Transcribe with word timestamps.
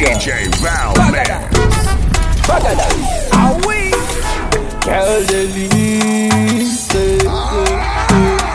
DJ 0.00 0.48
Valmix. 0.62 1.28
Bagada. 2.48 2.88
Ah 3.32 3.52
oui. 3.68 3.92
Quel 4.80 5.26
délice. 5.26 6.88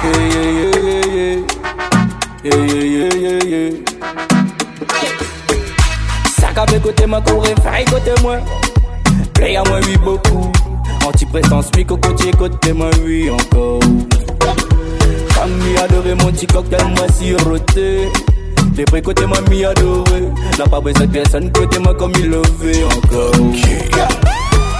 Yeah, 0.03 0.25
yeah, 0.33 0.49
yeah, 0.57 0.73
yeah, 0.81 1.05
yeah. 1.05 1.37
Yeah, 2.43 2.61
yeah, 2.65 2.83
yeah, 2.83 3.13
yeah, 3.13 3.39
yeah. 3.45 3.71
Sac 6.39 6.57
avec 6.57 6.81
côté 6.81 7.05
moi, 7.05 7.21
courir, 7.21 7.55
faille 7.63 7.85
côté 7.85 8.11
moi. 8.23 8.37
Play 9.35 9.55
à 9.55 9.63
moi, 9.65 9.79
oui, 9.85 9.97
beaucoup. 10.03 10.51
Antipressence, 11.05 11.69
oui, 11.75 11.85
cocotier, 11.85 12.31
côté 12.31 12.73
moi, 12.73 12.89
oui, 13.03 13.29
encore. 13.29 13.81
Femme 15.29 15.61
adoré 15.83 16.15
mon 16.15 16.31
petit 16.31 16.47
cocktail, 16.47 16.87
moi, 16.95 17.05
siroté. 17.13 18.09
Les 18.77 18.83
prix 18.83 19.01
côté 19.01 19.25
moi, 19.25 19.37
mi 19.49 19.63
adoré. 19.63 20.29
N'a 20.59 20.65
pas 20.65 20.81
besoin 20.81 21.05
de 21.05 21.11
personne, 21.11 21.49
côté 21.51 21.79
moi, 21.79 21.93
comme 21.95 22.11
il 22.19 22.29
le 22.29 22.41
veut 22.59 22.85
encore. 22.85 23.31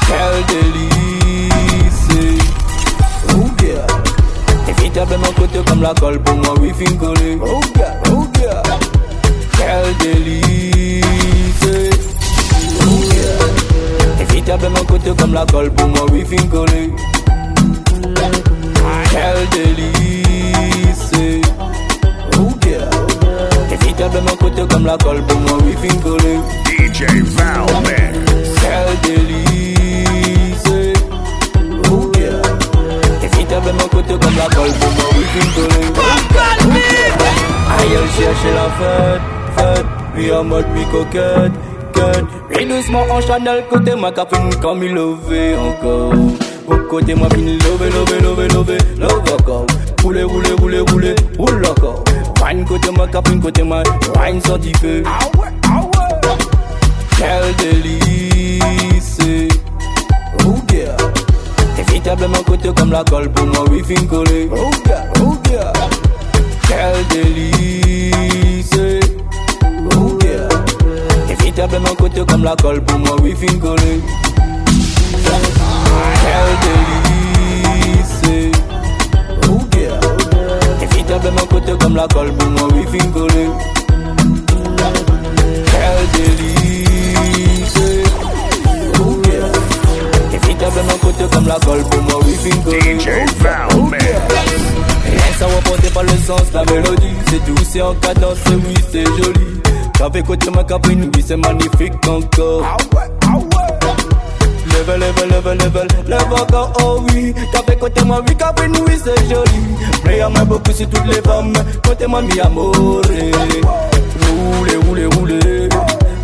Quel 0.08 0.46
délice. 0.50 2.10
Oh, 3.30 3.48
yeah. 3.64 3.88
Évitablement 4.68 5.32
côté 5.38 5.60
comme 5.66 5.82
la 5.82 5.94
colle 5.94 6.20
pour 6.20 6.36
moi, 6.36 6.56
oui, 6.60 6.74
fin 6.78 6.94
collé. 6.96 7.38
Oh, 7.42 7.62
yeah, 7.78 7.94
oh, 8.12 8.28
yeah. 8.42 8.64
Quel 9.58 9.96
délice. 10.14 11.04
Oh, 12.82 13.02
yeah. 13.14 14.24
Évitablement 14.30 14.84
côté 14.90 15.12
comme 15.18 15.34
la 15.34 15.46
colle 15.46 15.72
pour 15.72 15.88
moi, 15.88 16.06
oui, 16.12 16.26
fin 16.26 16.46
collé. 16.48 16.94
Quel 19.10 19.38
délice. 19.52 21.12
Oh, 22.38 22.50
yeah. 22.68 22.90
Évitablement 23.98 24.36
côté 24.36 24.62
comme 24.70 24.86
la 24.86 24.98
colle 24.98 25.22
pour 25.26 25.40
moi, 25.40 25.58
oui, 25.64 25.74
fin 25.82 25.98
collé. 26.00 26.38
DJ 26.68 27.06
Valman. 27.24 28.26
Quel 28.62 29.00
délice. 29.16 30.96
Oh, 31.90 32.12
yeah. 32.18 32.42
Évitablement 33.24 33.88
côté 33.90 34.14
comme 34.20 34.36
la 34.36 34.54
colle 34.54 34.74
pour 34.82 34.92
moi, 34.92 35.06
oui, 35.14 35.24
fin 35.34 35.48
collé. 35.56 35.86
Aïe, 37.72 37.94
elle 37.94 38.10
cherche 38.22 38.46
la 38.54 38.68
fête, 38.78 39.22
fête. 39.56 39.86
Puis 40.14 40.30
en 40.34 40.44
mode 40.44 40.66
mi 40.76 40.84
coquette, 40.92 41.54
quête. 41.94 42.26
Puis 42.50 42.66
doucement 42.66 43.06
en 43.10 43.22
Chanel, 43.22 43.64
côté 43.70 43.96
ma 43.96 44.12
capine 44.12 44.54
comme 44.62 44.84
il 44.84 44.94
levé 44.94 45.56
encore. 45.56 46.12
Au 46.68 46.76
côté 46.90 47.16
moi 47.16 47.30
fin 47.30 47.38
levé, 47.38 47.90
levé, 47.90 48.20
levé, 48.20 48.48
levé, 48.50 48.78
levé 48.98 49.34
encore. 49.40 49.66
Roulez, 50.06 50.22
roulez, 50.24 50.52
roulez, 50.60 50.82
roulez, 50.82 51.16
roule 51.40 51.66
encore. 51.66 52.04
Wine 52.40 52.64
côté 52.64 52.92
ma 52.92 53.08
capine, 53.08 53.40
côté 53.42 53.64
ma 53.64 53.82
wine 54.22 54.40
sorti 54.40 54.72
feu. 54.80 55.02
Quel 57.18 57.56
délice. 57.56 59.18
Oh 60.46 60.54
yeah. 60.72 60.96
Côté 62.46 62.70
comme 62.78 62.92
la 62.92 63.04
colle 63.04 63.32
pour 63.32 63.48
moi, 63.48 63.66
oui, 63.72 63.82
fin 63.84 64.06
collé. 64.06 64.48
Oh 64.56 64.70
yeah, 64.86 65.12
oh 65.24 65.36
yeah. 65.50 65.74
Quel 66.68 67.08
délice. 67.08 68.70
Oh 69.98 70.20
yeah. 70.24 70.48
Évitablement 71.32 71.96
côté 71.98 72.24
comme 72.28 72.44
la 72.44 72.56
colle 72.56 72.84
pour 72.84 73.00
moi, 73.00 73.16
oui, 73.24 73.34
fin 73.34 73.58
collé. 73.58 74.02
Quel 76.22 76.46
délice. 76.62 78.55
Oh 79.50 79.60
yeah. 79.78 80.00
Évitablement 80.82 81.46
côté 81.50 81.72
comme 81.80 81.96
la 81.96 82.08
colle 82.08 82.32
pour 82.34 82.50
moi, 82.50 82.68
oui, 82.74 83.00
fin 83.00 83.08
collé. 83.12 83.48
Quel 85.72 86.06
délice. 86.14 87.80
Yeah. 89.26 90.38
Évitablement 90.38 90.98
côté 91.02 91.24
comme 91.32 91.48
la 91.48 91.60
colle 91.60 91.84
pour 91.84 92.02
moi, 92.04 92.20
oui, 92.26 92.34
fin 92.36 92.58
collé. 92.62 92.80
DJ 93.00 93.08
Valman. 93.42 93.98
Rien 95.06 95.34
ça 95.38 95.46
reporté 95.46 95.90
par 95.90 96.04
le 96.04 96.10
sens, 96.10 96.42
la 96.54 96.64
mélodie 96.66 97.16
C'est 97.30 97.46
doux, 97.46 97.56
c'est 97.64 97.82
en 97.82 97.94
cadence, 97.96 98.38
oui, 98.48 98.74
c'est 98.92 99.06
joli 99.06 99.62
Café 99.94 100.24
côté 100.24 100.50
ma 100.50 100.64
caprine, 100.64 101.12
oui, 101.16 101.24
c'est 101.26 101.38
magnifique 101.38 101.94
encore 102.08 102.78
Level, 104.86 105.00
level, 105.00 105.30
level, 105.30 105.58
level, 105.58 105.88
level 106.08 106.34
encore, 106.34 106.72
oh 106.84 107.02
oui. 107.10 107.34
Café 107.52 107.76
côté 107.76 108.04
moi, 108.04 108.22
oui, 108.28 108.36
caprine, 108.36 108.72
oui, 108.86 108.94
c'est 109.04 109.18
joli. 109.28 109.60
Play 110.04 110.22
à 110.22 110.30
main 110.30 110.46
beaucoup 110.46 110.72
sur 110.72 110.88
toutes 110.88 111.08
les 111.08 111.24
femmes. 111.24 111.54
Côté 111.84 112.06
moi, 112.06 112.22
mi 112.22 112.40
amore 112.40 112.72
Roulez, 112.76 113.32
roulez, 114.86 115.06
roulez 115.08 115.70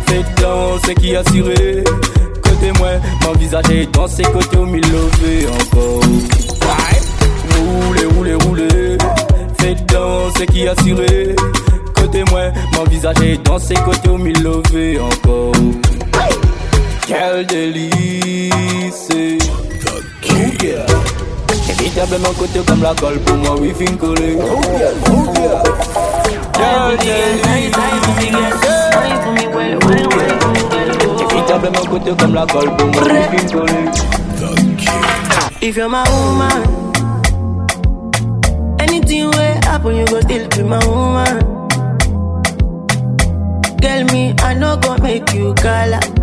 Faites 0.06 0.40
danser 0.40 0.94
qui 0.94 1.16
a 1.16 1.24
ciré 1.24 1.82
Côté 2.44 2.70
moi, 2.78 2.90
mon 3.24 3.32
visage 3.32 3.68
est 3.70 3.92
dansé 3.92 4.22
Côté 4.22 4.56
au 4.56 4.64
mille 4.64 4.84
levé 4.92 5.48
encore. 5.48 6.00
Roulez, 7.56 8.04
roulez, 8.14 8.34
roulez. 8.34 8.98
Faites 9.58 9.84
danser 9.86 10.46
qui 10.46 10.68
a 10.68 10.74
ciré. 10.84 11.34
Côté 11.96 12.22
moi, 12.30 12.42
mon 12.76 12.84
visage 12.84 13.20
est 13.22 13.44
dansé, 13.44 13.74
côté 13.84 14.08
au 14.08 14.18
mille 14.18 14.40
levé 14.40 15.00
encore. 15.00 15.52
Quel 17.12 17.44
délice. 17.44 19.08
Yeah. 20.62 20.86
Évitablement 21.68 22.32
côté 22.38 22.60
comme 22.66 22.82
la 22.82 22.94
colle 22.94 23.18
pour 23.20 23.36
moi, 23.36 23.54
oui, 23.60 23.74
fin 23.78 23.94
collé. 23.96 24.38
Oh 24.40 24.60
yeah, 24.78 24.92
côté 31.90 32.12
comme 32.18 32.34
la 32.34 32.46
colle 32.46 32.76
pour 32.76 32.86
moi, 32.86 33.02
oui, 33.04 33.38
fin 33.38 33.46
collé. 33.58 33.72
If 35.60 35.76
you're 35.76 35.90
my 35.90 36.04
woman, 36.08 36.62
anything 38.80 39.26
will 39.26 39.60
happen, 39.66 39.96
you 39.96 40.06
go 40.06 40.20
still 40.22 40.48
be 40.48 40.62
my 40.62 40.78
woman. 40.86 41.38
Tell 43.82 44.04
me, 44.06 44.34
I 44.42 44.54
no 44.54 44.78
go 44.78 44.96
make 45.02 45.30
you 45.34 45.54
out. 45.66 46.22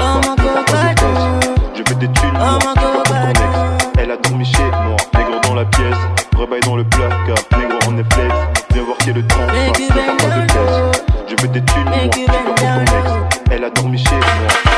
elle 3.97 4.11
a 4.11 4.17
dormi 4.17 4.45
chez 4.45 4.63
moi, 4.63 4.97
négro 5.17 5.39
dans 5.43 5.55
la 5.55 5.65
pièce, 5.65 5.97
rebaille 6.37 6.59
dans 6.61 6.75
le 6.75 6.83
placard, 6.83 7.37
négro 7.57 7.77
en 7.87 7.97
est 7.97 8.13
flex, 8.13 8.35
viens 8.73 8.83
voir 8.83 8.97
qui 8.97 9.09
est 9.09 9.13
le 9.13 9.21
ne 9.21 9.27
parle 9.27 9.47
pas 9.47 10.27
de 10.27 10.47
texte, 10.47 11.05
je 11.27 11.35
veux 11.41 11.47
des 11.47 11.63
thunes, 11.63 11.85
moi, 11.85 11.99
pour 12.45 12.55
ton 12.55 12.81
ex, 12.81 13.11
elle 13.51 13.63
a 13.63 13.69
dormi 13.69 13.97
chez 13.97 14.15
moi. 14.15 14.71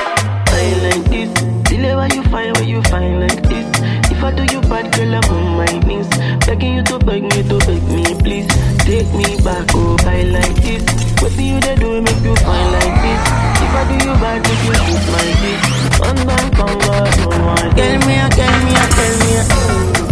Fine 0.49 0.83
like 0.83 1.09
this. 1.09 1.29
Delay 1.63 1.95
why 1.95 2.07
you 2.13 2.23
find 2.23 2.55
where 2.57 2.63
you 2.63 2.81
find 2.83 3.19
like 3.19 3.41
this. 3.43 3.65
If 4.11 4.23
I 4.23 4.31
do 4.31 4.43
you 4.53 4.61
bad, 4.61 4.91
girl, 4.95 5.15
I'm 5.15 5.23
on 5.31 5.57
my 5.57 5.79
knees. 5.87 6.07
Begging 6.45 6.75
you 6.75 6.83
to 6.83 6.99
beg 6.99 7.23
me 7.23 7.43
to 7.49 7.57
beg 7.65 7.83
me, 7.89 8.03
please. 8.21 8.47
Take 8.85 9.11
me 9.13 9.41
back, 9.43 9.67
oh, 9.73 9.97
I 10.05 10.23
like 10.23 10.55
this. 10.61 11.12
Do 11.35 11.43
you 11.43 11.59
they 11.59 11.75
do 11.75 12.01
make 12.01 12.21
you 12.23 12.35
fine 12.37 12.69
like 12.73 12.95
this? 13.03 13.23
If 13.63 13.73
I 13.73 13.81
do 13.89 13.95
you 14.05 14.13
bad, 14.21 14.39
make 14.43 14.63
you 14.67 14.75
shoot 14.83 15.03
my 15.13 15.25
dick. 15.41 15.59
One 15.99 16.19
man 16.27 16.45
come 16.53 16.77
God, 16.79 17.11
no 17.19 17.27
one. 17.45 17.69
Tell 17.75 17.97
me, 18.07 18.15
ah, 18.21 18.29
tell 18.29 18.55
me, 18.65 18.73
ah, 18.75 18.89
tell 18.97 19.15
me, 19.21 19.31
ah. 19.41 19.45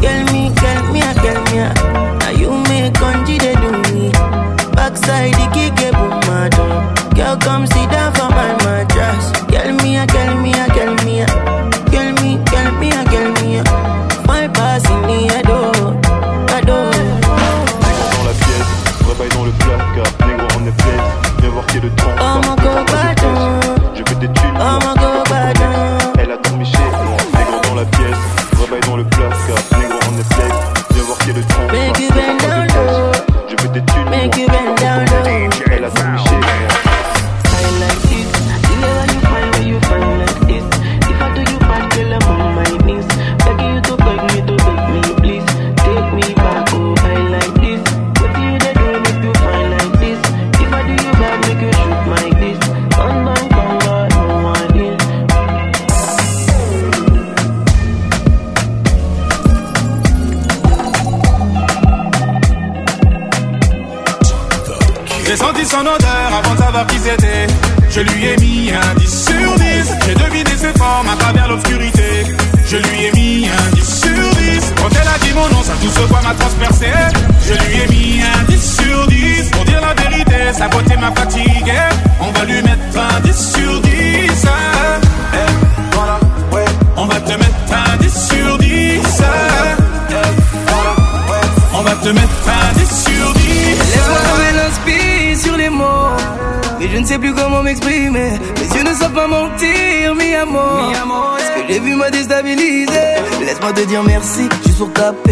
Tell 0.02 0.22
me, 0.34 0.42
tell 0.56 0.82
me, 0.94 1.00
ah, 1.04 1.14
tell 1.22 1.40
me, 1.46 1.58
ah. 1.62 2.18
Now 2.20 2.30
you 2.32 2.50
make 2.70 2.94
country 2.96 3.38
they 3.38 3.56
do 3.56 3.72
me. 3.94 4.10
Backside 4.76 5.34
the 5.36 5.46
kick 5.54 5.76
boom 5.94 6.20
mad. 6.28 6.54
Girl, 7.16 7.38
come 7.38 7.68
sit 7.68 7.90
down 7.92 8.12
for 8.14 8.31
Oh 21.84 22.40
mon 22.46 22.56
je 23.96 24.04
veux 24.08 24.20
des 24.20 24.32
thunes. 24.34 25.01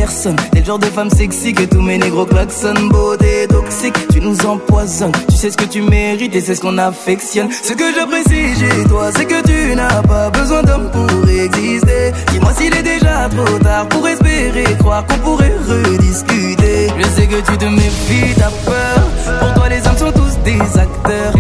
Personne. 0.10 0.36
T'es 0.52 0.60
le 0.62 0.66
genre 0.66 0.80
de 0.80 0.86
femme 0.86 1.10
sexy 1.12 1.54
que 1.54 1.64
tous 1.64 1.82
mes 1.82 2.00
négros 2.00 2.26
klaxonnent. 2.26 2.90
Beauté 2.90 3.48
toxique, 3.48 3.94
tu 4.12 4.20
nous 4.20 4.38
empoisonnes. 4.46 5.12
Tu 5.30 5.36
sais 5.36 5.52
ce 5.52 5.58
que 5.58 5.66
tu 5.66 5.84
mérites 5.84 6.36
et 6.36 6.42
c'est 6.42 6.56
ce 6.56 6.62
qu'on 6.62 6.80
affectionne. 6.80 7.50
Ce 7.52 7.74
que 7.74 7.94
j'apprécie 7.94 8.56
chez 8.60 8.88
toi, 8.88 9.12
c'est 9.16 9.26
que 9.26 9.40
tu 9.44 9.76
n'as 9.76 10.02
pas 10.02 10.32
besoin 10.32 10.64
d'homme 10.64 10.90
pour 10.92 11.30
exister. 11.30 12.12
Dis-moi 12.32 12.54
s'il 12.58 12.76
est 12.76 12.82
déjà 12.82 13.30
trop 13.30 13.60
tard 13.60 13.88
pour 13.90 14.08
espérer 14.08 14.64
croire 14.80 15.06
qu'on 15.06 15.20
pourrait 15.20 15.56
rediscuter. 15.68 16.88
Je 16.98 17.08
sais 17.16 17.28
que 17.28 17.42
tu 17.48 17.58
te 17.58 17.66
méfies, 17.66 18.34
t'as 18.36 18.50
peur. 18.66 19.40
Pour 19.40 19.54
toi, 19.54 19.70
les 19.70 19.86
hommes 19.88 19.98
sont 19.98 20.12
tous 20.12 20.40
des 20.44 20.60
acteurs. 20.80 21.34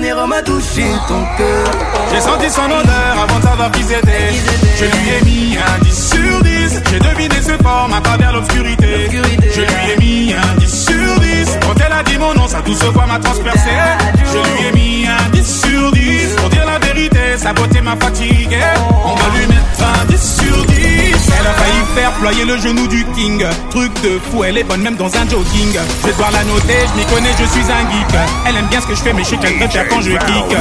Dernier 0.00 0.12
homme 0.12 0.32
a 0.32 0.42
touché 0.42 0.82
ton 1.06 1.22
cœur. 1.36 1.70
J'ai 2.12 2.20
senti 2.20 2.50
son 2.50 2.64
odeur 2.64 3.14
avant 3.22 3.38
de 3.38 3.44
savoir 3.44 3.70
qui 3.70 3.82
c'était. 3.84 4.32
Je 4.76 4.84
lui 4.86 5.08
ai 5.10 5.24
mis 5.24 5.56
un 5.56 5.84
10 5.84 6.08
sur 6.10 6.42
10. 6.42 6.82
J'ai 6.90 6.98
deviné 6.98 7.40
ses 7.40 7.58
formes 7.62 7.92
à 7.92 8.00
travers 8.00 8.32
l'obscurité. 8.32 9.08
Je 9.08 9.60
lui 9.60 9.92
ai 9.92 9.96
mis 9.98 10.32
un 10.32 10.58
10 10.58 10.84
sur 10.86 11.20
10. 11.20 11.58
Quand 11.60 11.74
elle 11.86 11.92
a 11.92 12.02
dit 12.02 12.18
mon 12.18 12.34
nom, 12.34 12.48
sa 12.48 12.60
douce 12.62 12.82
voix 12.82 13.06
m'a 13.06 13.20
transpercé. 13.20 13.70
Je 14.16 14.38
lui 14.38 14.66
ai 14.66 14.72
mis 14.72 15.06
un 15.06 15.30
10 15.30 15.60
sur 15.62 15.92
10. 15.92 16.36
Pour 16.38 16.48
dire 16.48 16.66
la 16.66 16.78
vérité, 16.84 17.20
sa 17.36 17.52
beauté 17.52 17.80
m'a 17.80 17.94
fatigué. 17.94 18.62
On 19.04 19.14
va 19.14 19.28
lui 19.36 19.46
mettre 19.46 20.00
un 20.00 20.04
10 20.06 20.36
sur 20.40 20.66
10. 20.66 21.03
Elle 21.28 21.46
a 21.46 21.52
failli 21.54 21.84
faire 21.94 22.12
ployer 22.12 22.44
le 22.44 22.56
genou 22.58 22.86
du 22.88 23.04
king. 23.14 23.44
Truc 23.70 23.92
de 24.02 24.18
fou, 24.30 24.44
elle 24.44 24.58
est 24.58 24.64
bonne 24.64 24.82
même 24.82 24.96
dans 24.96 25.14
un 25.16 25.28
jogging. 25.28 25.72
Je 26.00 26.06
vais 26.06 26.12
devoir 26.12 26.30
la 26.30 26.44
noter, 26.44 26.86
je 26.92 26.98
m'y 26.98 27.06
connais, 27.06 27.30
je 27.38 27.44
suis 27.44 27.62
un 27.70 27.90
geek. 27.90 28.16
Elle 28.46 28.56
aime 28.56 28.66
bien 28.66 28.80
ce 28.80 28.86
que 28.86 28.94
je 28.94 29.02
fais, 29.02 29.12
mais 29.12 29.24
je 29.24 29.30
sais 29.30 29.36
qu'elle 29.36 29.56
préfère 29.56 29.88
quand 29.88 30.00
je 30.00 30.10
kick. 30.10 30.56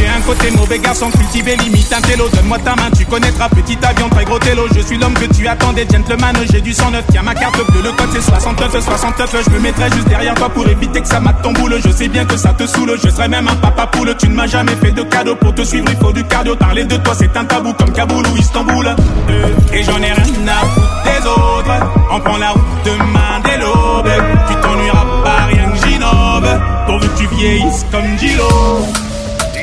J'ai 0.00 0.08
un 0.08 0.20
côté 0.22 0.50
mauvais 0.52 0.78
garçon 0.78 1.10
cultivé, 1.10 1.56
limite 1.56 1.92
un 1.92 2.00
télo. 2.00 2.26
Donne-moi 2.32 2.58
ta 2.60 2.74
main, 2.74 2.90
tu 2.96 3.04
connaîtras 3.04 3.50
petit 3.50 3.76
avion, 3.82 4.08
très 4.08 4.24
gros 4.24 4.38
télo. 4.38 4.62
Je 4.74 4.80
suis 4.80 4.96
l'homme 4.96 5.12
que 5.12 5.26
tu 5.26 5.46
attendais, 5.46 5.86
gentleman. 5.92 6.34
J'ai 6.50 6.62
du 6.62 6.72
109, 6.72 7.04
tiens 7.10 7.22
ma 7.22 7.34
carte 7.34 7.60
bleue, 7.70 7.82
le 7.82 7.92
code 7.92 8.08
c'est 8.12 8.22
69, 8.22 8.80
69. 8.82 9.36
Je 9.44 9.50
me 9.50 9.58
mettrai 9.60 9.90
juste 9.90 10.08
derrière 10.08 10.34
toi 10.34 10.48
pour 10.48 10.66
éviter 10.66 11.02
que 11.02 11.06
ça 11.08 11.20
mate 11.20 11.42
ton 11.42 11.52
boule. 11.52 11.76
Je 11.84 11.90
sais 11.90 12.08
bien 12.08 12.24
que 12.24 12.38
ça 12.38 12.54
te 12.54 12.66
saoule, 12.66 12.96
je 13.04 13.10
serai 13.10 13.28
même 13.28 13.46
un 13.46 13.56
papa 13.56 13.86
poule. 13.88 14.14
Tu 14.18 14.28
ne 14.28 14.34
m'as 14.34 14.46
jamais 14.46 14.74
fait 14.76 14.92
de 14.92 15.02
cadeau 15.02 15.36
pour 15.36 15.54
te 15.54 15.62
suivre, 15.62 15.84
il 15.90 15.96
faut 15.98 16.12
du 16.12 16.24
cardio. 16.24 16.56
Parler 16.56 16.84
de 16.84 16.96
toi, 16.96 17.12
c'est 17.18 17.36
un 17.36 17.44
tabou 17.44 17.74
comme 17.74 17.92
Kaboul 17.92 18.26
ou 18.26 18.36
Istanbul. 18.38 18.86
Euh, 18.86 19.46
Et 19.74 19.82
j'en 19.82 19.98
ai 19.98 20.12
rien 20.12 20.48
à 20.48 20.64
foutre 20.66 21.02
des 21.04 21.26
autres. 21.28 21.86
On 22.10 22.20
prend 22.20 22.38
la 22.38 22.50
route 22.52 22.62
demain 22.86 23.40
dès 23.44 23.58
l'aube. 23.58 24.10
Tu 24.48 24.54
t'ennuieras 24.56 25.06
pas, 25.24 25.44
rien 25.52 25.70
que 25.70 25.86
j'innove. 25.86 26.60
Pourvu 26.86 27.06
que 27.08 27.18
tu 27.18 27.26
vieillisses 27.36 27.84
comme 27.92 28.18
Gilo. 28.18 28.48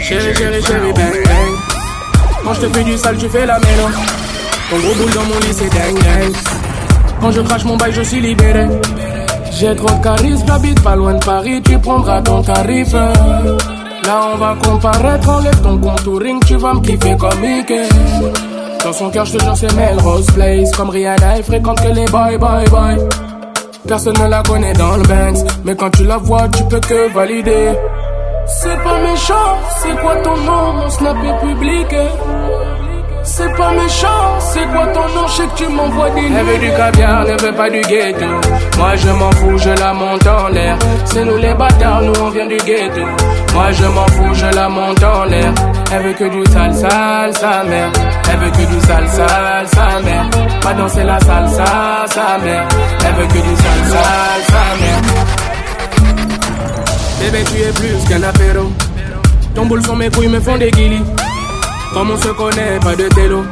Chérie, 0.07 0.33
chérie, 0.35 0.63
chérie, 0.63 0.93
bang, 0.93 1.11
bang. 1.11 2.41
Quand 2.41 2.53
je 2.53 2.61
te 2.61 2.73
fais 2.73 2.83
du 2.85 2.97
sale, 2.97 3.17
tu 3.17 3.27
fais 3.27 3.45
la 3.45 3.59
mélo. 3.59 3.89
Ton 4.69 4.77
gros 4.77 4.95
boule 4.95 5.13
dans 5.13 5.23
mon 5.23 5.39
lit, 5.41 5.51
c'est 5.51 5.67
dingue, 5.67 6.01
dingue. 6.01 6.35
Quand 7.19 7.31
je 7.31 7.41
crache 7.41 7.65
mon 7.65 7.75
bail, 7.75 7.91
je 7.91 8.03
suis 8.03 8.21
libéré. 8.21 8.67
J'ai 9.51 9.75
trop 9.75 9.89
de 9.89 10.01
charisme, 10.01 10.45
j'habite 10.47 10.81
pas 10.81 10.95
loin 10.95 11.15
de 11.15 11.25
Paris, 11.25 11.61
tu 11.61 11.77
prendras 11.79 12.21
ton 12.21 12.41
tarif. 12.41 12.93
Là, 12.93 14.29
on 14.33 14.37
va 14.37 14.55
comparaître, 14.63 15.27
enlève 15.27 15.61
ton 15.61 15.77
contouring, 15.77 16.39
tu 16.45 16.55
vas 16.55 16.73
me 16.73 16.79
kiffer 16.79 17.17
comme 17.17 17.39
Mickey. 17.41 17.89
Dans 18.85 18.93
son 18.93 19.09
cœur, 19.09 19.25
je 19.25 19.37
te 19.37 19.43
jure, 19.43 19.57
c'est 19.57 19.75
Melrose 19.75 20.27
Place. 20.27 20.71
Comme 20.71 20.89
Rihanna, 20.89 21.35
elle 21.35 21.43
fréquente 21.43 21.81
que 21.81 21.89
les 21.89 22.05
boy, 22.05 22.37
boy, 22.37 22.63
boy. 22.69 23.09
Personne 23.85 24.17
ne 24.21 24.29
la 24.29 24.41
connaît 24.41 24.71
dans 24.71 24.95
le 24.95 25.03
Banks, 25.03 25.45
mais 25.65 25.75
quand 25.75 25.89
tu 25.89 26.05
la 26.05 26.15
vois, 26.15 26.47
tu 26.47 26.63
peux 26.63 26.79
que 26.79 27.13
valider. 27.13 27.73
C'est 28.47 28.81
pas 28.83 28.97
méchant, 28.99 29.57
c'est 29.81 29.95
quoi 30.01 30.15
ton 30.23 30.37
nom, 30.37 30.73
mon 30.73 30.89
snap 30.89 31.17
est 31.23 31.45
public. 31.45 31.95
C'est 33.23 33.53
pas 33.57 33.71
méchant, 33.71 34.39
c'est 34.39 34.65
quoi 34.67 34.87
ton 34.87 35.01
nom, 35.01 35.27
je 35.27 35.33
sais 35.33 35.47
que 35.47 35.57
tu 35.57 35.67
m'envoies 35.67 36.09
des 36.11 36.21
Elle 36.21 36.45
veut 36.45 36.57
du 36.57 36.69
caviar, 36.69 37.25
ne 37.25 37.41
veut 37.41 37.51
pas 37.51 37.69
du 37.69 37.81
ghetto. 37.81 38.25
Moi 38.77 38.95
je 38.95 39.09
m'en 39.09 39.31
fous, 39.31 39.57
je 39.57 39.69
la 39.69 39.93
monte 39.93 40.25
en 40.25 40.47
l'air. 40.47 40.77
C'est 41.03 41.25
nous 41.25 41.37
les 41.37 41.53
bâtards, 41.53 42.01
nous 42.03 42.13
on 42.21 42.29
vient 42.29 42.47
du 42.47 42.57
ghetto. 42.57 43.01
Moi 43.53 43.71
je 43.73 43.85
m'en 43.85 44.07
fous, 44.07 44.33
je 44.33 44.55
la 44.55 44.69
monte 44.69 45.03
en 45.03 45.25
l'air. 45.25 45.53
Elle 45.91 46.03
veut 46.03 46.13
que 46.13 46.29
du 46.29 46.51
sale, 46.51 46.73
sale, 46.73 47.33
sa 47.35 47.63
mère. 47.65 47.91
Elle 48.31 48.39
veut 48.39 48.51
que 48.51 48.65
du 48.73 48.79
sale, 48.79 49.07
sale, 49.09 49.67
sa 49.67 49.99
mère. 49.99 50.29
Pas 50.61 50.73
danser 50.73 51.03
la 51.03 51.19
salsa, 51.19 52.05
sa 52.07 52.37
mère. 52.37 52.67
Elle 53.05 53.15
veut 53.15 53.27
que 53.27 53.39
du 53.39 53.55
sale, 53.55 53.85
sale, 53.91 54.43
sa 54.47 54.83
mère. 54.83 55.46
Bébé, 57.19 57.43
tu 57.45 57.61
es 57.61 57.71
plus 57.71 58.07
qu'un 58.07 58.23
apéro. 58.23 58.71
Ton 59.55 59.65
boule 59.65 59.83
sur 59.83 59.95
mes 59.95 60.09
couilles 60.09 60.27
me 60.27 60.39
font 60.39 60.57
des 60.57 60.71
guilis. 60.71 61.03
Comme 61.93 62.11
on 62.11 62.17
se 62.17 62.29
connaît, 62.29 62.79
pas 62.81 62.95
de 62.95 63.07
télo. 63.09 63.43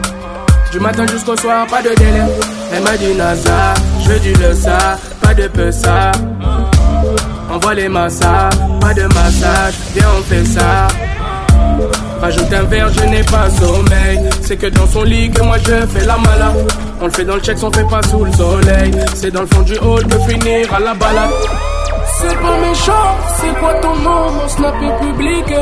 Du 0.72 0.80
matin 0.80 1.06
jusqu'au 1.08 1.36
soir, 1.38 1.66
pas 1.68 1.82
de 1.82 1.96
délai. 1.96 2.26
Elle 2.74 2.84
m'a 2.84 2.98
dit 2.98 3.14
Naza, 3.16 3.74
je 4.06 4.20
du 4.20 4.34
le 4.34 4.54
ça, 4.54 4.98
pas 5.22 5.34
de 5.34 5.48
peu 5.48 5.72
ça. 5.72 6.12
Envoie 7.52 7.74
les 7.74 7.88
massas, 7.88 8.50
pas 8.82 8.94
de 8.94 9.04
massage, 9.04 9.76
viens 9.94 10.10
on 10.18 10.22
fait 10.24 10.46
ça. 10.46 10.88
Rajoute 12.22 12.52
un 12.52 12.64
verre, 12.64 12.90
je 12.92 13.06
n'ai 13.06 13.24
pas 13.24 13.50
sommeil. 13.50 14.20
C'est 14.42 14.58
que 14.58 14.68
dans 14.68 14.88
son 14.88 15.04
lit 15.04 15.30
que 15.32 15.42
moi 15.42 15.58
je 15.60 15.86
fais 15.88 16.06
la 16.06 16.18
malade. 16.18 16.72
On 17.02 17.06
le 17.06 17.12
fait 17.12 17.24
dans 17.24 17.36
le 17.36 17.42
check, 17.42 17.58
on 17.64 17.72
fait 17.72 17.88
pas 17.88 18.02
sous 18.04 18.26
le 18.26 18.32
soleil. 18.34 18.92
C'est 19.14 19.32
dans 19.32 19.42
le 19.42 19.48
fond 19.48 19.62
du 19.62 19.78
hall 19.78 20.06
de 20.06 20.18
finir 20.28 20.74
à 20.74 20.80
la 20.80 20.94
balade. 20.94 21.32
C'est 22.18 22.40
pas 22.42 22.58
méchant, 22.58 23.18
c'est 23.38 23.60
quoi 23.60 23.74
ton 23.82 23.96
nom, 23.98 24.32
mon 24.32 24.48
snap 24.48 24.76
est 24.82 25.06
public. 25.06 25.54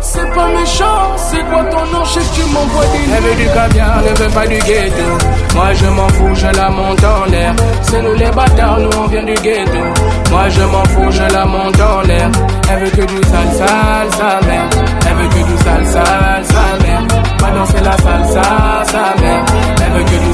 C'est 0.00 0.34
pas 0.34 0.46
méchant, 0.48 1.16
c'est 1.16 1.44
quoi 1.50 1.64
ton 1.64 1.86
nom, 1.92 2.04
je 2.04 2.20
tu 2.34 2.42
m'envoies 2.52 2.84
des 2.84 3.12
Elle 3.16 3.22
veut 3.22 3.34
du 3.34 3.46
caviar, 3.46 4.02
ne 4.02 4.22
veut 4.22 4.34
pas 4.34 4.46
du 4.46 4.58
ghetto. 4.58 5.08
Moi 5.54 5.72
je 5.74 5.86
m'en 5.86 6.08
fous, 6.08 6.34
je 6.34 6.46
la 6.46 6.70
monte 6.70 7.04
en 7.04 7.24
l'air. 7.30 7.54
C'est 7.82 8.02
nous 8.02 8.14
les 8.14 8.30
bâtards, 8.30 8.78
nous 8.80 8.98
on 8.98 9.06
vient 9.08 9.24
du 9.24 9.34
ghetto. 9.34 9.82
Moi 10.30 10.48
je 10.50 10.62
m'en 10.62 10.84
fous, 10.84 11.10
je 11.10 11.32
la 11.32 11.44
monte 11.46 11.80
en 11.80 12.02
l'air. 12.02 12.30
Elle 12.70 12.84
veut 12.84 12.90
que 12.90 13.06
du 13.06 13.22
sale, 13.28 13.52
sale, 13.58 14.10
sa 14.10 14.46
mère. 14.46 14.68
Elle 15.08 15.16
veut 15.16 15.28
que 15.28 15.46
du 15.50 15.56
sale, 15.64 15.86
sale, 15.86 16.44
sa 16.44 16.84
mère. 16.84 17.02
Pas 17.38 17.50
danser 17.50 17.80
la 17.82 17.96
salsa, 17.98 18.42
sa 18.84 19.20
mère. 19.22 19.44
Elle 19.84 19.92
veut 19.92 20.04
que 20.04 20.18
du 20.26 20.33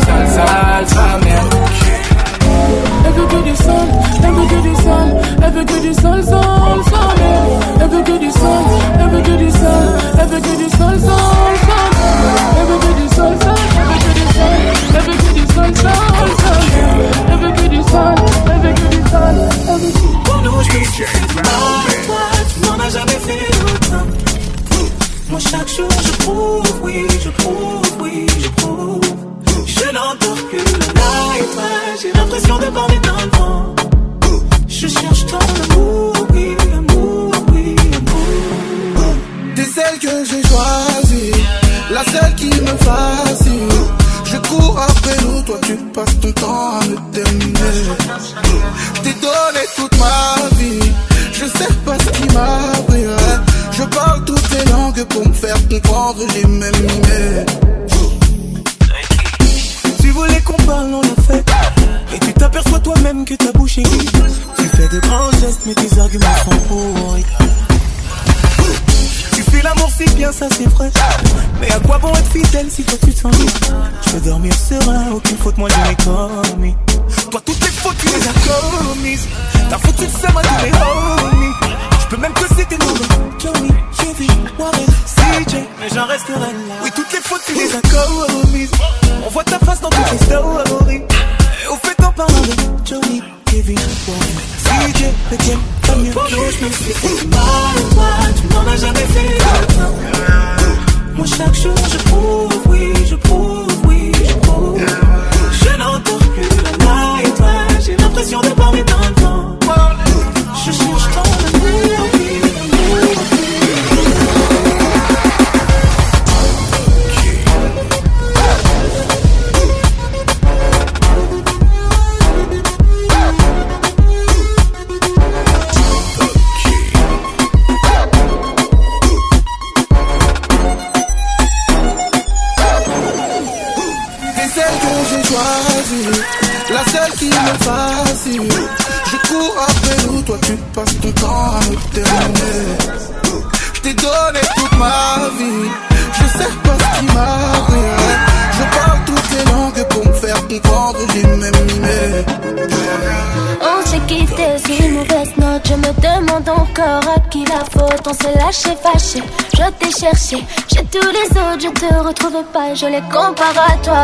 je 162.81 162.87
les 162.87 163.03
compare 163.03 163.59
à 163.69 163.77
toi. 163.85 164.00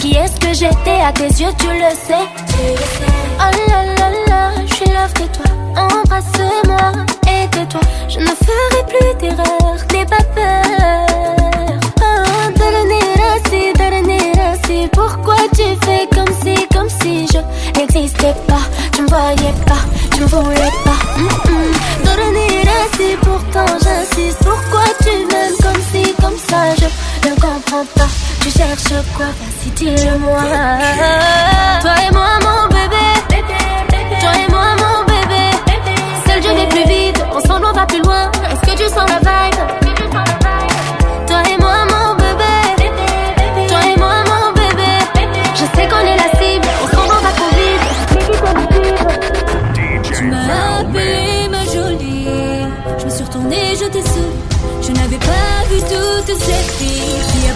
Qui 0.00 0.14
est-ce 0.14 0.40
que 0.40 0.54
j'étais? 0.54 1.00
À 1.00 1.12
tes 1.12 1.24
yeux, 1.24 1.50
tu 1.58 1.66
le 1.66 1.90
sais, 2.06 2.26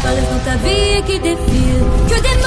pas 0.02 0.12
le 0.14 0.22
temps 0.22 0.42
ta 0.44 0.56
vie 0.56 1.02
qui 1.06 1.18
défile. 1.18 1.84
Que 2.08 2.20
des 2.20 2.37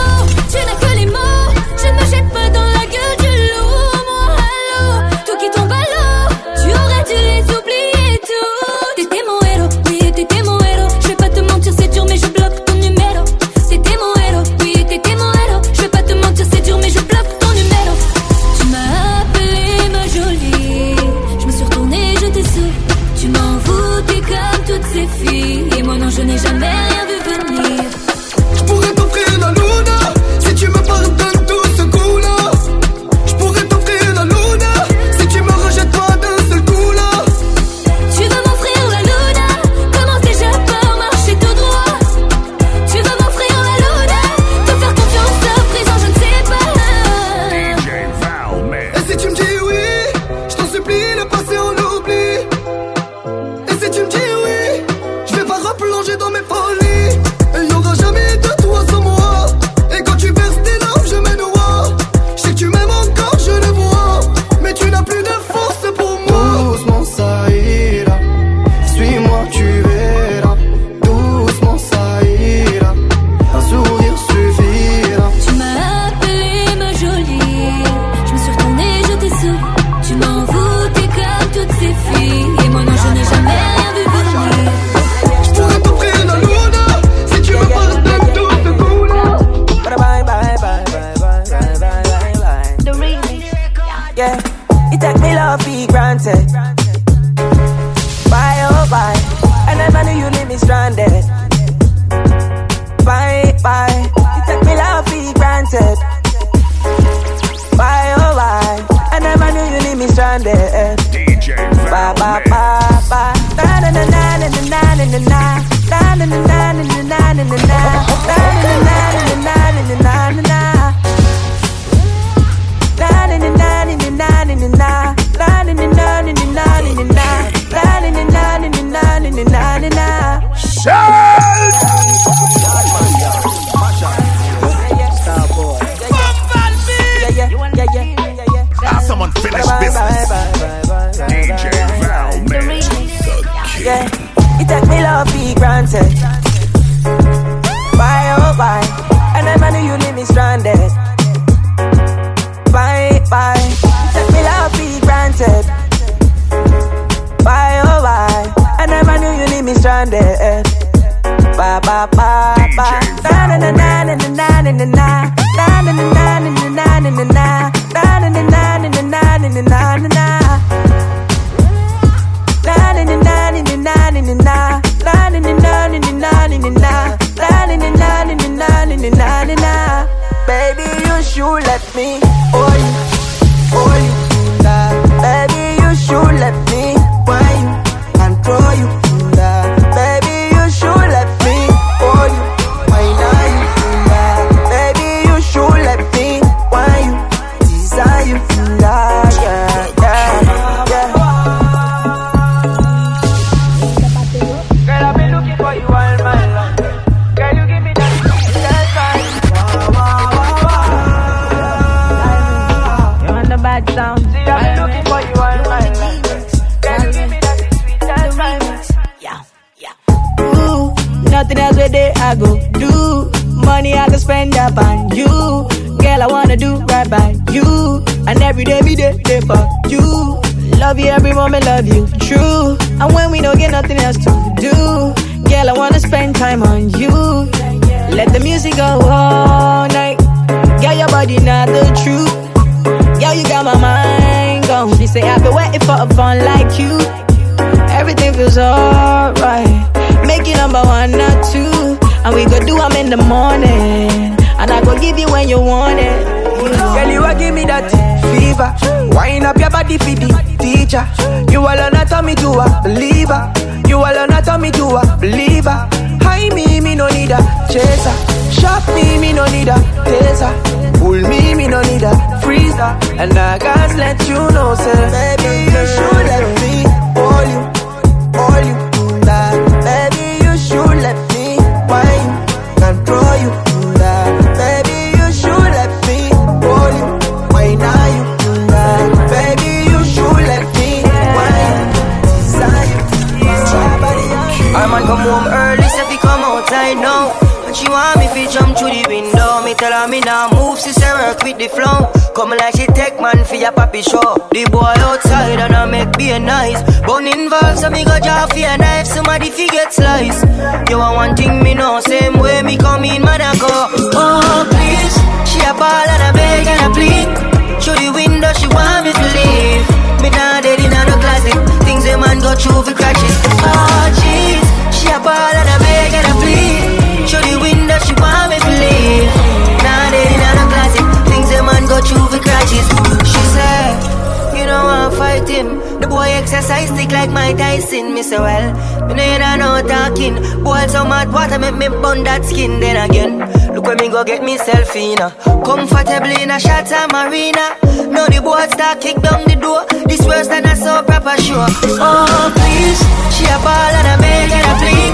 Me 338.21 338.27
say 338.29 338.37
well, 338.37 338.69
me 339.17 339.33
you 339.33 339.39
don't 339.41 339.57
know 339.57 339.81
talking. 339.81 340.37
Boil 340.61 340.85
some 340.93 341.09
hot 341.09 341.33
water 341.33 341.57
make 341.57 341.73
me 341.73 341.89
burn 341.89 342.21
that 342.21 342.45
skin. 342.45 342.77
Then 342.77 342.93
again, 342.93 343.41
look 343.73 343.89
where 343.89 343.97
me 343.97 344.13
go 344.13 344.21
get 344.23 344.45
myself 344.45 344.93
in. 344.93 345.17
uh. 345.17 345.33
Comfortably 345.65 346.37
in 346.37 346.53
a 346.53 346.61
shot 346.61 346.85
marina. 347.09 347.81
Now 348.13 348.29
the 348.29 348.37
boy 348.37 348.61
start 348.69 349.01
kick 349.01 349.17
down 349.25 349.41
the 349.49 349.57
door. 349.57 349.89
This 350.05 350.21
worse 350.21 350.45
than 350.53 350.69
a 350.69 350.77
soap 350.77 351.09
proper 351.09 351.33
show. 351.41 351.65
Oh 351.97 352.53
please, 352.53 353.01
she 353.33 353.49
a 353.49 353.57
ball 353.65 353.89
and 353.89 354.13
a 354.13 354.15
beg 354.21 354.53
and 354.53 354.69
a 354.69 354.73
plead. 354.77 355.13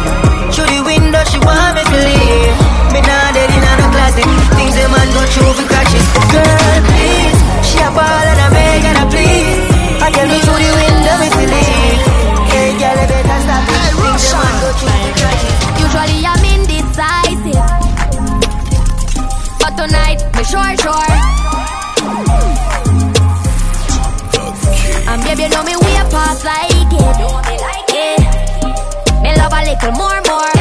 Through 0.52 0.68
the 0.68 0.84
window 0.84 1.24
she 1.32 1.40
want 1.48 1.80
me 1.80 1.88
to 1.88 1.98
leave. 2.12 2.56
Me 2.92 3.00
nah 3.08 3.32
dead 3.32 3.48
in 3.56 3.64
no 3.64 3.88
closet. 3.88 4.28
Things 4.60 4.76
a 4.84 4.84
man 4.92 5.08
go 5.16 5.24
through 5.32 5.56
for 5.56 5.64
crashes. 5.64 6.04
Girl 6.28 6.76
please, 6.92 7.40
she 7.64 7.80
a 7.80 7.88
ball 7.88 8.28
and 8.36 8.42
a 8.44 8.48
beg 8.52 8.84
and 8.84 9.00
a 9.00 9.06
plead. 9.08 9.48
I 10.04 10.12
tell 10.12 10.28
me 10.28 10.44
through 10.44 10.60
the 10.60 10.72
window 10.76 11.16
me 11.24 11.47
sure, 20.50 20.78
sure. 20.78 21.14
And 25.10 25.24
baby, 25.24 25.44
you 25.44 25.50
know 25.50 25.64
me 25.64 25.76
way 25.76 25.96
past 26.12 26.46
like 26.46 26.94
it. 26.94 27.18
Me 29.24 29.36
love 29.36 29.54
a 29.54 29.62
little 29.66 29.92
more, 29.92 30.22
more. 30.28 30.57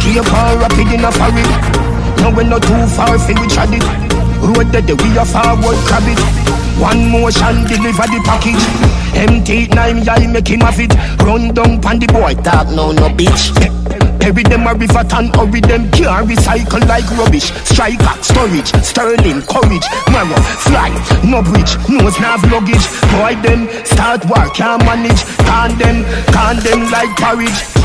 Keep 0.00 0.24
on 0.32 0.58
rapid 0.58 0.88
in 0.92 1.04
a 1.04 1.12
foreign. 1.12 1.50
Now 2.20 2.34
we're 2.34 2.48
not 2.48 2.62
too 2.62 2.86
far 2.96 3.18
fi 3.18 3.32
we 3.36 3.46
chat 3.48 3.68
it. 3.70 3.84
Road 4.40 4.72
that 4.72 4.88
we 4.88 5.08
a 5.16 5.24
forward 5.24 5.78
crab 5.84 6.08
it. 6.08 6.20
One 6.80 7.12
motion 7.12 7.68
deliver 7.68 8.08
the 8.08 8.20
package. 8.24 8.64
Empty 9.14 9.68
nine 9.68 10.02
y'all 10.02 10.26
make 10.28 10.48
him 10.48 10.60
have 10.60 10.80
it. 10.80 10.94
Run 11.20 11.52
down 11.52 11.80
pan 11.80 11.98
the 11.98 12.06
boy 12.08 12.34
talk 12.40 12.68
no 12.72 12.92
no 12.92 13.08
bitch. 13.12 13.52
Bury 14.20 14.42
them 14.42 14.66
a 14.66 14.74
river 14.74 15.04
and 15.16 15.34
hurry 15.34 15.60
them 15.60 15.90
can't 15.92 16.28
recycle 16.28 16.84
like 16.88 17.08
rubbish. 17.16 17.52
Striker, 17.64 18.16
storage, 18.22 18.68
sterling, 18.84 19.40
courage, 19.48 19.86
marrow, 20.12 20.40
fly, 20.64 20.92
no 21.24 21.40
bridge, 21.40 21.76
nose 21.88 22.20
nav 22.20 22.44
luggage. 22.52 22.84
Boy 23.16 23.36
them 23.40 23.68
start 23.84 24.24
work 24.26 24.52
can't 24.54 24.84
manage. 24.84 25.24
Can 25.48 25.76
them, 25.78 26.04
can 26.32 26.56
them 26.60 26.90
like 26.90 27.12
porridge. 27.16 27.79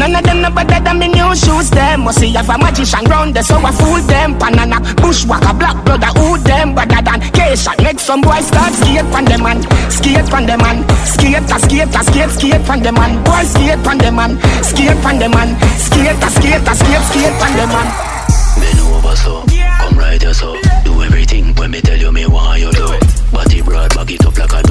None 0.00 0.16
of 0.16 0.24
them 0.24 0.40
no 0.40 0.48
better 0.48 0.80
than 0.80 0.98
me 0.98 1.08
new 1.08 1.36
shoes 1.36 1.68
them. 1.68 2.08
Must 2.08 2.18
see 2.18 2.32
if 2.32 2.48
a 2.48 2.56
magician 2.56 3.04
round 3.04 3.36
the 3.36 3.42
so 3.42 3.56
I 3.60 3.70
fool 3.70 4.00
them. 4.08 4.32
Panana, 4.40 4.80
bushwalker, 4.96 5.52
black 5.60 5.76
brother, 5.84 6.08
who 6.16 6.38
them? 6.40 6.74
Better 6.74 7.04
than 7.04 7.20
K-Shot, 7.36 7.76
make 7.82 8.00
some 8.00 8.22
boys 8.22 8.46
start 8.48 8.72
skate 8.72 9.04
from 9.12 9.26
the 9.26 9.36
man. 9.36 9.60
Skate 9.92 10.24
from 10.24 10.46
the 10.48 10.56
man, 10.56 10.88
skate 11.04 11.44
skate 11.44 11.92
a 11.92 12.00
skate 12.00 12.30
Skate 12.32 12.64
from 12.64 12.80
the 12.80 12.92
man, 12.92 13.22
boy 13.24 13.44
skate 13.44 13.78
from 13.84 13.98
the 13.98 14.10
man. 14.10 14.40
Skate 14.64 14.96
from 15.04 15.18
the 15.20 15.28
man, 15.28 15.52
skate 15.76 16.16
a 16.16 16.28
skate 16.32 16.64
a 16.64 16.72
skate 16.80 17.04
Skate 17.12 17.36
from 17.36 17.52
the 17.60 17.66
man. 17.68 17.88
Bend 18.56 18.80
over 18.80 19.16
so, 19.20 19.44
come 19.84 19.98
right 19.98 20.22
here 20.22 20.32
so. 20.32 20.56
Do 20.82 21.02
everything 21.02 21.52
when 21.56 21.72
me 21.72 21.82
tell 21.82 21.98
you 21.98 22.10
me 22.10 22.24
why 22.24 22.56
you 22.56 22.72
do 22.72 22.88
it. 22.88 23.04
Body 23.32 23.60
broad, 23.60 23.94
bag 23.94 24.10
it 24.12 24.24
up 24.24 24.38
like 24.38 24.64
a 24.64 24.69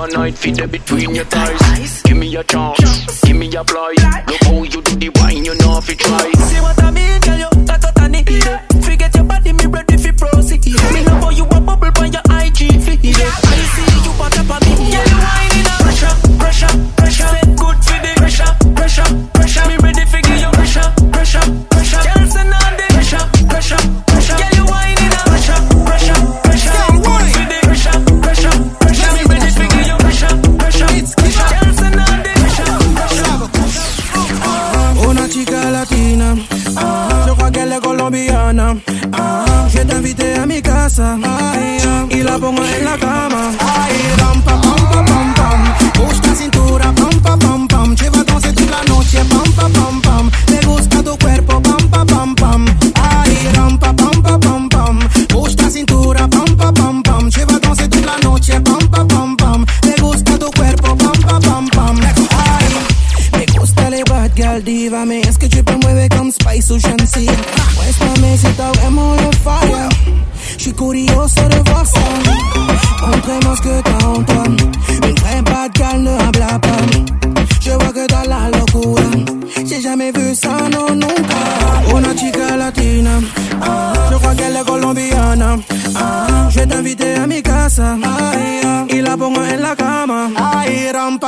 my 0.00 0.06
night, 0.06 0.38
fit 0.38 0.56
there 0.56 0.66
between 0.66 1.14
your 1.14 1.26
thighs. 1.26 2.02
Give 2.04 2.16
me 2.16 2.34
a 2.34 2.42
chance, 2.42 3.20
give 3.20 3.36
me 3.36 3.54
a 3.54 3.62
fly. 3.64 3.94
Look 4.28 4.42
how 4.44 4.62
you 4.62 4.80
do 4.82 4.96
the 4.96 5.10
wine, 5.16 5.44
you 5.44 5.54
know 5.56 5.76
if 5.76 5.88
you 5.90 5.96
try. 5.96 6.39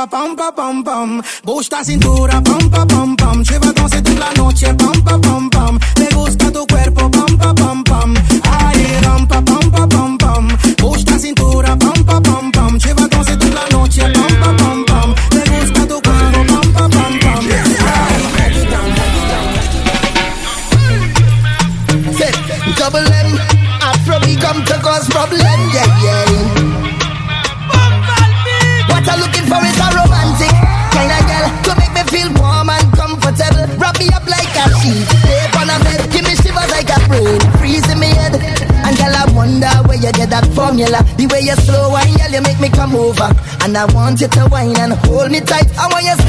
pa 0.03 0.17
pam 0.17 0.35
pa 0.35 0.51
pam 0.51 0.83
pam. 0.83 1.21
Busca 1.43 1.83
cintura, 1.83 2.41
pam 2.41 2.69
pa 2.69 2.85
pam 2.85 3.15
pam. 3.15 3.43
Lleva 3.43 3.71
danser 3.73 4.01
toute 4.01 4.19
la 4.19 4.31
noche, 4.33 4.73
pam 4.75 5.03
pa 5.03 5.17
pam 5.19 5.49
pam. 5.49 5.79
want 44.13 44.21
you 44.21 44.27
to 44.27 44.47
whine 44.49 44.77
and 44.77 44.93
hold 44.93 45.31
me 45.31 45.39
tight. 45.39 45.65
I 45.75 45.87
want 45.87 46.05
you 46.05 46.22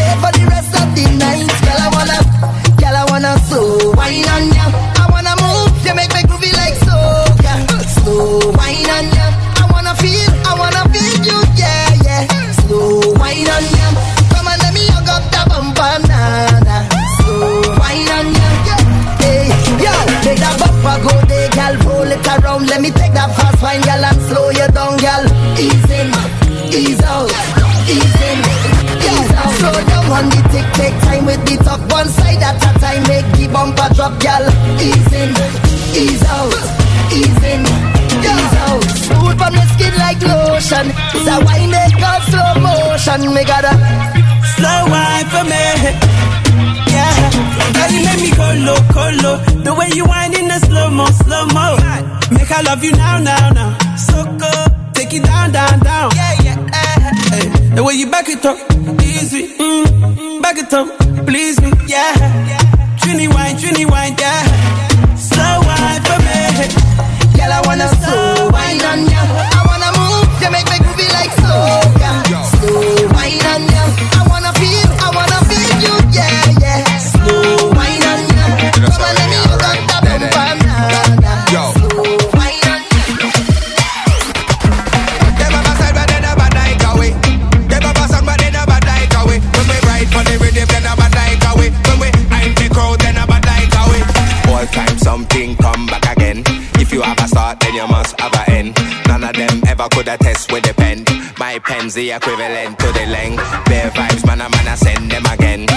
the 101.95 102.11
equivalent 102.11 102.77
to 102.79 102.87
the 102.93 103.07
length. 103.07 103.43
Bare 103.67 103.91
vibes, 103.91 104.27
man, 104.27 104.41
I'm 104.41 104.51
gonna 104.51 104.77
send 104.77 105.11
them 105.11 105.25
again. 105.27 105.74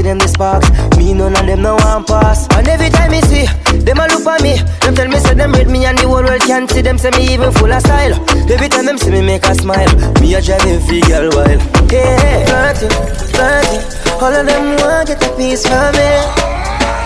See 0.00 0.08
them 0.08 0.18
the 0.18 0.28
sparks. 0.28 0.68
Me 0.96 1.12
none 1.12 1.36
of 1.36 1.46
them 1.46 1.62
no 1.62 1.74
one 1.76 2.04
pass. 2.04 2.48
And 2.56 2.66
every 2.68 2.90
time 2.90 3.10
me 3.10 3.20
see 3.22 3.44
them 3.84 3.98
a 3.98 4.06
look 4.08 4.26
at 4.26 4.42
me, 4.42 4.56
them 4.80 4.94
tell 4.94 5.08
me 5.08 5.18
say 5.18 5.34
them 5.34 5.52
rate 5.52 5.68
me 5.68 5.84
and 5.84 5.98
the 5.98 6.08
whole 6.08 6.24
world 6.24 6.40
can't 6.42 6.70
see 6.70 6.82
them. 6.82 6.98
Say 6.98 7.10
me 7.10 7.34
even 7.34 7.52
full 7.52 7.72
of 7.72 7.80
style. 7.82 8.14
Every 8.50 8.68
time 8.68 8.86
them 8.86 8.98
see 8.98 9.10
me 9.10 9.22
make 9.22 9.44
a 9.44 9.54
smile, 9.54 9.92
me 10.20 10.34
a 10.34 10.40
drive 10.40 10.64
every 10.64 11.00
girl 11.00 11.28
wild. 11.36 11.60
Yeah, 11.92 12.44
dirty, 12.48 12.88
dirty. 13.36 13.78
All 14.20 14.32
of 14.32 14.44
them 14.46 14.64
want 14.80 15.08
get 15.08 15.22
a 15.22 15.28
piece 15.36 15.64
from 15.68 15.92
me. 15.96 16.10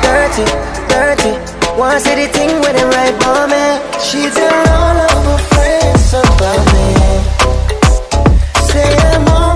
Dirty, 0.05 0.45
dirty. 0.91 1.33
Want 1.79 2.01
see 2.03 2.15
the 2.15 2.27
thing 2.31 2.53
when 2.63 2.75
them 2.79 2.91
right 2.95 3.17
for 3.23 3.43
me. 3.51 3.65
She 4.07 4.21
tell 4.31 4.67
all 4.79 4.99
of 5.03 5.25
her 5.27 5.41
friends 5.51 6.11
about 6.15 6.63
me. 6.75 6.87
Say 8.71 8.91
I'm 9.11 9.29
all 9.29 9.54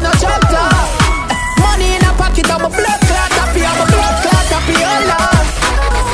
frost 0.00 0.20
no 0.20 0.32
top. 0.50 0.88
Money 1.60 1.96
in 1.96 2.04
a 2.04 2.12
pocket, 2.16 2.48
I'm 2.50 2.64
a 2.64 2.68
blood 2.68 3.00
clot 3.08 3.32
happy, 3.32 3.62
I'm 3.64 3.80
a 3.80 3.86
blood 3.86 4.16
clot 4.22 4.46
happy, 4.52 4.76
oh 4.76 5.00
lord. 5.10 5.46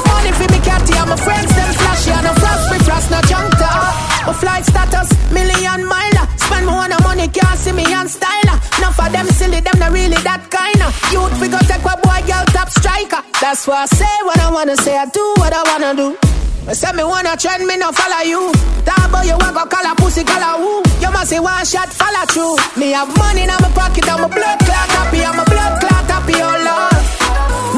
Money 0.07 0.33
for 0.33 0.49
me 0.53 0.59
catty, 0.63 0.95
I'm 0.95 1.11
a 1.11 1.17
friends, 1.17 1.51
them 1.55 1.73
flashy, 1.75 2.11
I 2.13 2.23
no 2.23 2.33
frost 2.35 2.71
me 2.71 2.79
frost, 2.87 3.11
no 3.11 3.21
top. 3.23 4.27
My 4.27 4.33
flight 4.33 4.65
status, 4.65 5.11
million 5.33 5.87
miler. 5.87 6.27
Spend 6.37 6.67
more 6.67 6.85
on 6.87 6.91
money, 7.03 7.29
can't 7.29 7.59
see 7.59 7.73
me 7.73 7.85
on 7.95 8.07
styler. 8.07 8.59
Enough 8.79 8.99
of 8.99 9.13
them 9.13 9.27
silly, 9.27 9.61
them 9.61 9.79
not 9.79 9.93
really 9.93 10.21
that 10.23 10.47
kinda. 10.51 10.89
Youth 11.11 11.35
we 11.41 11.49
go 11.49 11.59
take 11.67 11.83
a 11.83 11.97
boy, 11.99 12.21
girl, 12.27 12.45
top 12.55 12.71
striker. 12.71 13.23
That's 13.41 13.67
why 13.67 13.83
I 13.83 13.87
say 13.87 14.17
what 14.25 14.39
I 14.39 14.51
wanna 14.51 14.77
say, 14.77 14.97
I 14.97 15.07
do 15.07 15.25
what 15.39 15.53
I 15.53 15.63
wanna 15.71 15.95
do. 15.95 16.42
I 16.63 16.75
say 16.79 16.93
me 16.95 17.03
wanna 17.03 17.35
trend, 17.37 17.67
me 17.67 17.77
no 17.77 17.91
follow 17.91 18.23
you. 18.23 18.55
That 18.87 19.11
boy 19.11 19.27
you 19.27 19.35
want 19.35 19.51
go 19.51 19.67
call 19.67 19.83
a 19.83 19.99
pussy, 19.99 20.23
call 20.23 20.39
a 20.39 20.55
who? 20.63 20.79
You 21.03 21.11
must 21.11 21.35
say 21.35 21.43
one 21.43 21.67
shot, 21.67 21.91
follow 21.91 22.23
through. 22.31 22.55
Me 22.79 22.95
have 22.95 23.11
money 23.19 23.43
in 23.43 23.51
my 23.51 23.67
pocket, 23.75 24.07
I'm 24.07 24.23
a 24.23 24.29
blood 24.31 24.59
clot 24.63 24.89
happy, 24.95 25.27
I'm 25.27 25.43
a 25.43 25.45
blood 25.45 25.75
clot 25.83 26.07
happy, 26.07 26.39
oh 26.39 26.55
lord. 26.63 27.03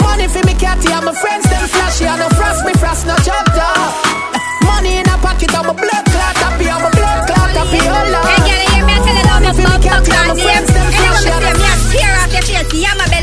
Money 0.05 0.29
for 0.29 0.45
me 0.45 0.53
catty, 0.61 0.93
I'm 0.93 1.09
a 1.09 1.17
friends, 1.17 1.49
them 1.49 1.65
flashy, 1.65 2.05
I 2.05 2.21
no 2.21 2.29
frost 2.37 2.61
me 2.69 2.73
frost, 2.77 3.09
no 3.09 3.17
job 3.25 3.45
dog. 3.57 3.89
Money 4.69 5.01
in 5.01 5.09
a 5.09 5.17
pocket, 5.17 5.49
I'm 5.57 5.65
a 5.65 5.73
blood 5.73 6.05
clot 6.13 6.37
happy, 6.45 6.69
I'm 6.69 6.85
a 6.85 6.91
blood 6.93 7.21
clot 7.25 7.51
happy, 7.57 7.81
oh 7.89 8.05
lord. 8.13 8.29
Hey, 8.29 8.41
girl, 8.45 8.61
you 8.61 8.69
hear 8.69 8.85
me? 8.85 8.93
I 8.93 9.01
tell 9.01 9.17
you 9.17 9.25
love 9.25 9.41
my 9.41 9.53
me 9.57 9.65
fuck, 9.65 9.81
fuck, 9.81 10.07
I'm 10.13 10.29
a 10.29 10.33
and 10.37 10.41
friends, 10.45 10.69
them. 10.69 10.85
them 10.85 10.93
Anyone 10.93 11.25
flashy, 11.25 11.33
I 11.33 11.41
say 11.41 11.57
me, 11.57 11.65
I 11.65 11.77
tear 11.89 12.13
off 12.21 12.33
your 12.37 12.45
face, 12.45 12.85
yeah, 12.85 12.93
I'm 12.93 13.14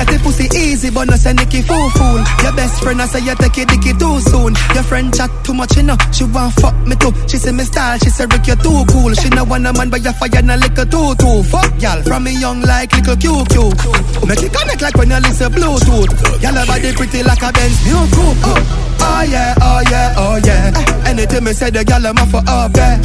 get 0.00 0.16
the 0.16 0.18
pussy 0.24 0.48
easy, 0.56 0.88
but 0.90 1.04
no 1.08 1.16
say 1.16 1.32
Nicky 1.32 1.60
fool 1.62 1.90
fool. 1.92 2.20
Your 2.42 2.54
best 2.56 2.80
friend 2.82 3.00
I 3.02 3.06
say 3.06 3.20
you 3.20 3.34
take 3.36 3.58
it 3.58 3.68
dicky 3.68 3.92
too 3.92 4.16
soon. 4.20 4.56
Your 4.72 4.84
friend 4.84 5.12
chat 5.12 5.28
too 5.44 5.52
much, 5.52 5.76
you 5.76 5.82
know. 5.84 5.96
She 6.12 6.24
want 6.24 6.54
fuck 6.56 6.74
me 6.88 6.96
too. 6.96 7.12
She 7.28 7.36
say 7.36 7.52
me 7.52 7.64
style, 7.64 7.98
she 7.98 8.08
say 8.08 8.24
Rick 8.24 8.46
you 8.48 8.56
too 8.56 8.80
cool. 8.88 9.12
She 9.14 9.28
no 9.30 9.44
want 9.44 9.66
a 9.66 9.72
man, 9.72 9.90
but 9.90 10.00
you 10.02 10.12
fire 10.16 10.42
na 10.42 10.56
liquor 10.56 10.86
too 10.88 11.12
too. 11.20 11.42
Fuck 11.52 11.68
y'all 11.82 12.00
from 12.02 12.24
me 12.24 12.32
young 12.40 12.62
like 12.62 12.92
little 12.96 13.16
QQ. 13.16 14.24
Make 14.26 14.42
it 14.42 14.52
connect 14.52 14.80
like 14.82 14.96
when 14.96 15.10
you 15.10 15.20
listen 15.20 15.52
Bluetooth. 15.52 16.10
Y'all 16.40 16.56
body 16.66 16.92
pretty 16.96 17.20
like 17.22 17.42
a 17.44 17.52
Benz 17.52 17.76
new 17.84 18.00
coupe. 18.16 18.40
Oh, 18.40 18.56
oh 19.04 19.22
yeah, 19.28 19.54
oh 19.60 19.80
yeah, 19.90 20.14
oh 20.16 20.36
yeah. 20.44 21.08
Anything 21.08 21.44
me 21.44 21.52
say 21.52 21.70
the 21.70 21.84
y'all 21.84 22.06
am 22.06 22.16
for 22.28 22.40
up 22.46 22.72
there. 22.72 22.96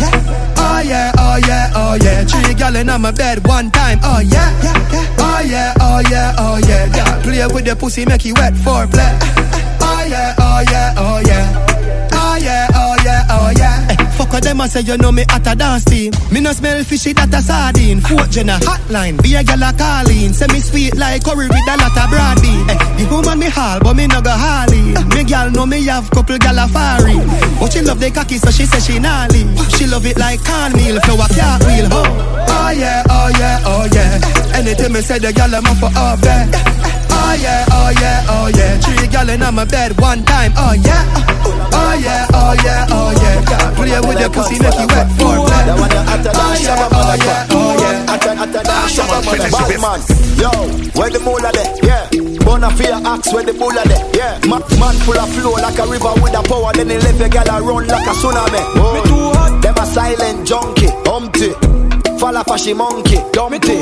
Oh 0.58 0.82
yeah, 0.86 1.12
oh 1.18 1.38
yeah, 1.48 1.72
oh 1.76 1.96
yeah. 2.02 2.24
Three 2.26 2.54
gal 2.56 2.76
in 2.76 2.88
my 2.88 3.12
bed 3.12 3.46
one 3.48 3.70
time. 3.72 4.00
Oh 4.04 4.20
yeah, 4.20 4.50
oh 5.20 5.42
yeah, 5.46 5.74
oh 5.80 6.02
yeah, 6.10 6.36
oh 6.38 6.58
yeah. 6.68 6.85
Yeah, 6.94 7.22
play 7.22 7.46
with 7.48 7.66
the 7.66 7.76
pussy, 7.76 8.06
make 8.06 8.26
it 8.26 8.38
wet 8.38 8.54
for 8.58 8.86
play. 8.88 9.18
Oh 9.82 10.06
yeah, 10.08 10.36
oh 10.38 10.64
yeah, 10.70 10.94
oh 10.98 11.20
yeah. 11.26 11.75
With 14.36 14.44
them, 14.44 14.60
I 14.62 14.68
say 14.68 14.82
you 14.82 14.98
know 14.98 15.12
me 15.12 15.24
at 15.30 15.48
a 15.48 15.56
dance 15.56 15.86
team. 15.86 16.12
Me 16.32 16.42
no 16.42 16.52
smell 16.52 16.84
fishy, 16.84 17.14
that 17.14 17.34
a 17.34 17.42
sardine. 17.42 18.02
Fort 18.02 18.30
Jenna 18.30 18.60
hotline, 18.60 19.22
be 19.24 19.36
a 19.36 19.44
gal 19.44 19.64
a 19.64 19.72
calling. 19.72 20.34
Say 20.34 20.48
me 20.52 20.60
sweet 20.60 20.96
like 20.96 21.24
curry 21.24 21.48
with 21.48 21.72
a 21.72 21.76
lot 21.80 21.96
of 21.96 22.42
bean. 22.44 22.68
Eh, 22.70 22.76
the 23.00 23.08
woman 23.10 23.40
me 23.40 23.48
hall, 23.48 23.80
but 23.80 23.96
me 23.96 24.08
no 24.08 24.22
go 24.22 24.32
holly. 24.36 24.92
Me 25.16 25.24
gal 25.24 25.50
know 25.52 25.66
me 25.66 25.84
have 25.86 26.10
couple 26.12 26.38
gal 26.38 26.60
a 26.60 26.68
fari. 26.68 27.16
But 27.60 27.72
she 27.72 27.82
love 27.82 28.00
the 28.00 28.12
cocky, 28.12 28.38
so 28.38 28.52
she 28.52 28.66
say 28.66 28.80
she 28.84 29.00
leave. 29.00 29.48
She 29.80 29.88
love 29.88 30.06
it 30.06 30.18
like 30.18 30.44
cornmeal, 30.44 31.00
flour 31.08 31.28
cartwheel. 31.32 31.88
Oh, 31.92 32.04
oh 32.04 32.70
yeah, 32.76 33.04
oh 33.10 33.30
yeah, 33.40 33.64
oh 33.66 33.88
yeah. 33.94 34.20
Anything 34.54 34.92
me 34.94 35.02
say 35.02 35.20
the 35.20 35.32
gal 35.32 35.54
I'm 35.56 35.66
up 35.66 35.78
for 35.80 35.92
up 35.96 36.20
there. 36.20 37.05
Oh 37.26 37.34
yeah, 37.34 37.66
oh 37.72 37.90
yeah, 38.00 38.26
oh 38.30 38.48
yeah. 38.54 38.78
Three 38.80 39.08
gal 39.08 39.30
in 39.30 39.40
my 39.56 39.66
bed 39.66 40.00
one 40.00 40.24
time. 40.26 40.54
Oh 40.56 40.74
yeah, 40.74 41.04
oh 41.74 41.94
yeah, 42.00 42.28
oh 42.34 42.54
yeah, 42.64 42.88
oh 42.90 43.12
yeah. 43.22 43.50
yeah. 43.50 43.76
Play 43.76 44.00
with 44.00 44.18
the 44.22 44.30
pussy, 44.30 44.58
make 44.62 44.78
you 44.80 44.88
wet 44.88 45.08
for 45.18 45.34
me. 45.34 45.42
Oh 45.42 46.54
yeah, 46.62 46.86
oh 46.86 47.16
yeah, 47.18 47.48
oh 47.52 47.76
yeah. 47.82 48.06
Batman, 49.52 50.02
yo, 50.40 50.50
where 51.00 51.10
the 51.10 51.20
mula 51.20 51.52
there? 51.52 51.70
Yeah, 51.84 52.10
Bona 52.46 52.70
fear 52.76 52.94
axe 53.06 53.34
where 53.34 53.44
the 53.44 53.54
bulla 53.54 53.84
there? 53.86 54.04
Yeah, 54.16 54.40
Ma- 54.48 54.60
man 54.80 54.96
full 55.06 55.18
of 55.20 55.30
flow 55.34 55.54
like 55.54 55.78
a 55.80 55.86
river 55.88 56.14
with 56.22 56.34
a 56.38 56.42
power. 56.44 56.72
Then 56.74 56.90
he 56.90 56.98
left 56.98 57.22
a 57.22 57.30
gal 57.30 57.50
a 57.50 57.62
run 57.62 57.88
like 57.88 58.06
a 58.08 58.14
tsunami. 58.14 58.62
Me 58.94 59.02
too 59.10 59.32
hot. 59.36 59.62
Them 59.62 59.76
a 59.78 59.86
silent 59.86 60.48
junkie, 60.48 60.90
humpty. 61.06 61.52
Fall 62.20 62.38
off 62.38 62.48
a 62.48 62.58
she 62.58 62.74
monkey, 62.74 63.20
dumpty. 63.32 63.74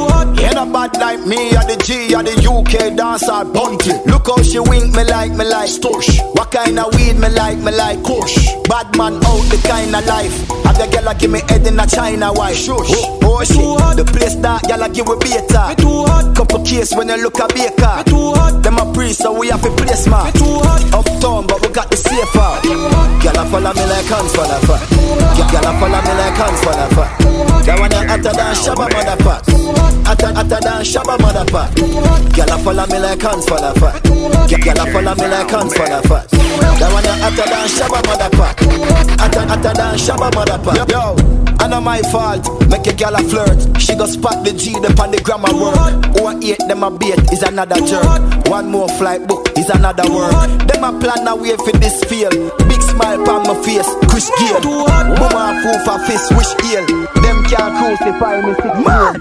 Ain't 0.44 0.58
a 0.58 0.66
bad 0.66 0.98
like 0.98 1.26
me, 1.26 1.54
or 1.56 1.64
the 1.70 1.78
G, 1.86 2.16
or 2.16 2.24
the 2.24 2.34
UK 2.34 2.96
dancer, 2.98 3.46
bunty. 3.46 3.94
Look 4.10 4.28
how 4.28 4.42
she 4.42 4.60
wink 4.60 4.96
me 4.96 5.04
like, 5.06 5.32
me 5.32 5.46
like 5.46 5.70
stush. 5.70 6.20
What 6.36 6.52
kind 6.52 6.80
of 6.80 6.94
weed 6.96 7.18
me 7.18 7.30
like, 7.30 7.60
me 7.60 7.72
like 7.72 8.04
kush. 8.04 8.36
Bad 8.66 8.98
man 8.98 9.16
out 9.22 9.46
the 9.54 9.62
kind 9.68 9.96
of 9.96 10.06
life. 10.06 10.34
Have 10.66 10.78
the 10.78 10.88
girl 10.90 11.14
give 11.14 11.32
me 11.32 11.42
head 11.48 11.68
in 11.68 11.80
a 11.80 11.86
China 11.86 12.34
white. 12.34 12.58
Shush. 12.58 12.90
Oh, 12.90 13.20
oh 13.24 13.44
shit. 13.44 13.98
The 13.98 14.06
place 14.12 14.36
that 14.42 14.66
girl 14.66 14.90
give 14.90 15.08
we 15.08 15.16
beta. 15.22 15.70
Me 15.70 15.76
too 15.78 16.04
hot. 16.10 16.36
Couple 16.36 16.64
case 16.66 16.94
when 16.96 17.10
you 17.10 17.22
look 17.22 17.38
a 17.38 17.48
baker. 17.54 17.96
Me 17.98 18.04
too 18.10 18.34
hot. 18.34 18.64
Them 18.64 18.78
a 18.82 18.86
priest, 18.94 19.22
so 19.22 19.38
we 19.38 19.50
have 19.50 19.64
a 19.64 19.70
place 19.78 20.08
man. 20.08 20.26
Me 20.26 20.32
too 20.34 20.58
hot. 20.66 20.82
Uptown, 20.94 21.46
but 21.46 21.62
we 21.62 21.70
got 21.70 21.90
the 21.90 21.98
safe 21.98 22.36
out. 22.36 22.66
A 23.34 23.46
follow 23.50 23.74
me 23.74 23.84
like 23.90 24.06
hands 24.06 24.34
the 24.34 24.46
fat. 24.68 24.82
A 25.66 25.72
follow 25.80 26.02
me 26.02 26.14
like 26.18 26.38
hands 26.38 26.62
the 26.62 26.86
fat. 26.96 27.24
That 27.66 27.80
one 27.80 27.92
hotter 27.92 28.33
than 28.34 28.56
Shabba 28.56 28.88
motherfucker. 28.90 30.06
Hotter, 30.06 30.34
hotter 30.34 30.60
than 30.62 30.82
Shabba 30.84 31.18
motherfucker. 31.18 32.36
Girl 32.36 32.52
a 32.52 32.58
follow 32.64 32.86
me 32.88 33.00
like 33.00 33.22
hands 33.22 33.46
for 33.46 33.60
the 33.60 33.72
fat. 33.80 34.04
Girl 34.04 34.80
a 34.80 34.92
follow 34.92 35.16
me 35.16 35.28
like 35.28 35.50
hands 35.50 35.74
for 35.74 35.88
the 35.88 36.02
fat. 36.08 36.28
That 36.80 36.92
one 36.92 37.06
hotter 37.22 37.48
than 37.48 37.68
Shabba 37.70 38.00
motherfucker. 38.04 39.20
Hotter, 39.20 39.46
hotter 39.48 39.74
than 39.74 39.96
Shabba 39.98 40.32
motherfucker. 40.32 40.90
Yo, 40.90 41.16
I 41.60 41.68
know 41.68 41.82
my 41.82 42.02
fault. 42.12 42.44
Make 42.70 42.88
a 42.88 42.94
girl 42.94 43.16
a 43.16 43.24
flirt. 43.24 43.82
She 43.82 43.96
go 43.96 44.06
spot 44.06 44.44
the 44.44 44.52
G 44.54 44.74
them 44.80 44.98
on 45.00 45.12
the 45.12 45.22
grammar 45.22 45.54
work. 45.54 45.78
Who 46.18 46.28
a 46.28 46.34
eight 46.44 46.60
them 46.68 46.84
a 46.84 46.92
bait 46.92 47.20
is 47.32 47.44
another 47.44 47.80
jerk. 47.86 48.50
One 48.50 48.70
more 48.72 48.90
flight 49.00 49.28
book 49.28 49.48
is 49.58 49.70
another 49.70 50.04
word. 50.10 50.34
Them 50.68 50.84
a 50.84 50.92
plan 51.00 51.28
a 51.28 51.36
way 51.36 51.56
for 51.58 51.72
this 51.78 52.04
field. 52.06 52.34
Big 52.68 52.82
smile 52.82 53.22
on 53.30 53.48
my 53.48 53.56
face, 53.64 53.88
Chris 54.10 54.30
Gayle. 54.40 54.62
Mama 55.22 55.62
fool 55.62 55.78
for 55.86 56.00
fist, 56.06 56.34
wish 56.36 56.54
ill. 56.74 56.86
Them 57.22 57.44
can't 57.46 57.74
crucify 57.78 58.13
me 58.22 58.54
six. 58.54 58.76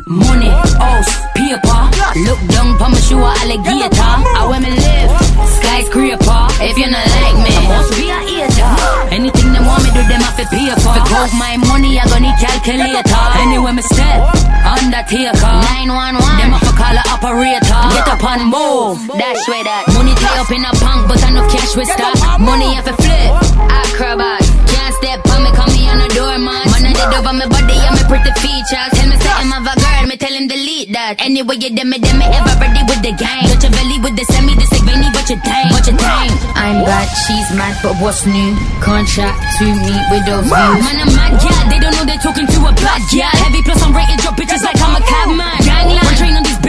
Money, 0.06 0.50
house, 0.76 1.12
paper. 1.32 1.80
Look 2.12 2.40
down 2.52 2.76
pa 2.76 2.88
my 2.92 3.00
shoe 3.00 3.20
alligator. 3.20 4.12
I 4.36 4.44
where 4.48 4.60
me 4.60 4.72
live, 4.76 5.10
skyscraper. 5.56 6.42
If 6.60 6.76
you 6.76 6.88
not 6.92 7.06
like 7.08 7.38
me, 7.40 7.52
I 7.56 7.62
must 7.72 7.92
be 7.96 8.06
a 8.12 8.18
hater. 8.20 8.68
Anything 9.12 9.52
they 9.52 9.62
want 9.64 9.82
me 9.84 9.90
do, 9.96 10.02
them 10.04 10.20
have 10.20 10.36
to 10.36 10.46
pay 10.52 10.68
for. 10.76 10.92
Because 10.92 11.32
my 11.40 11.56
money, 11.68 11.96
I 11.96 12.04
gonna 12.08 12.28
need 12.28 12.36
calculator. 12.36 13.24
Anywhere 13.40 13.72
me 13.72 13.82
step, 13.82 14.20
undertaker. 14.64 15.52
911, 15.88 16.20
them 16.36 16.52
have 16.52 16.64
to 16.68 16.72
call 16.76 16.96
a 16.96 17.04
operator. 17.12 17.82
Get 17.96 18.08
up 18.08 18.24
and 18.24 18.44
move, 18.52 18.96
that's 19.16 19.42
where 19.48 19.64
that. 19.64 19.88
Money 19.96 20.12
tie 20.20 20.36
up 20.36 20.50
in 20.52 20.64
a 20.64 20.72
bank, 20.80 21.08
but 21.08 21.20
enough 21.24 21.48
cash 21.48 21.72
with 21.76 21.88
stock. 21.88 22.16
Money 22.40 22.76
have 22.76 22.84
to 22.88 22.96
flip, 23.00 23.30
acrobat. 23.72 24.44
Can't 24.68 24.94
step 25.00 25.20
on 25.32 25.40
me, 25.44 25.50
call 25.56 25.68
me 25.72 25.88
on 25.88 26.00
a 26.00 26.08
door, 26.12 26.36
Man, 26.36 26.71
I 27.02 27.10
did 27.10 27.18
over 27.18 27.34
my 27.34 27.46
body, 27.50 27.74
and 27.82 27.98
my 27.98 28.04
pretty 28.06 28.30
features. 28.38 28.90
Tell 28.94 29.08
me 29.10 29.18
say 29.18 29.34
I'm 29.34 29.50
a 29.50 29.74
girl, 29.74 30.06
me 30.06 30.14
tell 30.14 30.30
him 30.30 30.46
delete 30.46 30.94
that. 30.94 31.18
Anyway, 31.18 31.58
you 31.58 31.74
dem 31.74 31.90
me, 31.90 31.98
dem 31.98 32.14
me 32.14 32.30
ever 32.30 32.54
ready 32.62 32.78
with 32.86 33.02
the 33.02 33.10
gang. 33.18 33.42
Got 33.50 33.58
your 33.58 33.74
belly 33.74 33.98
with 33.98 34.14
the 34.14 34.22
semi, 34.30 34.54
the 34.54 34.66
sick 34.70 34.86
veiny, 34.86 35.10
but 35.10 35.26
you 35.26 35.34
your 35.34 35.42
thing, 35.42 35.66
what 35.74 35.82
your 35.82 35.98
thing. 35.98 36.30
I'm 36.54 36.86
bad, 36.86 37.10
she's 37.26 37.50
mad, 37.58 37.74
but 37.82 37.98
what's 37.98 38.22
new? 38.22 38.54
Contract 38.78 39.34
to 39.58 39.64
meet 39.66 40.04
with 40.14 40.22
those 40.30 40.46
views. 40.46 40.78
Man, 40.78 40.96
I'm 41.02 41.10
mad, 41.10 41.42
yeah, 41.42 41.60
they 41.66 41.82
don't 41.82 41.90
know 41.98 42.06
they're 42.06 42.22
talking 42.22 42.46
to 42.46 42.58
a 42.70 42.72
bad 42.78 43.02
yeah. 43.10 43.34
Heavy 43.34 43.66
plus 43.66 43.82
I'm 43.82 43.90
rated 43.90 44.22
drop 44.22 44.38
bitches 44.38 44.62
like 44.62 44.78
I'm 44.78 44.94
a 44.94 45.02
cabman. 45.02 45.61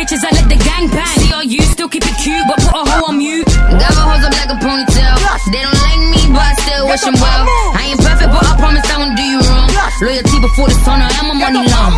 Bitches, 0.03 0.19
I 0.19 0.35
let 0.35 0.47
the 0.51 0.59
gang 0.59 0.91
bang. 0.91 1.15
See 1.23 1.31
all 1.31 1.47
you 1.47 1.63
still 1.63 1.87
keep 1.87 2.03
it 2.03 2.17
cute, 2.19 2.43
but 2.47 2.59
put 2.59 2.75
a 2.75 2.83
hoe 2.83 3.07
on 3.07 3.17
mute. 3.17 3.47
Got 3.47 3.91
my 3.95 4.03
hoes 4.11 4.23
up 4.27 4.35
like 4.35 4.51
a 4.51 4.59
ponytail. 4.59 5.15
They 5.47 5.63
don't 5.63 5.79
like 5.87 6.03
me, 6.11 6.21
but 6.35 6.43
I 6.43 6.53
still 6.59 6.83
wish 6.91 7.03
them 7.07 7.15
well. 7.15 7.43
I 7.79 7.95
ain't 7.95 8.01
perfect, 8.03 8.31
but 8.35 8.43
I 8.43 8.53
promise 8.59 8.83
I 8.91 8.95
won't 8.99 9.15
do 9.15 9.23
you 9.23 9.39
wrong. 9.39 9.71
Loyalty 10.03 10.37
before 10.43 10.67
the 10.67 10.77
sun, 10.83 10.99
I 10.99 11.07
am 11.23 11.31
a 11.31 11.35
money 11.39 11.63
long. 11.63 11.95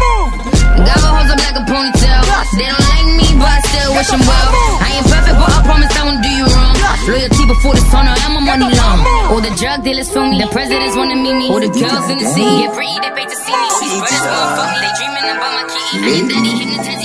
Got 0.85 1.01
my 1.01 1.09
hoes 1.17 1.31
up 1.33 1.39
like 1.41 1.57
a 1.57 1.63
ponytail. 1.65 2.21
They 2.53 2.67
don't 2.69 2.85
like 2.93 3.09
me, 3.17 3.27
but 3.41 3.49
I 3.49 3.59
still 3.73 3.89
wish 3.97 4.09
them 4.13 4.21
well. 4.21 4.49
I 4.85 4.87
ain't 5.01 5.07
perfect, 5.09 5.37
but 5.41 5.49
I 5.49 5.59
promise 5.65 5.89
I 5.97 6.01
won't 6.05 6.21
do 6.21 6.29
you 6.29 6.45
wrong. 6.45 6.77
Loyalty 7.09 7.43
before 7.49 7.73
the 7.73 7.83
sun, 7.89 8.05
I 8.05 8.13
am 8.21 8.37
a 8.37 8.41
money 8.45 8.69
long. 8.69 8.99
All 9.33 9.41
the 9.41 9.53
drug 9.57 9.81
dealers 9.81 10.13
for 10.13 10.21
me, 10.21 10.37
the 10.37 10.49
presidents 10.53 10.93
wanna 10.93 11.17
meet 11.17 11.37
me. 11.41 11.47
All 11.49 11.57
the 11.57 11.73
girls 11.73 12.05
in 12.13 12.21
the 12.21 12.27
city 12.29 12.69
get 12.69 12.73
free, 12.77 12.93
they 13.01 13.11
pay 13.17 13.25
to 13.25 13.37
see 13.41 13.49
me. 13.49 13.65
These 13.81 13.97
brothers 13.97 14.29
gon' 14.29 14.49
fuck 14.53 14.69
me, 14.69 14.77
they 14.85 14.93
dreaming 14.93 15.27
about 15.33 15.51
my 15.57 15.63
kitty. 15.73 15.95
And 15.95 16.13
your 16.13 16.27
daddy 16.29 16.53
hypnotized, 16.59 16.85
he 16.85 16.93
can 16.93 17.01
kitty. 17.01 17.04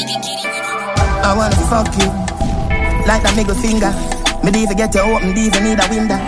I 1.23 1.37
wanna 1.37 1.57
fuck 1.69 1.87
you 2.01 2.09
like 3.07 3.23
that 3.23 3.35
middle 3.37 3.55
finger. 3.55 3.93
Me 4.43 4.63
even 4.63 4.77
get 4.77 4.95
you 4.95 5.01
open, 5.01 5.37
even 5.37 5.65
need 5.65 5.79
a 5.79 5.87
window. 5.89 6.19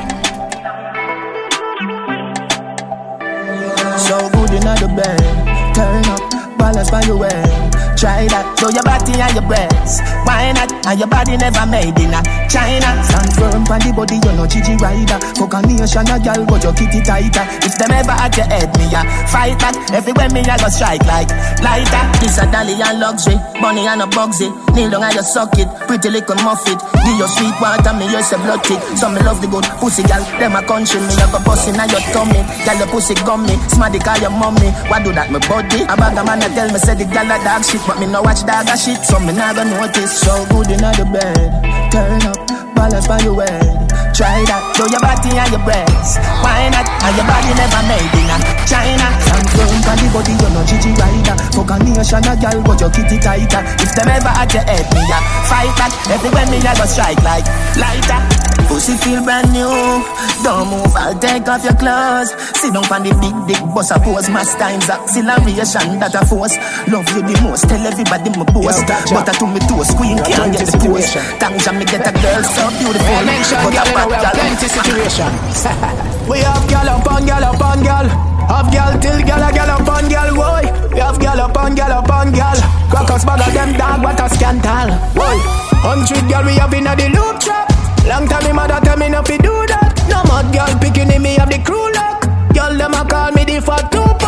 So 3.97 4.28
good 4.30 4.53
in 4.53 4.61
the 4.61 4.88
bed, 4.97 5.74
turn 5.74 6.05
up, 6.07 6.32
balance 6.62 6.90
by 6.90 7.02
your 7.02 7.18
way. 7.18 7.28
Eh? 7.34 7.70
Try 7.98 8.26
that, 8.30 8.46
show 8.58 8.70
your 8.70 8.82
body 8.82 9.14
and 9.14 9.34
your 9.34 9.46
breasts. 9.46 10.02
Why 10.26 10.50
not? 10.54 10.70
And 10.86 10.98
your 10.98 11.10
body 11.10 11.38
never 11.38 11.66
made 11.66 11.94
in 11.98 12.14
a 12.14 12.22
China. 12.50 12.90
Stand 13.06 13.30
firm 13.38 13.62
on 13.66 13.78
the 13.82 13.90
body, 13.94 14.18
you 14.18 14.32
know 14.34 14.46
Gigi 14.46 14.74
rider. 14.78 15.18
Fuck 15.38 15.54
a 15.54 15.62
nation, 15.62 16.06
a 16.10 16.18
girl, 16.18 16.42
but 16.46 16.62
your 16.66 16.74
kitty 16.74 17.02
tighter. 17.02 17.46
If 17.62 17.78
them 17.78 17.94
ever 17.94 18.14
at 18.14 18.34
your 18.34 18.46
head, 18.46 18.70
me 18.78 18.90
a 18.90 19.02
fight 19.30 19.58
back. 19.58 19.74
Everywhere 19.94 20.30
me 20.34 20.42
I 20.46 20.58
go 20.58 20.66
strike 20.70 21.02
like 21.06 21.30
lighter. 21.62 22.02
This 22.18 22.38
a 22.42 22.46
dolly 22.50 22.74
and 22.78 22.98
luxury, 22.98 23.38
money 23.62 23.86
and 23.86 24.02
a 24.02 24.08
bugsy. 24.10 24.50
Kneel 24.74 24.90
down 24.90 25.06
and 25.06 25.14
you 25.14 25.22
suck 25.22 25.54
it, 25.58 25.70
pretty 25.86 26.10
little 26.10 26.38
muffet. 26.42 26.78
Give 27.06 27.18
your 27.18 27.30
sweet 27.30 27.54
water, 27.62 27.94
me 27.94 28.10
use 28.10 28.34
a 28.34 28.38
blood 28.42 28.66
tick. 28.66 28.82
So 28.98 29.10
me 29.14 29.22
love 29.22 29.38
the 29.38 29.46
good 29.46 29.66
pussy, 29.78 30.02
girl. 30.02 30.22
Them 30.42 30.58
a 30.58 30.62
country, 30.66 30.98
me 30.98 31.14
a 31.22 31.26
go 31.30 31.38
bustin' 31.46 31.78
on 31.78 31.86
your 31.86 32.02
tummy. 32.10 32.42
Girl, 32.66 32.78
your 32.82 32.90
pussy 32.90 33.14
gummy, 33.22 33.54
smarty 33.70 34.02
call 34.02 34.18
your 34.18 34.34
mommy. 34.34 34.74
Why 34.90 34.98
do 34.98 35.14
that, 35.14 35.30
me 35.30 35.38
body? 35.46 35.86
A 35.86 35.94
bag 35.94 36.18
of 36.18 36.26
man 36.26 36.42
a 36.42 36.50
tell 36.55 36.68
me 36.70 36.78
say 36.78 36.94
the 36.94 37.05
girl 37.05 37.30
a 37.30 37.36
dog 37.44 37.64
shit, 37.64 37.80
but 37.86 37.98
me 37.98 38.07
no 38.07 38.22
watch 38.22 38.44
dog 38.44 38.68
a 38.68 38.76
shit, 38.76 39.00
so 39.05 39.18
me 39.18 39.32
not 39.32 39.57
gonna 39.57 39.72
notice. 39.72 40.20
So 40.20 40.44
good 40.53 40.70
in 40.70 40.80
the 40.80 41.07
bed, 41.09 41.50
turn 41.90 42.22
up, 42.28 42.38
balance 42.74 43.09
by 43.09 43.18
your 43.20 43.40
head. 43.42 43.88
Try 44.12 44.44
that, 44.44 44.76
show 44.76 44.86
your 44.86 45.00
body 45.00 45.32
and 45.32 45.50
your 45.50 45.64
breasts. 45.64 46.20
Why 46.44 46.68
not? 46.68 46.84
And 46.84 47.16
your 47.16 47.26
body 47.26 47.53
never 47.57 47.82
made 47.88 48.12
in 48.12 48.28
China. 48.68 49.32
Firm 49.51 49.82
on 49.90 49.97
the 49.99 50.07
body, 50.14 50.34
you 50.36 50.49
know 50.53 50.62
Gigi 50.64 50.90
rider. 50.99 51.36
Fuck 51.55 51.72
a 51.72 51.76
nation, 51.82 52.24
a 52.26 52.32
girl, 52.38 52.59
but 52.62 52.80
your 52.80 52.90
kitty 52.90 53.18
tighter. 53.18 53.62
If 53.82 53.90
them 53.97 54.09
ever 54.09 54.32
at 54.32 54.53
your 54.55 54.64
head, 54.64 54.86
me 54.95 55.03
a 55.03 55.18
fight 55.51 55.72
back. 55.76 55.93
Everywhere 56.11 56.47
me 56.51 56.59
a 56.62 56.72
go 56.76 56.86
strike 56.86 57.20
like 57.22 57.47
lighter. 57.76 58.20
Pussy 58.68 58.97
feel 58.97 59.22
brand 59.22 59.53
new. 59.53 60.03
Don't 60.43 60.70
move, 60.70 60.95
I'll 60.97 61.18
take 61.18 61.47
off 61.47 61.62
your 61.64 61.76
clothes. 61.76 62.32
Sit 62.57 62.72
down 62.72 62.86
on 62.88 63.03
the 63.03 63.12
big 63.20 63.36
dick, 63.47 63.62
bust 63.74 63.93
a 63.93 63.99
pose. 63.99 64.28
Mass 64.30 64.55
times 64.55 64.88
acceleration 64.88 66.01
that 66.01 66.14
a 66.14 66.22
force. 66.26 66.57
Love 66.88 67.07
you 67.12 67.22
the 67.22 67.34
most, 67.43 67.68
tell 67.68 67.82
everybody 67.84 68.30
my 68.32 68.47
boss. 68.51 68.80
But 69.11 69.28
I 69.28 69.32
to 69.38 69.47
me 69.47 69.61
toes, 69.68 69.90
queen 69.95 70.18
can't 70.24 70.57
get 70.57 70.66
the 70.66 70.78
post. 70.78 71.14
Thanks 71.36 71.66
me 71.72 71.84
get 71.84 72.07
a 72.07 72.12
girl 72.16 72.43
so 72.43 72.64
beautiful. 72.80 73.20
But 73.61 73.76
a 73.76 73.84
bad 73.93 74.09
girl. 74.09 74.34
plenty 74.34 74.68
situation. 74.70 75.30
we 76.30 76.38
have 76.40 76.64
gal 76.70 76.88
up 76.88 77.07
on 77.11 77.26
gal 77.26 77.45
up 77.45 77.61
on 77.61 77.82
gal. 77.82 78.32
Have 78.49 78.70
gal 78.72 78.99
till 79.01 79.20
gal 79.22 79.43
a 79.43 79.53
gal 79.53 79.70
up 79.70 79.88
on 79.88 80.09
gal, 80.09 80.34
boy. 80.34 80.64
We 80.93 81.01
have 81.01 81.18
gal 81.20 81.40
up 81.40 81.57
on 81.57 81.74
gal 81.74 81.93
up 81.93 82.11
on 82.11 82.32
gal. 82.32 82.57
Crackers 82.90 83.24
bag 83.24 83.40
of 83.40 83.53
them 83.55 83.72
dog, 83.76 84.03
what 84.03 84.20
a 84.20 84.28
scandal, 84.28 84.88
boy. 85.14 85.36
Hundred 85.84 86.28
gal 86.28 86.45
we 86.45 86.55
have 86.55 86.74
in 86.74 86.86
a 86.86 86.95
the 86.97 87.09
loop 87.11 87.40
trap. 87.40 87.68
Long 88.07 88.26
time 88.26 88.45
me 88.45 88.53
mother 88.53 88.80
tell 88.82 88.97
me 88.97 89.09
not 89.09 89.26
fi 89.26 89.36
do 89.38 89.55
that. 89.70 89.95
No 90.11 90.22
mad 90.26 90.53
gal 90.53 90.72
picking 90.78 91.11
in 91.11 91.22
me 91.22 91.34
have 91.38 91.51
the 91.51 91.59
crew 91.62 91.86
lock. 91.95 92.26
Gal 92.53 92.74
them 92.76 92.95
a 92.95 93.03
call 93.07 93.30
me 93.32 93.45
the 93.45 93.61
fat 93.62 93.86
Tupac. 93.95 94.20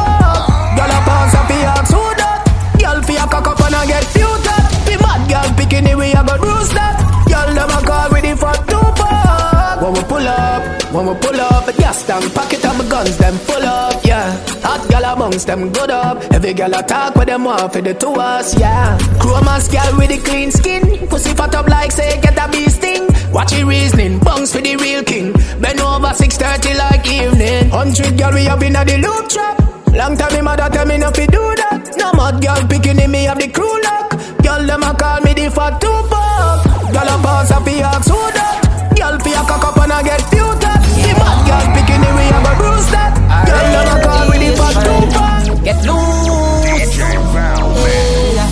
Gal 0.78 0.90
a 0.94 0.98
pass 1.02 1.34
a 1.34 1.42
fi 1.50 1.58
ask 1.74 1.92
who 1.92 2.04
that. 2.22 2.46
Gal 2.78 3.02
fi 3.02 3.14
a 3.18 3.26
cock 3.26 3.46
up 3.50 3.60
and 3.66 3.74
a 3.74 3.82
get 3.86 4.04
few 4.14 4.30
that. 4.46 4.62
The 4.86 4.94
mad 5.02 5.22
gal 5.28 5.48
picking 5.58 5.86
in 5.90 5.98
we 5.98 6.14
a 6.14 6.22
go 6.22 6.38
bruise 6.38 6.70
that. 6.70 7.02
Gal 7.26 7.50
them 7.50 7.70
a 7.70 7.80
call 7.82 8.08
me 8.14 8.20
the 8.22 8.32
fat 8.38 8.62
Tupac. 8.70 9.82
When 9.82 9.92
we 9.92 10.02
pull 10.06 10.22
up, 10.22 10.53
when 10.94 11.06
we 11.06 11.14
pull 11.14 11.40
up, 11.40 11.66
the 11.66 11.72
gas 11.72 12.06
tank 12.06 12.32
pocket 12.34 12.64
of 12.64 12.78
my 12.78 12.88
guns 12.88 13.16
them 13.18 13.34
full 13.38 13.66
up, 13.66 14.04
yeah. 14.04 14.30
Hot 14.62 14.88
gal 14.88 15.04
amongst 15.12 15.46
them 15.48 15.72
good 15.72 15.90
up. 15.90 16.22
Every 16.32 16.54
gal 16.54 16.72
attack 16.72 17.16
with 17.16 17.26
them 17.26 17.46
off 17.48 17.72
for 17.72 17.82
the 17.82 17.94
two 17.94 18.14
us, 18.14 18.56
yeah. 18.58 18.96
Chromas 19.18 19.70
gal 19.72 19.90
with 19.98 20.10
the 20.10 20.18
clean 20.18 20.52
skin, 20.52 21.08
pussy 21.08 21.34
fat 21.34 21.54
up 21.54 21.66
like 21.66 21.90
say 21.90 22.20
get 22.20 22.38
a 22.38 22.48
bee 22.48 22.68
sting. 22.68 23.08
Watch 23.32 23.52
it 23.52 23.64
reasoning, 23.64 24.20
bungs 24.20 24.52
for 24.52 24.60
the 24.60 24.76
real 24.76 25.02
king. 25.02 25.32
Bend 25.60 25.80
over 25.80 26.14
6:30 26.14 26.78
like 26.78 27.06
evening. 27.10 27.70
Hundred 27.70 28.16
gal 28.16 28.32
we 28.32 28.46
up 28.46 28.62
in 28.62 28.74
the 28.74 28.98
loop 29.04 29.28
trap. 29.28 29.56
Long 29.92 30.16
time 30.16 30.32
me 30.34 30.40
mother 30.42 30.68
tell 30.70 30.86
me 30.86 30.98
not 30.98 31.16
fi 31.16 31.26
do 31.26 31.42
that. 31.62 31.90
No 31.98 32.12
mad 32.12 32.40
gal 32.40 32.62
picking 32.68 33.00
in 33.00 33.10
me 33.10 33.24
have 33.24 33.40
the 33.40 33.48
crew 33.48 33.76
lock. 33.82 34.14
Gal 34.42 34.62
them 34.64 34.82
a 34.82 34.94
call 34.94 35.20
me 35.22 35.34
the 35.34 35.50
fat 35.50 35.74
Tupac. 35.80 36.92
Gal 36.94 37.08
a 37.14 37.16
pass 37.24 37.50
a 37.50 37.58
fi 37.66 37.80
ask 37.82 38.08
who 38.08 38.20
that. 38.38 38.94
Gal 38.94 39.18
fi 39.18 39.30
a 39.32 39.42
cock 39.50 39.64
up 39.64 39.78
and 39.82 39.92
a 39.92 39.98
get 40.04 40.22
few 40.30 40.73
that. 41.46 41.64
The 41.64 41.64
mad 41.64 41.64
gal 41.64 41.64
picking 41.74 42.02
in 42.04 42.14
me 42.16 42.24
have 42.32 42.46
a 42.46 42.54
bruise 42.58 42.88
that. 42.90 43.12
Gal 43.46 43.66
them 43.74 43.88
a 43.90 43.98
call 44.04 44.26
me 44.30 44.36
the 44.38 44.50
fat 44.56 44.74
Tupac. 44.84 45.64
Get 45.64 45.78
loose. 45.86 46.64
DJ 46.64 46.98
Val, 47.32 47.68
man. 47.74 48.48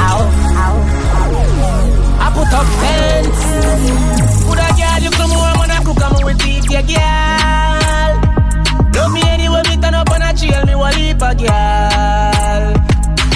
Ow, 0.00 0.20
ow. 0.64 0.76
I 2.20 2.26
put 2.34 2.52
up 2.52 2.68
fence. 2.80 3.42
Put 4.46 4.58
a 4.58 4.68
girl, 4.78 4.98
you 5.02 5.10
come 5.10 5.30
home 5.30 5.60
and 5.62 5.72
I 5.72 5.78
cook 5.84 6.00
am 6.00 6.14
with 6.24 6.38
beef, 6.44 6.64
yeah, 6.70 6.82
girl. 6.82 8.12
Love 8.94 9.12
me 9.12 9.22
anyway, 9.22 9.62
me 9.68 9.76
turn 9.80 9.94
up 9.94 10.10
and 10.10 10.22
I 10.22 10.32
chill, 10.32 10.64
me 10.66 10.74
will 10.74 10.92
leap 10.94 11.22
a 11.22 11.34
girl. 11.34 12.74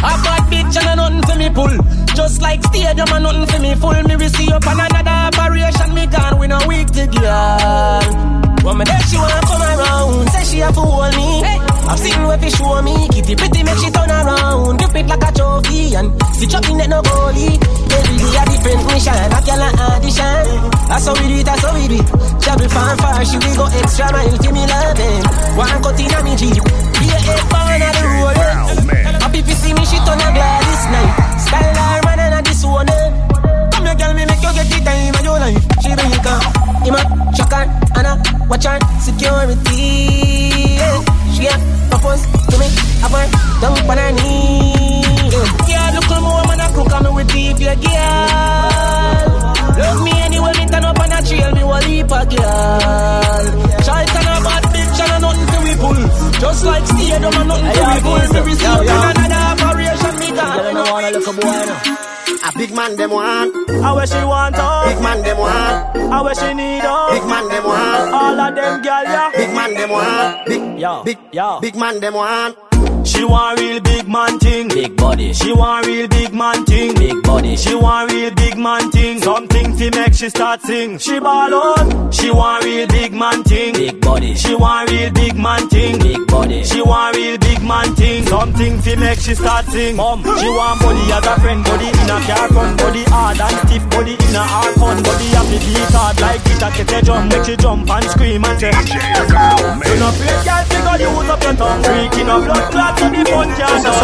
A 0.05 0.13
bad 0.21 0.43
bitch 0.51 0.77
and 0.77 1.01
a 1.01 1.11
nothing 1.11 1.23
for 1.23 1.37
me 1.39 1.49
pull. 1.51 1.84
Just 2.25 2.41
like 2.41 2.65
stadium 2.65 3.05
and 3.05 3.23
nothing 3.23 3.45
for 3.45 3.61
me 3.61 3.75
full. 3.77 4.03
Me 4.09 4.15
receive 4.17 4.49
up 4.49 4.67
on 4.67 4.81
another 4.81 5.29
operation, 5.29 5.93
me 5.93 6.07
gone 6.09 6.39
with 6.41 6.57
a 6.57 6.61
week 6.65 6.89
to 6.97 7.05
girl. 7.05 8.01
When 8.65 8.81
me 8.81 8.85
there, 8.89 9.05
she 9.05 9.21
wanna 9.21 9.45
come 9.45 9.61
around, 9.61 10.33
say 10.33 10.45
she 10.49 10.59
have 10.65 10.73
to 10.73 10.81
hold 10.81 11.13
me. 11.21 11.45
I've 11.85 12.01
seen 12.01 12.17
where 12.25 12.41
fi 12.41 12.49
show 12.49 12.81
me, 12.81 12.97
kitty 13.13 13.37
pretty 13.37 13.61
make 13.61 13.77
she 13.77 13.93
turn 13.93 14.09
around, 14.09 14.73
grip 14.81 14.97
it 14.97 15.07
like 15.07 15.21
a 15.21 15.31
trophy 15.37 15.93
and 16.01 16.09
see 16.33 16.49
chopping 16.49 16.81
that 16.81 16.89
no 16.89 17.05
goalie. 17.05 17.61
Every 17.93 18.17
day 18.17 18.41
a 18.41 18.43
different 18.49 18.83
mission, 18.89 19.29
I 19.29 19.41
can 19.45 19.59
like 19.61 19.77
audition. 19.85 20.45
That's 20.89 21.05
how 21.05 21.13
we 21.21 21.29
do 21.29 21.37
it, 21.37 21.45
that's 21.45 21.61
how 21.61 21.77
we 21.77 21.85
do 21.93 22.01
it. 22.01 22.09
Travel 22.41 22.69
far 22.73 22.97
far, 23.05 23.21
she 23.29 23.37
will 23.37 23.53
go 23.53 23.67
extra 23.69 24.09
mile 24.17 24.33
to 24.33 24.49
me 24.49 24.65
loving. 24.65 25.21
Eh. 25.29 25.61
One 25.61 25.77
cut 25.85 26.01
in 26.01 26.09
a 26.09 26.19
me 26.25 26.33
jeep, 26.41 26.65
be 26.97 27.05
a 27.05 27.19
eight 27.21 27.45
pound 27.53 27.85
on 27.85 27.93
the 27.93 28.05
road. 28.17 28.41
Happy 29.21 29.45
to 29.45 29.55
see 29.61 29.77
me, 29.77 29.85
she 29.85 30.01
turn 30.09 30.25
a 30.25 30.29
glad 30.33 30.65
this 30.65 30.85
night. 30.89 31.13
Style 31.45 31.77
her 31.77 32.14
one. 32.65 32.87
Come 33.73 33.85
here, 33.87 33.95
girl, 33.95 34.15
me 34.15 34.25
make 34.27 34.43
you 34.43 34.53
get 34.55 34.67
the 34.69 34.79
time 34.85 35.15
of 35.15 35.25
your 35.25 35.39
life. 35.39 35.63
She 35.83 35.91
bring 35.95 36.13
it 36.13 36.27
up, 36.27 36.43
up, 36.85 37.09
shock 37.37 37.53
her, 37.53 37.65
and 37.97 38.07
a 38.07 38.13
watch 38.49 38.65
her 38.65 38.79
security. 39.01 39.81
Yeah. 40.81 40.99
She 41.35 41.43
get 41.43 41.61
propose 41.91 42.23
to 42.23 42.57
me, 42.59 42.69
have 43.03 43.15
her 43.15 43.27
dump 43.61 43.89
on 43.89 43.99
her 43.99 44.13
knee. 44.13 45.03
Yeah, 45.35 45.47
yeah 45.69 45.91
look 45.95 46.11
at 46.11 46.21
me, 46.23 46.29
woman, 46.31 46.61
I 46.61 46.69
cook 46.75 46.93
on 46.93 47.03
me 47.05 47.11
with 47.11 47.29
beef, 47.33 47.59
yeah, 47.61 47.75
girl. 47.75 48.85
Love 49.75 50.03
me 50.05 50.13
anyway, 50.23 50.53
me 50.59 50.67
turn 50.67 50.85
up 50.85 50.99
on 50.99 51.13
a 51.13 51.19
trail, 51.27 51.51
me 51.53 51.65
will 51.65 51.83
leap 51.83 52.07
a 52.07 52.21
girl. 52.31 53.45
Child 53.83 54.15
and 54.15 54.29
a 54.31 54.37
bad 54.47 54.65
bitch 54.71 55.01
and 55.03 55.13
a 55.13 55.19
nothing 55.19 55.49
to 55.51 55.59
we 55.67 55.75
pull. 55.83 55.99
Just 56.39 56.65
like 56.65 56.87
stadium 56.87 57.35
and 57.35 57.49
nothing 57.49 57.73
to 57.75 57.83
we 57.83 57.99
pull. 58.07 58.23
Me 58.35 58.41
receive 58.47 58.69
up 58.71 59.17
another 59.19 59.43
operation, 59.51 60.15
me 60.21 60.29
gone. 60.31 60.55
You 60.55 60.75
don't 60.75 60.91
wanna 60.93 61.11
look 61.11 61.27
a 61.27 61.33
boy, 61.35 61.74
big 62.57 62.73
man 62.75 62.97
them 62.97 63.11
want. 63.11 63.55
I 63.71 63.93
where 63.93 64.07
she 64.07 64.23
want 64.25 64.55
oh. 64.59 64.85
Big 64.89 65.03
man 65.03 65.23
them 65.23 65.39
want. 65.39 65.97
I 65.97 66.21
where 66.23 66.35
she 66.35 66.55
need 66.55 66.83
oh. 66.85 67.11
Big 67.13 67.27
man 67.29 67.49
them 67.49 67.65
want. 67.65 68.15
All 68.15 68.41
of 68.41 68.55
them 68.55 68.83
girl, 68.83 69.03
yeah. 69.05 69.31
Big 69.35 69.51
man 69.55 69.75
them 69.75 69.91
want. 69.91 70.47
Big 70.47 70.79
Yo, 70.81 71.03
big 71.05 71.19
yo. 71.33 71.61
big 71.61 71.77
man 71.77 72.01
them 72.01 72.15
want. 72.15 72.57
She 73.07 73.25
want 73.25 73.61
real 73.61 73.81
big 73.81 74.04
man 74.15 74.39
thing. 74.39 74.69
Big 74.69 74.97
body. 74.97 75.33
She 75.33 75.53
want 75.53 75.87
real 75.87 76.07
big 76.07 76.33
man 76.33 76.65
thing. 76.65 76.95
Big 76.95 77.21
body. 77.25 77.57
She 77.57 77.75
want 77.75 78.13
real 78.13 78.31
big 78.31 78.57
man 78.57 78.91
thing. 78.93 79.19
Something 79.19 79.77
to 79.77 79.91
make 79.91 80.15
she 80.15 80.29
start 80.29 80.61
sing. 80.63 80.99
She 80.99 81.19
ball 81.19 81.53
out. 81.53 82.15
She 82.15 82.31
want 82.31 82.65
real 82.65 82.87
big 82.87 83.13
man 83.13 83.43
thing. 83.43 83.75
Big 83.75 84.01
body. 84.01 84.35
She 84.37 84.55
want 84.55 84.91
real 84.91 85.11
big 85.11 85.37
man 85.37 85.69
thing. 85.69 85.99
Big 85.99 86.25
body. 86.29 86.63
She 86.63 86.81
want 86.81 87.17
real 87.17 87.39
big 87.39 87.61
man 87.63 87.95
thing. 87.97 88.25
Something 88.27 88.81
to 88.83 88.97
make 88.97 89.19
she 89.19 89.35
start 89.35 89.67
sing. 89.67 89.97
Mom, 89.97 90.23
she 90.23 90.49
want 90.59 90.81
body 90.81 91.05
as 91.11 91.27
a 91.27 91.35
friend. 91.41 91.65
Body 91.65 91.89
in 91.89 92.11
a 92.15 92.19
car 92.29 92.49
front. 92.55 92.79
Body 92.79 93.03
hard 93.11 93.41
and 93.41 93.59
stiff. 93.67 93.85
Body 93.91 94.15
in 94.15 94.37
a 94.37 94.45
hard 94.47 94.75
fun. 94.79 95.03
Body 95.03 95.29
have 95.35 95.51
the 95.51 95.59
beat 95.59 95.91
hard 95.91 96.21
like 96.21 96.47
it. 96.47 96.63
I 96.63 96.71
get 96.77 96.93
a 96.95 97.03
jump. 97.03 97.33
Make 97.33 97.45
she 97.47 97.57
jump 97.57 97.91
and 97.91 98.07
scream 98.15 98.45
and 98.45 98.61
say. 98.61 98.71
You 98.71 99.97
know, 99.99 100.13
play 100.15 100.39
girl, 100.47 100.63
figure 100.71 100.99
use 101.03 101.31
up 101.35 101.43
your 101.43 101.55
tongue. 101.59 101.83
Freaking 101.83 102.31
up 102.31 102.45
blood 102.47 102.71
clot 102.71 102.93
to 102.99 103.07
the 103.11 103.23
fun 103.27 103.51
can't 103.59 104.04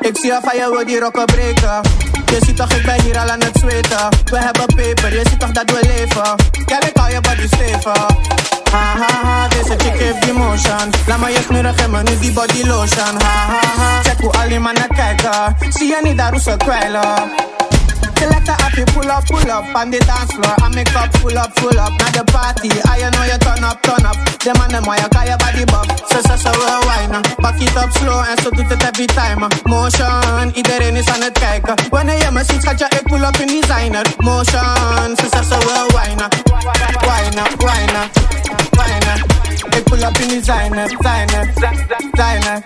Ik 0.00 0.16
zie 0.16 0.26
je 0.32 0.38
van 0.42 0.56
je 0.56 0.70
wil 0.70 0.86
die 0.86 1.00
rokken 1.00 1.24
breken. 1.24 1.80
Je 2.26 2.38
ziet 2.44 2.56
toch, 2.56 2.72
ik 2.72 2.86
ben 2.86 3.00
hier 3.02 3.18
al 3.18 3.30
aan 3.30 3.40
het 3.40 3.58
zweten. 3.58 4.08
We 4.24 4.38
hebben 4.38 4.66
peper, 4.74 5.12
je 5.14 5.22
ziet 5.30 5.40
toch 5.40 5.50
dat 5.50 5.70
we 5.70 5.86
leven. 5.86 6.34
Ja, 6.66 6.82
ik 6.82 6.96
hou 6.96 7.10
je 7.12 7.20
body 7.20 7.46
stevig. 7.46 8.06
Ha 8.70 8.96
ha 8.98 9.20
ha, 9.22 9.48
deze 9.48 9.74
chick 9.78 9.98
heeft 10.00 10.22
die 10.22 10.32
motion. 10.32 10.90
Laat 11.06 11.18
me 11.18 11.30
je 11.30 11.44
knurren, 11.46 11.74
geef 11.74 12.02
nu 12.02 12.18
die 12.18 12.32
body 12.32 12.62
lotion. 12.62 13.20
Ha 13.22 13.46
ha 13.52 13.60
ha, 13.76 14.02
check 14.02 14.20
hoe 14.20 14.32
al 14.32 14.48
die 14.48 14.60
mannen 14.60 14.88
kijken. 14.94 15.56
Zie 15.68 15.86
je 15.86 15.98
niet 16.02 16.16
daar 16.16 16.30
hoe 16.30 16.40
ze 16.40 16.56
kwijlen. 16.56 17.30
Select 18.18 18.48
a 18.48 18.54
happy, 18.62 18.84
pull 18.92 19.10
up, 19.10 19.24
pull 19.26 19.50
up 19.50 19.74
on 19.76 19.90
the 19.90 19.98
dance 20.00 20.32
floor. 20.32 20.54
I 20.58 20.68
make 20.74 20.94
up, 20.96 21.12
full 21.18 21.36
up, 21.36 21.52
full 21.58 21.78
up. 21.78 21.92
Now 22.00 22.10
the 22.10 22.24
party, 22.32 22.70
I 22.88 23.04
know 23.12 23.24
you 23.28 23.38
turn 23.38 23.64
up, 23.64 23.82
turn 23.82 24.04
up. 24.06 24.16
Them 24.40 24.56
and 24.62 24.72
them 24.72 24.86
you 24.86 25.08
call 25.10 25.26
your 25.26 25.38
body 25.38 25.64
buff. 25.66 25.88
So, 26.08 26.20
so, 26.22 26.36
so, 26.36 26.50
well, 26.54 26.80
wine. 26.86 27.22
Back 27.42 27.60
it 27.60 27.76
up 27.76 27.90
slow 27.92 28.22
and 28.22 28.40
so 28.40 28.50
do 28.50 28.62
het 28.62 28.82
every 28.82 29.06
time. 29.06 29.42
Uh, 29.42 29.50
motion, 29.64 30.54
iedereen 30.54 30.96
is 30.96 31.08
aan 31.08 31.22
het 31.22 31.38
kijken. 31.38 31.74
Wanneer 31.90 32.18
je 32.18 32.30
me 32.30 32.44
ziet, 32.44 32.64
gaat 32.64 32.78
je 32.78 32.86
ik 32.88 33.02
pull 33.02 33.22
up 33.22 33.36
in 33.36 33.46
designer. 33.46 34.06
Motion, 34.18 35.16
so, 35.16 35.26
so, 35.32 35.42
so, 35.42 35.58
well, 35.66 35.86
wine. 35.96 36.28
Wine, 37.08 37.42
wine, 37.58 38.08
wine. 38.70 39.14
Ik 39.76 39.84
pull 39.84 40.02
up 40.02 40.18
in 40.18 40.28
designer, 40.28 40.88
designer, 40.88 41.52
designer. 42.12 42.62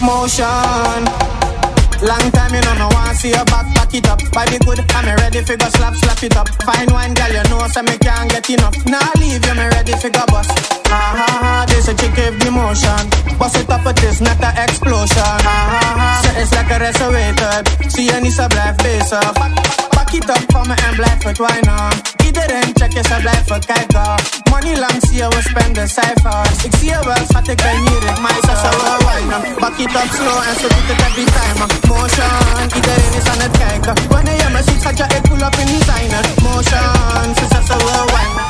Motion. 0.00 1.55
Long 2.02 2.30
time 2.30 2.52
you 2.54 2.60
know 2.60 2.74
no 2.76 2.88
want 2.92 3.16
see 3.16 3.30
your 3.30 3.44
back 3.46 3.66
back 3.74 3.94
it 3.94 4.06
up. 4.08 4.20
Body 4.32 4.58
good, 4.64 4.80
I'm 4.92 5.16
ready 5.16 5.40
for 5.42 5.56
go 5.56 5.68
slap 5.72 5.94
slap 5.94 6.22
it 6.22 6.36
up. 6.36 6.48
Fine 6.62 6.92
wine 6.92 7.14
girl, 7.14 7.32
you 7.32 7.44
know 7.48 7.66
so 7.68 7.82
me 7.82 7.96
can't 7.98 8.30
get 8.30 8.48
enough. 8.50 8.76
Now 8.84 9.10
leave 9.16 9.44
you, 9.44 9.54
me 9.54 9.66
ready 9.72 9.92
for 9.96 10.10
go 10.10 10.24
bust. 10.28 10.50
Ha 10.88 11.02
ha 11.16 11.28
ha, 11.40 11.66
this 11.68 11.88
a 11.88 11.94
chick 11.96 12.14
give 12.14 12.38
the 12.40 12.50
motion. 12.50 13.38
Bust 13.38 13.56
it 13.56 13.70
up, 13.70 13.86
it 13.86 14.02
is 14.04 14.20
not 14.20 14.40
a 14.44 14.50
explosion. 14.62 15.16
Ha 15.16 15.56
ha 15.72 15.88
ha, 15.96 16.20
so 16.24 16.40
it's 16.40 16.52
like 16.52 16.70
a 16.70 16.78
reservated. 16.78 17.90
See 17.90 18.06
you 18.06 18.20
need 18.20 18.38
a 18.38 18.48
black 18.48 18.80
face 18.82 19.12
up. 19.12 19.85
Back 19.96 20.12
it 20.12 20.28
up 20.28 20.44
for 20.52 20.64
me 20.68 20.74
and 20.86 20.96
blijf 20.96 21.22
het 21.24 21.38
wijnen. 21.38 21.88
Iedereen 22.26 22.70
check 22.74 22.92
er 22.94 23.20
blijf 23.20 23.48
het 23.48 23.66
kijken. 23.66 24.14
Money 24.50 24.78
lang 24.78 24.98
zie 25.00 25.16
je, 25.16 25.28
we 25.28 25.40
spenden 25.50 25.88
cijfers. 25.88 26.64
Ik 26.64 26.72
zie 26.78 26.88
je 26.90 27.00
wel, 27.04 27.22
schat, 27.28 27.48
ik 27.48 27.56
ben 27.56 27.78
hier, 27.86 28.02
ik 28.10 28.20
mij 28.20 28.38
zo 28.46 28.70
wel 28.84 29.00
wijnen. 29.08 29.40
Back 29.60 29.78
it 29.78 29.94
up 30.00 30.10
slow 30.18 30.40
en 30.48 30.56
zo 30.60 30.68
doet 30.74 30.88
het 30.90 31.00
every 31.06 31.24
time. 31.36 31.60
Motion, 31.88 32.62
iedereen 32.74 33.14
is 33.20 33.28
aan 33.32 33.40
het 33.46 33.58
kijken. 33.58 33.94
Wanneer 34.08 34.36
je 34.36 34.48
me 34.52 34.62
ziet, 34.66 34.80
schat, 34.80 34.96
ja, 34.98 35.04
ik 35.16 35.22
pull 35.22 35.42
up 35.46 35.56
in 35.62 35.66
designer. 35.66 36.24
Motion, 36.42 37.34
ze 37.38 37.44
zegt 37.52 37.66
zo 37.66 37.76
wel 37.76 38.06
wijnen. 38.16 38.44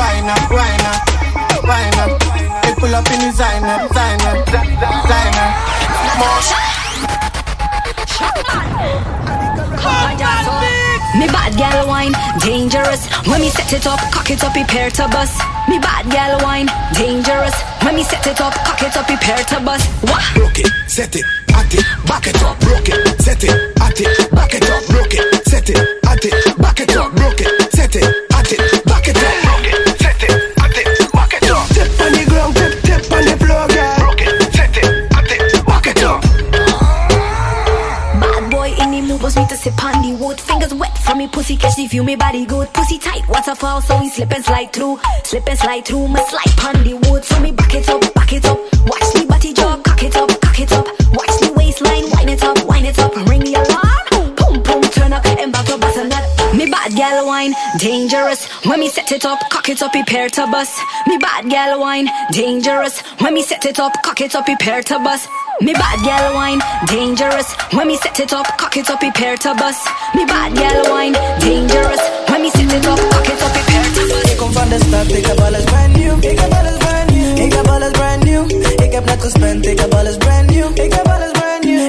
Wijnen, 0.00 0.40
wijnen, 0.48 0.96
wijnen. 1.62 2.16
Ik 2.68 2.74
pull 2.74 2.94
up 2.94 3.08
in 3.08 3.18
designer, 3.18 3.78
designer, 3.88 4.34
designer. 4.44 5.48
Motion. 6.18 6.77
Me 11.18 11.26
bad 11.26 11.56
gal 11.56 11.86
wine, 11.86 12.12
dangerous. 12.40 13.06
When 13.26 13.40
me 13.40 13.48
set 13.48 13.72
it 13.72 13.86
up, 13.86 14.00
cock 14.10 14.30
it 14.30 14.42
up, 14.42 14.52
prepare 14.52 14.90
to 14.90 15.08
bust. 15.08 15.38
Me 15.68 15.78
bad 15.78 16.10
gal 16.10 16.40
wine, 16.42 16.68
dangerous. 16.94 17.54
When 17.82 17.94
me 17.94 18.02
set 18.02 18.26
it 18.26 18.40
up, 18.40 18.54
cock 18.54 18.82
it 18.82 18.96
up, 18.96 19.06
prepare 19.06 19.44
to 19.44 19.60
bust. 19.60 19.88
What? 20.02 20.22
Broke 20.34 20.58
it, 20.58 20.70
set 20.88 21.14
it, 21.14 21.24
at 21.54 21.72
it, 21.72 21.84
back 22.06 22.26
it 22.26 22.42
up, 22.42 22.58
broke 22.60 22.88
it, 22.88 23.20
set 23.20 23.44
it, 23.44 23.50
at 23.80 24.00
it, 24.00 24.30
back 24.32 24.54
it 24.54 24.68
up, 24.68 24.86
broke 24.86 25.14
it, 25.14 25.46
set 25.46 25.70
it, 25.70 25.78
at 26.04 26.24
it, 26.24 26.58
back 26.58 26.80
it 26.80 26.96
up, 26.96 27.14
broke 27.14 27.40
it, 27.40 27.72
set 27.72 27.94
it, 27.94 28.27
me 39.68 39.76
sip 39.76 39.84
on 39.84 40.02
the 40.02 40.24
wood. 40.24 40.40
Fingers 40.40 40.74
wet 40.74 40.96
from 40.98 41.18
me 41.18 41.28
pussy, 41.28 41.56
catch 41.56 41.76
the 41.76 41.86
view, 41.86 42.04
me 42.04 42.16
body 42.16 42.46
good. 42.46 42.72
Pussy 42.72 42.98
tight, 42.98 43.26
waterfall, 43.28 43.80
so 43.80 43.98
we 44.00 44.08
slip 44.08 44.32
and 44.32 44.44
slide 44.44 44.72
through. 44.72 44.98
Slip 45.24 45.48
and 45.48 45.58
slide 45.58 45.84
through, 45.84 46.08
my 46.08 46.22
slide 46.22 46.76
on 46.76 46.84
the 46.84 46.94
wood. 47.08 47.24
So 47.24 47.40
me 47.40 47.52
back 47.52 47.74
it 47.74 47.88
up, 47.88 48.14
back 48.14 48.32
it 48.32 48.44
up. 48.44 48.58
Watch 48.86 49.14
me 49.14 49.26
body 49.26 49.52
drop, 49.52 49.82
cock 49.84 50.02
it 50.02 50.16
up, 50.16 50.40
cock 50.40 50.60
it 50.60 50.72
up. 50.72 50.86
Watch 50.86 51.34
the 51.40 51.52
waistline, 51.56 52.10
wind 52.12 52.30
it 52.30 52.42
up, 52.42 52.64
wind 52.66 52.86
it 52.86 52.98
up. 52.98 53.14
Ring 53.28 53.40
the 53.40 53.54
alarm, 53.54 54.07
boom, 54.68 54.82
turn 54.82 55.12
up, 55.12 55.24
and 55.26 55.52
back 55.52 55.68
up, 55.70 55.80
bust 55.80 55.98
a. 55.98 56.28
Me 56.56 56.66
bad 56.70 56.94
gal 56.96 57.26
wine, 57.26 57.54
dangerous. 57.78 58.46
When 58.64 58.80
me 58.80 58.88
set 58.88 59.12
it 59.12 59.24
up, 59.24 59.38
cock 59.50 59.68
it 59.68 59.82
up, 59.82 59.92
prepare 59.92 60.28
to 60.30 60.46
bust. 60.46 60.74
Me 61.06 61.18
bad 61.18 61.48
gal 61.50 61.78
wine, 61.80 62.08
dangerous. 62.32 63.00
When 63.20 63.34
me 63.34 63.42
set 63.42 63.64
it 63.66 63.78
up, 63.78 63.92
cock 64.02 64.20
it 64.20 64.34
up, 64.34 64.46
prepare 64.46 64.82
to 64.82 64.98
bust. 64.98 65.28
Me 65.60 65.72
bad 65.74 65.98
gal 66.04 66.34
wine, 66.34 66.60
dangerous. 66.86 67.48
When 67.72 67.86
me 67.88 67.96
set 67.96 68.18
it 68.20 68.32
up, 68.32 68.46
cock 68.56 68.76
it 68.76 68.90
up, 68.90 69.00
prepare 69.00 69.36
to 69.36 69.54
bust. 69.54 69.86
Me 70.14 70.24
bad 70.24 70.54
gal 70.54 70.90
wine, 70.90 71.12
dangerous. 71.40 72.00
When 72.28 72.42
me 72.42 72.50
set 72.50 72.72
it 72.72 72.86
up, 72.86 72.98
cock 73.12 73.28
it 73.28 73.42
up, 73.42 73.52
prepare 73.52 73.90
to 73.94 74.02
bust. 74.08 74.30
Ik 74.32 74.36
kom 74.36 74.52
van 74.52 74.68
de 74.68 74.78
stad, 74.86 75.08
ik 75.08 75.26
heb 75.26 75.40
alles 75.40 75.64
brand 75.64 75.96
new. 75.96 76.24
Ik 76.24 76.38
heb 76.38 76.52
alles 76.52 76.76
brand 76.78 77.10
new. 77.10 77.38
Ik 77.44 77.52
heb 77.52 77.66
alles 77.68 77.90
brand 77.90 78.24
new. 78.24 78.50
Ik 78.84 78.92
heb 78.92 79.04
net 79.04 79.22
gespend, 79.22 79.66
ik 79.66 79.78
heb 79.78 79.94
alles 79.94 80.16
brand 80.16 80.50
new. 80.50 80.70
Ik 80.74 80.92
heb 80.92 81.06
alles 81.06 81.16
brand 81.16 81.32
new. 81.32 81.37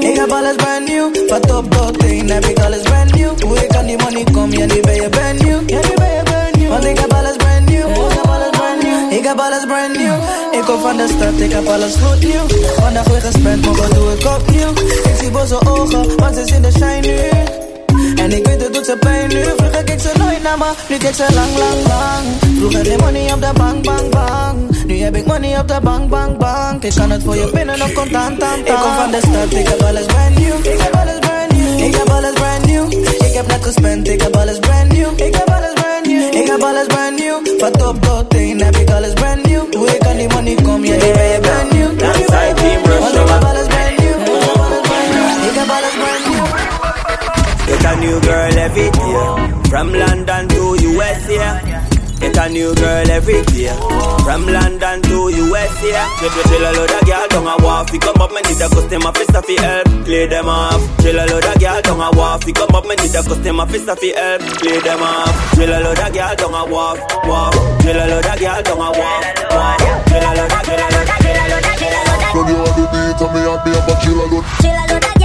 Ik 0.10 0.16
heb 0.16 0.32
alles 0.32 0.55
brand 0.55 0.88
new. 0.88 1.30
Van 1.30 1.41
top 1.41 1.72
tot 1.72 1.99
teen 1.99 2.30
heb 2.30 2.45
ik 2.45 2.60
alles 2.60 2.82
brand 2.82 3.16
new. 3.16 3.41
Hoe 3.41 3.64
ik 3.64 3.76
aan 3.76 3.86
die 3.86 3.97
money 3.97 4.24
kom, 4.32 4.51
ja 4.51 4.66
die 4.68 4.82
ben 4.82 4.95
je 4.95 5.10
brand 5.10 5.39
new. 5.39 5.66
Ben 5.66 6.12
je 6.18 6.22
brand 6.24 6.55
new. 6.57 6.70
Want 6.70 6.86
ik 6.86 6.99
heb 6.99 7.14
alles 7.14 7.36
brand 7.36 7.66
new. 7.70 7.89
Ik 7.89 8.14
heb 8.14 8.28
alles 8.28 8.49
brand 8.49 8.84
new. 8.84 9.12
Ik 9.18 9.24
heb 9.24 9.39
alles 9.39 9.66
brand 9.66 9.97
new. 9.97 10.16
Ik 10.51 10.62
kom 10.66 10.80
van 10.82 10.97
de 10.97 11.07
stad, 11.07 11.39
ik 11.39 11.51
heb 11.51 11.68
alles 11.68 11.95
goed 11.95 12.20
nieuw. 12.20 12.45
Vandaag 12.80 13.07
weer 13.07 13.22
gespend, 13.22 13.66
wat 13.66 13.93
doe 13.93 14.14
ik 14.14 14.26
opnieuw? 14.26 14.72
Ik 15.10 15.16
zie 15.20 15.32
boze 15.32 15.68
ogen, 15.68 16.18
want 16.18 16.36
ze 16.36 16.41
zien 16.45 16.62
de 16.62 16.72
shine 16.72 17.07
nu. 17.07 17.57
En 18.16 18.32
ik 18.32 18.47
weet 18.47 18.62
het 18.62 18.74
doet 18.74 18.86
ze 18.86 18.97
pijn 18.99 19.28
nu 19.28 19.43
Vroeger 19.57 19.84
keek 19.84 19.99
ze 19.99 20.12
nooit 20.18 20.43
naar 20.43 20.57
me, 20.57 20.72
nu 20.89 20.97
kijkt 20.97 21.16
ze 21.16 21.26
lang, 21.34 21.57
lang, 21.57 21.88
lang 21.88 22.55
Vroeger 22.57 22.86
geen 22.86 22.99
money 22.99 23.34
op 23.34 23.41
de 23.41 23.49
bank, 23.53 23.84
bank, 23.84 24.12
bank 24.12 24.69
Nu 24.90 24.98
heb 24.98 25.16
ik 25.16 25.26
money 25.26 25.60
op 25.60 25.68
de 25.68 25.80
bank, 25.82 26.10
bank, 26.10 26.38
bank 26.38 26.84
Ik 26.84 26.94
kan 26.96 27.10
het 27.12 27.24
voor 27.24 27.36
je 27.36 27.48
pinnen 27.48 27.82
of 27.82 27.94
contant, 27.94 28.40
tant, 28.40 28.68
Ik 28.68 28.76
kom 28.84 28.94
van 29.02 29.12
de 29.12 29.20
stad, 29.28 29.54
ik 29.60 29.68
heb 29.68 29.82
alles 29.82 30.06
brand 30.06 30.36
new 30.40 30.66
Ik 30.74 30.80
heb 30.82 30.94
alles 30.96 31.20
brand 31.20 31.52
new 31.52 31.80
Ik 31.88 31.96
heb 31.96 32.10
alles 32.10 32.34
brand 32.34 32.66
new 32.66 32.92
Ik 33.28 33.34
heb 33.34 33.48
net 33.48 33.64
gespend, 33.64 34.08
ik 34.08 34.22
heb 34.22 34.36
alles 34.36 34.60
brand 34.60 34.92
new 34.92 35.10
Ik 35.28 35.36
heb 35.36 35.50
alles 35.50 35.74
brand 35.74 36.06
new 36.06 36.34
Ik 36.42 36.48
heb 36.48 36.62
alles 36.62 36.88
brand 36.88 37.16
new 37.20 37.60
Van 37.60 37.72
top 37.72 38.02
tot 38.02 38.30
teen 38.30 38.62
heb 38.64 38.76
ik 38.76 38.90
alles 38.90 39.14
brand 39.14 39.46
new 39.48 39.62
Hoe 39.76 39.88
ik 39.96 40.08
aan 40.08 40.18
die 40.18 40.28
money 40.34 40.56
kom, 40.56 40.86
ja 40.86 40.98
die 40.98 41.12
ben 41.14 41.30
je 41.34 41.40
brand 41.40 41.72
new 41.72 42.00
Ja 42.00 42.12
die 42.12 42.26
ben 42.26 42.48
je 42.48 42.54
brand 42.56 42.88
new 42.88 43.00
Want 43.00 43.14
ik 43.14 43.30
heb 43.34 43.44
alles 43.44 43.68
brand 43.68 43.98
new 43.98 44.18
Ik 44.28 44.36
heb 44.40 44.60
alles 44.66 44.82
brand 44.90 45.10
new 45.16 45.50
Ik 45.50 45.56
heb 45.60 45.70
alles 45.78 45.96
brand 46.02 46.24
new 46.30 46.46
Get 47.70 47.86
a 47.86 47.96
new 47.96 48.20
girl 48.22 48.58
every 48.58 48.90
day. 48.90 49.70
From 49.70 49.94
London 49.94 50.48
to 50.48 50.74
US, 50.74 51.28
yeah. 51.30 51.69
Get 52.20 52.38
a 52.38 52.50
new 52.50 52.76
girl 52.76 53.10
every 53.12 53.42
day. 53.48 53.72
From 54.24 54.46
London 54.46 55.02
to 55.04 55.30
USA. 55.30 55.92
Chill, 56.20 56.30
chill, 56.30 56.44
chill 56.52 56.64
a 56.68 56.72
load 56.76 56.92
of 56.92 57.02
girl 57.08 57.28
down 57.30 57.48
a 57.48 57.56
wharf. 57.64 57.90
Fi 57.90 57.98
come 57.98 58.22
up, 58.22 58.32
me 58.32 58.42
need 58.44 58.60
a 58.62 58.68
customer 58.68 59.12
fi 59.12 59.24
stuff 59.24 59.46
fi 59.46 59.56
help. 59.62 59.88
Play 60.06 60.28
them 60.28 60.48
off. 60.48 60.82
Chill 61.02 61.16
a 61.16 61.24
load 61.26 61.46
of 61.46 61.60
girl 61.60 61.82
down 61.82 62.02
a 62.02 62.12
wharf. 62.18 62.44
Fi 62.44 62.52
come 62.52 62.76
up, 62.76 62.86
me 62.86 62.96
need 63.00 63.16
a 63.16 63.24
customer 63.24 63.66
fi 63.66 63.78
stuff 63.78 64.00
fi 64.00 64.10
help. 64.12 64.42
Play 64.60 64.80
them 64.80 65.02
off. 65.02 65.56
Chill 65.56 65.72
a 65.72 65.80
load 65.80 66.00
of 66.00 66.14
girl 66.14 66.36
down 66.36 66.54
a 66.54 66.62
wharf, 66.68 67.00
wharf. 67.24 67.56
Chill 67.82 67.96
a 67.96 68.06
load 68.12 68.26
of 68.26 68.40
girl 68.40 68.62
down 68.68 68.84
a 68.84 68.90
wharf, 69.00 69.24
wharf. 69.56 69.80
Chill 70.10 70.20
a 70.20 70.32
load 70.36 70.52
of, 70.52 70.62
chill 70.68 70.76
a 70.76 70.88
load 70.92 71.10
of, 71.10 71.18
chill 71.24 71.40
a 71.40 71.46
load 71.50 71.66
of, 71.66 71.76
chill 71.80 71.96
a 71.96 72.02
load 72.04 72.20
of. 72.20 72.34
Girl, 72.36 72.50
you 72.50 72.58
are 72.60 72.74
the 72.76 72.84
beat 72.92 73.22
and 73.24 73.32
me 73.34 73.42
happy 73.48 73.72
about 73.80 73.98
chill 74.04 74.20
a 74.20 74.26
load. 74.28 74.46
Chill 74.60 74.76
a 74.76 74.84
load 74.92 75.06
of 75.08 75.19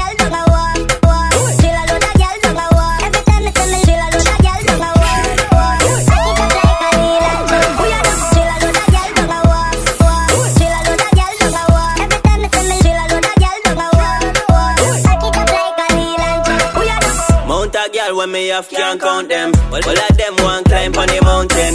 when 18.25 18.33
me 18.33 18.49
have 18.49 18.68
can't 18.68 19.01
count 19.01 19.29
them. 19.29 19.53
All, 19.68 19.85
all 19.85 20.01
of 20.09 20.16
them 20.16 20.35
want 20.39 20.66
climb 20.66 20.95
on 20.97 21.09
the 21.09 21.20
mountain. 21.22 21.75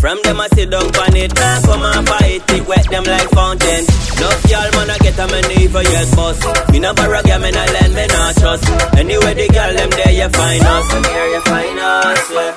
From 0.00 0.18
them 0.22 0.40
I 0.40 0.48
sit 0.48 0.70
down 0.70 0.82
on 0.82 1.16
it, 1.16 1.34
now 1.34 1.60
come 1.62 1.82
and 1.82 2.08
fight 2.08 2.50
it, 2.50 2.66
wet 2.66 2.86
them 2.90 3.04
like 3.04 3.30
fountain. 3.30 3.82
No 4.18 4.28
y'all 4.50 4.70
man 4.74 4.90
I 4.90 4.98
get 4.98 5.18
a 5.18 5.26
me 5.30 5.40
never 5.46 5.82
yet 5.82 6.08
bust. 6.16 6.42
Me 6.72 6.78
no 6.80 6.92
girl, 6.94 7.22
me 7.22 7.50
no 7.50 7.64
lend, 7.74 7.94
me 7.94 8.06
no 8.06 8.20
trust. 8.38 8.66
Anyway 8.98 9.34
the 9.34 9.46
girl 9.54 9.72
them 9.74 9.90
there 9.90 10.14
you 10.20 10.28
find 10.28 10.64
us, 10.64 10.86
here 10.90 11.28
you 11.34 11.42
find 11.46 11.78
us. 11.78 12.30
Yeah. 12.34 12.52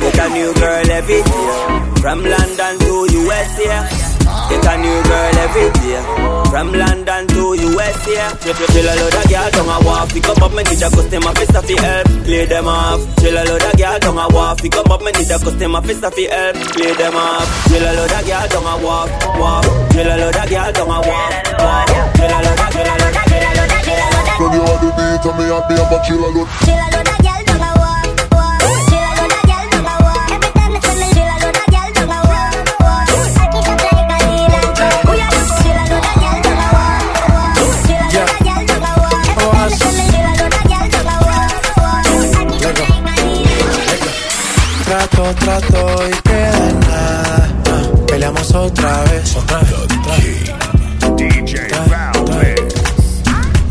Get 0.00 0.18
a 0.18 0.26
new 0.32 0.50
girl 0.54 0.90
every 0.96 1.20
year, 1.20 1.56
from 2.00 2.24
London 2.24 2.74
to 2.78 2.92
USA. 3.20 4.11
Get 4.52 4.68
a 4.68 4.74
new 4.76 5.00
girl 5.08 5.38
every 5.48 5.68
day. 5.80 5.96
From 6.52 6.68
London 6.76 7.24
to 7.32 7.42
USA. 7.56 8.28
Chill, 8.44 8.52
chill, 8.52 8.68
chill 8.68 8.84
a 8.84 8.92
load 9.00 9.16
of 9.16 9.24
girl 9.32 9.48
down 9.48 9.72
a 9.72 9.76
walk. 9.86 10.08
Pick 10.12 10.28
up 10.28 10.42
up 10.44 10.52
me 10.52 10.62
need 10.68 10.82
a 10.84 10.88
customer 10.92 11.32
fist 11.32 11.56
fi 11.56 11.74
help. 11.80 12.06
Play 12.28 12.44
them 12.44 12.68
off. 12.68 13.00
Chill 13.16 13.32
a 13.32 13.42
load 13.48 13.64
of 13.64 13.72
girl 13.80 13.98
down 13.98 14.18
a 14.20 14.28
walk. 14.28 14.58
Pick 14.60 14.76
up 14.76 14.90
up 14.90 15.00
me 15.00 15.10
need 15.16 15.30
a 15.32 15.38
customer 15.40 15.80
fist 15.80 16.04
fi 16.04 16.24
help. 16.28 16.56
Play 16.76 16.92
them 16.92 17.16
off. 17.16 17.48
Chill 17.72 17.80
a 17.80 17.90
load 17.96 18.12
of 18.12 18.22
girl 18.28 18.46
down 18.52 18.68
a 18.68 18.74
walk. 18.84 19.08
Walk. 19.40 19.64
Chill 19.96 20.04
a 20.04 20.14
load 20.20 20.36
of 20.36 20.44
girl 20.52 20.72
down 20.76 20.92
a 20.92 20.98
walk. 21.00 21.32
Walk. 21.64 21.88
Chill 22.12 22.28
a 22.28 22.38
load 22.44 22.60
of, 22.60 22.68
chill 22.76 22.84
a 22.84 22.94
load 23.00 23.16
of, 23.16 23.24
chill 23.24 23.40
a 23.40 23.50
load 23.56 23.72
of, 23.72 23.80
chill 23.88 23.96
a 23.96 24.08
load 24.12 24.28
of. 24.28 24.36
When 24.36 24.52
you 24.52 24.62
on 24.68 24.76
the 24.84 24.88
beat 24.92 25.24
and 25.24 25.36
me 25.40 25.44
happy, 25.48 25.74
I'm 25.80 25.88
a 25.88 25.98
chill 26.04 26.20
a 26.20 26.28
load. 26.36 26.48
Chill 26.68 26.76
a 26.76 26.88
load 26.92 27.08
of 27.08 27.11
Trato, 45.12 45.34
trato 45.34 46.08
y 46.08 46.22
queda 46.22 46.68
en 46.70 46.80
nada. 46.80 47.48
Ah, 47.66 47.82
Peleamos 48.06 48.54
otra 48.54 49.02
vez. 49.04 49.36
Otra 49.36 49.58
vez, 49.58 49.72
otra 49.72 50.16
vez. 50.16 51.16
DJ. 51.16 51.68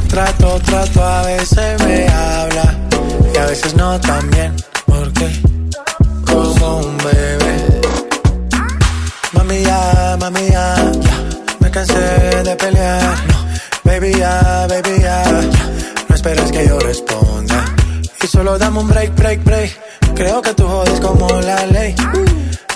Trato, 0.07 0.59
trato, 0.59 1.03
a 1.03 1.21
veces 1.23 1.81
me 1.83 2.07
habla 2.07 2.75
y 3.33 3.37
a 3.37 3.45
veces 3.47 3.73
no 3.75 3.99
también. 3.99 4.55
Porque 4.85 5.41
como 6.25 6.77
un 6.79 6.97
bebé. 6.97 7.81
Mami 9.33 9.63
ya, 9.63 10.17
mami 10.19 10.47
ya, 10.47 10.75
ya. 11.01 11.23
Me 11.59 11.71
cansé 11.71 12.43
de 12.43 12.55
pelear. 12.55 13.15
No, 13.27 13.45
baby 13.83 14.13
ya, 14.15 14.67
baby 14.69 14.99
ya. 15.01 15.23
ya. 15.23 15.41
No 16.07 16.15
esperes 16.15 16.51
que 16.51 16.67
yo 16.67 16.77
responda. 16.79 17.40
Solo 18.31 18.57
dame 18.57 18.79
un 18.79 18.87
break, 18.87 19.13
break, 19.13 19.43
break. 19.43 19.77
Creo 20.15 20.41
que 20.41 20.53
tú 20.53 20.65
jodes 20.65 21.01
como 21.01 21.27
la 21.41 21.65
ley. 21.65 21.93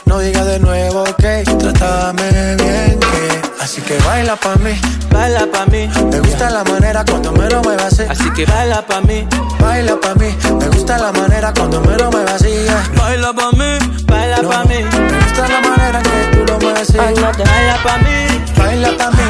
No 0.04 0.20
digas 0.20 0.46
de 0.46 0.60
nuevo 0.60 1.06
que 1.18 1.44
trátame 1.58 2.30
bien 2.58 3.00
que 3.00 3.64
Así 3.64 3.82
que 3.82 3.98
baila 4.00 4.36
pa' 4.36 4.58
mí, 4.58 4.74
Baila 5.12 5.48
pa' 5.48 5.66
mí, 5.68 5.90
me 6.12 6.20
gusta 6.20 6.50
la 6.50 6.62
manera 6.66 7.06
cuando 7.06 7.32
me 7.32 7.50
lo 7.50 7.62
muevas 7.62 7.94
así. 7.94 8.04
así 8.10 8.30
que 8.32 8.46
baila 8.46 8.86
pa' 8.86 9.00
mí, 9.00 9.26
Baila 9.58 9.96
pa' 9.96 10.14
mí, 10.16 10.36
me 10.60 10.68
gusta 10.68 10.98
la 10.98 11.14
manera 11.14 11.54
cuando 11.54 11.80
me 11.80 11.96
lo 11.96 12.12
muevas 12.12 12.34
así. 12.34 12.50
yeah. 12.50 12.84
baila 12.98 13.32
pa' 13.32 13.52
mí, 13.54 14.04
baila 14.08 14.42
No, 14.42 14.50
pa' 14.50 14.64
mí. 14.66 14.76
Me 14.76 15.20
gusta 15.24 15.48
la 15.48 15.62
manera 15.62 16.02
que 16.04 16.38
tú 16.38 16.52
lo 16.52 16.60
mueves 16.60 16.82
así. 16.82 16.98
Baila 16.98 17.32
pa' 17.32 17.98
mí, 18.00 18.42
Baila 18.58 18.98
pa' 18.98 19.12
mí, 19.12 19.24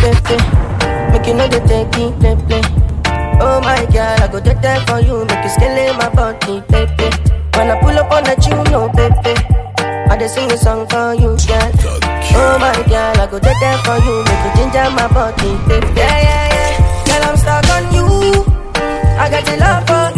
pepe. 0.00 0.36
Make 1.10 1.26
you 1.26 1.34
know 1.34 1.48
the 1.48 1.60
take 1.66 1.98
it, 1.98 2.18
play, 2.20 2.36
play. 2.46 2.77
Oh 3.40 3.60
my 3.60 3.84
girl, 3.92 4.16
I 4.22 4.28
go 4.30 4.40
take 4.40 4.60
that 4.62 4.88
for 4.88 5.00
you. 5.00 5.24
Make 5.26 5.42
you 5.44 5.50
scale 5.50 5.76
in 5.78 5.96
my 5.96 6.08
body, 6.08 6.60
baby. 6.68 7.08
When 7.54 7.70
I 7.70 7.80
pull 7.80 7.96
up 7.98 8.10
on 8.12 8.24
that, 8.24 8.40
you 8.46 8.58
know, 8.72 8.88
baby. 8.90 9.34
I 10.10 10.16
just 10.18 10.34
sing 10.34 10.50
a 10.50 10.56
song 10.56 10.86
for 10.88 11.14
you, 11.14 11.36
girl. 11.46 11.70
Oh 12.40 12.56
my 12.58 12.72
girl, 12.88 13.14
I 13.20 13.26
go 13.30 13.38
take 13.38 13.60
that 13.60 13.76
for 13.84 13.98
you. 14.06 14.14
Make 14.26 14.42
you 14.44 14.52
ginger 14.58 14.90
my 14.96 15.06
body, 15.12 15.50
baby. 15.68 15.86
Yeah, 15.96 16.18
yeah, 16.26 16.46
yeah. 16.54 16.72
Girl, 17.06 17.22
I'm 17.30 17.36
stuck 17.36 17.68
on 17.76 17.84
you. 17.94 18.06
I 19.18 19.28
got 19.30 19.44
the 19.44 19.56
love 19.58 19.82
for 19.86 20.04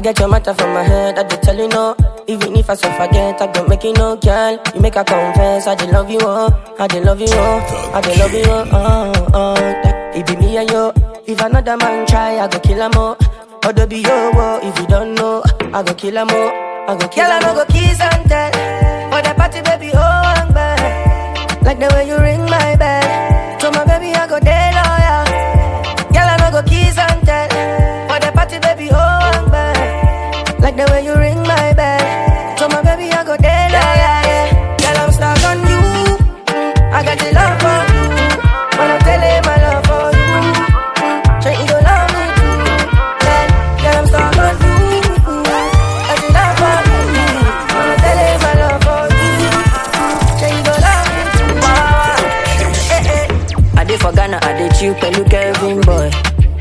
I 0.00 0.02
get 0.02 0.18
your 0.18 0.28
matter 0.28 0.54
from 0.54 0.72
my 0.72 0.82
head, 0.82 1.18
I 1.18 1.24
just 1.24 1.42
tell 1.42 1.54
you 1.58 1.68
no. 1.68 1.94
Even 2.26 2.56
if 2.56 2.70
I 2.70 2.74
so 2.74 2.90
forget, 2.92 3.38
I 3.38 3.46
don't 3.52 3.68
make 3.68 3.84
you 3.84 3.92
no 3.92 4.16
girl. 4.16 4.58
You 4.74 4.80
make 4.80 4.96
a 4.96 5.04
confess, 5.04 5.66
I 5.66 5.74
just 5.74 5.92
love 5.92 6.08
you, 6.08 6.16
oh. 6.22 6.48
I 6.78 6.88
just 6.88 7.04
love 7.04 7.20
you, 7.20 7.26
oh. 7.28 7.92
I 7.92 8.00
just 8.00 8.18
love 8.18 8.32
you, 8.32 8.44
oh. 8.46 8.64
oh, 8.72 9.28
oh. 9.34 10.12
It 10.18 10.26
be 10.26 10.36
me 10.36 10.56
and 10.56 10.70
you. 10.70 10.90
If 11.26 11.42
another 11.42 11.76
man 11.76 12.06
try, 12.06 12.38
I 12.38 12.48
go 12.48 12.58
kill 12.60 12.80
him, 12.80 12.92
oh. 12.94 13.14
Or 13.66 13.86
be 13.86 13.98
yo, 13.98 14.30
oh. 14.32 14.60
If 14.62 14.78
you 14.80 14.86
don't 14.86 15.14
know, 15.16 15.42
I 15.74 15.82
go 15.82 15.92
kill 15.92 16.16
him, 16.16 16.28
oh. 16.30 16.86
I 16.88 16.96
go 16.96 17.06
kill 17.06 17.26
him. 17.26 17.44
I 17.44 17.54
go 17.54 17.64
kiss 17.66 18.00
and 18.00 18.26
tell. 18.26 18.52
For 19.12 19.20
the 19.20 19.34
party, 19.34 19.60
baby, 19.60 19.90
oh, 19.92 20.00
I'm 20.00 20.50
bad. 20.54 21.62
Like 21.62 21.78
the 21.78 21.94
way 21.94 22.08
you 22.08 22.16
ring 22.16 22.40
my 22.48 22.74
the 30.80 30.92
way 30.92 31.04
you 31.04 31.14
ring 31.14 31.42
my 31.42 31.72
bell. 31.74 32.56
So 32.56 32.68
my 32.68 32.80
baby, 32.82 33.12
I 33.12 33.24
go 33.24 33.36
there, 33.36 33.68
yeah, 33.68 33.92
yeah, 34.02 34.20
yeah. 34.30 34.46
Girl, 34.80 34.98
I'm 35.02 35.12
stuck 35.12 35.44
on 35.50 35.58
you. 35.68 35.82
I 36.96 37.00
got 37.04 37.16
the 37.20 37.28
love 37.36 37.56
for 37.60 37.80
you. 37.92 38.04
I 38.80 38.96
tell 39.04 39.22
him 39.28 39.44
I 39.44 39.56
love 39.64 39.84
for 39.88 40.08
you. 40.16 40.40
Sure, 41.42 41.56
you 41.60 41.66
gon' 41.68 41.84
love 41.84 42.08
me 42.16 42.24
too. 42.38 42.54
Girl, 43.20 43.48
girl, 43.82 43.96
I'm 44.00 44.06
stuck 44.08 44.38
on 44.40 44.56
you. 44.64 44.76
I 46.00 46.14
got 46.16 46.18
the 46.22 46.28
love 46.36 46.54
for 46.60 46.78
you. 46.88 47.28
I 47.76 47.94
tell 48.04 48.20
him 48.24 48.40
I 48.48 48.52
love 48.62 48.80
for 48.86 49.04
you. 49.20 49.32
Sure, 50.38 50.52
you 50.56 50.62
gon' 50.64 50.80
love 50.86 51.08
me 51.12 51.22
too. 51.36 51.52
Wow. 51.60 52.24
Eh, 52.96 53.12
eh. 53.12 53.80
I 53.80 53.84
did 53.84 54.00
for 54.00 54.12
Ghana, 54.12 54.38
I 54.42 54.52
did 54.56 54.74
you, 54.80 54.94
Pelu 54.94 55.22
Kevin 55.28 55.80
boy. 55.82 56.08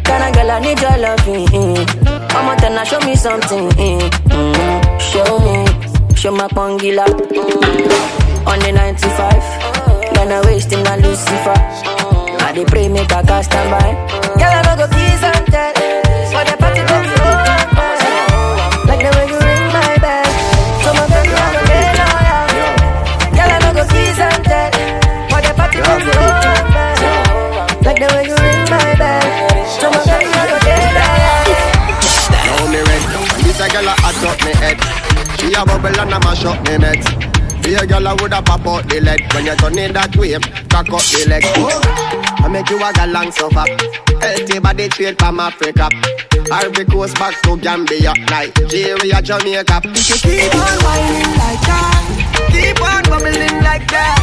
Ghana 0.04 0.28
girl, 0.36 0.52
I 0.52 0.60
need 0.60 0.80
your 0.82 0.98
loving. 0.98 2.09
I'ma 2.36 2.56
tell 2.56 2.78
her, 2.78 2.86
show 2.86 3.00
me 3.02 3.16
something. 3.16 3.70
Mm. 3.70 4.10
Mm. 4.30 5.00
Show 5.00 5.40
me, 5.46 6.16
show 6.16 6.32
my 6.32 6.48
pongila. 6.48 7.06
Mm. 7.06 8.48
On 8.48 8.60
the 8.60 8.72
95, 8.72 10.14
Ghana 10.16 10.42
wasting 10.46 10.86
a 10.88 10.98
Lucifer. 10.98 11.60
I 12.42 12.52
dey 12.54 12.66
pray 12.66 12.88
make 12.90 13.12
a 13.12 13.22
cast 13.24 13.50
stand 13.52 13.70
by. 13.70 13.90
Girl, 14.40 14.54
I 14.58 14.62
no 14.66 14.74
go 14.78 14.88
kiss 14.90 15.24
and 15.24 15.39
mash 36.44 36.58
up 36.58 36.64
me 36.66 36.78
meds. 36.78 37.64
Be 37.64 37.74
a 37.74 37.86
girl 37.86 38.08
a 38.08 38.16
woulda 38.16 38.42
pop 38.42 38.66
out 38.66 38.88
the 38.88 39.00
lead 39.02 39.22
when 39.34 39.46
you 39.46 39.56
turn 39.56 39.78
in 39.78 39.94
that 39.94 40.16
way, 40.16 40.34
cock 40.70 40.90
up 40.90 41.04
the 41.12 41.26
leg. 41.28 41.44
I 42.44 42.48
make 42.48 42.70
you 42.70 42.78
a 42.78 42.92
galang 42.94 43.32
suffer. 43.34 43.66
Healthy 44.22 44.60
body 44.60 44.90
straight 44.90 45.20
from 45.20 45.40
Africa. 45.40 45.90
Ivory 46.52 46.86
Coast 46.86 47.16
back 47.16 47.40
to 47.44 47.58
Gambia, 47.58 48.14
Nigeria, 48.30 49.22
Jamaica. 49.22 49.82
You 49.86 50.16
keep 50.16 50.56
on 50.56 50.78
whining 50.84 51.34
like 51.38 51.62
that. 51.68 52.50
Keep 52.52 52.82
on 52.82 53.04
bubbling 53.04 53.60
like 53.64 53.88
that. 53.92 54.20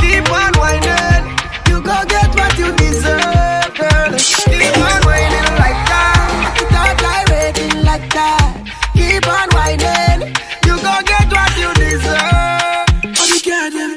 Keep 0.00 0.28
on 0.30 0.52
whining. 0.60 1.24
You 1.68 1.80
go 1.82 1.96
get 2.06 2.30
what 2.36 2.52
you 2.58 2.70
deserve, 2.76 3.74
girl. 3.74 4.12
Keep 4.14 4.76
on 4.78 5.00
whining 5.08 5.48
like 5.58 5.80
that. 5.88 6.24
Start 6.68 6.94
gyrating 7.00 7.82
like 7.82 8.06
that. 8.12 8.54
Keep 8.94 9.26
on 9.26 9.48
whining 9.56 10.53
gonna 10.84 11.02
get 11.02 11.32
what 11.32 11.56
you 11.56 11.70
deserve. 11.80 12.84
But 13.16 13.28
them. 13.72 13.90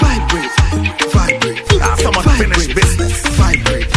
Vibrate, 0.00 0.54
vibrate. 1.14 1.60
Ah, 1.82 1.96
someone 2.02 2.24
finish 2.38 2.66
business. 2.78 3.14
Vibrate. 3.38 3.90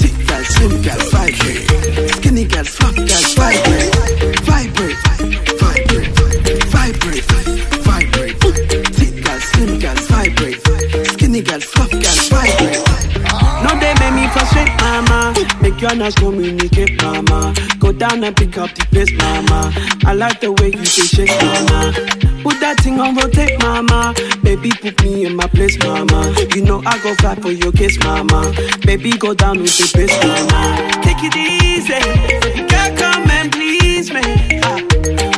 Thick 0.00 0.16
girls, 0.28 0.48
slim 0.54 0.74
girls, 0.84 1.06
vibrate. 1.14 1.64
Skinny 2.16 2.44
girls, 2.44 2.70
fat 2.78 2.96
girls, 2.96 3.34
vibrate. 3.40 3.92
Vibrate, 4.48 5.00
vibrate, 5.62 6.10
vibrate, 6.74 7.24
vibrate. 7.88 8.36
Thick 8.98 9.14
girls, 9.24 9.44
slim 9.50 9.78
girls, 9.78 10.06
vibrate. 10.12 10.60
Skinny 11.12 11.40
girls, 11.40 11.64
fat 11.64 11.90
girls, 11.90 12.28
vibrate 12.28 12.89
gonna 15.80 16.12
communicate, 16.12 17.02
mama. 17.02 17.54
Go 17.78 17.92
down 17.92 18.22
and 18.22 18.36
pick 18.36 18.58
up 18.58 18.74
the 18.74 18.84
pace, 18.92 19.12
mama. 19.12 19.72
I 20.04 20.12
like 20.12 20.40
the 20.40 20.52
way 20.52 20.68
you 20.68 20.84
shake, 20.84 21.30
mama. 21.40 21.92
Put 22.42 22.60
that 22.60 22.80
thing 22.80 23.00
on 23.00 23.16
rotate, 23.16 23.58
mama. 23.60 24.14
Baby, 24.42 24.70
put 24.70 25.02
me 25.02 25.24
in 25.26 25.36
my 25.36 25.46
place, 25.46 25.78
mama. 25.78 26.34
You 26.54 26.62
know 26.64 26.82
I 26.84 26.98
go 27.02 27.14
fly 27.16 27.34
for 27.36 27.50
your 27.50 27.72
kiss, 27.72 27.98
mama. 28.04 28.52
Baby, 28.84 29.12
go 29.12 29.32
down 29.34 29.58
with 29.60 29.76
the 29.76 29.86
pace, 29.96 30.16
mama. 30.22 31.00
Take 31.02 31.24
it 31.24 31.36
easy, 31.36 32.00
girl, 32.68 32.96
come 32.96 33.30
and 33.30 33.50
please 33.50 34.12
me. 34.12 34.20
Ah. 34.62 34.80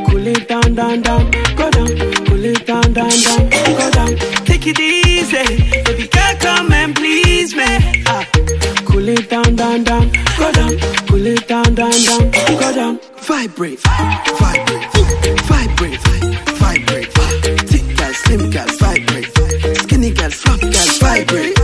Cool 0.08 0.26
it 0.26 0.48
down, 0.48 0.74
down, 0.74 1.02
down, 1.02 1.30
go 1.56 1.70
down. 1.70 1.88
Cool 2.26 2.44
it 2.44 2.66
down, 2.66 2.92
down, 2.92 3.10
down, 3.10 3.50
go 3.78 3.90
down. 3.90 4.16
Take 4.44 4.66
it 4.66 4.80
easy, 4.80 5.44
baby, 5.84 6.08
girl, 6.08 6.34
come 6.40 6.72
and 6.72 6.94
please 6.96 7.54
me. 7.54 8.02
It 9.14 9.28
down, 9.28 9.56
down, 9.56 9.84
down, 9.84 10.10
go 10.38 10.50
down. 10.52 10.78
Cool 11.06 11.26
it 11.26 11.46
down, 11.46 11.74
down, 11.74 11.90
down, 11.90 12.30
go 12.30 12.72
down. 12.74 12.98
Vibrate, 13.18 13.78
vibrate, 13.80 14.88
vibrate, 15.50 16.00
vibrate. 16.56 17.12
Thick 17.68 17.96
girls, 17.98 18.16
slim 18.16 18.50
girls, 18.50 18.78
vibrate. 18.78 19.28
Skinny 19.82 20.12
girls, 20.12 20.34
fat 20.36 20.60
girls, 20.62 20.98
vibrate, 20.98 21.61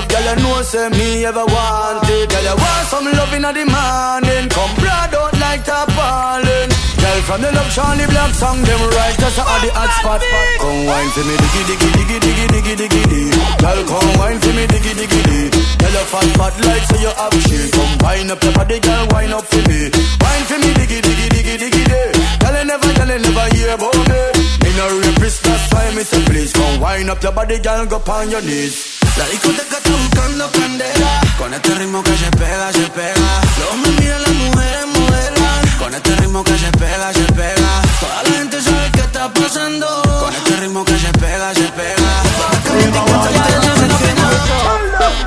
love 0.00 0.08
Girl 0.08 0.24
you 0.24 0.42
know 0.42 0.62
say 0.62 0.88
me 0.90 1.24
ever 1.24 1.44
want 1.44 2.08
it. 2.08 2.30
Girl 2.30 2.42
you 2.42 2.56
want 2.56 2.86
some 2.88 3.04
love 3.04 3.32
in 3.34 3.42
the 3.42 3.64
morning. 3.68 4.48
Come 4.48 4.74
broad 4.80 5.14
out 5.14 5.34
like 5.40 5.64
tarpaulin 5.64 6.68
Girl 7.00 7.20
from 7.24 7.40
the 7.42 7.50
love 7.52 7.70
Charlie 7.72 8.06
Black 8.06 8.32
song 8.34 8.60
Them 8.62 8.80
right 8.92 9.16
just 9.18 9.38
at 9.38 9.60
the 9.64 9.70
hot 9.72 9.92
spot 10.00 10.20
Come 10.60 10.86
wine 10.86 11.10
for 11.10 11.24
me 11.24 11.34
diggy 11.36 11.62
diggy 11.68 11.88
diggy 11.96 12.16
diggy 12.20 12.46
diggy 12.48 12.74
diggy 12.76 13.02
diggy. 13.12 13.24
Girl 13.60 13.80
come 13.88 14.10
wine 14.18 14.40
for 14.40 14.52
me 14.52 14.64
diggy 14.66 14.92
diggy 14.96 15.20
diggy. 15.28 15.78
Girl 15.80 15.94
you 15.96 16.04
fat 16.12 16.28
fat 16.36 16.54
like 16.64 16.84
say 16.88 17.00
you 17.04 17.12
have 17.12 17.36
shit. 17.44 17.72
Come 17.72 17.94
wine 18.00 18.30
up 18.30 18.42
your 18.42 18.52
body 18.52 18.78
girl 18.80 19.06
wine 19.12 19.32
up 19.32 19.44
for 19.44 19.62
me. 19.68 19.90
Wine 20.20 20.44
for 20.48 20.58
me 20.60 20.70
diggy 20.76 20.98
diggy 21.00 21.26
diggy 21.34 21.54
diggy 21.56 21.80
diggy. 21.88 22.02
Girl 22.40 22.56
you 22.56 22.64
never 22.68 22.90
girl 22.92 23.10
you 23.10 23.18
never 23.20 23.46
hear 23.56 23.70
about 23.74 23.96
me. 24.08 24.20
Me 24.60 24.70
no 24.76 24.84
rapist 25.00 25.42
that's 25.44 25.72
why 25.72 25.88
me 25.96 26.02
say 26.04 26.22
please 26.24 26.52
Come 26.52 26.80
wine 26.80 27.08
up 27.08 27.22
your 27.22 27.32
body 27.32 27.58
girl 27.58 27.86
go 27.86 27.96
on 28.12 28.30
your 28.30 28.42
knees 28.42 28.99
La 29.20 29.26
discoteca 29.26 29.76
está 29.76 29.90
buscando 29.90 30.50
candela. 30.50 31.20
Con 31.36 31.52
este 31.52 31.74
ritmo 31.74 32.02
que 32.02 32.16
se 32.16 32.30
pega, 32.30 32.72
se 32.72 32.86
pega. 32.88 33.40
Los 33.58 33.70
hombres 33.70 33.94
miran 34.00 34.22
las 34.22 34.32
mujeres 34.32 34.86
modelan. 34.96 35.68
Con 35.78 35.94
este 35.94 36.16
ritmo 36.16 36.42
que 36.42 36.58
se 36.58 36.72
pega, 36.72 37.12
se 37.12 37.24
pega. 37.34 37.82
Toda 38.00 38.22
la 38.22 38.30
gente 38.30 38.62
sabe 38.62 38.90
qué 38.92 39.00
está 39.00 39.28
pasando. 39.30 39.86
Con 40.20 40.34
este 40.34 40.56
ritmo 40.56 40.84
que 40.86 40.98
se 40.98 41.12
pega, 41.12 41.54
se 41.54 41.68
pega. 41.68 42.10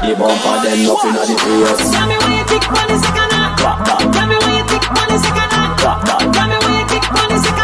The 0.02 0.16
bumper 0.16 0.58
them 0.64 0.84
nothing 0.84 1.16
at 1.16 1.28
the 1.30 1.36
place. 1.38 1.92
Tell 1.94 2.08
me 2.08 2.18
where 2.18 2.34
you 2.34 2.58
on 2.66 2.88
the 2.90 2.98
second. 2.98 3.30
Tell 4.12 4.26
me 4.26 4.38
where 4.42 4.58
you 4.58 4.66
tick 4.74 4.90
on 4.90 5.06
the 5.08 5.18
second. 5.22 5.52
Tell 6.34 6.48
me 6.50 6.58
where 6.58 6.80
you 6.80 6.88
tick 6.90 7.06
on 7.14 7.30
the 7.30 7.38
second 7.44 7.63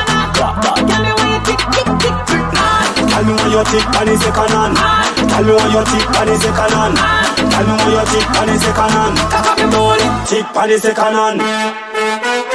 me 3.29 3.35
where 3.35 3.51
your 3.51 3.63
tick 3.65 3.85
on 3.85 4.05
the 4.07 4.17
second 4.17 4.49
hand. 4.49 4.75
Tell 5.29 5.43
me 5.43 5.53
where 5.53 5.69
your 5.69 5.85
tick 5.85 6.09
on 6.17 6.25
the 6.27 6.35
second 6.39 6.73
hand. 6.73 6.95
Tell 7.51 7.65
me 7.65 7.73
where 7.77 7.93
your 7.93 8.05
tick 8.09 8.29
on 8.39 8.47
the 8.47 8.57
second 8.57 8.91
hand. 8.91 9.17
Cock 9.29 9.47
up 9.47 9.59
your. 9.59 9.99
Tick 10.25 10.55
on 10.55 10.69
the 10.69 10.79
second 10.79 11.13
hand. 11.13 12.48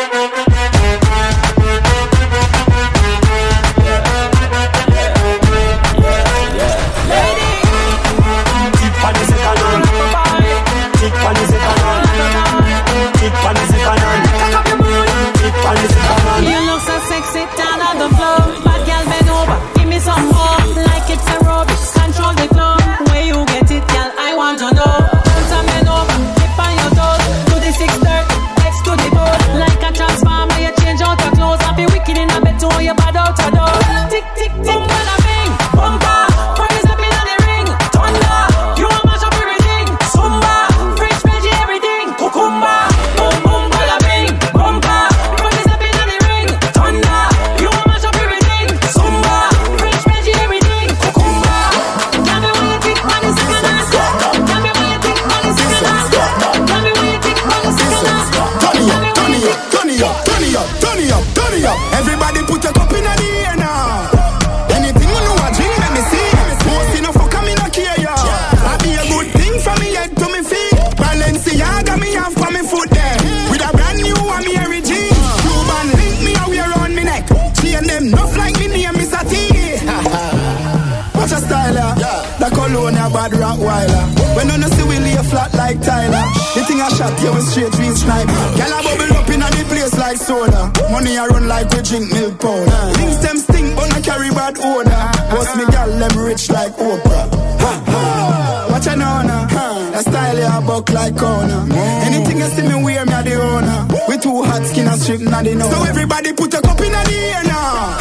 When 84.34 84.48
you 84.50 84.58
no 84.58 84.68
see 84.68 84.84
we 84.84 84.98
lay 84.98 85.16
flat 85.30 85.54
like 85.54 85.80
Tyler. 85.82 86.24
The 86.54 86.60
thing 86.66 86.80
I 86.80 86.88
shot 86.90 87.14
you 87.22 87.32
with 87.34 87.46
straight 87.48 87.74
real 87.78 87.96
snipe. 87.96 88.28
Girl 88.58 88.72
a 88.74 88.78
bubble 88.82 89.12
up 89.16 89.28
in 89.30 89.42
a 89.42 89.48
the 89.50 89.62
place 89.70 89.94
like 89.98 90.18
soda. 90.18 90.70
Money 90.90 91.16
I 91.18 91.26
run 91.26 91.46
like 91.48 91.70
we 91.70 91.80
drink 91.82 92.12
milk 92.12 92.40
powder. 92.40 92.80
Things 92.98 93.18
them 93.22 93.38
stink 93.38 93.76
but 93.76 93.92
I 93.94 94.00
carry 94.00 94.30
bad 94.30 94.58
odor. 94.58 95.02
Boss 95.30 95.50
me 95.56 95.64
girl 95.70 95.90
them 95.98 96.14
rich 96.24 96.50
like 96.50 96.74
Oprah. 96.76 97.26
Ha, 97.62 97.72
ha. 97.86 98.68
Watch 98.70 98.86
a 98.86 98.96
now, 98.96 99.22
nah. 99.22 99.46
That 99.94 100.02
style 100.02 100.38
ya 100.38 100.60
buck 100.66 100.90
like 100.90 101.16
corner. 101.16 101.62
Anything 102.06 102.38
you 102.38 102.48
see 102.50 102.62
me 102.66 102.76
wear, 102.82 103.06
me 103.06 103.12
a 103.14 103.22
the 103.22 103.34
owner. 103.38 103.86
We 104.08 104.18
too 104.18 104.42
hot 104.42 104.66
skin 104.66 104.88
and 104.88 105.00
strip 105.00 105.20
na 105.20 105.42
the 105.42 105.54
know. 105.54 105.70
So 105.70 105.82
everybody 105.84 106.32
put 106.32 106.52
a 106.54 106.60
cup 106.60 106.80
in 106.80 106.90
the 106.90 107.14
air 107.14 107.44
now. 107.44 107.98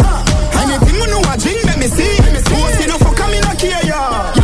Anything 0.65 0.95
you 0.97 1.07
know 1.13 1.21
a 1.21 1.37
drink, 1.37 1.63
let 1.65 1.77
me 1.77 1.87
see. 1.87 2.17
Most 2.53 2.83
enough 2.85 3.01
for 3.01 3.13
coming 3.13 3.43
up 3.45 3.59
here, 3.61 3.79
yeah. 3.85 4.33
I 4.33 4.39
be 4.39 4.42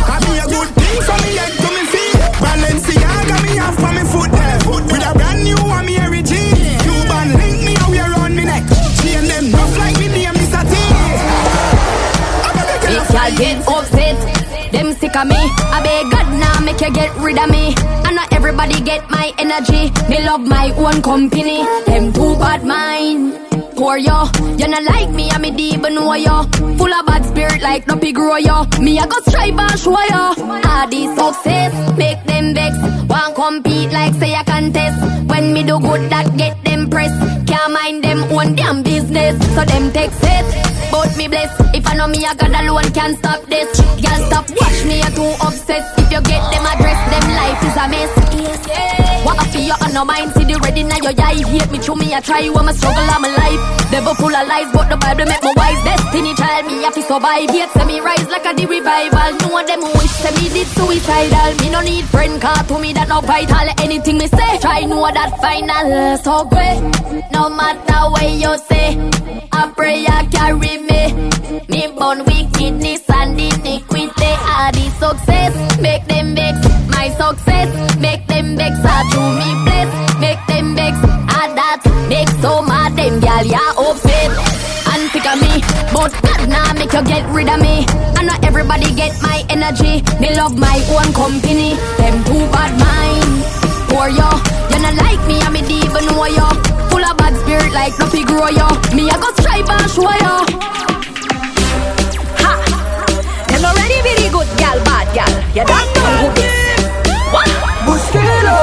get 13.40 13.66
upset, 13.66 14.16
them 14.70 14.92
sick 14.92 15.16
of 15.16 15.26
me. 15.26 15.40
I 15.74 15.80
beg 15.82 16.12
God 16.12 16.28
now 16.38 16.60
make 16.60 16.80
you 16.80 16.92
get 16.92 17.10
rid 17.16 17.38
of 17.38 17.48
me. 17.50 17.74
I 18.06 18.12
know 18.12 18.26
everybody 18.32 18.80
get 18.82 19.08
my 19.10 19.32
energy. 19.38 19.90
Me 20.10 20.24
love 20.24 20.42
my 20.42 20.70
own 20.76 21.00
company. 21.00 21.64
Them 21.86 22.12
too 22.12 22.36
bad 22.36 22.64
mind 22.64 23.39
poor, 23.80 23.96
yo. 23.96 24.28
You 24.58 24.68
not 24.68 24.84
like 24.84 25.10
me, 25.10 25.30
I'm 25.30 25.44
a 25.44 25.50
deep 25.50 25.80
know, 25.80 26.12
yo. 26.14 26.42
Full 26.78 26.94
of 26.98 27.06
bad 27.06 27.24
spirit 27.24 27.62
like 27.62 27.86
no 27.86 27.96
big 27.96 28.14
grow, 28.14 28.36
yo. 28.36 28.66
Me, 28.78 28.98
I 28.98 29.06
go 29.06 29.18
strive 29.26 29.58
and 29.58 29.80
show, 29.80 30.02
yo. 30.12 30.22
All 30.70 30.86
these 30.88 31.12
success 31.16 31.72
make 31.96 32.22
them 32.24 32.52
vex. 32.54 32.76
One 33.08 33.34
compete 33.34 33.90
like 33.90 34.14
say 34.14 34.34
a 34.34 34.44
contest. 34.44 34.98
When 35.30 35.54
me 35.54 35.62
do 35.62 35.80
good, 35.80 36.10
that 36.12 36.36
get 36.36 36.62
them 36.62 36.90
press. 36.90 37.14
Can't 37.48 37.72
mind 37.72 38.04
them 38.04 38.20
own 38.34 38.54
damn 38.54 38.82
business. 38.82 39.34
So 39.54 39.64
them 39.64 39.90
take 39.92 40.12
it 40.12 40.70
about 40.90 41.16
me 41.16 41.28
bless 41.28 41.52
If 41.72 41.86
I 41.86 41.94
know 41.94 42.08
me 42.08 42.18
a 42.24 42.34
God 42.34 42.50
alone 42.50 42.90
Can't 42.92 43.16
stop 43.16 43.40
this 43.46 43.70
Girl 44.02 44.20
stop 44.26 44.44
watch 44.50 44.84
me, 44.84 44.98
you 44.98 45.10
too 45.14 45.30
obsessed 45.46 45.98
If 46.00 46.10
you 46.10 46.20
get 46.20 46.42
them 46.50 46.66
address, 46.66 47.00
them 47.12 47.26
life 47.40 47.62
is 47.62 47.76
a 47.78 47.86
mess 47.88 48.66
yeah. 48.66 48.99
What 49.24 49.36
I 49.38 49.44
feel 49.52 49.76
on 49.84 49.92
no 49.92 50.04
mind, 50.04 50.32
see 50.32 50.44
the 50.44 50.56
ready 50.64 50.82
now. 50.82 50.96
your 51.02 51.12
eye. 51.12 51.44
Hate 51.44 51.70
me, 51.70 51.78
through 51.78 51.96
me, 51.96 52.14
I 52.14 52.20
try. 52.20 52.48
When 52.48 52.64
my 52.64 52.72
struggle, 52.72 53.04
I'm 53.04 53.24
alive. 53.24 53.60
Devil 53.90 54.14
pull 54.16 54.32
a 54.32 54.42
lies, 54.48 54.72
but 54.72 54.88
the 54.88 54.96
Bible 54.96 55.26
make 55.26 55.42
me 55.42 55.52
wise. 55.56 55.82
Destiny 55.84 56.32
child, 56.34 56.66
me 56.66 56.82
have 56.82 56.94
to 56.94 57.02
survive. 57.02 57.52
Yet, 57.52 57.70
semi 57.76 58.00
rise 58.00 58.28
like 58.28 58.46
a 58.46 58.52
the 58.54 58.66
revival. 58.66 59.30
No 59.44 59.48
one 59.52 59.66
them 59.66 59.82
wish, 59.82 60.14
semi 60.24 60.48
did 60.48 60.68
suicidal. 60.72 61.52
Me 61.60 61.68
no 61.68 61.80
need 61.82 62.04
friend, 62.06 62.40
car 62.40 62.64
to 62.64 62.78
me 62.78 62.92
that 62.94 63.08
no 63.08 63.20
vital. 63.20 63.68
Anything 63.84 64.18
me 64.18 64.26
say, 64.26 64.58
try 64.58 64.80
know 64.88 65.04
that 65.04 65.36
final. 65.40 66.16
So 66.24 66.44
great, 66.48 66.80
no 67.32 67.50
matter 67.50 68.00
what 68.08 68.24
you 68.24 68.56
say. 68.72 69.19
A 69.52 69.68
prayer 69.72 70.20
carry 70.30 70.76
me. 70.88 71.02
Me 71.68 71.82
born 71.96 72.24
wickedness 72.24 73.08
and 73.08 73.40
iniquity. 73.40 74.32
All 74.52 74.72
the 74.72 74.86
success 75.00 75.54
make 75.80 76.04
them 76.06 76.34
vex. 76.34 76.56
My 76.88 77.08
success 77.10 77.68
make 77.98 78.26
them 78.26 78.56
vex. 78.56 78.74
I 78.84 79.00
do 79.12 79.20
me 79.40 79.48
bless 79.64 79.90
make 80.20 80.42
them 80.46 80.74
vex. 80.76 80.94
I 81.40 81.52
that 81.56 81.80
make 82.08 82.28
so 82.42 82.62
mad 82.62 82.96
them 82.96 83.20
gal 83.20 83.44
ya 83.44 83.64
upset. 83.78 84.30
And 84.92 85.10
pick 85.10 85.26
on 85.26 85.40
me, 85.40 85.62
but 85.94 86.12
God 86.22 86.48
nah 86.48 86.72
make 86.74 86.92
you 86.92 87.04
get 87.04 87.24
rid 87.32 87.48
of 87.48 87.60
me. 87.60 87.86
I 88.18 88.24
know 88.24 88.36
everybody 88.42 88.92
get 88.94 89.12
my 89.22 89.44
energy. 89.48 90.00
They 90.20 90.34
love 90.36 90.58
my 90.58 90.76
own 90.92 91.12
company. 91.14 91.74
Them 91.96 92.24
too 92.24 92.44
bad 92.52 92.72
mind. 92.76 93.32
Poor 93.88 94.08
yo, 94.08 94.28
you 94.70 94.78
not 94.84 94.94
like 94.94 95.22
me, 95.26 95.40
I'm 95.40 95.56
a 95.56 95.62
demon 95.66 96.16
warrior 96.16 96.49
like 97.90 97.98
no 97.98 98.10
big 98.10 98.26
grow 98.26 98.48
ya. 98.48 98.68
Me 98.94 99.10
I 99.10 99.16
go 99.18 99.30
stripe 99.34 99.68
and 99.68 99.90
show 99.90 100.10
ya. 100.22 100.44
Ha! 102.42 102.52
Them 103.48 103.64
already 103.64 103.98
really 104.06 104.28
good 104.30 104.48
gal, 104.58 104.78
bad 104.84 105.06
gal. 105.14 105.32
You 105.54 105.64
don't 105.66 105.88
know 105.94 106.10
who 106.20 106.28
this. 106.38 106.54
What? 107.34 107.50
Busquero. 107.86 108.58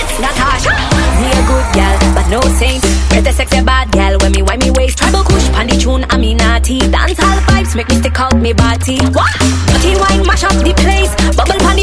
It's 0.00 0.16
Natasha. 0.20 0.72
Me 1.20 1.28
a 1.28 1.42
good 1.44 1.68
gal, 1.74 1.96
but 2.14 2.26
no 2.28 2.40
saint. 2.56 2.84
Pretty 3.10 3.32
sexy 3.32 3.62
bad 3.62 3.90
gal 3.90 4.16
when 4.20 4.32
me 4.32 4.42
wind 4.42 4.62
me 4.64 4.70
waist. 4.72 4.98
Tribal 4.98 5.24
kush 5.24 5.48
pan 5.50 5.68
tune, 5.68 6.04
I 6.10 6.16
mean 6.16 6.36
naughty. 6.38 6.78
Dancehall 6.80 7.40
vibes 7.48 7.74
make 7.76 7.88
me 7.88 7.96
stick 7.96 8.18
out 8.18 8.36
me 8.36 8.52
body. 8.52 8.98
What? 9.12 9.32
Dirty 9.68 9.96
wine 10.00 10.24
mash 10.26 10.44
up 10.44 10.56
the 10.64 10.72
place. 10.72 11.12
Bubble 11.36 11.60
pan 11.60 11.78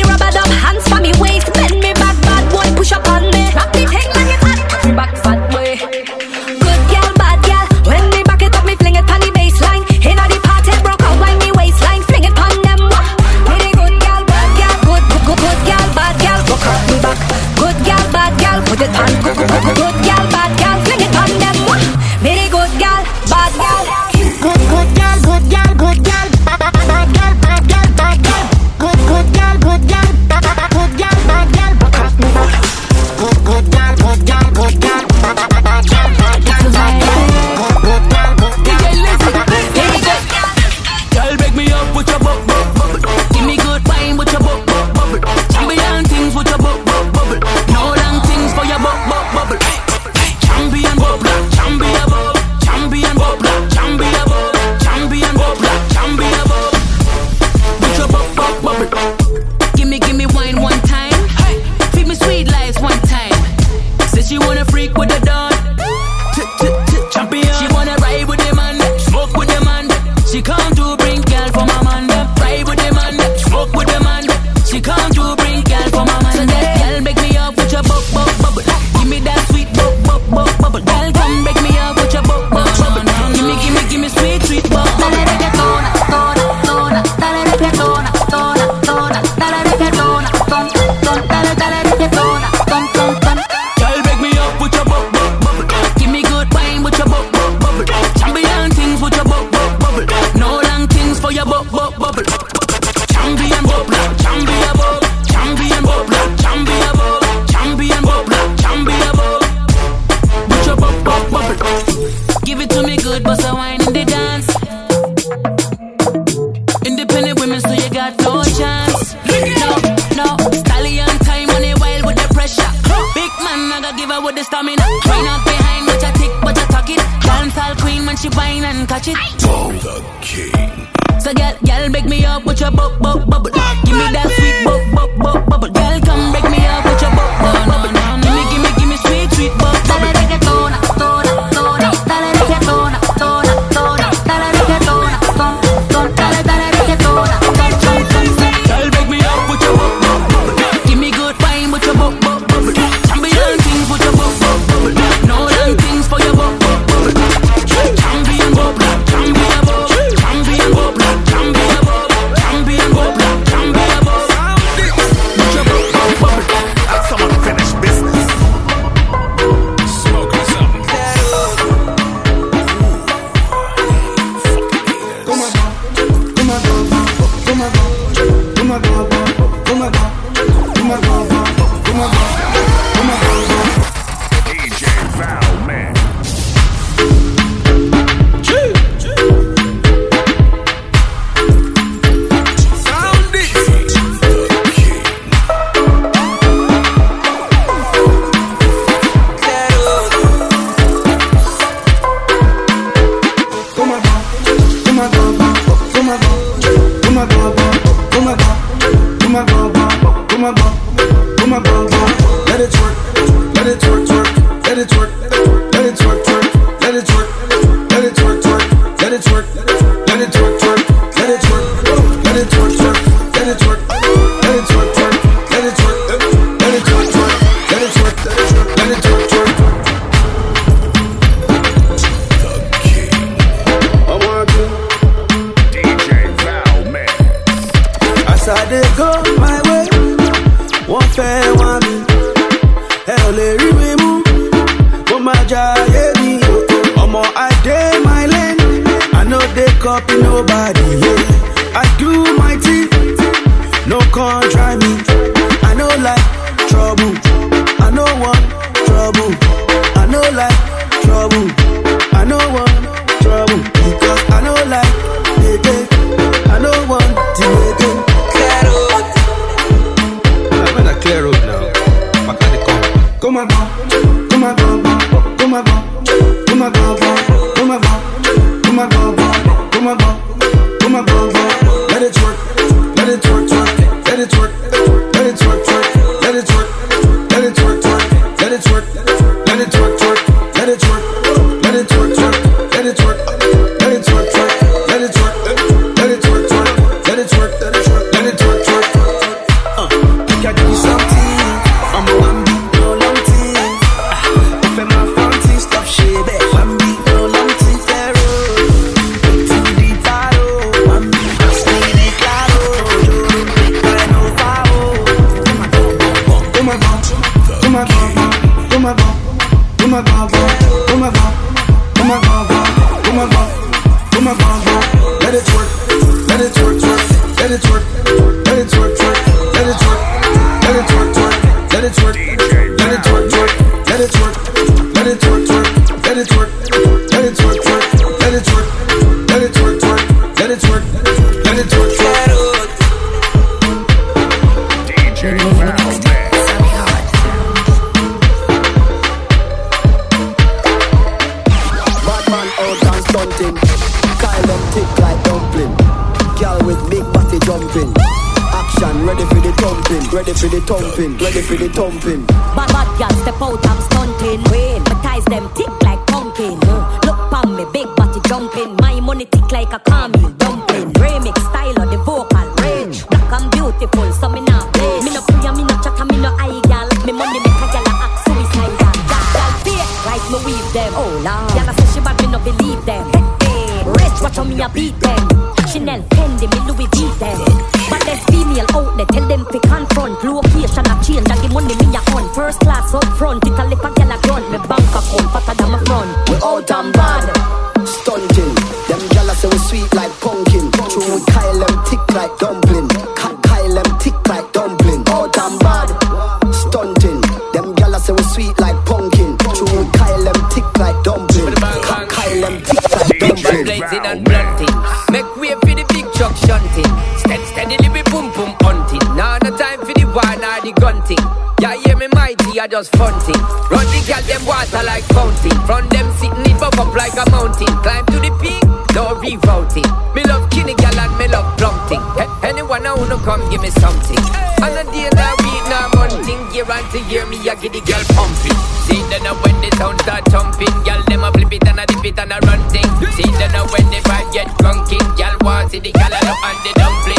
Run 423.71 423.85
the 423.89 423.99
gal 424.05 424.21
them 424.23 424.45
water 424.45 424.83
like 424.85 425.05
fountain. 425.09 425.57
From 425.65 425.89
them 425.89 426.07
sitting 426.19 426.45
it 426.45 426.57
bump 426.59 426.77
up 426.77 426.93
like 426.93 427.17
a 427.17 427.25
mountain. 427.31 427.71
Climb 427.81 428.05
to 428.13 428.17
the 428.21 428.31
peak, 428.41 428.61
no 428.93 429.17
rerouting. 429.17 429.87
Me 430.13 430.21
love 430.23 430.49
kinny 430.49 430.75
gal 430.75 430.97
and 430.99 431.13
me 431.17 431.27
love 431.27 431.49
plumping. 431.57 432.03
Hey, 432.15 432.29
anyone 432.49 432.85
who 432.85 433.07
no 433.09 433.17
come 433.25 433.41
give 433.49 433.61
me 433.61 433.69
something. 433.69 434.21
On 434.63 434.71
the 434.71 434.83
day 434.93 435.09
now 435.17 435.33
week 435.43 435.65
now 435.67 435.89
hunting, 435.97 436.41
year 436.53 436.65
on 436.69 436.83
to 436.91 436.99
year 437.09 437.25
me 437.25 437.37
I 437.49 437.55
get 437.55 437.73
the 437.73 437.81
gal 437.81 438.03
pumping. 438.15 438.57
See 438.85 439.01
the 439.09 439.19
now 439.25 439.35
when 439.41 439.57
the 439.61 439.69
sound 439.75 439.99
start 440.01 440.23
jumping, 440.29 440.71
gal 440.85 441.01
them 441.09 441.23
a 441.25 441.31
flip 441.31 441.53
it 441.53 441.67
and 441.67 441.79
a 441.79 441.85
dip 441.85 442.05
it 442.05 442.19
and 442.19 442.31
a 442.31 442.39
run 442.45 442.61
thing. 442.69 442.87
See 443.17 443.27
the 443.27 443.47
now 443.51 443.65
when 443.73 443.85
the 443.89 443.99
vibe 444.05 444.31
get 444.31 444.47
drunking, 444.61 445.05
gal 445.17 445.35
want 445.41 445.71
see 445.71 445.79
the 445.79 445.91
gal 445.91 446.13
up 446.13 446.43
on 446.45 446.55
the 446.63 446.71
dumpling. 446.77 447.14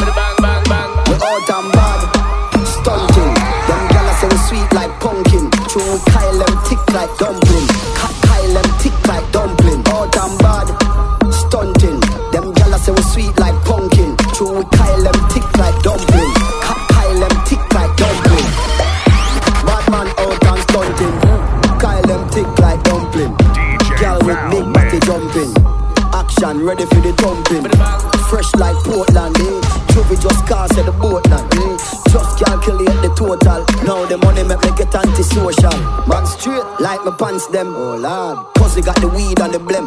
cause 30.46 30.78
of 30.78 30.86
the 30.86 30.92
boat 30.92 31.26
now. 31.28 31.42
Mm. 31.58 31.76
Just 32.10 32.38
calculate 32.38 32.96
the 33.02 33.10
total. 33.18 33.66
Now 33.82 34.06
the 34.06 34.16
money 34.18 34.42
make 34.46 34.62
me 34.62 34.70
get 34.78 34.94
antisocial. 34.94 35.74
Man 36.06 36.24
straight, 36.26 36.64
like 36.80 37.02
my 37.04 37.12
pants 37.18 37.46
them. 37.48 37.74
Oh 37.74 37.98
lord, 37.98 38.46
cause 38.56 38.74
they 38.74 38.82
got 38.82 38.96
the 39.02 39.08
weed 39.08 39.38
and 39.42 39.52
the 39.52 39.58
blem. 39.58 39.86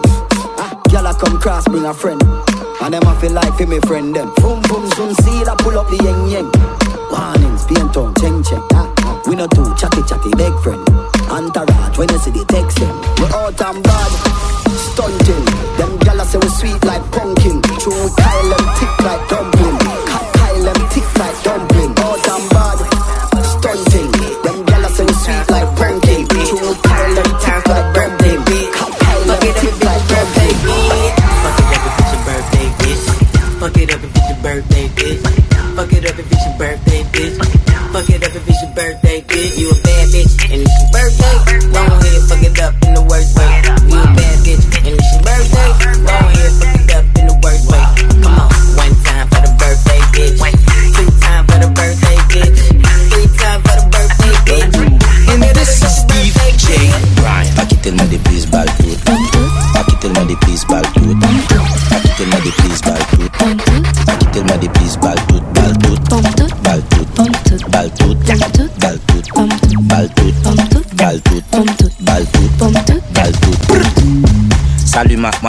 Ah, 0.60 0.76
girl 0.92 1.08
I 1.08 1.14
come 1.16 1.40
cross, 1.40 1.66
bring 1.68 1.86
a 1.86 1.94
friend. 1.94 2.22
And 2.84 2.94
them 2.94 3.04
I 3.08 3.16
feel 3.20 3.32
like 3.32 3.56
fi 3.58 3.66
me 3.66 3.80
friend 3.88 4.14
them. 4.16 4.32
Boom 4.44 4.62
boom 4.68 4.86
soon 4.96 5.16
see 5.24 5.40
I 5.48 5.56
pull 5.60 5.80
up 5.80 5.88
the 5.88 5.98
yeng 6.04 6.28
yeng. 6.28 6.52
Warnings, 7.10 7.66
paint 7.66 7.96
on, 7.98 8.14
cheng 8.20 8.44
cheng. 8.44 8.64
Ah. 8.76 8.92
ah. 9.08 9.22
We 9.26 9.36
not 9.36 9.52
too 9.52 9.66
chatty 9.76 10.04
chatty 10.04 10.32
big 10.36 10.54
friend. 10.62 10.84
Entourage 11.32 11.98
when 11.98 12.10
you 12.10 12.20
see 12.20 12.32
the 12.32 12.44
text 12.46 12.78
them. 12.78 12.94
We 13.20 13.26
all 13.32 13.50
and 13.50 13.84
bad, 13.84 14.12
stunting. 14.76 15.46
Them 15.80 15.92
gyal 16.04 16.22
say 16.26 16.40
we 16.40 16.50
sweet 16.50 16.84
like 16.86 17.04
pumpkin. 17.12 17.62
True, 17.80 17.96
we 17.96 18.10
Kyle 18.16 18.50
them 18.50 18.66
like 19.06 19.24
dumpling. 19.30 19.59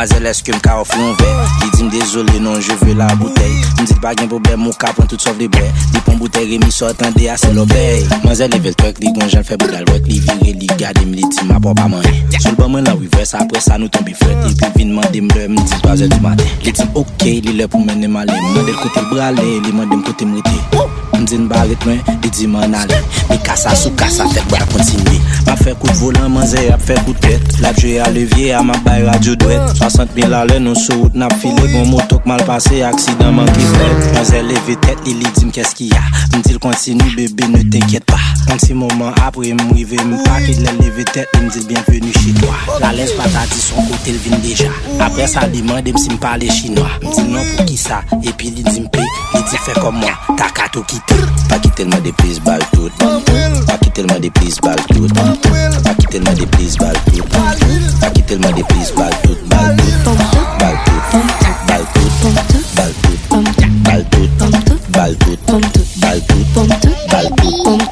Mas 0.01 0.13
leske 0.21 0.53
m 0.53 0.61
ka 0.61 0.79
ofri 0.81 1.01
yon 1.01 1.15
ver 1.19 1.35
Li 1.63 1.71
di 1.77 1.83
m 1.85 1.91
dezolé 1.91 2.39
non 2.41 2.61
je 2.61 2.73
ve 2.85 2.95
la 2.95 3.07
bouteille. 3.17 3.65
M 3.81 3.85
dit 3.85 4.01
pa 4.01 4.13
gen 4.15 4.29
problem 4.29 4.61
mou 4.67 4.77
ka 4.79 4.93
pran 4.97 5.09
tout 5.09 5.21
sof 5.21 5.37
de 5.39 5.49
bwe 5.49 5.67
Di 5.93 6.01
pon 6.07 6.17
bouteille 6.21 6.57
remi 6.59 6.71
sotan 6.73 7.13
de 7.17 7.29
ase 7.33 7.53
l'obey 7.55 8.05
Man 8.25 8.37
zè 8.37 8.49
level 8.53 8.75
twek 8.79 9.01
li 9.01 9.13
gonjan 9.17 9.45
fe 9.47 9.57
boudal 9.61 9.85
wek 9.93 10.07
Li 10.09 10.21
vire 10.21 10.55
li 10.61 10.69
gade 10.81 11.05
m 11.07 11.15
li 11.17 11.25
ti 11.33 11.47
ma 11.49 11.61
po 11.61 11.75
pa 11.75 11.89
man 11.89 12.05
Sol 12.39 12.57
ba 12.59 12.69
man 12.69 12.85
la 12.89 12.95
wives 12.95 13.35
apre 13.39 13.61
sa 13.65 13.79
nou 13.79 13.89
tombe 13.89 14.15
fret 14.21 14.45
Li 14.47 14.55
pi 14.61 14.71
vinman 14.77 15.09
dem 15.15 15.29
le 15.35 15.49
m 15.49 15.57
di 15.57 15.81
3 15.85 16.05
e 16.05 16.09
du 16.13 16.21
maten 16.25 16.47
Li 16.65 16.73
di 16.73 16.85
m 16.85 16.97
ok 17.01 17.27
li 17.47 17.57
le 17.57 17.69
pou 17.69 17.81
men 17.85 18.01
ne 18.01 18.09
male 18.09 18.37
M 18.37 18.55
mandel 18.57 18.77
kote 18.83 19.05
brale 19.13 19.47
li 19.65 19.73
mandem 19.73 20.05
kote 20.07 20.29
m 20.29 20.37
rete 20.39 20.87
M 21.17 21.25
di 21.29 21.37
n 21.37 21.49
baret 21.49 21.87
men 21.89 22.01
li 22.23 22.31
di 22.31 22.47
man 22.47 22.75
ale 22.75 23.01
Mi 23.31 23.39
kasa 23.45 23.75
sou 23.77 23.93
kasa 23.97 24.29
tek 24.35 24.45
wak 24.53 24.69
kontinue 24.73 25.19
Ma 25.47 25.57
fe 25.57 25.75
kout 25.81 25.97
volan 26.01 26.31
man 26.33 26.47
zè 26.49 26.69
ap 26.75 26.85
fe 26.85 26.97
kout 27.07 27.21
tet 27.25 27.61
La 27.65 27.73
dje 27.77 27.99
a 28.01 28.09
levye 28.13 28.53
a 28.57 28.63
ma 28.63 28.77
bay 28.85 29.05
radio 29.09 29.37
dwet 29.37 29.81
60 29.81 30.10
Mèt 30.11 30.17
bin 30.25 30.31
la 30.33 30.41
lè 30.45 30.57
nou 30.59 30.75
sou 30.75 31.05
wout 31.05 31.15
nap 31.15 31.33
file 31.39 31.69
Gon 31.71 31.87
motok 31.93 32.25
mal 32.27 32.43
pase, 32.49 32.81
aksidan 32.83 33.37
man 33.37 33.47
ki 33.55 33.67
fè 33.71 33.87
Mwen 34.01 34.27
zè 34.27 34.43
leve 34.43 34.75
tèt, 34.83 35.05
li 35.07 35.15
li 35.21 35.31
di 35.37 35.47
m 35.47 35.53
kès 35.55 35.71
ki 35.79 35.91
ya? 35.93 36.03
M 36.35 36.43
til 36.43 36.59
kontinu 36.63 37.07
bebe, 37.15 37.47
ne 37.53 37.63
t'enkyèt 37.71 38.09
pa 38.11 38.19
An 38.51 38.59
ti 38.59 38.75
mouman 38.75 39.15
apre 39.23 39.55
mwive 39.55 39.97
Mpakid 40.05 40.59
le 40.59 40.73
leve 40.83 41.05
tet 41.05 41.29
Mwen 41.35 41.51
dil 41.51 41.65
bienvenu 41.67 42.13
chi 42.13 42.33
toa 42.35 42.81
La 42.81 42.93
lez 42.93 43.13
patati 43.17 43.61
son 43.61 43.87
kote 43.87 44.11
l 44.11 44.19
vin 44.25 44.41
deja 44.43 44.71
Apre 44.99 45.27
sa 45.29 45.47
demande 45.47 45.93
msi 45.93 46.11
mpale 46.11 46.51
chinois 46.51 46.91
Mdi 47.03 47.23
nan 47.31 47.45
pou 47.57 47.65
ki 47.65 47.77
sa 47.77 48.03
Epi 48.23 48.51
li 48.51 48.63
di 48.63 48.81
mpe 48.81 48.99
Li 49.35 49.43
di 49.51 49.57
fe 49.65 49.73
kom 49.81 50.01
mwa 50.01 50.37
Takato 50.37 50.83
kite 50.83 51.15
Paki 51.49 51.71
telman 51.71 52.03
de 52.03 52.11
plis 52.13 52.41
bal 52.43 52.63
tout 52.73 52.91
Paki 53.67 53.91
telman 53.95 54.21
de 54.21 54.31
plis 54.31 54.59
bal 54.63 54.83
tout 54.89 55.09
Paki 55.85 56.07
telman 56.11 56.35
de 56.35 56.47
plis 56.47 56.77
bal 56.81 56.97
tout 57.07 57.23
Paki 58.01 58.23
telman 58.23 58.53
de 58.55 58.63
plis 58.65 58.91
bal 58.97 59.15
tout 59.23 59.39
Bal 59.49 59.77
tout 59.77 60.21
Bal 60.59 60.77
tout 60.85 61.01
Bal 61.69 61.85
tout 61.95 62.11
Bal 62.75 62.93
tout 62.99 63.21
Bal 63.85 64.05
tout 64.11 64.29
Bal 64.91 65.17
tout 65.17 65.39
Bal 65.39 65.39
tout 65.39 65.39
Bal 66.01 66.21
tout 66.27 66.47
Bal 67.11 67.31
tout 67.37 67.90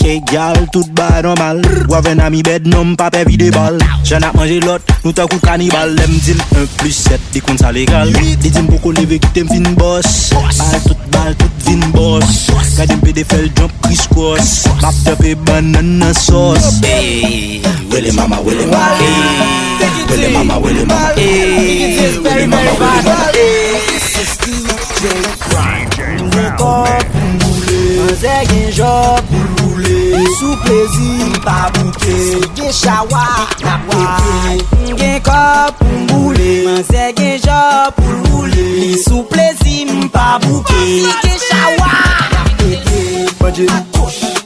Ok, 0.00 0.32
gal, 0.32 0.56
tout 0.72 0.88
ba 0.96 1.20
normal 1.20 1.60
Wave 1.92 2.14
nan 2.16 2.32
mi 2.32 2.40
bed, 2.40 2.64
nan 2.64 2.94
pa 2.96 3.10
pe 3.12 3.20
vide 3.28 3.50
bal 3.52 3.76
Jan 4.08 4.24
ap 4.24 4.32
manje 4.38 4.56
lot, 4.64 4.80
nou 5.04 5.12
ta 5.12 5.26
kout 5.28 5.42
kanibal 5.44 5.92
Lem 5.92 6.14
dil 6.24 6.40
1 6.56 6.64
plus 6.80 6.96
7, 7.04 7.20
di 7.34 7.42
kon 7.44 7.60
sa 7.60 7.68
legal 7.68 8.08
Di 8.16 8.48
dim 8.48 8.64
pou 8.70 8.80
kon 8.80 8.96
leve 8.96 9.18
ki 9.20 9.28
tem 9.36 9.50
fin 9.52 9.68
boss 9.76 10.30
Bal 10.32 10.80
tout 10.86 11.04
bal, 11.12 11.36
tout 11.36 11.68
vin 11.68 11.84
boss 11.92 12.48
Gade 12.78 12.96
mpe 12.96 13.12
de 13.18 13.26
fel 13.28 13.50
jump, 13.52 13.76
kris 13.84 14.06
kos 14.14 14.54
Map 14.80 14.96
tepe 15.04 15.34
banana 15.44 16.14
sos 16.16 16.80
Hey, 16.80 17.60
wele 17.92 18.16
mama, 18.16 18.40
wele 18.40 18.64
mama 18.72 18.96
Hey, 19.04 19.92
wele 20.08 20.32
mama, 20.32 20.58
wele 20.64 20.88
mama 20.88 21.12
Hey, 21.20 22.16
wele 22.24 22.48
mama, 22.48 22.72
wele 22.72 23.04
mama 23.04 23.20
Hey, 23.36 24.00
sesti, 24.08 24.64
jel 25.04 25.22
Mwen 26.24 26.52
kop, 26.56 27.16
mboule 27.36 27.80
Mwen 28.00 28.20
zè 28.24 28.44
gen 28.48 28.70
jop, 28.80 29.28
mboule 29.28 29.59
Sou 30.38 30.56
plezi, 30.56 31.40
pa 31.44 31.70
bouke. 31.74 32.40
Gen 32.54 32.72
chawa, 32.72 33.46
na 33.62 33.78
pwete 33.86 34.96
Gen 34.96 35.20
kop, 35.22 35.74
mboule. 36.02 36.64
Man 36.64 36.84
se 36.84 37.12
gen 37.16 37.38
jop, 37.38 37.98
mboule. 37.98 38.96
Sou 39.08 39.24
plezi, 39.24 39.86
pa 40.12 40.38
bouke. 40.42 40.82
Gen 41.22 41.38
chawa, 41.48 41.92
na 42.32 42.42
pwete 42.56 43.00
Panje, 43.38 43.66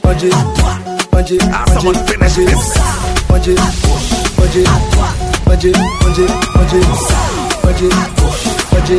panje, 0.01 0.29
panje 1.11 1.37
ah, 1.53 1.65
Someone 1.73 1.99
finish 2.07 2.37
it 2.37 2.49
Panje, 3.27 3.55
panje, 4.37 4.63
panje 5.45 5.71
Panje, 5.71 5.71
panje, 6.03 6.25
panje 6.53 6.79
Panje, 7.61 7.89
panje, 8.71 8.97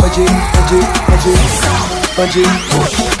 panje 0.00 1.26
Panje, 2.16 2.44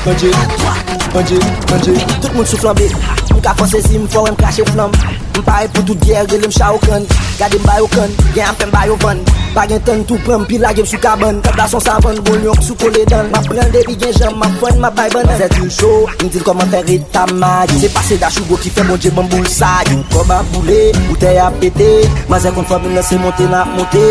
panje, 0.04 0.30
panje 0.34 0.93
Anje, 1.14 1.38
anje 1.74 1.94
Tout 2.20 2.32
moun 2.34 2.46
sou 2.46 2.56
flambe. 2.58 2.88
Mou 3.30 3.40
ka 3.42 3.54
fonse 3.58 3.80
si 3.86 3.98
mou 3.98 4.10
fò 4.10 4.24
wè 4.24 4.32
m 4.32 4.36
krashe 4.38 4.62
ou 4.62 4.72
flam. 4.72 4.92
M 5.34 5.42
pare 5.42 5.68
pou 5.74 5.82
tout 5.86 5.98
gyer 6.06 6.26
relè 6.30 6.46
m 6.46 6.52
chaw 6.54 6.78
kon. 6.84 7.06
Gade 7.38 7.58
m 7.58 7.64
bayo 7.66 7.88
kon, 7.90 8.12
gen 8.34 8.46
ap 8.46 8.60
fèm 8.60 8.70
bayo 8.70 8.96
van. 9.02 9.18
Bagen 9.54 9.82
ton 9.86 10.02
tou 10.06 10.18
prèm, 10.26 10.44
pi 10.46 10.58
lage 10.62 10.84
m 10.84 10.88
sou 10.90 11.02
kaban. 11.02 11.40
Kèp 11.42 11.58
la 11.58 11.66
son 11.70 11.82
savan, 11.82 12.18
goun 12.26 12.46
yon 12.46 12.60
sou 12.62 12.78
kole 12.78 13.02
dan. 13.10 13.30
Ma 13.34 13.42
pren 13.46 13.72
debi 13.74 13.96
gen 13.98 14.14
jèm, 14.14 14.38
ma 14.38 14.50
fon, 14.60 14.78
ma 14.82 14.90
bay 14.94 15.10
ban. 15.14 15.26
Zè 15.40 15.48
tou 15.56 15.70
chou, 15.70 16.06
m 16.22 16.30
dil 16.30 16.46
koman 16.46 16.70
fè 16.70 16.82
red 16.88 17.06
ta 17.14 17.26
magi 17.32 17.80
Se 17.82 17.90
pase 17.94 18.18
da 18.22 18.30
chou 18.34 18.46
go 18.50 18.58
ki 18.62 18.70
fè 18.74 18.86
moun 18.86 19.02
dje 19.02 19.10
m 19.14 19.22
boul 19.26 19.48
sa. 19.50 19.72
Yon 19.90 20.04
kom 20.14 20.30
ap 20.34 20.46
boule, 20.54 20.80
boutè 21.08 21.36
ap 21.42 21.58
pète 21.62 21.90
Ma 22.30 22.38
zè 22.38 22.54
kon 22.54 22.66
fò 22.70 22.78
m 22.78 22.94
lese 22.94 23.18
monte 23.18 23.48
na 23.50 23.64
monte. 23.74 24.06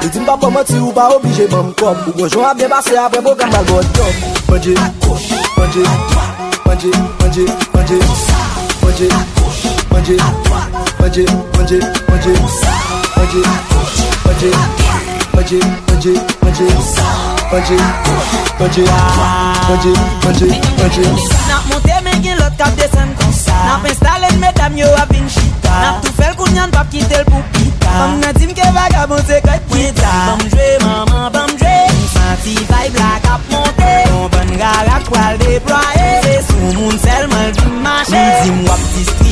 E 0.00 0.08
di 0.08 0.22
m 0.22 0.28
pa 0.28 0.38
pò 0.40 0.48
mò 0.52 0.64
ti 0.64 0.80
ou 0.80 0.92
pa 0.96 1.10
obije 1.16 1.48
m 1.52 1.68
m 1.68 1.74
kom. 1.76 1.96
Ou 2.08 2.16
gwen 2.16 2.32
jò 2.32 2.48
ap 2.48 2.56
debase 2.60 2.96
apre 2.96 3.20
bo 3.24 3.36
gamba 3.36 3.60
l 3.66 5.37
god 5.74 5.84
tom 5.84 6.28
Manje, 6.66 6.90
manje, 7.20 7.44
manje, 7.74 7.98
manje, 8.82 9.08
manje, 9.08 9.08
manje, 9.90 10.16
manje, 11.00 11.26
manje, 11.58 11.78
manje, 12.08 12.28
manje, 12.28 12.62
manje, 13.16 13.42
manje, 14.24 14.50
manje, 15.34 15.60
manje, 15.68 16.14
manje, 16.50 17.76
manje, 18.60 18.60
manje, 18.60 18.84
manje, 19.68 20.48
manje, 20.78 21.02
manje. 21.02 21.38
Nap 21.48 21.64
monte 21.68 22.00
men 22.04 22.22
gen 22.22 22.38
lot 22.38 22.52
kap 22.58 22.76
desen 22.76 23.14
kon 23.18 23.32
sa 23.32 23.56
Nap 23.66 23.86
installe 23.88 24.28
medam 24.40 24.76
yo 24.76 24.88
ap 24.96 25.12
vin 25.12 25.28
chita 25.28 25.74
Nap 25.82 26.02
tou 26.04 26.12
fel 26.20 26.34
koun 26.36 26.54
yan 26.54 26.70
pap 26.70 26.90
kitel 26.92 27.24
pou 27.28 27.42
pita 27.52 27.92
Bam 27.98 28.20
nan 28.20 28.34
dim 28.38 28.54
ke 28.56 28.72
vagabon 28.76 29.24
se 29.26 29.40
koy 29.44 29.60
pweta 29.72 30.12
Bam 30.28 30.48
jwe 30.52 30.68
maman 30.84 31.32
bam 31.32 31.56
jwe 31.56 31.76
Santi 32.14 32.56
vibe 32.60 32.98
la 33.00 33.16
kap 33.24 33.40
monte 33.50 34.37
Gara 34.58 35.00
kwa 35.08 35.32
l 35.32 35.38
deploye 35.38 36.08
Se 36.24 36.34
sou 36.48 36.72
moun 36.74 36.98
selman 36.98 37.52
di 37.52 37.66
mache 37.84 38.18
Mou 38.18 38.42
di 38.44 38.50
mwap 38.62 38.82
diski 38.94 39.27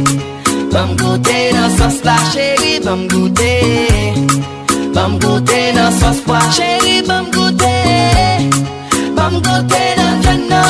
Bam 0.73 0.95
goute 0.98 1.38
nan 1.53 1.69
sos 1.77 1.98
la 2.03 2.15
chéri 2.34 2.80
bam 2.85 3.07
goute 3.07 3.53
Bam 4.95 5.19
goute 5.19 5.61
nan 5.76 5.91
sos 5.99 6.18
pwa 6.26 6.39
chéri 6.57 7.02
bam 7.07 7.26
goute 7.35 7.76
Bam 9.18 9.34
goute 9.45 9.84
nan 9.99 10.22
jan 10.23 10.41
nan 10.49 10.65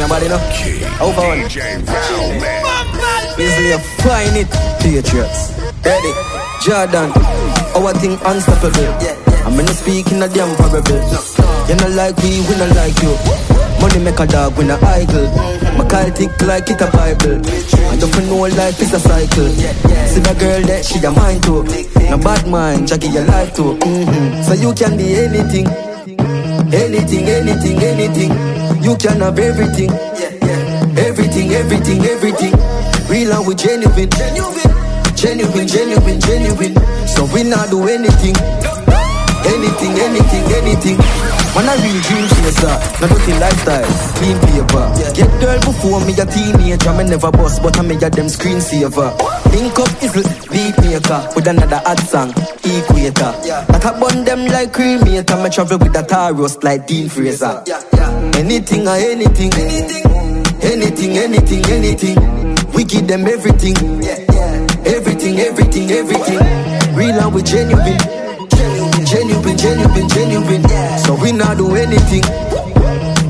Ready 0.00 0.08
nobody 0.08 0.28
know? 0.28 0.38
How 0.96 1.12
far 1.12 1.28
one? 1.28 1.40
Easily 3.36 3.76
find 4.00 4.36
it, 4.36 4.48
Patriots. 4.80 5.52
Ready? 5.84 6.12
Jordan, 6.64 7.12
our 7.76 7.92
thing 8.00 8.16
unstoppable. 8.24 8.88
I'm 9.44 9.56
gonna 9.56 9.74
speak 9.74 10.10
in 10.12 10.22
a 10.22 10.28
damn 10.28 10.56
parable. 10.56 10.96
You 11.68 11.76
not 11.76 11.90
like 11.92 12.16
we, 12.24 12.40
we 12.48 12.56
not 12.56 12.74
like 12.76 12.96
you. 13.02 13.12
Money 13.80 13.98
make 14.04 14.20
a 14.20 14.26
dog, 14.26 14.56
we 14.56 14.64
not 14.64 14.82
idle. 14.82 15.28
My 15.76 15.86
call 15.88 16.10
tick 16.12 16.32
like 16.42 16.70
it 16.70 16.80
a 16.80 16.88
Bible. 16.90 17.40
I 17.92 17.96
don't 17.96 18.26
know 18.28 18.48
life 18.56 18.80
is 18.80 18.92
a 18.94 19.00
cycle. 19.00 19.48
See 19.52 20.20
the 20.20 20.34
girl 20.40 20.62
that 20.68 20.84
she 20.84 20.98
a 21.04 21.10
mind 21.10 21.42
too. 21.44 21.62
No 22.08 22.16
bad 22.18 22.48
mind, 22.48 22.88
Jackie 22.88 23.08
your 23.08 23.24
life 23.24 23.54
too. 23.54 23.76
hmm 23.76 24.42
So 24.42 24.54
you 24.54 24.72
can 24.74 24.96
be 24.96 25.14
anything, 25.14 25.66
anything, 26.72 27.28
anything, 27.28 27.78
anything. 27.78 28.30
You 28.82 28.96
can 28.96 29.20
have 29.20 29.38
everything, 29.38 29.90
everything, 30.98 31.50
everything, 31.52 32.04
everything. 32.04 32.52
Real 33.08 33.32
and 33.32 33.46
we 33.46 33.54
genuine, 33.54 34.10
genuine, 35.14 35.66
genuine, 35.66 36.20
genuine. 36.20 36.74
So 37.06 37.24
we 37.34 37.42
not 37.44 37.70
do 37.70 37.86
anything. 37.88 38.36
Anything, 39.50 39.92
anything, 39.98 40.44
anything. 40.52 40.98
Man, 41.50 41.66
a 41.66 41.74
real 41.82 42.00
dream 42.06 42.26
chaser, 42.30 42.74
no 43.00 43.08
dirty 43.08 43.32
lifestyle, 43.40 43.90
clean 44.14 44.38
paper. 44.46 44.86
Get 45.12 45.30
girl 45.40 45.58
before 45.66 46.00
me 46.06 46.14
a 46.14 46.24
teenager, 46.24 46.92
me 46.92 47.04
never 47.04 47.32
bust, 47.32 47.60
but 47.60 47.76
I 47.76 47.82
me 47.82 47.96
a 47.96 48.08
them 48.08 48.26
screensaver. 48.26 49.10
Link 49.50 49.76
up 49.80 49.90
isle, 49.98 50.22
beat 50.52 50.78
maker, 50.78 51.28
with 51.34 51.48
another 51.48 51.82
ad 51.84 51.98
song, 52.06 52.32
equator. 52.64 53.32
That 53.68 53.84
I 53.84 54.00
bun 54.00 54.24
them 54.24 54.46
like 54.46 54.72
cremator, 54.72 55.42
me 55.42 55.50
travel 55.50 55.78
with 55.78 55.96
a 55.96 56.02
tar 56.02 56.34
roast 56.34 56.62
like 56.64 56.86
Dean 56.86 57.08
Fraser. 57.08 57.62
Anything 58.36 58.88
or 58.88 58.96
anything, 58.96 59.52
anything, 59.54 60.06
anything, 60.62 61.18
anything. 61.18 61.64
anything. 61.66 62.16
We 62.74 62.84
give 62.84 63.06
them 63.06 63.26
everything, 63.26 63.76
everything, 64.86 65.38
everything, 65.38 65.90
everything. 65.90 66.96
Real 66.96 67.20
and 67.20 67.34
we 67.34 67.42
genuine 67.42 67.98
genuine, 69.10 69.56
genuine, 69.56 70.08
genuine. 70.08 70.62
So 71.00 71.14
we 71.14 71.32
not 71.32 71.56
do 71.56 71.74
anything. 71.74 72.24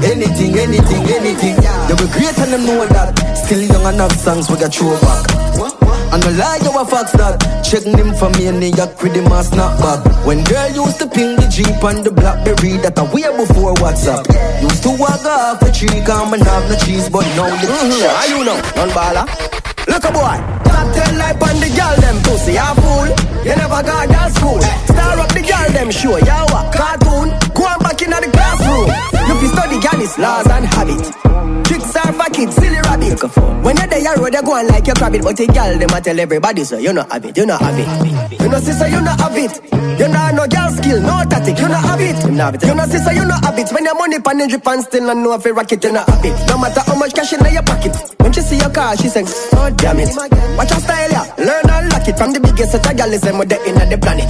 Anything, 0.02 0.58
anything, 0.58 1.04
anything. 1.08 1.56
They 1.88 1.94
were 1.94 2.10
great 2.12 2.38
and 2.38 2.52
them 2.52 2.66
know 2.66 2.86
that. 2.86 3.16
Still 3.44 3.62
young 3.62 3.84
and 3.86 4.00
have 4.00 4.12
songs 4.12 4.50
we 4.50 4.56
got 4.56 4.74
throw 4.74 4.98
back. 5.00 5.69
And 6.10 6.22
no 6.26 6.30
lie, 6.34 6.58
you 6.62 6.74
a 6.74 6.84
fox 6.84 7.12
that. 7.12 7.38
Check 7.62 7.86
him 7.86 8.10
for 8.18 8.30
me 8.34 8.50
and 8.50 8.58
yak 8.62 8.98
with 9.02 9.14
the 9.14 9.22
mask 9.30 9.54
snap 9.54 9.78
back. 9.78 10.02
When 10.26 10.42
girl 10.42 10.86
used 10.86 10.98
to 10.98 11.06
ping 11.06 11.36
the 11.38 11.46
Jeep 11.46 11.78
and 11.86 12.02
the 12.02 12.10
Blackberry 12.10 12.82
that 12.82 12.98
a 12.98 13.06
way 13.14 13.30
before 13.30 13.78
WhatsApp. 13.78 14.26
Used 14.58 14.82
to 14.82 14.90
walk 14.98 15.22
off 15.22 15.60
the 15.62 15.70
tree, 15.70 16.02
come 16.02 16.34
and 16.34 16.42
have 16.42 16.66
no 16.66 16.74
cheese, 16.82 17.08
but 17.08 17.22
now 17.38 17.46
the 17.46 17.66
mm-hmm. 17.70 18.10
How 18.10 18.26
you 18.26 18.42
know? 18.42 18.58
Non 18.74 18.90
baller. 18.90 19.26
Look 19.86 20.02
a 20.02 20.10
boy. 20.10 20.36
Top 20.66 20.86
ten 20.98 21.14
life 21.14 21.38
on 21.38 21.56
the 21.62 21.70
girl 21.78 21.94
them 22.02 22.18
pussy 22.26 22.58
a 22.58 22.68
fool. 22.74 23.08
You 23.46 23.54
never 23.54 23.80
got 23.86 24.10
girl 24.10 24.30
school. 24.34 24.60
Star 24.90 25.14
up 25.14 25.30
the 25.30 25.42
girl 25.46 25.68
them 25.70 25.90
show 25.94 26.18
you 26.18 26.40
what 26.50 26.74
cartoon. 26.74 27.30
Go 27.54 27.70
on 27.70 27.78
back 27.86 28.02
in 28.02 28.10
the 28.10 28.30
classroom. 28.34 29.19
You 29.30 29.38
fi 29.38 29.46
study 29.46 29.78
girl 29.78 30.00
laws 30.18 30.46
and 30.50 30.66
habit. 30.74 31.06
Tricks 31.70 31.94
are 31.94 32.12
for 32.18 32.30
kids, 32.34 32.54
silly 32.56 32.80
rabbit. 32.82 33.22
When 33.62 33.76
you're 33.78 33.86
there, 33.86 34.16
road 34.18 34.34
you 34.34 34.42
go 34.42 34.52
on 34.58 34.66
like 34.66 34.86
your 34.90 34.96
rabbit, 34.98 35.22
but 35.22 35.36
the 35.36 35.46
girl 35.46 35.78
them 35.78 35.90
a 35.94 36.00
tell 36.00 36.18
everybody 36.18 36.64
so 36.64 36.78
you 36.78 36.92
not 36.92 37.12
have 37.12 37.24
it, 37.24 37.36
you 37.36 37.46
not 37.46 37.60
have 37.62 37.78
it. 37.78 38.40
You 38.42 38.48
know 38.48 38.58
sister, 38.58 38.88
you 38.88 39.00
not 39.00 39.20
have 39.20 39.36
it. 39.38 39.54
You 40.00 40.08
not 40.08 40.34
no 40.34 40.46
girl 40.50 40.70
skill, 40.74 40.98
no 41.00 41.22
tactic, 41.30 41.58
you 41.62 41.68
not 41.68 41.84
have 41.86 42.00
it. 42.00 42.18
You 42.26 42.32
not 42.34 42.54
have 42.54 42.54
it. 42.58 42.66
You 42.66 42.74
know 42.74 42.86
sister, 42.86 43.12
you 43.12 43.24
not 43.24 43.44
have 43.44 43.58
it. 43.58 43.70
When 43.70 43.84
your 43.84 43.94
money 43.94 44.18
pan 44.18 44.38
the 44.38 44.48
drip 44.48 44.66
and 44.66 44.82
still 44.82 45.06
not 45.06 45.16
know 45.18 45.34
if 45.34 45.44
you 45.44 45.52
rock 45.54 45.70
it, 45.70 45.84
you 45.84 45.92
not 45.92 46.08
have 46.10 46.24
it. 46.24 46.34
No 46.48 46.58
matter 46.58 46.80
how 46.82 46.98
much 46.98 47.14
cash 47.14 47.32
in 47.32 47.44
your 47.54 47.62
pocket. 47.62 47.94
When 48.18 48.32
she 48.32 48.40
see 48.40 48.58
your 48.58 48.70
car, 48.70 48.96
she 48.96 49.08
sings, 49.08 49.30
oh 49.54 49.70
damn 49.78 50.00
it. 50.00 50.10
Watch 50.58 50.74
her 50.74 50.80
style, 50.82 51.10
yeah. 51.10 51.34
Learn 51.38 51.70
and 51.70 51.86
lock 51.92 52.08
it 52.08 52.18
from 52.18 52.32
the 52.34 52.40
biggest 52.40 52.72
set 52.72 52.82
of 52.82 52.96
girl 52.98 53.12
is 53.14 53.20
them 53.22 53.38
with 53.38 53.48
the 53.48 53.62
in 53.62 53.78
the 53.78 53.98
planet. 53.98 54.26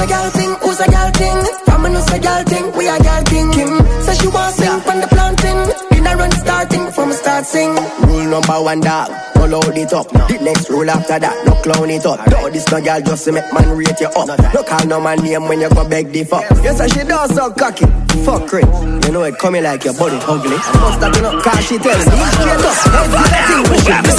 Who's 0.00 0.08
a 0.08 0.12
girl 0.16 0.30
thing? 0.30 0.54
Who's 0.64 0.80
a 0.80 0.88
girl 0.90 1.10
thing? 1.12 1.38
From 1.66 1.84
a 1.84 1.88
no 1.90 2.00
say 2.00 2.18
girl 2.20 2.42
thing, 2.44 2.72
we 2.72 2.88
a 2.88 2.96
girl 2.98 3.22
king. 3.24 3.52
Kim 3.52 3.68
say 4.00 4.14
she 4.16 4.28
want 4.28 4.54
sing 4.54 4.80
from 4.80 5.00
the 5.00 5.06
planting. 5.12 5.60
In 5.98 6.06
a 6.06 6.16
run 6.16 6.32
starting 6.32 6.90
from 6.92 7.12
start 7.12 7.44
sing. 7.44 7.76
Rule 8.08 8.24
number 8.24 8.56
one 8.64 8.80
dog, 8.80 9.12
follow 9.34 9.60
it 9.76 9.92
up. 9.92 10.08
The 10.08 10.38
next 10.40 10.70
rule 10.70 10.88
after 10.88 11.18
that, 11.18 11.36
no 11.44 11.52
clown 11.60 11.90
it 11.90 12.06
up. 12.06 12.16
No, 12.30 12.48
this 12.48 12.64
no 12.72 12.80
girl 12.80 13.00
just 13.02 13.24
to 13.26 13.32
make 13.32 13.44
man 13.52 13.76
rate 13.76 14.00
you 14.00 14.08
up. 14.08 14.40
No 14.54 14.62
call 14.64 14.86
no 14.86 15.00
man 15.00 15.20
name 15.20 15.44
when 15.48 15.60
you 15.60 15.68
go 15.68 15.86
beg 15.86 16.12
the 16.12 16.24
fuck. 16.24 16.48
Yes, 16.64 16.80
and 16.80 16.90
she 16.90 17.04
does 17.04 17.34
so 17.34 17.52
cocky. 17.52 17.84
Fuck 18.24 18.48
it. 18.56 18.64
You 19.04 19.12
know 19.12 19.24
it 19.24 19.36
coming 19.36 19.64
like 19.64 19.84
your 19.84 19.92
body 20.00 20.16
ugly. 20.24 20.56
Must 20.80 20.96
that 21.00 21.12
you 21.14 21.22
know, 21.22 21.36
cause 21.44 21.60
she 21.68 21.76
tell 21.76 21.92
me 22.00 22.24
straight 22.40 22.64
up. 22.64 22.76
Everything 22.88 23.84
should 23.84 24.00
be 24.00 24.12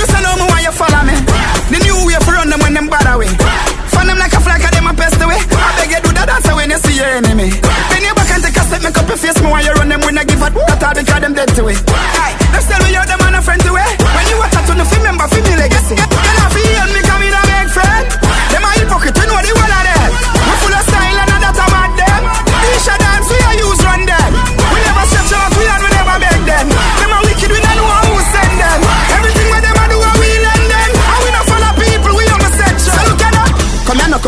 This 0.00 0.08
I 0.16 0.20
know 0.24 0.32
me 0.40 0.44
why 0.48 0.64
you 0.64 0.72
follow 0.72 1.02
me. 1.04 1.12
The 1.68 1.78
new 1.84 1.96
way 2.08 2.16
for 2.24 2.32
run 2.32 2.48
them 2.48 2.60
when 2.64 2.72
them 2.72 2.88
bad 2.88 3.04
away. 3.12 3.28
Fun 3.92 4.06
them 4.08 4.18
like 4.18 4.32
a 4.32 4.40
flag, 4.40 4.62
and 4.64 4.74
them 4.74 4.86
a 4.88 4.92
pest 4.94 5.20
away. 5.20 5.38
I 5.38 5.70
beg 5.76 5.92
you 5.92 6.00
do 6.02 6.10
that 6.16 6.26
dance 6.28 6.48
when 6.48 6.70
you 6.70 6.78
see 6.80 6.96
your 6.96 7.10
enemy. 7.12 7.48
Bend 7.92 8.04
your 8.04 8.14
back 8.16 8.30
and 8.32 8.42
take 8.42 8.56
a 8.56 8.64
step, 8.64 8.82
make 8.82 8.98
up 8.98 9.08
your 9.08 9.20
face. 9.20 9.38
Me 9.40 9.48
while 9.48 9.64
you 9.64 9.72
run 9.76 9.88
them 9.88 10.00
when 10.02 10.16
I 10.18 10.24
give 10.24 10.42
a 10.42 10.48
that 10.50 10.82
all 10.82 10.94
because 10.96 11.20
them 11.20 11.34
dead 11.34 11.50
to 11.56 11.62
it. 11.68 11.78
Aye, 11.88 12.34
them 12.52 12.62
still 12.62 12.80
we 12.84 12.96
out 12.96 13.06
them 13.06 13.20
and 13.22 13.36
a 13.36 13.42
friend 13.42 13.62
to 13.62 13.72
it. 13.76 13.90
When 14.00 14.24
you 14.28 14.36
watch 14.40 14.56
out 14.56 14.66
to 14.68 14.74
no 14.74 14.84
film 14.84 15.02
member, 15.04 15.26
feel 15.28 15.44
me 15.44 15.54
legacy. 15.56 16.11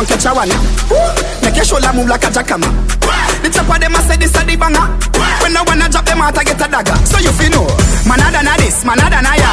Come 0.05 0.18
here, 0.20 0.20
no 0.20 0.20
come 0.20 0.36
a 0.36 0.44
one. 0.44 0.52
Make 1.43 1.56
your 1.56 1.64
shoulder 1.64 1.93
move 1.94 2.09
like 2.09 2.24
a 2.24 2.28
jackhammer. 2.28 2.68
The 3.43 3.48
top 3.48 3.68
of 3.68 3.81
them 3.81 3.94
a 3.94 4.01
say 4.05 4.16
this 4.16 4.36
a 4.36 4.44
the 4.44 4.56
banger. 4.56 4.85
When 5.40 5.52
no 5.52 5.62
one 5.64 5.81
a 5.81 5.89
drop 5.89 6.05
them 6.05 6.20
out, 6.20 6.36
I 6.36 6.44
get 6.44 6.60
a 6.60 6.68
dagger. 6.68 6.97
So 7.06 7.18
you 7.18 7.32
feel 7.32 7.51
know, 7.51 7.66
man 8.09 8.20
than 8.20 8.47
a 8.47 8.55
this, 8.60 8.85
man 8.85 8.98
than 8.98 9.24
a 9.24 9.32
ya. 9.36 9.51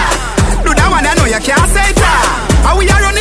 Do 0.64 0.74
that 0.76 0.90
one, 0.92 1.06
I 1.08 1.14
know 1.16 1.26
you 1.26 1.40
can't 1.40 1.70
say 1.72 1.88
it. 1.92 2.00
How 2.64 2.78
we 2.78 2.90
are 2.90 3.04
on 3.04 3.16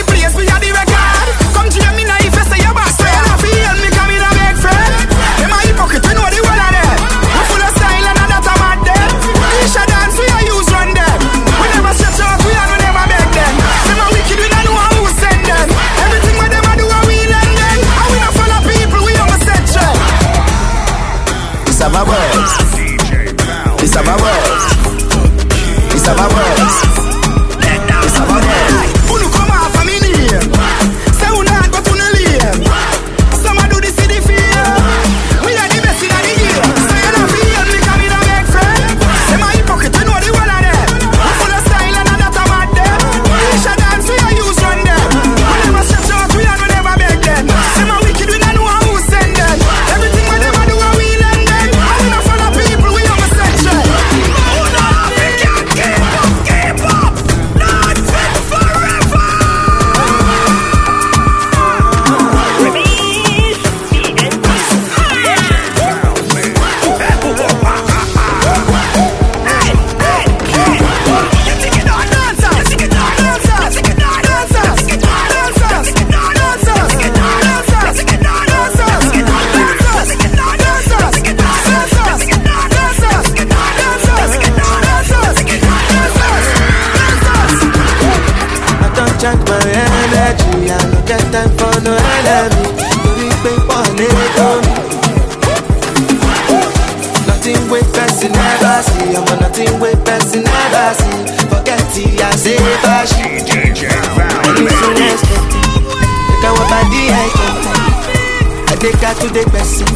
I 108.81 108.83
take 108.83 109.03
her 109.05 109.13
to 109.13 109.29
the 109.29 109.45
person. 109.51 109.87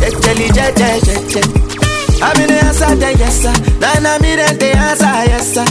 Jejeli, 0.00 0.48
jeje, 0.56 1.00
jeje. 1.04 1.42
I'm 2.22 2.40
in 2.40 2.48
the 2.48 2.56
answer, 2.64 2.96
then 2.96 3.18
yes 3.18 3.42
sir. 3.42 3.52
Then 3.78 4.06
I'm 4.06 4.24
in 4.24 4.38
the 4.58 4.70
answer, 4.72 5.12
yes 5.28 5.52
sir. 5.52 5.66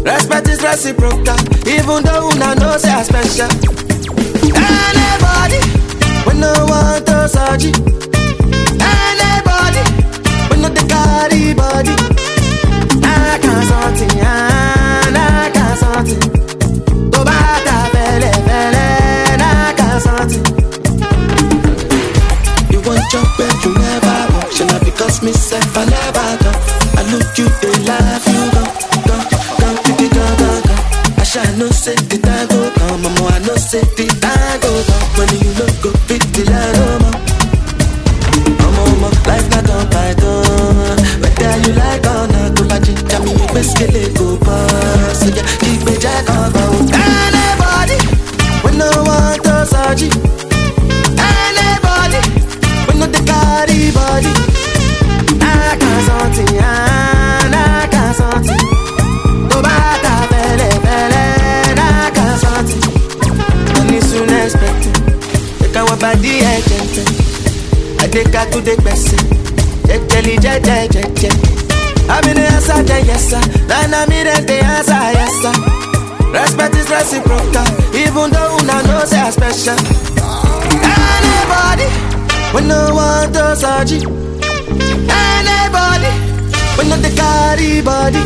Respect 0.00 0.48
is 0.48 0.62
reciprocal, 0.62 1.36
even 1.68 2.02
though 2.04 2.30
una 2.32 2.54
know 2.54 2.78
say 2.78 2.88
I 2.88 3.02
special. 3.02 3.52
Anybody, 4.56 5.60
when 6.24 6.40
no 6.40 6.54
one 6.64 7.04
to 7.04 7.28
search. 7.28 7.68
Anybody, 8.80 9.84
when 10.48 10.62
no 10.62 10.68
the 10.72 10.84
carry 10.88 11.52
body. 11.52 11.92
I 13.04 13.38
can't 13.42 13.68
something, 13.68 14.20
I 14.24 15.50
can't 15.52 15.78
something. 15.78 16.53
Me 25.24 25.32
I 25.32 25.84
never 25.88 26.36
go. 26.44 26.50
I 27.00 27.02
look 27.10 27.38
you, 27.38 27.48
they 27.64 27.72
laugh 27.88 28.26
you 28.28 28.44
go, 28.52 28.64
go, 29.08 29.16
go, 29.56 29.68
go, 29.80 29.96
go, 29.96 30.24
go, 30.36 30.50
go. 30.68 30.74
I 31.16 31.24
shall 31.24 31.56
no 31.56 31.70
say 31.70 31.94
the 31.96 32.18
time 32.18 32.46
go 32.48 32.70
come, 32.76 33.02
mama. 33.02 33.32
I 33.32 33.38
know 33.40 33.56
say 33.56 33.80
the 33.96 34.04
reciprocal, 77.04 77.66
even 77.94 78.30
though 78.30 78.56
una 78.60 78.82
know 78.86 79.04
say 79.04 79.20
I 79.20 79.30
special. 79.30 79.76
Anybody, 80.80 81.88
when 82.54 82.66
no 82.68 82.94
one 82.94 83.30
to 83.32 83.44
search. 83.56 83.92
Anybody, 85.28 86.10
when 86.76 86.88
not 86.88 87.00
the 87.04 87.12
carry 87.20 87.82
body. 87.82 88.20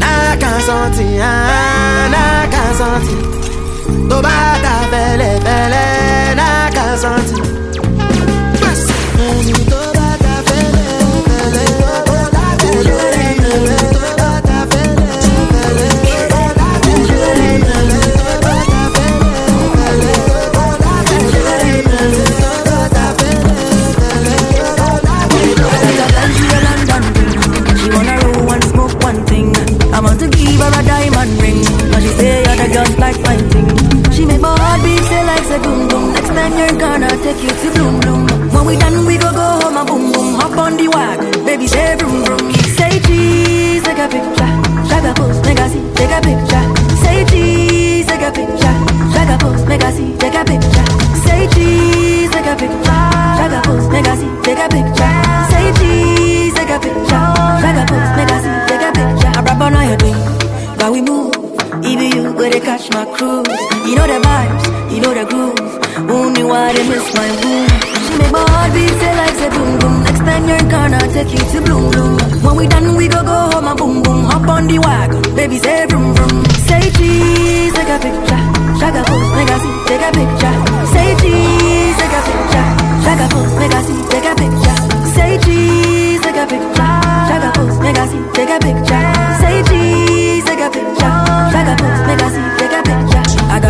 I 0.00 0.36
can't 0.38 0.62
something, 0.62 1.20
I 1.20 2.48
can't 2.52 2.76
something. 2.80 3.20
Tó 4.08 4.16
bá 4.22 4.36
ta 4.64 4.74
fẹ́lẹ́ 4.90 5.32
fẹ́lẹ́, 5.44 6.38
I 6.38 6.70
can't 6.76 7.00
something. 7.02 7.63
Time 36.44 36.58
you're 36.58 36.78
gonna 36.78 37.08
take 37.22 37.42
you 37.42 37.48
to 37.48 37.68
bloom 37.74 38.00
bloom. 38.00 38.26
When 38.52 38.66
we 38.66 38.76
done, 38.76 39.06
we 39.06 39.16
go 39.18 39.30
go 39.32 39.46
home 39.60 39.76
and 39.76 39.88
boom 39.88 40.12
boom. 40.12 40.34
Hop 40.40 40.56
on 40.58 40.76
the 40.76 40.88
wagon, 40.88 41.44
baby 41.44 41.66
say 41.66 41.96
vroom 41.96 42.24
vroom. 42.24 42.52
Say 42.76 43.00
cheese, 43.06 43.82
take 43.84 43.98
a 43.98 44.08
picture. 44.08 44.52
Shaka 44.88 45.12
pose, 45.16 45.40
make 45.46 45.58
I 45.60 45.68
see, 45.72 45.82
take 45.96 46.12
a 46.16 46.20
picture. 46.20 46.64
Say 47.02 47.18
cheese, 47.30 48.06
take 48.06 48.22
a 48.28 48.30
picture. 48.38 48.76
Shaka 49.14 49.36
pose, 49.42 49.64
make 49.66 49.84
I 49.84 49.90
see, 49.96 50.10
take 50.18 50.34
a 50.34 50.44
picture. 50.44 50.86
Say 51.24 51.42
cheese, 51.54 52.30
take 52.34 52.46
a 52.52 52.54
picture. 52.62 53.02
Shaka 53.38 53.58
pose, 53.64 53.88
make 53.94 54.06
I 54.06 54.14
see, 54.20 54.30
take 54.44 54.60
a 54.64 54.68
picture. 54.74 55.14
Say 55.50 55.66
cheese, 55.78 56.54
take 56.54 56.72
a 56.76 56.78
picture. 56.84 57.24
Shaka 57.62 57.82
pose, 57.90 58.12
make 58.18 58.32
I 58.36 58.38
see, 58.44 58.56
take 58.68 58.84
a 58.88 58.90
picture. 58.98 59.32
I 59.38 59.40
rap 59.46 59.60
on 59.64 59.74
all 59.78 59.84
your 59.90 59.98
thing, 60.04 60.18
but 60.78 60.92
we 60.92 61.00
move. 61.00 61.32
Even 61.84 62.06
you 62.16 62.32
go 62.36 62.50
to 62.50 62.60
catch 62.60 62.90
my 62.92 63.04
cruise. 63.16 63.48
You 63.88 63.94
know 63.96 64.06
the 64.06 64.18
vibes, 64.26 64.92
you 64.94 65.00
know 65.00 65.12
the 65.14 65.24
groove. 65.30 65.83
Only 66.08 66.44
why 66.44 66.72
they 66.72 66.86
miss 66.88 67.06
my 67.14 67.28
move. 67.42 67.70
She 68.04 68.12
make 68.18 68.32
my 68.32 68.44
heart 68.50 68.72
beat 68.74 68.92
say 69.00 69.12
like 69.16 69.34
say 69.40 69.50
boom 69.50 69.78
boom. 69.80 69.96
Next 70.04 70.20
time 70.28 70.44
you're 70.48 70.68
gonna 70.70 71.00
take 71.12 71.30
you 71.32 71.42
to 71.52 71.58
bloom 71.66 71.90
bloom. 71.90 72.14
When 72.44 72.56
we 72.56 72.66
done, 72.68 72.96
we 72.96 73.08
go 73.08 73.22
go 73.22 73.36
home 73.52 73.66
and 73.66 73.78
boom 73.78 74.02
boom. 74.02 74.24
Hop 74.30 74.48
on 74.48 74.66
the 74.66 74.78
wagon, 74.78 75.22
baby 75.34 75.58
say 75.58 75.86
vroom 75.86 76.14
vroom. 76.14 76.44
Say 76.68 76.82
cheese, 76.96 77.72
take 77.74 77.88
a 77.88 77.98
picture. 78.04 78.42
Shaka 78.80 79.00
pose, 79.08 79.30
make 79.36 79.50
I 79.50 79.58
see, 79.62 79.74
take 79.88 80.04
a 80.06 80.10
picture. 80.18 80.54
Say 80.92 81.08
cheese, 81.22 81.96
take 82.00 82.14
a 82.18 82.20
picture. 82.28 82.68
Shaka 83.04 83.26
pose, 83.32 83.54
make 83.60 83.74
I 83.74 83.82
see, 83.86 84.00
take 84.12 84.28
a 84.30 84.34
picture. 84.40 84.78
Say 85.14 85.32
cheese, 85.44 86.20
take 86.24 86.36
a 86.42 86.46
picture. 86.52 86.92
Shaka 87.28 87.48
pose, 87.56 87.78
make 87.80 87.98
I 87.98 88.06
see, 88.10 88.22
take 88.36 88.50
a 88.54 88.58
picture. 88.60 89.04
Say 89.40 89.56
cheese, 89.68 90.44
take 90.44 90.60
a 90.60 90.68
picture. 90.70 91.14
Shaka 91.54 91.74
pose, 91.80 92.02
make 92.08 92.22
I 92.22 92.28
see, 92.34 92.46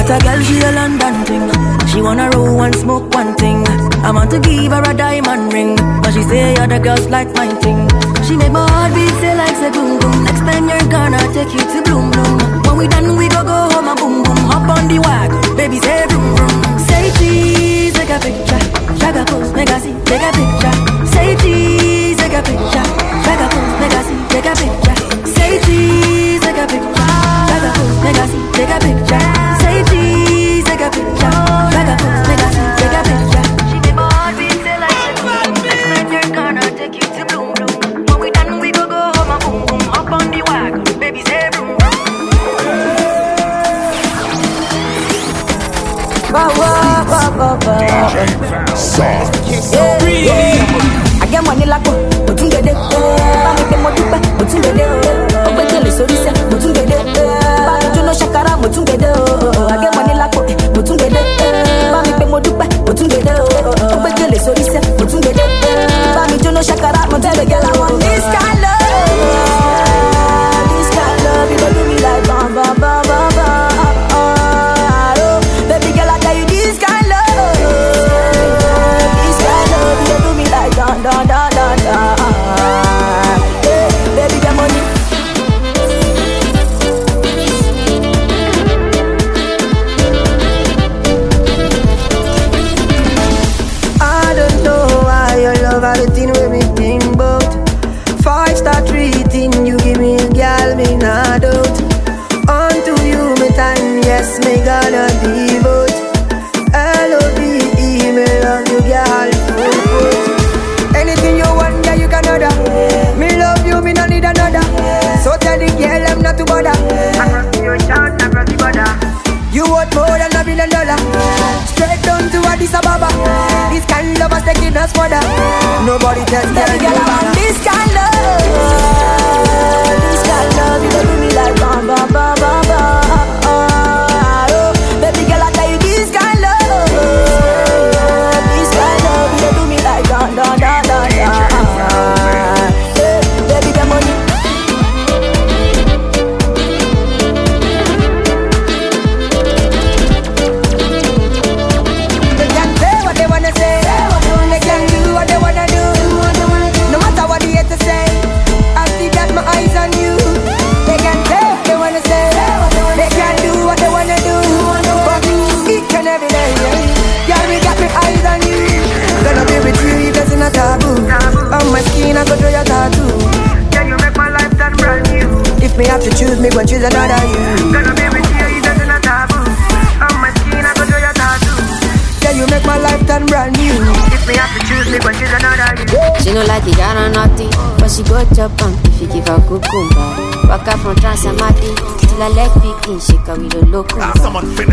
take 0.06 0.10
a 0.10 0.16
a 0.16 0.20
girl, 0.20 0.40
she 0.44 0.58
a 0.60 0.72
London 0.72 1.14
thing. 1.24 1.44
She 1.88 2.02
wanna 2.02 2.30
roll 2.30 2.62
and 2.62 2.74
smoke 2.76 3.12
one 3.14 3.34
thing. 3.36 3.64
I 4.04 4.10
want 4.10 4.30
to 4.32 4.40
give 4.40 4.72
her 4.72 4.82
a 4.82 4.94
diamond 4.94 5.52
ring, 5.52 5.76
but 6.02 6.12
she 6.12 6.22
say 6.22 6.54
other 6.56 6.78
girls 6.78 7.06
like 7.08 7.32
mine 7.34 7.56
thing. 7.60 7.88
She 8.26 8.36
make 8.36 8.52
my 8.52 8.68
heart 8.68 8.94
beat 8.94 9.14
say 9.20 9.34
like 9.36 9.56
say 9.56 9.70
boom 9.70 9.98
boom. 10.00 10.24
Next 10.24 10.40
time 10.40 10.68
you're 10.68 10.88
gonna 10.90 11.18
take 11.32 11.52
you 11.52 11.60
to 11.72 11.78
bloom 11.86 12.10
bloom. 12.10 12.38
When 12.66 12.76
we 12.78 12.88
done, 12.88 13.16
we 13.16 13.28
go 13.28 13.42
go 13.44 13.58
home 13.72 13.88
and 13.88 13.98
boom 13.98 14.22
boom. 14.22 14.36
Hop 14.50 14.68
on 14.76 14.88
the 14.88 14.98
wagon, 14.98 15.56
baby 15.56 15.78
say 15.80 16.06
vroom 16.08 16.28
vroom. 16.36 16.78
Say 16.88 17.04
cheese, 17.18 17.94
take 17.94 18.10
a 18.10 18.18
picture. 18.18 18.62
Shaka 19.00 19.24
pose, 19.24 19.52
make 19.52 19.68
see, 19.84 19.94
take 20.04 20.22
a 20.22 20.30
picture. 20.36 20.74
Say 21.12 21.36
cheese, 21.42 22.16
take 22.18 22.32
a 22.36 22.42
picture. 22.42 22.86
Shaka 23.24 23.46
pose, 23.52 23.74
make 23.80 23.98
see, 24.08 24.18
take 24.32 24.48
a 24.50 24.54
picture. 24.60 24.96
Say 25.34 25.52
cheese, 25.64 26.40
take 26.44 26.60
a 26.60 26.66
picture. 26.66 27.08
Shaka 27.48 27.70
pose, 27.76 27.98
make 28.04 28.20
see, 28.28 28.42
take 28.52 28.68
a 28.68 28.78
picture. 28.80 28.93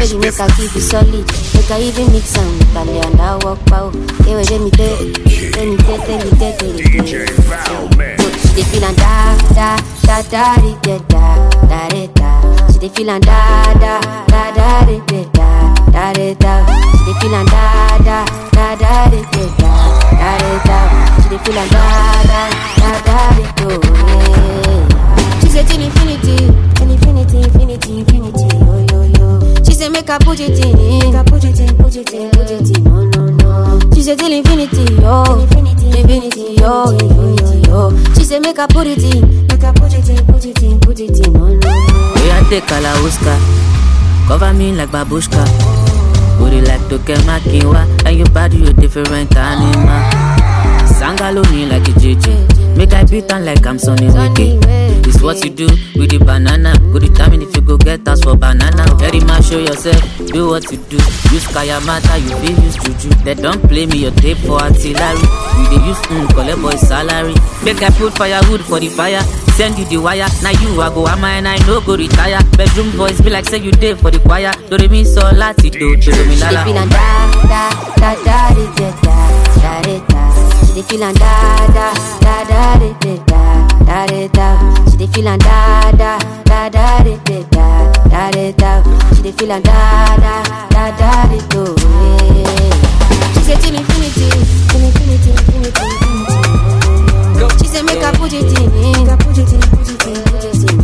Baby 0.02 0.18
make 0.18 0.34
her 0.42 0.48
keep 0.58 0.74
it 0.76 0.82
solid 0.82 1.26
Make 1.54 1.70
her 1.70 1.78
even 1.78 2.12
mix 2.12 2.36
am 2.36 2.58
with 2.58 2.74
her 2.74 2.86
lay 2.86 2.98
and 3.06 3.20
her 3.20 3.38
walk 3.46 3.60
pow 3.70 3.92
well, 4.26 4.42
let 4.42 4.62
me 4.62 4.72
tell 4.72 4.98
Let 4.98 5.68
me 5.70 5.78
tell, 5.78 5.98
let 6.02 6.26
me 6.26 6.32
tell, 6.42 6.58
tell 6.58 6.74
me 6.74 6.82
tell 6.90 7.02
She 8.42 8.56
dey 8.58 8.64
feel 8.66 8.84
and 8.84 8.98
da, 8.98 9.38
da, 9.54 9.78
da, 10.02 10.22
da, 10.26 10.56
di, 10.58 10.74
da, 10.82 10.98
da, 11.06 11.50
da, 11.70 11.90
di, 11.90 12.08
da 12.18 12.30
She 12.74 12.80
dey 12.80 12.90
feel 12.90 13.10
and 13.12 13.24
da, 13.24 13.74
da, 13.78 14.02
da, 14.26 14.52
da, 14.58 14.86
di, 14.90 14.98
da, 15.06 15.22
da, 15.38 15.54
da, 15.94 16.14
di, 16.14 16.34
da 16.34 16.66
She 16.98 17.06
dey 17.06 17.14
feel 17.22 17.36
and 17.36 17.48
da, 17.50 17.98
da, 18.02 18.26
da, 18.52 18.76
da, 18.82 19.10
di, 19.12 19.22
da, 19.22 19.70
da, 20.18 20.32
di, 20.42 20.52
da 20.66 20.78
She 21.22 21.30
dey 21.30 21.38
feel 21.46 21.58
and 21.62 21.70
da, 21.70 21.84
da, 22.26 22.42
da, 22.82 22.90
da, 23.06 23.18
di, 23.38 23.46
do, 23.54 23.70
yeah 24.10 25.42
She 25.42 25.48
say 25.50 25.64
till 25.64 25.82
infinity, 25.82 26.38
till 26.74 26.90
infinity, 26.90 27.38
infinity, 27.38 27.38
infinity, 27.44 27.71
in, 32.14 32.30
put 32.32 32.52
it 32.52 32.78
in, 32.78 32.84
no, 32.84 33.04
no, 33.06 33.26
no. 33.28 33.80
She 33.94 34.02
say 34.04 34.16
till 34.16 34.32
infinity, 34.32 34.84
yo, 34.96 35.24
infinity, 35.40 35.88
infinity, 36.00 36.56
yo, 36.60 36.90
infinity, 36.90 37.70
yo 37.70 37.92
She 38.16 38.24
say 38.26 38.40
make 38.40 38.58
her 38.58 38.68
put 38.68 38.88
it 38.88 39.04
in, 39.04 39.48
make 39.48 39.62
her 39.62 39.72
put 39.74 39.94
it 39.94 40.10
in, 40.10 40.26
put 40.26 40.46
it 40.46 40.62
in, 40.62 40.80
put 40.80 41.00
it 41.00 41.26
in, 41.26 41.34
no, 41.34 41.48
no, 41.48 41.56
no. 41.56 42.14
We 42.16 42.30
are 42.32 42.44
take 42.50 42.64
Kalauska, 42.66 43.38
cover 44.28 44.54
me 44.54 44.74
like 44.74 44.90
babushka. 44.90 45.46
Booty 46.38 46.62
like 46.62 46.82
Toke 46.90 47.16
Makinwa, 47.28 47.86
and 48.06 48.18
your 48.18 48.30
body 48.32 48.58
you 48.58 48.74
different 48.74 49.36
animal. 49.38 50.02
Sangalo 50.98 51.44
me 51.52 51.66
like 51.68 51.88
a 51.88 51.92
JJ, 51.92 52.26
make 52.76 52.94
I 52.94 53.04
beat 53.06 53.32
on 53.32 53.46
like 53.46 53.66
I'm 53.66 53.78
Sonny 53.80 54.08
Wiki. 54.08 54.60
It's 55.04 55.22
what 55.22 55.44
you 55.44 55.50
do 55.52 55.66
with 55.96 56.10
the 56.12 56.20
banana. 56.24 56.74
Good 56.92 57.02
determine 57.14 57.42
if 57.42 57.56
you 57.56 57.62
go 57.62 57.78
get 57.78 58.08
us 58.08 58.22
for 58.24 58.36
banana. 58.38 58.86
Very 58.96 59.20
much 59.22 59.46
show 59.50 59.60
yourself, 59.60 60.02
do 60.28 60.48
what 60.50 60.64
you 60.72 60.78
do. 60.90 60.98
Use 61.34 61.46
Kayamata, 61.52 62.22
you 62.22 62.32
feel 62.40 62.58
use 62.64 62.78
do. 62.78 63.10
They 63.24 63.34
don't 63.36 63.62
play 63.68 63.86
me 63.86 63.98
your 64.00 64.12
tape 64.12 64.38
for 64.40 64.62
artillery. 64.62 65.22
We 65.58 65.64
dey 65.78 65.86
use 65.86 66.00
mm, 66.10 66.28
collect 66.34 66.62
boy 66.62 66.76
salary. 66.78 67.34
Make 67.64 67.82
I 67.82 67.90
put 67.92 68.14
firewood 68.18 68.62
for 68.62 68.80
the 68.80 68.90
fire. 68.90 69.22
Send 69.58 69.78
you 69.78 69.86
the 69.86 69.98
wire, 69.98 70.28
now 70.42 70.52
you 70.62 70.82
I 70.82 70.90
go 70.94 71.08
am 71.08 71.24
and 71.24 71.48
I 71.48 71.58
no 71.68 71.82
go 71.82 71.98
retire. 71.98 72.40
Bedroom 72.58 72.90
voice 72.92 73.20
be 73.22 73.30
like 73.30 73.46
say 73.46 73.58
you 73.58 73.72
dey 73.72 73.96
for 73.96 74.12
the 74.12 74.20
choir. 74.20 74.52
Do 74.70 74.78
re 74.78 74.88
mi 74.88 75.04
so 75.04 75.22
lati 75.22 75.70
do, 75.72 75.96
do 75.98 76.02
She 76.02 76.40
la 76.40 76.50
la. 76.52 76.64
feel 76.64 76.78
and 76.78 76.92
da, 76.92 77.32
da, 77.50 77.70
da, 77.98 78.16
da, 78.24 78.54
da, 78.54 78.92
da, 79.02 79.18
da, 79.62 79.82
di, 79.82 80.00
da 80.08 80.22
She 80.88 81.02
and 81.04 81.18
da, 81.18 82.21
da, 82.48 82.76
da, 82.78 82.90
da, 83.00 83.16
da, 83.26 83.68
da, 83.86 84.06
da, 84.06 84.28
da 84.28 84.48
She 84.90 84.98
dey 84.98 85.08
feel 85.08 85.28
and 85.28 85.42
da, 85.42 85.92
da, 85.92 86.18
da, 86.46 86.70
da, 86.70 87.04
di, 87.04 87.18
da, 87.52 87.92
da, 88.10 88.32
di, 88.32 88.52
da 88.54 88.84
She 89.16 89.22
dey 89.24 89.32
feel 89.32 89.52
and 89.52 89.64
da, 89.64 90.16
da, 90.18 90.44
da, 90.70 90.92
da, 90.98 91.26
di, 91.28 91.40
do, 91.50 91.64
She 93.34 93.42
say 93.44 93.56
till 93.62 93.76
infinity, 93.76 94.30
till 94.70 94.84
infinity, 94.86 95.30
infinity, 95.32 95.82
infinity 95.82 97.58
She 97.60 97.68
say 97.68 97.82
make 97.84 98.02
her 98.04 98.12
put 98.14 98.34
it 98.34 98.44
in, 98.60 99.06
her 99.08 99.18
put 99.18 99.38
it 99.38 99.52
in, 99.54 99.62
put 99.62 99.90
it 99.90 100.06
in, 100.08 100.24
put 100.26 100.44
it 100.46 100.56
in, 100.56 100.78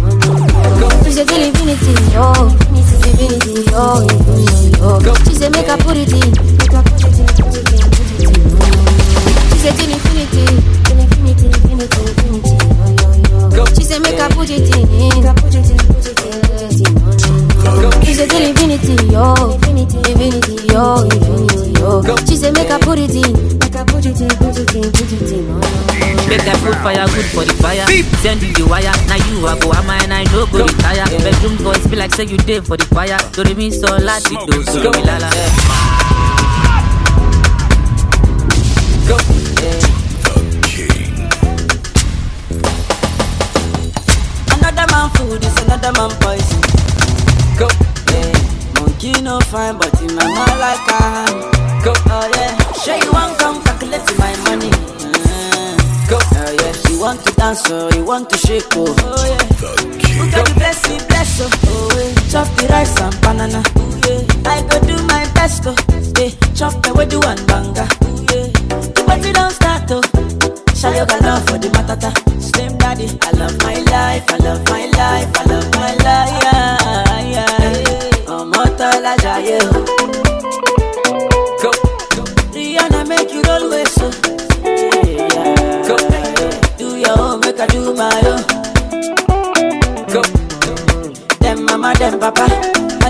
She 1.03 1.11
say 1.11 1.25
till 1.25 1.41
infinity, 1.43 1.93
oh, 2.15 2.49
infinity, 2.69 3.65
oh, 3.73 4.01
infinity, 4.01 4.71
oh 4.81 4.99
She 5.25 5.33
say 5.35 5.49
make 5.49 5.67
her 5.67 5.77
put 5.77 5.97
it 5.97 6.11
in, 6.11 6.31
make 6.57 6.71
her 6.71 6.83
put 6.83 7.03
it 7.03 7.19
in, 7.19 7.25
put 7.25 7.55
it 7.55 7.73
in, 7.73 7.81
put 7.91 8.09
it 8.11 8.21
in, 8.21 8.33
She 9.51 9.57
say 9.57 9.71
till 9.77 9.91
infinity, 9.91 10.45
till 11.35 11.51
infinity, 11.51 12.01
infinity, 12.07 12.55
infinity, 12.55 13.17
oh, 13.31 13.51
yo, 13.51 13.57
yo 13.57 13.65
She 13.75 13.83
say 13.83 13.99
make 13.99 14.19
her 14.19 14.29
put 14.29 14.49
it 14.49 14.67
in, 14.75 14.85
make 15.09 15.25
her 15.25 15.33
put 15.35 15.55
it 15.55 15.69
in, 15.69 15.77
put 15.87 16.05
it 16.05 16.19
in, 16.23 16.41
put 16.41 16.61
it 16.61 16.79
in, 16.87 16.93
no, 17.63 17.81
no 17.81 17.89
She 18.03 18.13
infinity, 18.13 18.95
yo, 19.11 19.33
infinity, 19.51 19.97
yo, 20.71 21.03
infinity, 21.03 21.79
yo 21.79 22.15
She 22.27 22.35
say 22.37 22.51
make 22.51 22.69
her 22.69 22.79
put 22.79 22.99
it 22.99 23.15
in, 23.15 23.33
make 23.59 23.73
her 23.73 23.85
put 23.85 24.05
it 24.05 24.21
in, 24.21 24.29
put 24.39 24.57
it 24.57 24.75
in, 24.75 24.91
put 24.91 25.11
it 25.11 25.31
in, 25.31 25.47
no, 25.47 25.59
no, 25.59 25.97
Make 26.27 26.41
I 26.43 26.53
put 26.59 26.75
firewood 26.83 27.25
for 27.31 27.45
the 27.45 27.53
fire. 27.63 27.87
Send 28.19 28.41
you 28.43 28.51
the 28.53 28.65
wire. 28.67 28.91
Now 29.07 29.15
you 29.31 29.47
I 29.47 29.57
go 29.59 29.71
am 29.71 29.89
I 29.89 29.95
and 30.03 30.13
I 30.13 30.23
no 30.25 30.45
go 30.47 30.65
retire. 30.65 31.05
Bedroom 31.23 31.55
voice 31.63 31.87
be 31.87 31.95
like 31.95 32.13
say 32.15 32.25
you 32.25 32.37
dey 32.37 32.59
for 32.59 32.75
the 32.75 32.85
choir. 32.87 33.17
Do 33.31 33.43
re 33.43 33.53
mi 33.53 33.71
so 33.71 33.87
lati 33.87 34.35
do, 34.45 34.61
do 34.61 34.83
re 34.83 34.89
mi 34.91 35.03
food 45.27 45.43
is 45.43 45.57
another 45.63 45.91
man 45.99 46.11
poison. 46.23 46.61
Go. 47.59 47.67
Yeah. 48.11 48.31
Monkey 48.79 49.11
no 49.21 49.39
fine, 49.51 49.77
but 49.77 49.93
in 50.01 50.15
my 50.15 50.23
mind 50.23 50.59
like 50.63 50.87
a 50.87 50.99
hand. 51.15 51.37
Go. 51.83 51.93
Oh 52.15 52.25
yeah. 52.35 52.53
Sure 52.81 52.95
you 53.03 53.11
want 53.11 53.37
come 53.39 53.61
calculate 53.63 54.07
my 54.23 54.33
money. 54.47 54.71
Go. 56.09 56.17
Oh 56.19 56.51
yeah. 56.59 56.73
You 56.89 56.99
want 56.99 57.19
to 57.25 57.31
dance 57.35 57.63
oh, 57.69 57.89
you 57.95 58.03
want 58.05 58.29
to 58.29 58.37
shake 58.37 58.71
oh. 58.73 58.95
Oh 58.99 59.25
yeah. 59.31 59.43
Who 60.17 60.31
got 60.31 60.47
the 60.47 60.53
bless 60.55 60.79
me 60.89 60.97
bless 61.09 61.41
oh. 61.41 61.49
Oh 61.67 61.89
yeah. 61.99 62.31
Chop 62.31 62.47
the 62.57 62.67
rice 62.67 62.95
and 63.01 63.15
banana. 63.21 63.61
Ooh, 63.77 63.99
yeah. 64.07 64.51
I 64.53 64.61
go 64.69 64.79
do 64.87 64.95
my 65.07 65.23
best 65.35 65.63
oh. 65.67 65.75
Yeah. 66.19 66.31
Chop 66.55 66.73
the 66.83 67.05
do 67.05 67.19
and 67.31 67.41
banga. 67.47 67.85
Ooh, 68.05 68.23
yeah. 68.31 68.47
The 68.95 69.03
party 69.05 69.33
don't 69.33 69.51
start 69.51 69.91
oh. 69.91 70.56
Show 70.77 70.91
your 70.93 71.05
love 71.25 71.43
for 71.47 71.57
the 71.57 71.69
matata. 71.73 72.11
Slim 72.41 72.77
daddy, 72.77 73.07
I 73.21 73.31
love 73.31 73.57
my 73.63 73.73
life, 73.93 74.25
I 74.29 74.37
love 74.45 74.63
my 74.69 74.85
life, 74.85 75.29
I 75.35 75.43
love 75.51 75.69
my 75.73 75.93
life. 76.05 76.43
Yeah, 76.43 77.33
yeah. 77.33 78.35
Ọmọ 78.37 78.63
tọ́lá 78.79 79.13
jayé 79.23 79.57
o. 79.73 79.79
Go. 81.61 81.71
Rihanna 82.53 83.01
make 83.09 83.33
you 83.33 83.41
roll 83.47 83.65
with 83.71 83.89
so. 83.97 84.07
Yeah. 84.63 85.87
Go. 85.87 85.95
Do 86.79 86.87
your 87.03 87.17
own, 87.25 87.39
make 87.41 87.59
I 87.59 87.65
do 87.73 87.81
my 88.01 88.21
own. 88.31 88.41
Go. 90.13 90.21
Them 91.43 91.57
mama, 91.65 91.89
them 91.99 92.19
papa, 92.19 92.45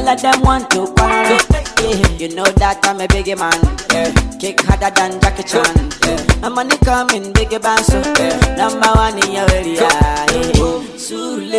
of 0.08 0.22
them 0.22 0.42
want 0.42 0.70
to 0.72 0.88
quarrel. 0.96 1.40
Yeah. 1.82 2.08
You 2.18 2.36
know 2.36 2.46
that 2.46 2.80
I'm 2.84 3.02
a 3.02 3.08
biggie 3.08 3.38
man. 3.38 3.60
Yeah. 3.92 4.12
Kick 4.40 4.62
harder 4.62 4.94
than 4.96 5.20
Jackie 5.22 5.44
Chan. 5.44 5.92
Yeah. 6.06 6.40
My 6.42 6.50
money 6.50 6.78
coming, 6.78 7.34
biggie 7.34 7.62
band 7.62 7.86
so. 7.86 8.00
Yeah. 8.16 8.56
Number 8.56 8.88
one 8.96 9.18
in 9.24 9.32
your 9.32 9.50
area. 9.52 9.82
Yeah. 9.82 10.78
Sule, 10.98 11.56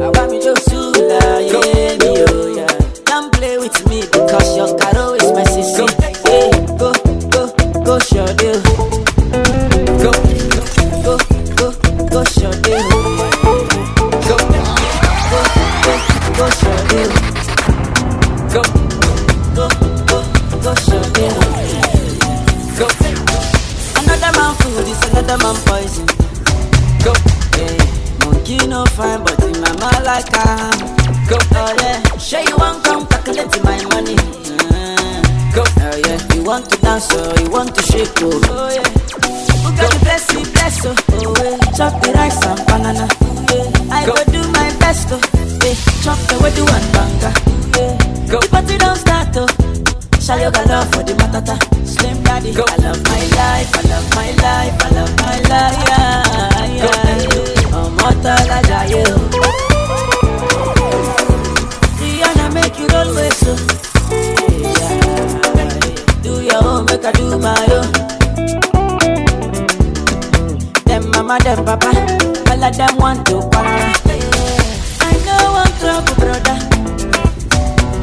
I 0.00 0.08
want 0.10 0.30
me 0.30 0.40
to 0.40 0.54
Sula, 0.60 1.42
yeah, 1.42 1.96
me, 1.98 2.24
oh, 2.28 2.54
yeah. 2.56 3.58
with 3.58 3.88
me 3.88 4.02
because 4.02 4.56
your 4.56 4.76
caro 4.78 5.14
is 5.14 5.32
my 5.32 5.44
sister. 5.44 6.03
Like 30.14 30.30
I'm. 30.46 30.78
Go, 31.26 31.36
oh 31.58 31.74
yeah, 31.82 31.98
sure 32.18 32.40
you 32.40 32.56
want 32.56 32.84
come 32.84 33.06
calculate 33.06 33.50
my 33.64 33.78
money. 33.90 34.14
Uh, 34.14 35.22
go, 35.54 35.62
oh 35.66 35.96
yeah, 36.06 36.18
you 36.34 36.42
want 36.44 36.70
to 36.70 36.76
dance 36.80 37.10
or 37.14 37.34
you 37.42 37.50
want 37.50 37.74
to 37.74 37.82
shake 37.82 38.14
oh, 38.22 38.30
oh 38.30 38.68
yeah. 38.70 38.86
Who 39.64 39.70
got 39.74 39.90
the 39.90 39.98
bless 40.04 40.24
you, 40.32 40.42
bless 40.54 40.86
oh, 40.86 40.94
oh 40.94 41.34
yeah. 41.42 41.58
Chop 41.76 41.94
the 42.02 42.12
rice 42.14 42.38
and 42.46 42.60
banana, 42.68 43.06
yeah. 43.50 43.96
I 43.96 44.06
go. 44.06 44.14
do 44.30 44.42
my 44.52 44.68
best 44.78 45.08
oh, 45.10 45.18
yeah. 45.64 45.74
Chop 46.04 46.18
the 46.30 46.36
way 46.42 46.52
do 46.54 46.62
one 46.62 46.86
banga, 46.94 47.30
yeah. 47.74 48.30
Go, 48.30 48.38
the 48.40 48.48
party 48.54 48.78
don't 48.78 48.96
start 48.96 49.34
oh. 49.36 49.48
Show 50.20 50.36
you 50.36 50.50
got 50.52 50.66
love 50.68 50.88
for 50.94 51.02
the 51.02 51.12
matata, 51.18 51.56
slim 51.86 52.22
daddy. 52.22 52.52
Go. 52.54 52.64
I 52.68 52.76
love 52.86 53.02
my 53.02 53.22
life, 53.34 53.70
I 53.74 53.82
love 53.90 54.08
my 54.14 54.30
life, 54.46 54.76
I 54.78 54.88
love 54.94 55.14
my 55.18 55.38
life, 55.50 55.78
yeah, 55.88 56.78
yeah. 56.78 57.76
I'm 57.76 57.92
mortal, 57.96 58.52
I 58.52 58.62
die, 58.62 58.86
yeah. 58.94 59.73
Roll 62.94 63.10
with 63.14 63.34
so. 63.42 63.52
Yeah. 64.62 65.68
Do 66.22 66.32
your 66.42 66.62
own, 66.64 66.84
make 66.86 67.04
I 67.04 67.12
do 67.12 67.38
my 67.38 67.66
own. 67.76 67.90
Them 70.86 71.10
mama, 71.10 71.38
them 71.42 71.64
papa, 71.64 71.90
all 72.50 72.64
of 72.64 72.76
them 72.76 72.96
want 72.98 73.26
to 73.26 73.40
partner. 73.50 73.92
I 75.00 75.12
know 75.26 75.42
one 75.60 75.72
trouble, 75.80 76.14
brother. 76.22 76.56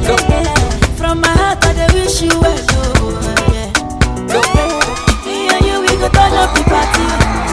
Go. 0.06 0.14
From 0.98 1.20
my 1.22 1.28
heart, 1.40 1.64
I 1.64 1.72
dey 1.72 1.88
wish 1.94 2.20
you 2.22 2.28
well. 2.40 2.66
Oh, 2.70 3.14
yeah. 3.54 3.70
Me 5.24 5.48
and 5.54 5.64
you, 5.64 5.80
we 5.80 5.88
go 6.00 6.08
turn 6.10 6.32
up 6.34 6.50
the 6.54 6.62
party. 6.68 7.51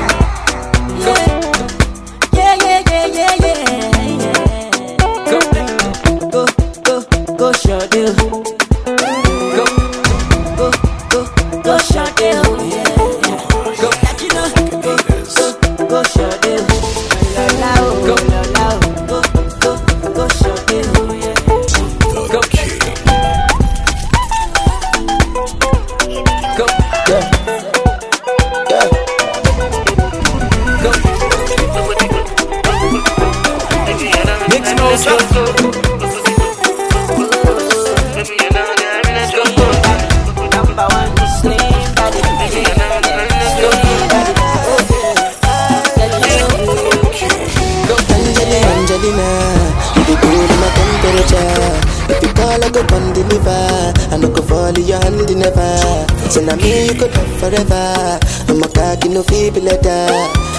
So 56.30 56.42
now 56.42 56.56
me 56.56 56.88
you 56.88 56.94
could 56.94 57.14
love 57.16 57.40
forever. 57.40 58.20
I'm 58.48 58.62
a 58.62 58.68
cocky 58.70 59.10
no 59.10 59.24
feeble 59.24 59.62
letter. 59.62 60.08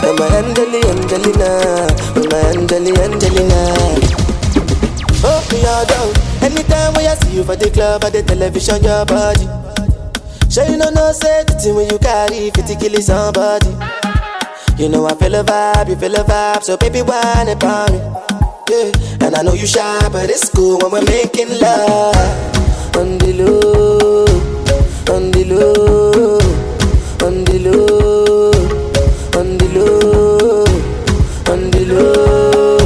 I'm 0.02 0.18
a 0.18 0.26
Angeli, 0.38 0.82
Angelina. 0.90 1.86
I'm 2.18 2.30
a 2.30 2.38
Angeli, 2.50 2.92
Angelina. 2.98 3.60
Oh, 5.22 5.42
all 5.66 5.86
down. 5.86 6.10
Anytime 6.42 6.94
when 6.94 7.06
I 7.06 7.14
see 7.14 7.36
you 7.36 7.44
for 7.44 7.56
the 7.56 7.70
club 7.70 8.04
or 8.04 8.10
the 8.10 8.22
television, 8.22 8.82
your 8.82 9.04
body. 9.04 9.46
Sure 10.50 10.64
you 10.64 10.76
know 10.76 10.90
no 10.90 11.12
say 11.12 11.44
the 11.44 11.54
thing 11.54 11.76
when 11.76 11.88
you 11.88 11.98
carry 11.98 12.50
50 12.50 12.74
kill 12.74 13.00
somebody. 13.00 13.70
You 14.82 14.88
know 14.88 15.06
I 15.06 15.14
feel 15.14 15.34
a 15.36 15.44
vibe, 15.44 15.90
you 15.90 15.96
feel 15.96 16.16
a 16.16 16.24
vibe, 16.24 16.62
so 16.64 16.76
baby 16.76 17.02
whine 17.02 17.48
about 17.48 17.92
me. 17.92 17.98
Yeah, 18.68 18.90
and 19.26 19.36
I 19.36 19.42
know 19.42 19.52
you 19.52 19.66
shy, 19.66 20.08
but 20.10 20.28
it's 20.28 20.48
cool 20.48 20.78
when 20.78 20.90
we're 20.90 21.04
making 21.04 21.50
love. 21.60 22.96
On 22.96 23.18
the 23.18 23.32
low, 23.38 23.89
on 25.10 25.30
the 25.32 25.44
low, 25.44 26.38
on 27.26 27.44
the 27.44 27.58
low, 27.58 28.50
on 29.38 29.58
the 29.58 29.68
low, 29.74 30.64
on 31.50 31.70
the 31.70 31.84
low, 31.90 32.76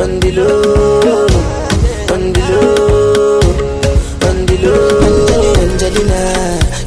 on 0.00 0.20
the 0.20 0.32
low, 0.32 1.26
on 2.12 2.32
the 2.32 2.42
low, 2.50 3.40
on 4.26 4.46
the 4.46 4.56
low. 4.64 5.54
Angelina, 5.62 6.20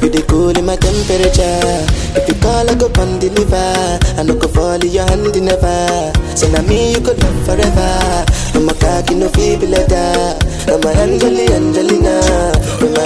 you 0.02 0.08
the 0.10 0.22
cool 0.28 0.50
in 0.56 0.66
my 0.66 0.76
temperature. 0.76 1.86
If 2.20 2.28
you 2.28 2.34
call, 2.40 2.68
I 2.68 2.74
go 2.74 2.88
come 2.90 3.18
deliver. 3.18 3.98
I 4.18 4.22
no 4.22 4.34
go 4.34 4.48
fall 4.48 4.74
in 4.84 4.90
your 4.92 5.06
hand 5.08 5.24
never. 5.42 6.12
Say 6.36 6.50
na 6.52 6.60
me 6.62 6.92
you 6.92 7.00
could 7.00 7.18
love 7.22 7.46
forever. 7.46 8.24
I'm 8.54 8.68
a 8.68 8.74
cocky 8.74 9.14
no 9.14 9.28
feeble 9.30 9.68
letter. 9.68 10.36
I'm 10.68 10.82
a 10.84 10.90
Angeli 11.00 11.48
Angelina. 11.48 12.59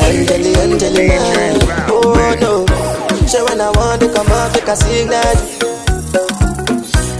I'm 0.04 0.16
a 0.16 0.20
Angeli 0.20 0.54
Angelina. 0.56 1.58
Oh 1.88 2.36
no, 2.40 2.66
say 3.26 3.42
when 3.42 3.60
I 3.60 3.70
want 3.70 4.02
to 4.02 4.12
come 4.12 4.26
up, 4.28 4.52
make 4.52 4.68
a 4.68 4.76
signal. 4.76 5.36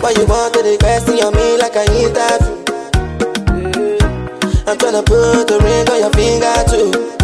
Why 0.02 0.10
you 0.10 0.26
want 0.26 0.52
to 0.54 0.60
request 0.62 1.08
on 1.08 1.32
me 1.34 1.56
like 1.56 1.76
I 1.76 1.86
need 1.86 2.12
that? 2.14 2.40
Mm. 3.48 4.68
I'm 4.68 4.76
tryna 4.76 5.04
put 5.06 5.50
a 5.50 5.58
ring 5.64 5.88
on 5.88 5.98
your 6.00 6.12
finger 6.12 6.56
too 6.68 7.14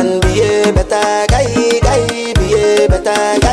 and 0.00 0.22
be 0.22 0.40
a 0.40 0.72
better 0.72 1.26
guy, 1.28 1.44
guy, 1.80 2.32
be 2.32 2.54
a 2.54 2.88
better 2.88 3.40
guy. 3.40 3.49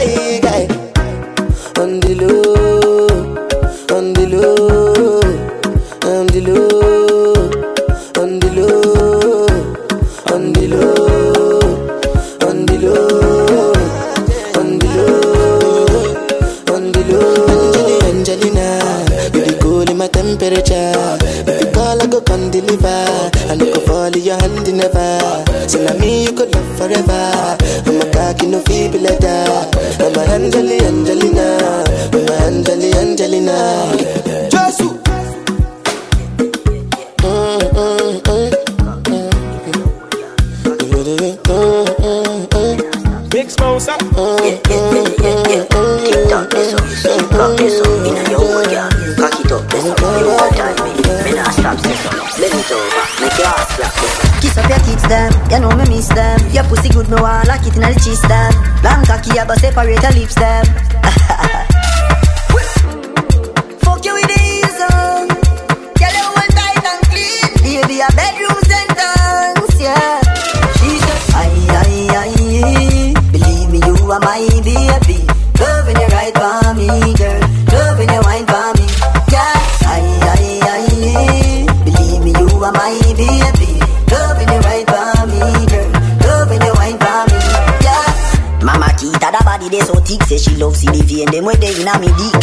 Where 91.47 91.55
they 91.55 91.71
in 91.79 91.87
me 92.03 92.11
dick. 92.19 92.35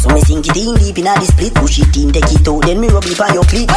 So 0.00 0.08
me 0.08 0.20
sink 0.24 0.48
it 0.48 0.56
in 0.56 0.74
deep 0.80 0.96
in 0.96 1.06
a 1.06 1.12
the 1.20 1.28
split, 1.28 1.54
push 1.54 1.78
it 1.78 1.92
in, 2.00 2.08
take 2.08 2.32
it 2.32 2.48
out, 2.48 2.64
then 2.64 2.80
me 2.80 2.88
rub 2.88 3.04
it 3.04 3.20
on 3.20 3.36
your 3.36 3.44
clit. 3.44 3.68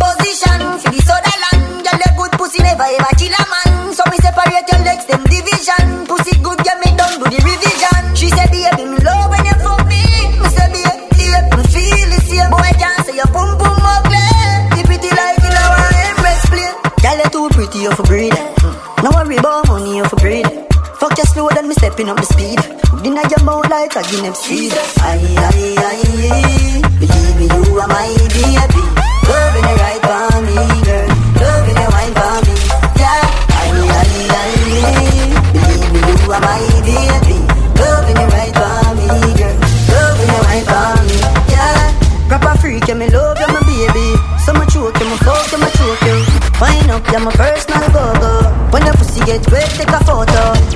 Position 0.00 0.60
for 0.80 0.88
the 0.88 1.00
soda 1.04 1.34
land, 1.44 1.84
girl 1.84 2.00
your 2.00 2.14
good 2.16 2.32
pussy 2.40 2.64
never 2.64 2.88
ever 2.88 3.12
kill 3.20 3.36
a 3.36 3.42
man. 3.44 3.92
So 3.92 4.02
me 4.08 4.16
separate 4.24 4.64
your 4.72 4.80
legs, 4.88 5.04
them 5.04 5.22
division. 5.28 6.08
Pussy 6.08 6.40
good, 6.40 6.60
girl 6.64 6.78
me 6.80 6.88
done 6.96 7.20
do 7.20 7.26
the 7.28 7.40
revision. 7.44 8.02
She 8.16 8.32
said, 8.32 8.48
baby, 8.48 8.88
me 8.88 8.96
love 9.04 9.28
when 9.28 9.44
you 9.44 9.56
fuck 9.60 9.84
me. 9.84 10.00
Me 10.40 10.48
say, 10.48 10.68
baby, 10.72 11.28
me 11.52 11.62
feel 11.68 12.08
the 12.08 12.18
same. 12.24 12.48
Boy 12.48 12.69
stepping 22.00 22.08
up 22.08 22.16
the 22.16 22.26
speed. 22.32 22.60
Dinner 23.02 23.22
your 23.28 23.44
mouth 23.44 23.68
like 23.68 23.94
a 23.96 24.02
guinea 24.08 24.32
seed. 24.34 24.72
Aye, 24.72 25.20
aye, 25.36 25.76
aye, 25.76 26.80
believe 26.96 27.36
me, 27.36 27.44
you 27.44 27.78
are 27.78 27.88
my 27.88 28.08
baby. 28.32 28.56
Loving 29.28 29.68
it 29.68 29.76
right 29.84 30.00
for 30.00 30.40
me, 30.40 30.56
girl. 30.84 31.08
Loving 31.40 31.76
it 31.76 31.90
wine 31.92 32.14
for 32.16 32.36
me. 32.46 32.54
Yeah, 32.96 33.20
aye, 33.60 33.84
aye, 34.00 34.28
aye, 34.40 34.56
believe 35.52 35.88
me, 35.92 36.00
you 36.00 36.32
are 36.32 36.40
my 36.40 36.60
baby. 36.88 37.36
Loving 37.76 38.16
it 38.16 38.28
right 38.32 38.54
for 38.56 38.80
me, 38.96 39.08
girl. 39.36 39.56
Loving 39.92 40.32
it 40.32 40.42
right 40.48 40.64
for 40.64 40.92
me. 41.04 41.16
Yeah, 41.52 41.84
proper 42.28 42.54
freak, 42.60 42.88
yeah, 42.88 42.94
me 42.94 43.08
love 43.10 43.38
you, 43.40 43.48
my 43.52 43.60
baby. 43.68 44.08
So 44.44 44.52
much 44.54 44.72
choke 44.72 44.96
you, 45.00 45.06
my 45.06 45.16
fuck 45.20 45.52
you, 45.52 45.58
my 45.58 45.68
choke 45.76 46.02
you. 46.08 46.16
Wind 46.60 46.90
up, 46.90 47.04
you're 47.12 47.20
my 47.20 47.32
personal 47.32 47.88
go-go. 47.92 48.32
When 48.72 48.84
your 48.86 48.94
pussy 48.94 49.20
get 49.24 49.44
wet, 49.52 49.68
take 49.76 49.88
a 49.88 50.00
photo. 50.04 50.69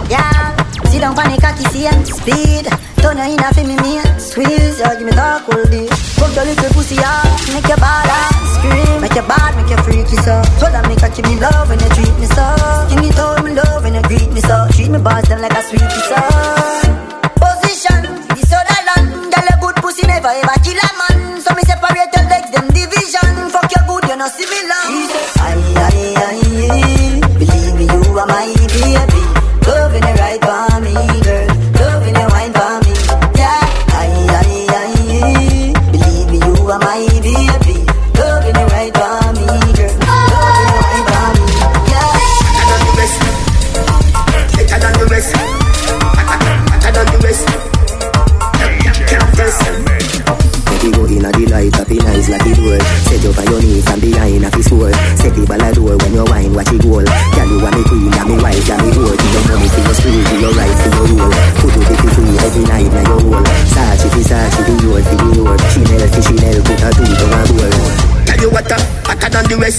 Down 1.14 1.30
on 1.30 1.36
the 1.36 1.40
cocky, 1.40 1.62
see 1.70 1.86
speed. 2.10 2.66
Turn 2.98 3.18
her 3.22 3.30
in 3.30 3.38
a 3.38 3.48
me, 3.62 3.78
me 3.78 4.02
squeeze. 4.18 4.82
Yeah, 4.82 4.98
give 4.98 5.06
me 5.06 5.14
that 5.14 5.46
cold 5.46 5.70
deal. 5.70 5.86
Fuck 6.18 6.34
your 6.34 6.42
little 6.42 6.70
pussy, 6.74 6.98
yeah. 6.98 7.22
Make 7.54 7.70
your 7.70 7.78
bad 7.78 8.10
ass 8.10 8.34
scream. 8.58 8.98
Make 8.98 9.14
your 9.14 9.22
bad, 9.30 9.54
make 9.54 9.70
your 9.70 9.78
freaky 9.86 10.18
so. 10.26 10.42
Make 10.90 10.98
her 11.06 11.10
give 11.14 11.22
me 11.30 11.38
love 11.38 11.70
when 11.70 11.78
you 11.78 11.90
treat 11.94 12.14
me 12.18 12.26
so. 12.26 12.42
Give 12.90 12.98
me 12.98 13.10
told 13.14 13.46
me 13.46 13.54
love 13.54 13.86
when 13.86 13.94
you 13.94 14.02
greet 14.10 14.26
me 14.34 14.40
so. 14.42 14.66
Treat 14.74 14.90
me 14.90 14.98
boss 14.98 15.22
them 15.30 15.38
like 15.38 15.54
a 15.54 15.62
sweetie 15.62 16.02
so. 16.02 16.18
Position, 17.38 18.00
this 18.34 18.50
other 18.50 18.80
land. 18.82 19.30
Girl, 19.30 19.46
a 19.46 19.54
good 19.62 19.76
pussy 19.78 20.02
never 20.10 20.34
ever 20.34 20.58
kill 20.66 20.82
a 20.82 20.88
man. 20.98 21.13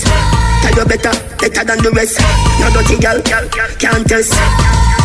Rest. 0.03 0.07
Tell 0.61 0.76
you 0.76 0.85
better, 0.85 1.11
better 1.38 1.63
than 1.63 1.84
the 1.84 1.91
rest. 1.91 2.19
No 2.59 2.69
dirty 2.72 2.99
girl, 2.99 3.22
can't 3.80 4.07
test. 4.07 5.05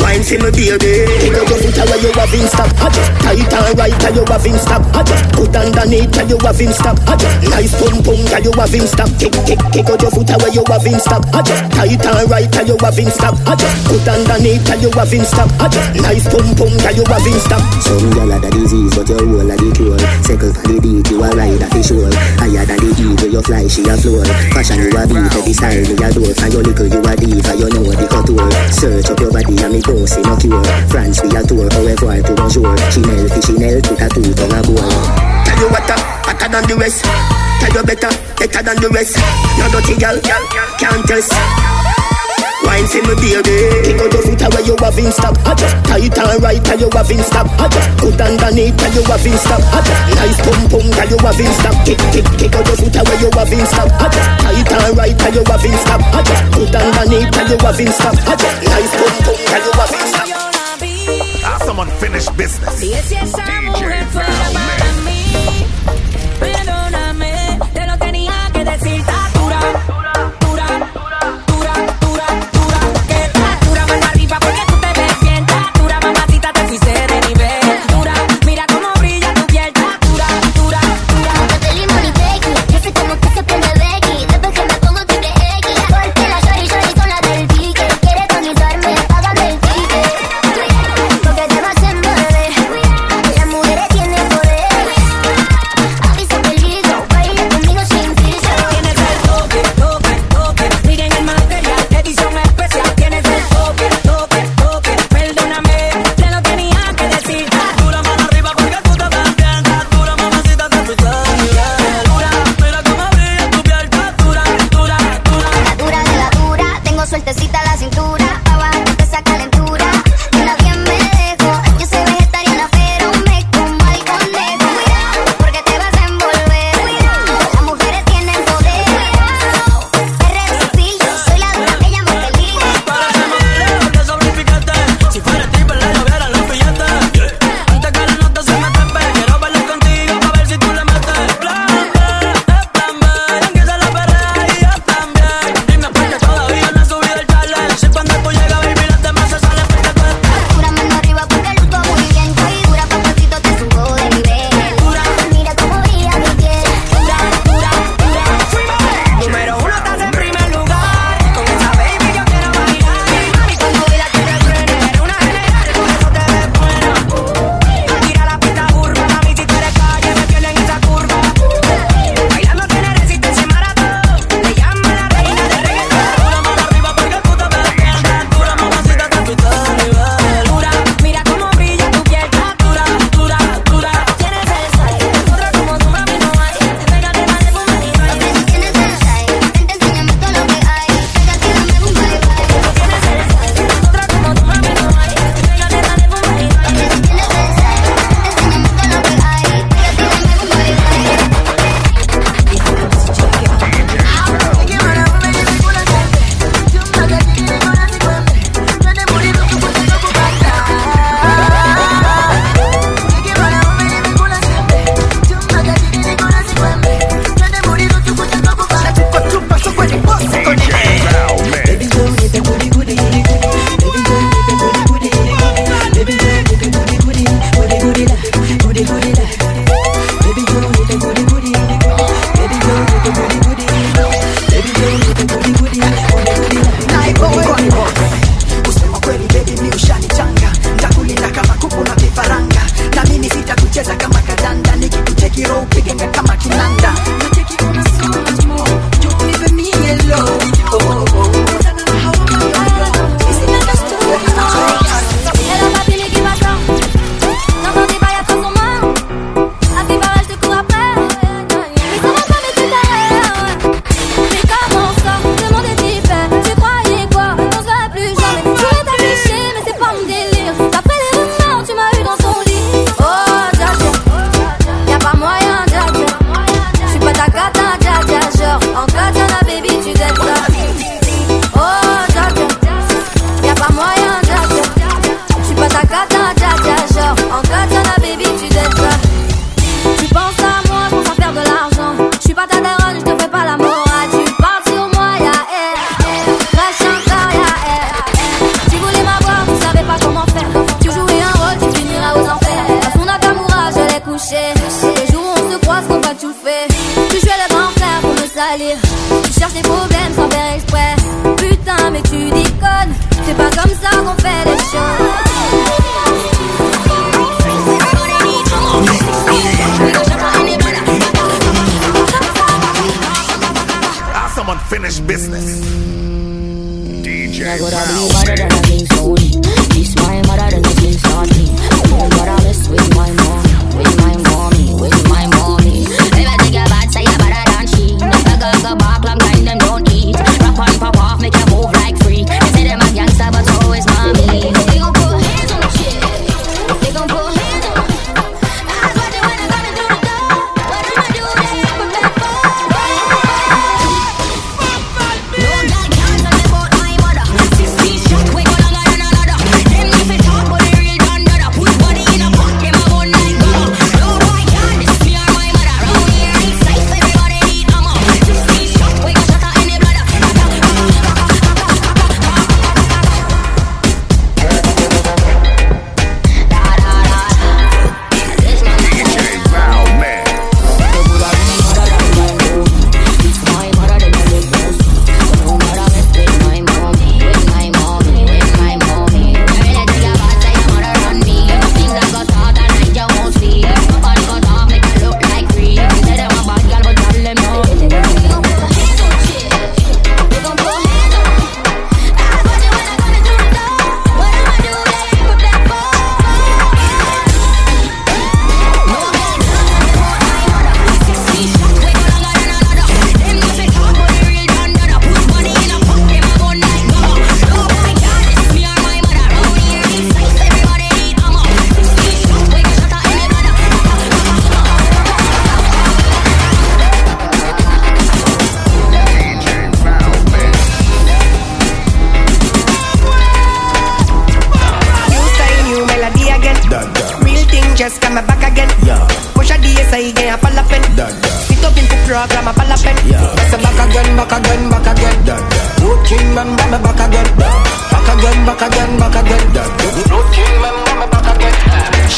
Wine 0.00 0.24
for 0.24 0.40
me 0.40 0.50
baby. 0.50 1.04
Take 1.20 1.36
out 1.36 1.48
your 1.48 1.60
foot 1.60 1.78
away 1.80 2.00
you 2.00 2.12
have 2.16 2.34
in 2.34 2.46
stop 2.48 2.70
Adjust 2.80 3.12
tight 3.20 3.52
and 3.52 3.78
right 3.78 3.96
tell 4.00 4.14
you 4.16 4.24
have 4.24 4.46
in 4.46 4.56
stop 4.58 4.82
Adjust 4.96 5.24
put 5.36 5.54
underneath 5.54 6.10
tell 6.10 6.28
you 6.28 6.38
have 6.40 6.60
in 6.60 6.72
stop 6.72 6.96
Adjust 7.04 7.36
nice 7.52 7.74
pum 7.76 7.96
pum 8.02 8.20
tell 8.26 8.42
you 8.42 8.52
have 8.56 8.74
in 8.74 8.86
stop 8.88 9.10
Kick 9.20 9.34
kick 9.44 9.60
kick 9.70 9.88
out 9.90 10.00
your 10.00 10.10
foot 10.10 10.30
away 10.32 10.50
you 10.56 10.64
have 10.64 10.86
in 10.88 10.98
stop 10.98 11.22
Adjust 11.36 11.62
tight 11.76 12.00
and 12.00 12.30
right 12.32 12.48
tell 12.48 12.66
you 12.66 12.76
have 12.80 12.98
in 12.98 13.10
stop 13.12 13.36
Adjust 13.44 13.76
put 13.86 14.08
underneath 14.08 14.64
tell 14.64 14.80
you 14.80 14.90
have 14.96 15.12
in 15.12 15.24
stop 15.24 15.50
Adjust 15.60 15.88
nice 16.00 16.26
pum 16.32 16.48
pum 16.56 16.72
tell 16.80 16.96
you 16.96 17.04
have 17.04 17.26
in 17.28 17.38
stop 17.44 17.62
Some 17.84 18.08
gyal 18.16 18.32
had 18.32 18.44
a 18.44 18.50
disease 18.50 18.94
but 18.96 19.08
your 19.08 19.20
whole 19.20 19.52
a 19.52 19.54
the 19.60 19.68
cure 19.76 20.00
Second 20.24 20.52
for 20.56 20.64
the 20.64 20.76
beat 20.80 21.06
you 21.12 21.20
a 21.20 21.28
ride 21.36 21.60
a 21.60 21.66
fish 21.76 21.92
roll. 21.92 22.14
Higher 22.40 22.64
than 22.64 22.78
the 22.80 22.90
heat 22.96 23.20
where 23.20 23.32
you 23.36 23.42
fly 23.44 23.66
she 23.68 23.84
a 23.84 23.94
floor. 24.00 24.24
Fashion 24.56 24.80
you 24.80 24.90
a 24.96 25.02
beat 25.04 25.34
every 25.36 25.52
style 25.52 25.84
me 25.84 25.94
a 26.00 26.08
door 26.08 26.32
For 26.32 26.48
your 26.48 26.62
little 26.64 26.88
you 26.88 27.00
a 27.04 27.12
diva 27.20 27.52
you 27.52 27.68
know 27.68 27.84
the 27.92 28.06
couture 28.08 28.50
Search 28.72 29.10
up 29.12 29.20
your 29.20 29.30
body 29.30 29.54
and 29.60 29.72
me 29.74 29.80
go 29.90 30.06
see 30.06 30.22
no 30.22 30.36
cure 30.36 30.62
France 30.88 31.20
we 31.22 31.28
a 31.34 31.42
tour 31.42 31.66
however 31.74 32.22
to 32.22 32.32
bonjour 32.34 32.76
Chanel 32.94 33.26
fi 33.28 33.40
Chanel 33.42 33.80
put 33.82 34.00
a 34.00 34.08
two 34.14 34.34
tongue 34.34 34.54
a 34.54 34.62
bowl 34.62 35.30
Tell 35.44 35.58
you 35.58 35.68
what, 35.68 35.90
uh, 35.90 35.98
better 36.24 36.48
than 36.48 36.64
the 36.68 36.76
rest. 36.76 37.04
Tell 37.04 37.74
you 37.74 37.82
better, 37.82 38.10
better 38.38 38.62
than 38.62 38.76
the 38.80 38.88
rest. 38.90 39.16
No 39.58 39.68
dirty 39.70 39.98
girl, 39.98 40.18
can't 40.78 41.06
test. 41.06 42.09
Wine 42.70 42.86
for 42.86 43.02
me 43.02 43.14
baby. 43.18 43.82
Kick 43.82 43.98
out 43.98 44.14
your 44.14 44.22
foot 44.22 44.42
away 44.46 44.62
you 44.62 44.76
have 44.78 44.94
in 44.94 45.10
stop 45.10 45.34
Adjust 45.42 45.74
tight 45.90 46.14
and 46.14 46.38
right 46.38 46.62
tell 46.62 46.78
you 46.78 46.86
have 46.94 47.10
in 47.10 47.18
stop 47.26 47.50
Adjust 47.58 47.88
good 47.98 48.20
underneath 48.22 48.78
tell 48.78 48.94
you 48.94 49.02
have 49.10 49.26
in 49.26 49.38
stop 49.42 49.58
Adjust 49.74 50.02
nice 50.14 50.38
pum 50.46 50.60
pum 50.70 50.86
tell 50.94 51.10
you 51.10 51.18
have 51.18 51.40
in 51.42 51.50
stop 51.58 51.74
Kick 51.82 51.98
kick 52.14 52.26
kick 52.38 52.54
out 52.54 52.62
your 52.70 52.78
foot 52.78 52.94
away 52.94 53.18
you 53.18 53.30
have 53.34 53.50
in 53.50 53.66
stop 53.66 53.90
Adjust 53.90 54.30
tight 54.38 54.70
and 54.70 54.94
right 54.94 55.18
tell 55.18 55.34
you 55.34 55.42
have 55.50 55.66
in 55.66 55.76
stop 55.82 56.00
Adjust 56.14 56.42
good 56.54 56.74
underneath 56.78 57.30
tell 57.34 57.48
you 57.50 57.58
have 57.58 57.80
in 57.82 57.90
stop 57.90 58.14
Adjust 58.14 58.56
nice 58.62 58.94
pum 58.94 59.14
pum 59.26 59.38
tell 59.50 59.64
you 59.66 59.72
have 59.74 59.94
in 59.98 60.06
stop 60.06 60.28
Haz 61.42 61.66
some 61.66 61.80
unfinished 61.80 62.36
business. 62.36 62.74
Si 62.78 62.92
es 62.92 63.10
esa 63.10 63.60
mujer 63.62 64.06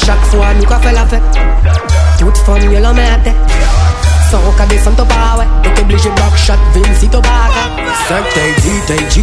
Chaque 0.05 0.25
fois 0.27 0.47
nous 0.59 0.67
qu'a 0.67 0.79
fait 0.79 0.93
la 0.93 1.07
fête, 1.07 1.23
toute 2.19 2.37
femme 2.39 2.71
y'a 2.71 2.81
la 2.81 2.93
merde. 2.93 3.33
Sans 4.31 4.39
pas, 5.05 5.45
obligé 5.81 6.09
de 6.11 6.15
back 6.15 6.37
shot, 6.37 6.53
vim 6.75 6.83
si 6.99 7.09
ton 7.09 7.23
5 7.23 8.25
take, 8.35 8.61
10 8.61 8.71
take, 8.87 9.11
j'y. 9.11 9.21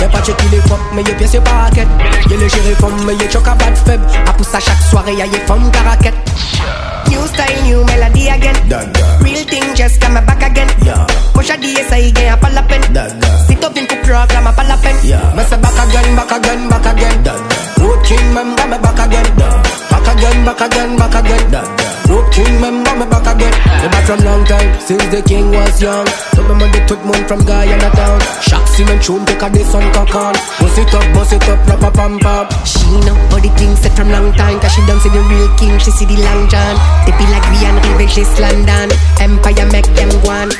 Y'a 0.00 0.08
pas 0.08 0.22
checké 0.22 0.46
les 0.52 0.60
mais 0.94 1.02
y'a 1.02 1.14
pièce 1.14 1.34
y'a 1.34 1.40
paquet. 1.40 1.86
Y'a 2.30 2.36
les 2.36 2.48
gérés 2.48 2.76
mais 3.04 3.16
y'a 3.16 3.30
choc 3.30 3.46
à 3.48 3.54
battre 3.54 3.82
faible. 3.84 4.06
À 4.28 4.32
pousser 4.32 4.56
à 4.56 4.60
chaque 4.60 4.82
soirée, 4.90 5.14
y'a 5.14 5.26
y'a 5.26 5.40
femmes. 5.46 5.70
new 7.16 7.26
style, 7.32 7.60
new 7.64 7.80
melody 7.88 8.28
again. 8.28 8.56
Real 9.24 9.42
thing, 9.48 9.66
just 9.74 10.00
come 10.00 10.14
back 10.14 10.42
again. 10.44 10.68
Push 11.32 11.50
a 11.50 11.56
DSI, 11.56 12.12
get 12.14 12.32
a 12.32 12.36
palapin. 12.36 12.82
Sit 13.48 13.64
up 13.64 13.76
in 13.76 13.86
Kupra, 13.86 14.28
come 14.28 14.46
a 14.46 14.52
palapin. 14.52 14.96
Massa 15.34 15.56
back 15.56 15.78
again, 15.88 16.08
back 16.16 16.32
again, 16.36 16.68
back 16.68 16.86
again. 16.92 17.16
Road 17.80 18.00
king, 18.04 18.26
member, 18.34 18.66
me 18.68 18.78
back 18.84 19.00
again. 19.00 19.28
Back 19.90 20.08
again, 20.12 20.44
back 20.44 20.60
again, 20.60 20.96
back 20.96 21.16
again. 21.16 21.44
Road 22.06 22.26
king, 22.32 22.60
member, 22.60 22.94
me 23.00 23.06
back 23.10 23.26
again. 23.26 23.52
Me 23.82 23.88
back 23.90 24.04
from 24.06 24.20
long 24.24 24.44
time, 24.44 24.70
since 24.80 25.06
the 25.10 25.20
king 25.22 25.50
was 25.50 25.82
young. 25.82 26.06
So 26.34 26.42
me 26.46 26.54
money 26.54 26.80
took 26.86 27.02
moon 27.04 27.22
from 27.26 27.44
Guyana 27.44 27.90
town. 27.90 28.20
Shock 28.46 28.64
cement 28.68 29.02
tune, 29.02 29.24
take 29.26 29.42
a 29.42 29.48
this 29.50 29.74
on 29.74 29.86
cock 29.92 30.14
on. 30.14 30.34
Bust 30.60 30.78
it 30.78 30.94
up, 30.94 31.06
bust 31.14 31.32
it 31.32 31.48
up, 31.48 31.58
rap 31.66 31.82
a 31.82 31.90
pump 31.90 32.24
up. 32.24 32.46
She 32.64 32.86
know 33.02 33.16
all 33.34 33.42
the 33.42 33.50
things 33.58 33.80
set 33.80 33.92
from 33.98 34.08
long 34.10 34.32
time, 34.38 34.60
cause 34.60 34.72
she 34.72 34.80
done 34.86 35.00
see 35.00 35.10
the 35.10 35.22
real 35.26 35.50
king, 35.58 35.74
she 35.82 35.90
see 35.90 36.06
the 36.06 36.16
long 36.22 36.48
john. 36.48 36.74
Tippy 37.06 37.24
like 37.30 37.46
Rian, 37.54 37.78
Rivichis, 37.86 38.28
London. 38.42 38.90
Empire 39.22 39.66
make 39.70 39.86
them 39.94 40.10
go 40.26 40.34
on. 40.34 40.50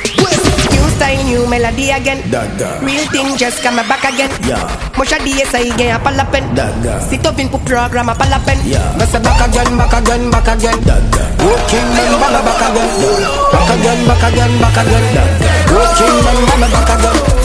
New 0.71 0.85
style, 0.95 1.19
new 1.27 1.43
melody 1.45 1.91
again. 1.91 2.23
Dada. 2.31 2.79
Real 2.81 3.03
thing 3.11 3.35
just 3.35 3.61
come 3.61 3.75
back 3.75 4.03
again. 4.07 4.31
Yeah. 4.47 4.63
Much 4.97 5.11
DSI 5.11 5.75
again, 5.75 5.95
a 5.95 5.99
palapen. 5.99 6.43
Daga. 6.55 7.03
Sit 7.03 7.27
up 7.27 7.37
in 7.37 7.51
program, 7.51 8.09
a 8.09 8.15
palapen. 8.15 8.57
Yeah. 8.63 8.95
Must 8.97 9.19
back 9.19 9.41
again, 9.45 9.77
back 9.77 9.93
again, 9.93 10.31
back 10.31 10.47
again. 10.47 10.79
Daga. 10.87 11.23
Good 11.37 11.61
kingdom, 11.67 12.15
back 12.17 12.63
again. 12.63 12.91
Back 13.51 13.69
again, 13.75 13.99
back 14.07 14.23
again, 14.31 14.53
back 14.63 14.77
again. 14.79 15.05
Good 15.67 15.89
kingdom, 15.99 16.37
back 16.71 16.89
again. 16.95 17.36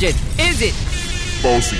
budget? 0.00 0.16
Is 0.38 0.62
it? 0.62 0.74
Bossy. 1.42 1.76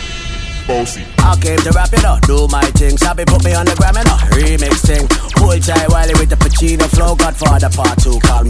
Bossy. 0.66 1.04
I 1.18 1.36
came 1.40 1.58
to 1.58 1.70
rap 1.72 1.92
it 1.92 2.04
up, 2.04 2.20
do 2.22 2.46
my 2.48 2.62
thing. 2.76 2.98
Sabi 2.98 3.24
put 3.24 3.42
me 3.44 3.54
on 3.54 3.64
the 3.64 3.74
gram 3.74 3.96
and 3.96 4.06
a 4.06 4.16
remix 4.36 4.84
thing. 4.84 5.08
Pull 5.36 5.58
tight 5.58 5.88
Wiley 5.88 6.12
with 6.20 6.28
the 6.28 6.36
Pacino 6.36 6.84
flow. 6.94 7.16
Godfather 7.16 7.70
part 7.70 7.98
two, 7.98 8.20
call 8.20 8.44
me 8.44 8.49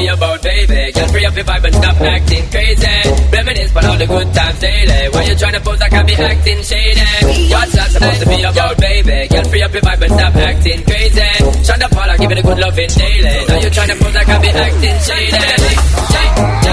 me 0.00 0.08
about 0.08 0.42
baby. 0.42 0.92
Just 0.92 1.12
free 1.12 1.26
up 1.26 1.34
your 1.34 1.44
vibe 1.44 1.64
and 1.64 1.74
stop 1.74 2.00
acting 2.00 2.44
crazy. 2.50 2.98
Reminisce 3.32 3.70
about 3.72 3.84
all 3.84 3.98
the 3.98 4.06
good 4.06 4.34
times 4.34 4.60
daily. 4.60 5.00
Why 5.12 5.22
you 5.24 5.34
tryna 5.34 5.64
pose, 5.64 5.80
I 5.80 5.88
Can't 5.88 6.06
be 6.06 6.14
acting 6.14 6.62
shady. 6.62 7.50
What's 7.50 7.72
that 7.72 7.90
supposed 7.90 8.20
to 8.22 8.28
be 8.28 8.42
about, 8.42 8.76
baby? 8.78 9.28
Girl, 9.28 9.44
free 9.44 9.62
up 9.62 9.72
your 9.72 9.82
vibe 9.82 10.02
and 10.02 10.12
stop 10.12 10.34
acting 10.36 10.84
crazy. 10.84 11.30
Shut 11.64 11.82
up, 11.82 11.96
all 11.96 12.10
I 12.10 12.16
give 12.16 12.30
it 12.30 12.38
a 12.38 12.42
good 12.42 12.58
loving 12.58 12.90
daily. 12.90 13.46
Now 13.48 13.58
you 13.58 13.70
tryna 13.70 13.96
pose, 14.00 14.16
I 14.16 14.24
Can't 14.24 14.42
be 14.42 14.48
acting 14.48 14.98
shady. 15.08 16.67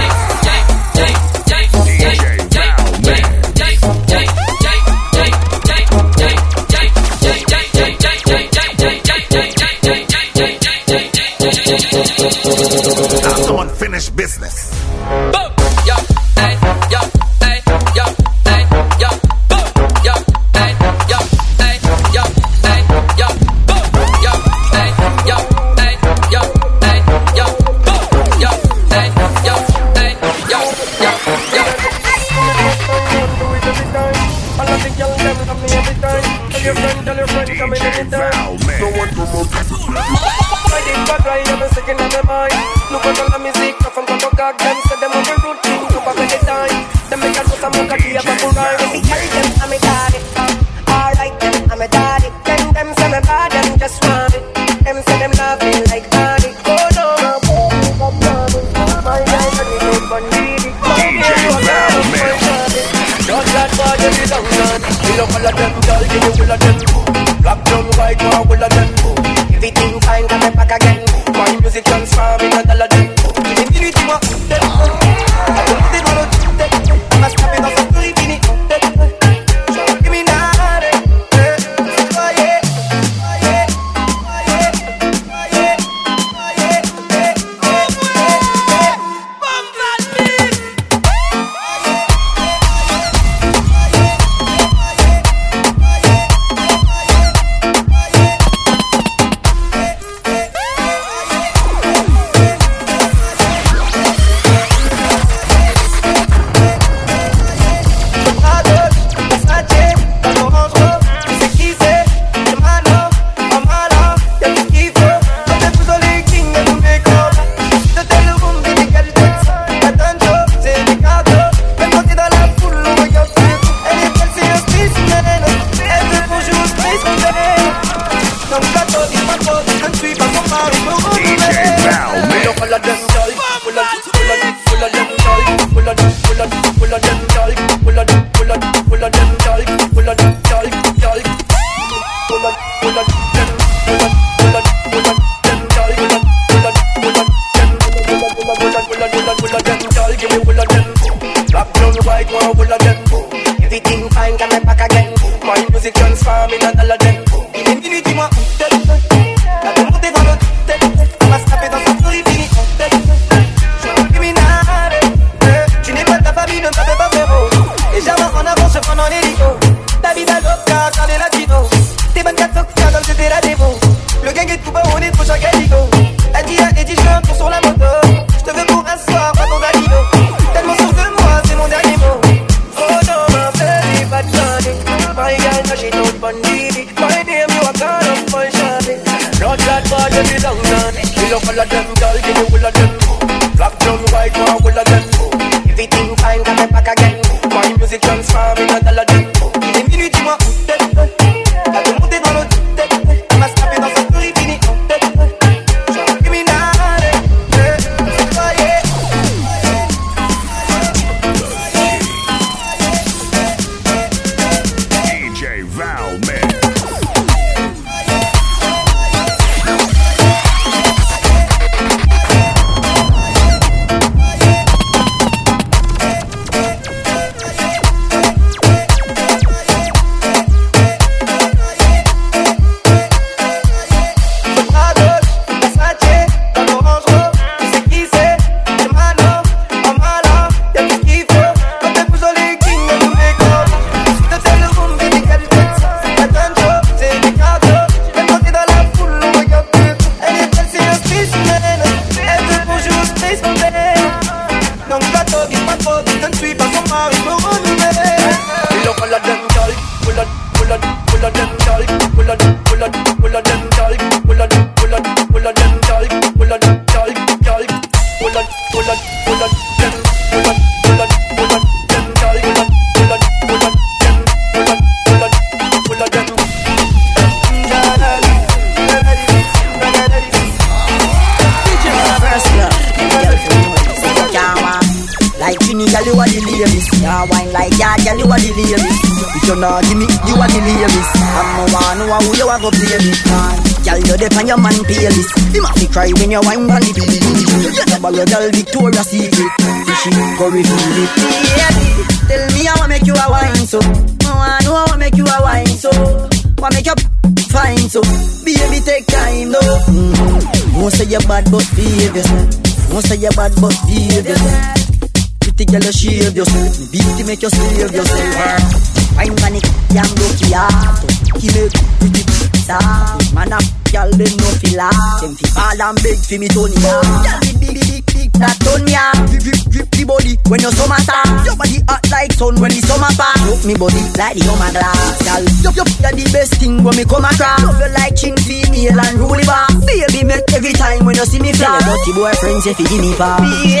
Fall 326.26 326.38
fi 326.38 326.38
me 326.38 326.48
Tony. 326.48 326.74
Girl, 326.74 327.02
big, 327.40 327.60
big, 327.60 327.78
big, 327.78 328.04
big, 328.06 328.30
that 328.42 328.58
Tony 328.62 328.92
ya. 328.92 329.14
Grip, 329.30 329.42
grip, 329.42 329.62
grip 329.70 329.88
the 329.94 330.04
body 330.04 330.34
when 330.50 330.60
your 330.60 330.72
summer 330.74 330.98
start. 330.98 331.26
Your 331.46 331.56
body 331.56 331.78
hot 331.86 332.02
like 332.10 332.32
sun 332.34 332.54
when 332.60 332.70
the 332.70 332.82
summer 332.82 333.10
pass. 333.14 333.38
Look 333.46 333.62
me 333.64 333.74
body 333.78 334.02
like 334.18 334.34
the 334.34 334.42
summer 334.42 334.70
glass. 334.74 335.18
Girl, 335.22 335.44
yup, 335.62 335.74
yup, 335.78 335.88
you're 336.02 336.16
the 336.18 336.26
best 336.34 336.52
thing 336.58 336.82
when 336.82 336.94
me 336.96 337.04
come 337.06 337.24
across. 337.24 337.62
Love 337.62 337.78
you 337.78 337.90
like 337.94 338.14
chin 338.18 338.36
female 338.42 338.98
and 338.98 339.14
rule 339.18 339.38
it 339.38 339.46
back. 339.46 339.70
Baby, 339.86 340.26
make 340.26 340.46
every 340.54 340.74
time 340.74 341.06
when 341.06 341.14
you 341.14 341.26
see 341.26 341.40
me 341.40 341.52
fly. 341.54 341.78
Tell 341.78 341.98
your 342.06 342.14
boyfriends 342.18 342.66
if 342.66 342.76
you 342.80 342.86
give 342.90 343.02
me 343.02 343.12
far. 343.14 343.38
Baby, 343.38 343.78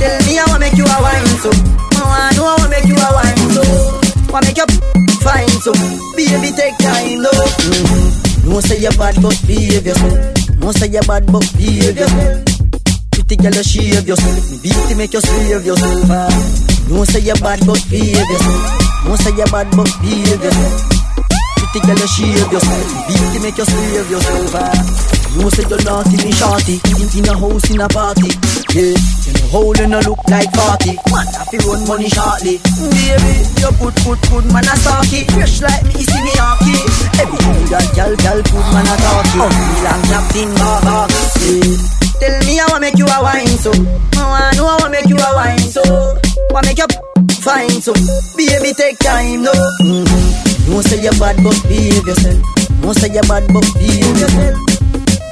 tell 0.00 0.16
me 0.24 0.32
I 0.40 0.44
wanna 0.48 0.64
make 0.64 0.76
you 0.76 0.86
a 0.86 0.96
wine 1.02 1.36
so. 1.44 1.50
I 1.96 2.32
know 2.36 2.46
I 2.46 2.54
wanna 2.56 2.72
make 2.72 2.88
you 2.88 2.96
a 2.96 3.08
wine 3.16 3.50
so. 3.52 3.62
Wanna 4.32 4.48
make 4.48 4.58
you 4.58 4.66
fine 5.22 5.48
so 5.62 5.72
Baby 6.16 6.50
take 6.54 6.76
time 6.78 7.22
though 7.22 7.30
mm-hmm. 7.30 8.50
No 8.50 8.60
say 8.60 8.78
you're 8.78 8.92
bad 8.98 9.16
but 9.22 9.38
behave 9.46 9.86
yourself 9.86 10.45
No 10.66 10.72
say 10.72 10.88
you 10.88 11.00
bad 11.06 11.30
but 11.30 11.46
behave 11.56 11.94
yourself. 11.94 12.42
Pretty 13.14 13.36
girl 13.36 13.54
you 13.54 13.62
shave 13.62 14.02
yourself. 14.02 14.50
Me 14.50 14.58
beat 14.66 14.74
to 14.90 14.94
make 14.98 15.12
you 15.12 15.20
slave 15.20 15.64
yourself. 15.64 16.10
Ah. 16.10 16.26
No 16.90 17.04
say 17.04 17.20
you 17.22 17.34
bad 17.38 17.62
but 17.62 17.78
behave 17.86 18.18
yourself. 18.18 19.06
No 19.06 19.14
say 19.14 19.30
you 19.30 19.46
bad 19.46 19.70
but 19.78 19.86
behave 20.02 20.42
yourself. 20.42 20.82
Pretty 21.54 21.86
girl 21.86 22.02
you 22.02 22.08
shave 22.10 22.50
yourself. 22.50 22.82
Me 23.06 23.14
beat 23.14 23.30
to 23.30 23.38
make 23.46 23.58
you 23.58 23.64
slave 23.64 24.10
yourself. 24.10 24.54
Ah. 24.58 24.74
No 25.38 25.48
say 25.54 25.62
you 25.70 25.78
naughty 25.86 26.16
me 26.26 26.32
shorty. 26.34 26.82
In, 26.98 27.14
in 27.14 27.30
a 27.30 27.38
house 27.38 27.70
in 27.70 27.80
a 27.80 27.86
party. 27.86 28.34
Yeah 28.74 29.25
hole 29.50 29.78
and 29.80 29.94
a 29.94 30.00
look 30.06 30.18
like 30.28 30.50
40 30.54 30.96
Man 31.10 31.26
I 31.32 31.42
fi 31.50 31.58
run 31.66 31.80
money 31.86 32.08
shortly. 32.08 32.58
Baby 32.58 33.32
you 33.60 33.70
put 33.78 33.94
put 34.02 34.18
put 34.28 34.44
man 34.52 34.66
a 34.66 34.74
stocky 34.76 35.24
Fresh 35.32 35.62
like 35.62 35.84
me 35.86 36.02
see 36.02 36.22
me 36.22 36.32
hockey. 36.36 36.76
Every 37.20 37.38
time 37.38 37.64
that 37.70 37.86
gal 37.94 38.12
gal 38.20 38.40
put 38.42 38.66
man 38.74 38.86
a 38.86 38.94
talkie. 38.98 39.40
Oh. 39.40 39.50
Me 39.50 39.74
long 39.86 40.02
captain 40.10 40.50
bar 40.58 41.06
yeah. 41.42 41.76
Tell 42.20 42.36
me 42.48 42.54
how 42.56 42.74
I 42.74 42.78
make 42.80 42.98
you 42.98 43.06
a 43.06 43.18
wine 43.22 43.56
so. 43.60 43.72
I 44.16 44.52
know 44.56 44.66
I 44.66 44.76
wanna 44.80 44.90
make 44.90 45.08
you 45.08 45.16
a 45.16 45.30
wine 45.34 45.68
so. 45.68 45.82
Wanna 46.50 46.68
make 46.68 46.78
you 46.78 46.88
fine 47.44 47.80
so. 47.80 47.92
Baby 48.36 48.72
take 48.74 48.98
time 48.98 49.42
no 49.42 49.52
mm-hmm. 49.80 50.46
No 50.72 50.80
say 50.82 51.00
you 51.00 51.10
bad 51.20 51.36
but 51.44 51.56
behave 51.68 52.06
yourself. 52.06 52.42
No 52.82 52.92
say 52.92 53.12
you 53.12 53.22
bad 53.22 53.46
but 53.52 53.64
behave 53.74 54.18
yourself. 54.18 54.58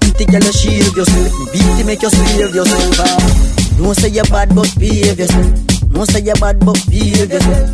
Pretty 0.00 0.24
girl, 0.30 0.44
you 0.44 0.52
shave 0.52 0.96
yourself. 0.96 1.32
Beat 1.52 1.78
to 1.78 1.84
make 1.84 2.02
you 2.02 2.10
slave 2.10 2.54
yourself. 2.54 3.00
Ah. 3.00 3.63
No 3.78 3.92
say 3.92 4.08
you 4.08 4.22
bad, 4.24 4.54
but 4.54 4.72
behave 4.78 5.18
yourself. 5.18 5.46
No 5.90 6.04
say 6.04 6.20
you 6.20 6.32
bad, 6.40 6.58
but 6.64 6.78
behave 6.88 7.30
yourself. 7.30 7.70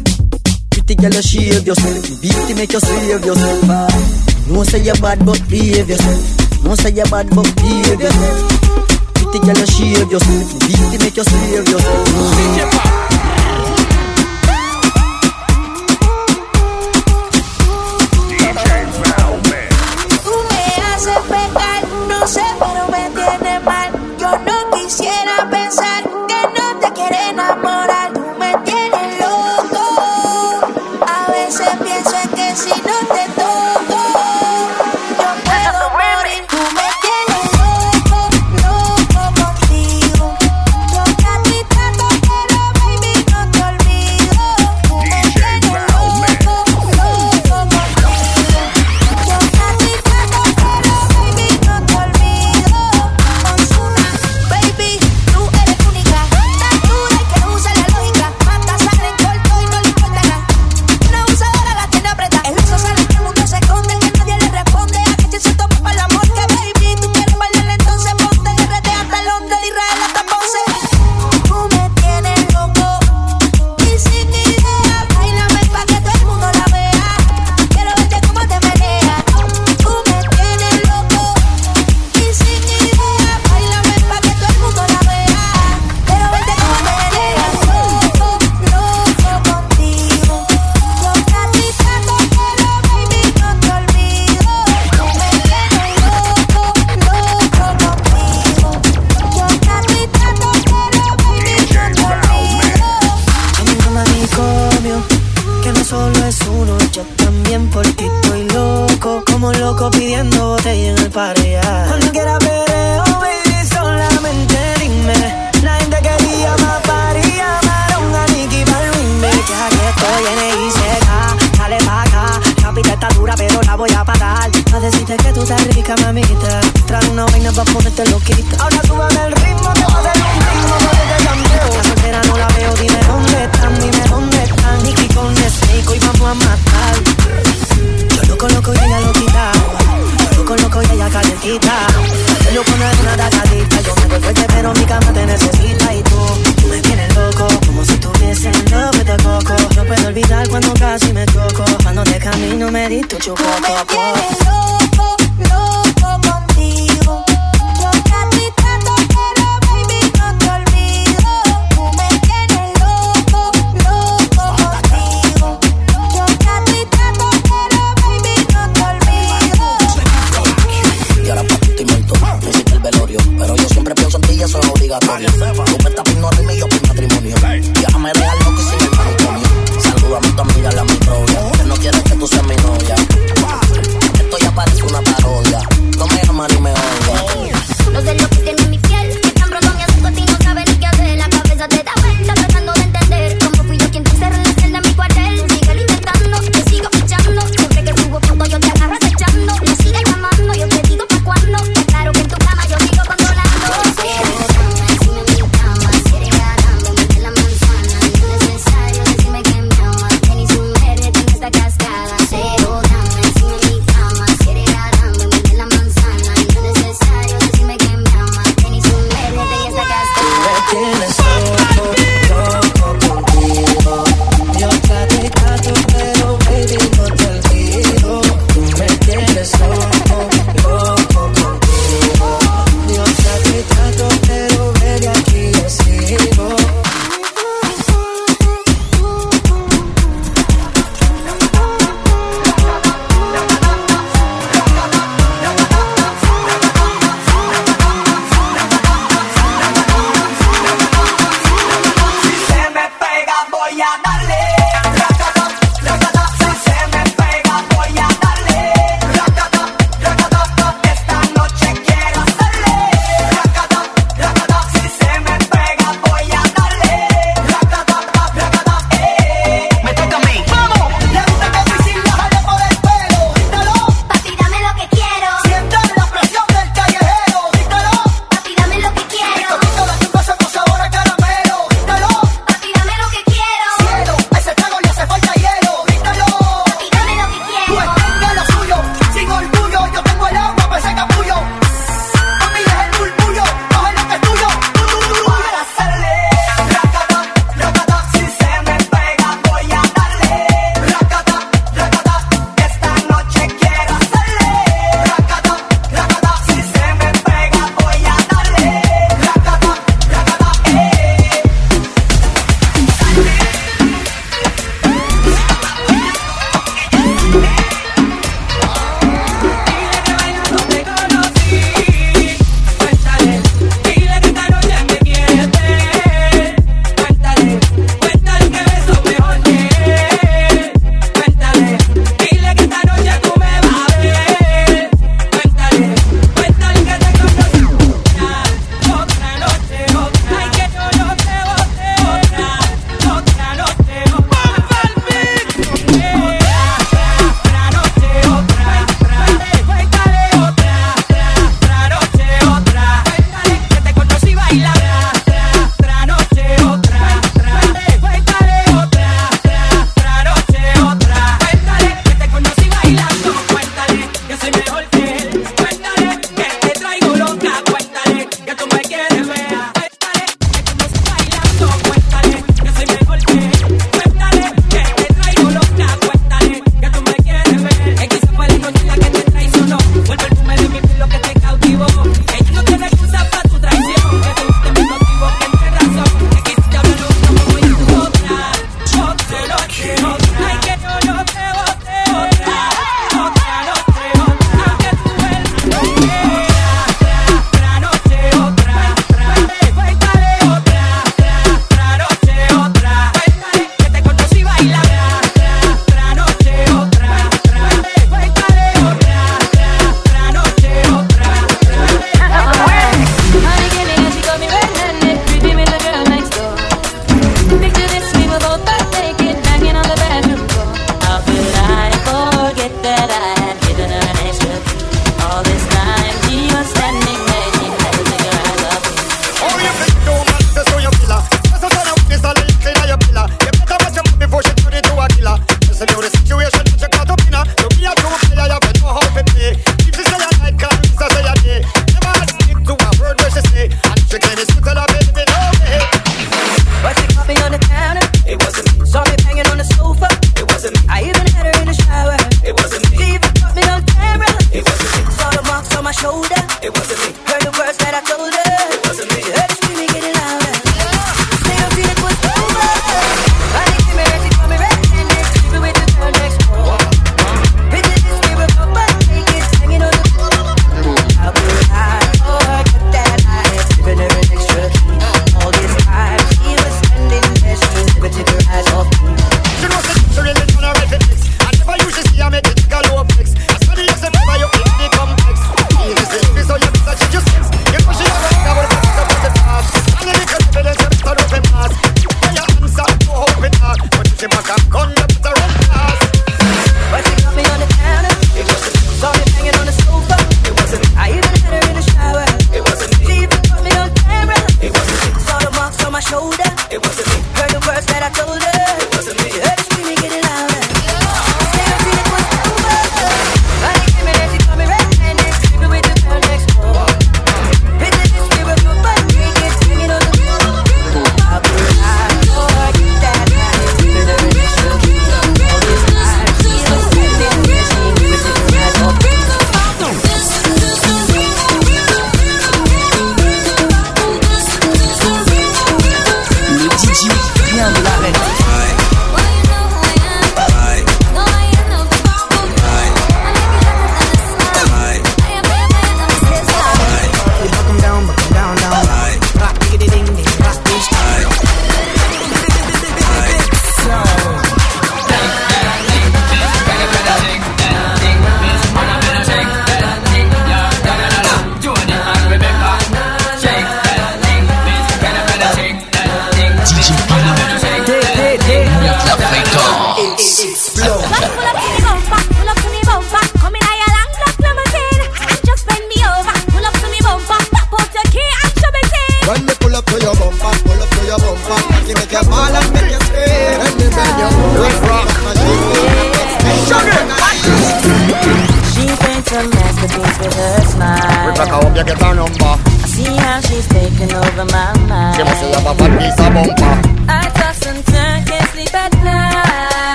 Pretty 0.70 0.94
girl, 0.96 1.12
you 1.12 1.22
shave 1.22 1.66
yourself. 1.66 2.04
To 2.48 2.54
make 2.54 2.72
you 2.72 2.80
slave 2.80 3.24
yourself. 3.24 4.48
No 4.48 4.62
say 4.64 4.82
you 4.82 4.94
bad, 5.00 5.24
but 5.24 5.40
behave 5.48 5.88
yourself. 5.88 6.64
No 6.64 6.74
say 6.74 6.90
you 6.90 7.04
bad, 7.04 7.28
but 7.30 7.46
behave 7.56 8.00
yourself. 8.00 8.48
Pretty 9.14 9.38
girl, 9.46 9.58
you 9.58 9.66
shave 9.66 10.10
yourself. 10.10 10.58
To 10.58 10.98
make 11.04 11.16
you 11.16 11.24
slave 11.24 11.68
yourself. 11.68 13.00
Pecar, 21.28 21.82
no 22.08 22.26
sé, 22.26 22.42
pero 22.58 22.88
me 22.88 23.10
tienes 23.14 23.64
mal. 23.64 23.90
Yo 24.18 24.30
no 24.38 24.70
quisiera 24.76 25.48
pensar 25.50 25.59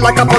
like 0.00 0.18
a 0.18 0.37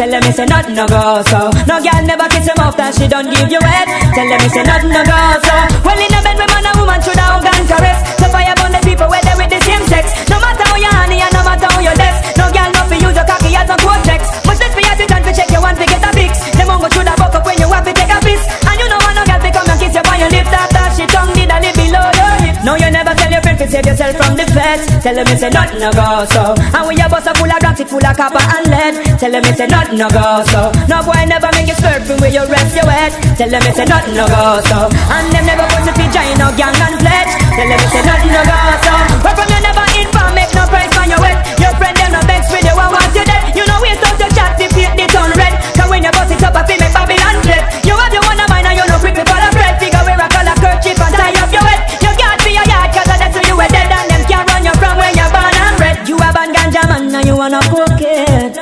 Tell 0.00 0.08
them 0.08 0.24
it's 0.24 0.40
a 0.40 0.46
nothing 0.48 0.72
no 0.80 0.88
go 0.88 1.20
so. 1.28 1.52
No 1.68 1.76
girl 1.76 2.00
never 2.08 2.24
kiss 2.32 2.48
him 2.48 2.56
off 2.64 2.72
that 2.80 2.96
she 2.96 3.04
don't 3.04 3.28
give 3.28 3.52
you 3.52 3.60
wet. 3.60 3.84
Tell 4.16 4.24
them 4.24 4.40
it's 4.40 4.56
a 4.56 4.64
nothing 4.64 4.96
no 4.96 5.04
go 5.04 5.20
so. 5.44 5.52
Well 5.84 6.00
in 6.00 6.08
the 6.08 6.20
bed 6.24 6.40
with 6.40 6.48
man 6.48 6.64
and 6.72 6.76
woman 6.80 7.00
should 7.04 7.20
have 7.20 7.44
gone 7.44 7.64
caress. 7.68 8.00
So 8.16 8.32
fire 8.32 8.56
on 8.64 8.72
the 8.72 8.80
people 8.80 9.04
where 9.12 9.20
they 9.20 9.36
with 9.36 9.52
the 9.52 9.60
same 9.60 9.84
sex. 9.92 10.08
No 10.32 10.40
matter 10.40 10.64
how 10.64 10.80
you 10.80 10.88
honey 10.88 11.20
and 11.20 11.28
no 11.36 11.44
matter 11.44 11.68
how 11.68 11.84
you 11.84 11.92
less. 12.00 12.16
No 12.32 12.48
girl 12.48 12.70
not 12.72 12.88
for 12.88 12.96
you 12.96 13.12
so 13.12 13.22
cocky 13.28 13.52
as 13.52 13.68
no 13.68 13.76
cortex. 13.76 14.20
Much 14.48 14.56
less 14.64 14.72
for 14.72 14.80
you 14.80 14.94
to 14.96 15.04
turn 15.04 15.20
to 15.20 15.32
check 15.36 15.52
you 15.52 15.60
want 15.60 15.76
to 15.76 15.84
get 15.84 16.00
a 16.00 16.10
fix. 16.16 16.32
Them 16.56 16.72
ungo 16.72 16.88
shoulda 16.88 17.12
buck 17.20 17.36
up 17.36 17.44
when 17.44 17.60
you 17.60 17.68
want 17.68 17.84
to 17.84 17.92
take 17.92 18.08
a 18.08 18.18
piss. 18.24 18.40
And 18.72 18.76
you 18.80 18.88
know 18.88 19.00
what 19.04 19.12
no 19.20 19.22
girl 19.28 19.40
to 19.44 19.50
come 19.52 19.68
and 19.68 19.78
kiss 19.84 19.92
you 19.92 20.00
on 20.00 20.16
your 20.16 20.32
lips. 20.32 20.48
after 20.48 20.84
she 20.96 21.04
tongue 21.12 21.32
did 21.36 21.52
a 21.52 21.60
little 21.60 21.76
below 21.76 22.08
your 22.16 22.34
hip. 22.40 22.56
No 22.64 22.72
you 22.80 22.88
never 22.88 23.12
tell 23.20 23.28
your 23.28 23.44
friend 23.44 23.58
to 23.60 23.68
save 23.68 23.84
yourself 23.84 24.16
from 24.16 24.32
the 24.32 24.48
feds. 24.48 24.88
Tell 25.04 25.12
them 25.12 25.28
it's 25.28 25.44
a 25.44 25.52
nothing 25.52 25.84
no 25.84 25.92
go 25.92 26.24
so. 26.32 26.56
And 26.56 26.88
when 26.88 26.96
your 26.96 27.12
bus 27.12 27.28
are 27.28 27.36
full 27.36 27.52
of 27.52 27.60
plastic 27.60 27.92
full 27.92 28.00
of 28.00 28.16
copper 28.16 28.40
and 28.40 28.64
lead. 28.72 28.94
Tell 29.20 29.28
them 29.30 29.44
it's 29.44 29.60
a 29.60 29.66
nothing 29.68 29.98
no 30.00 30.08
go 30.08 30.40
so. 30.48 30.72
No 30.88 31.04
boy 31.04 31.12
never 31.28 31.52
make 31.52 31.68
you 31.68 31.76
surfing 31.76 32.16
where 32.24 32.32
you 32.32 32.40
rest 32.48 32.72
your 32.72 32.88
head. 32.88 33.12
Tell 33.36 33.52
them 33.52 33.60
it's 33.68 33.76
a 33.76 33.84
nothing 33.84 34.16
no 34.16 34.24
go 34.24 34.64
so. 34.64 34.88
And 35.12 35.28
them 35.28 35.44
never 35.44 35.68
put 35.68 35.84
the 35.84 35.92
feature 35.92 36.24
in 36.24 36.40
no 36.40 36.48
gang 36.56 36.72
and 36.72 36.96
pledge. 36.96 37.32
Tell 37.52 37.68
them 37.68 37.80
it's 37.84 38.00
a 38.00 38.02
nothing 38.08 38.32
no 38.32 38.40
go 38.48 38.56
so. 38.80 38.92
Where 39.20 39.36
from 39.36 39.48
you 39.52 39.60
never 39.60 39.84
inform, 40.00 40.32
make 40.32 40.48
no 40.56 40.64
price 40.72 40.96
on 40.96 41.12
your 41.12 41.20
head. 41.20 41.36
Your 41.60 41.76
friend 41.76 41.96
them 42.00 42.16
no 42.16 42.20
vex 42.24 42.48
with 42.48 42.64
you, 42.64 42.72
I 42.72 42.88
want 42.88 43.12
you 43.12 43.24
dead. 43.28 43.42
You 43.52 43.68
know 43.68 43.76
waste 43.84 44.00
out 44.08 44.16
your 44.16 44.32
chat, 44.32 44.56
defeat 44.56 44.88
the 44.96 45.04
turn 45.12 45.36
red. 45.36 45.52
Cause 45.76 45.90
when 45.92 46.00
you 46.00 46.12
bust 46.16 46.32
it 46.32 46.40
up, 46.40 46.56
I 46.56 46.64
feel 46.64 46.80
me, 46.80 46.88
Bobby. 46.88 47.19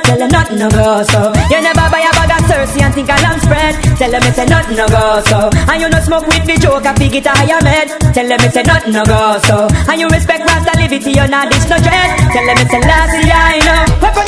Tell 0.09 0.21
her 0.21 0.27
nothing 0.27 0.57
no 0.57 0.69
go 0.69 1.03
so. 1.05 1.21
You 1.53 1.61
never 1.61 1.85
buy 1.93 2.01
a 2.01 2.11
bag 2.17 2.33
of 2.33 2.41
Cersei 2.49 2.81
and 2.81 2.93
think 2.93 3.09
a 3.09 3.17
lamb 3.21 3.39
spread. 3.45 3.73
Tell 4.01 4.11
her 4.11 4.21
me 4.25 4.31
say 4.33 4.45
nothing 4.45 4.77
no 4.77 4.87
go 4.89 5.21
so. 5.29 5.39
And 5.69 5.77
you 5.81 5.89
no 5.89 5.99
smoke 6.01 6.25
with 6.25 6.45
the 6.49 6.57
joke, 6.57 6.85
I 6.85 6.93
it 6.97 7.25
a 7.25 7.33
higher 7.37 7.61
med. 7.61 7.87
Tell 8.15 8.25
her 8.25 8.39
me 8.41 8.49
say 8.49 8.63
nothing 8.63 8.93
no 8.93 9.03
go 9.05 9.37
so. 9.45 9.67
And 9.89 10.01
you 10.01 10.07
respect 10.09 10.41
Rasta 10.49 10.73
liberty, 10.81 11.11
you're 11.13 11.29
not 11.29 11.51
dish 11.51 11.69
no 11.69 11.77
dread. 11.77 12.09
Tell 12.33 12.45
her 12.49 12.55
me 12.57 12.65
say 12.65 12.81
last 12.81 13.13
year 13.21 13.37
I 13.37 13.59
know. 13.67 14.18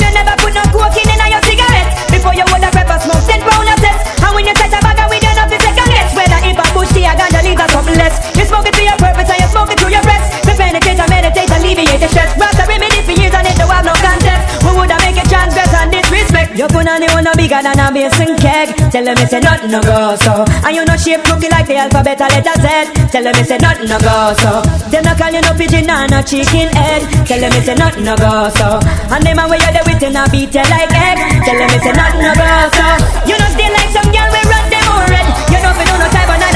Tell 18.92 19.02
them 19.02 19.16
it's 19.24 19.32
a 19.32 19.40
nothing 19.40 19.70
no 19.72 19.80
go 19.80 20.14
so. 20.20 20.44
And 20.68 20.76
you 20.76 20.84
no 20.84 20.94
shape 21.00 21.24
cookie 21.24 21.48
like 21.48 21.64
the 21.66 21.80
alphabet 21.80 22.20
a 22.20 22.28
letter 22.28 22.56
Z. 22.60 22.92
Tell 23.08 23.24
them 23.24 23.32
it's 23.40 23.48
a 23.48 23.56
nothing 23.56 23.88
no 23.88 23.96
go 23.96 24.36
so. 24.36 24.60
Them 24.92 25.02
no 25.08 25.16
call 25.16 25.32
you 25.32 25.40
no 25.40 25.52
pigeon 25.56 25.88
and 25.88 26.12
no 26.12 26.20
chicken 26.20 26.68
head. 26.76 27.00
Tell 27.24 27.40
them 27.40 27.52
it's 27.56 27.68
a 27.68 27.74
nothing 27.74 28.04
no 28.04 28.12
go 28.20 28.52
so. 28.52 28.76
And 29.08 29.24
them 29.24 29.40
a 29.40 29.48
way 29.48 29.56
you 29.64 29.72
there 29.72 29.84
with 29.88 29.96
you 29.96 30.12
no 30.12 30.28
beat 30.28 30.52
you 30.52 30.60
like 30.68 30.92
egg. 30.92 31.16
Tell 31.40 31.56
them 31.56 31.72
it's 31.72 31.88
a 31.88 31.92
nothing 31.96 32.20
no 32.20 32.32
go 32.36 32.48
so. 32.76 32.86
You 33.24 33.36
no 33.40 33.46
stay 33.56 33.72
like 33.72 33.90
some 33.96 34.12
girl 34.12 34.28
we 34.28 34.40
run 34.44 34.66
them 34.68 34.84
all 34.92 35.08
red. 35.08 35.26
You 35.48 35.58
know 35.64 35.72
fi 35.72 35.82
do 35.88 35.94
no 35.96 36.06
type 36.12 36.28
of 36.28 36.51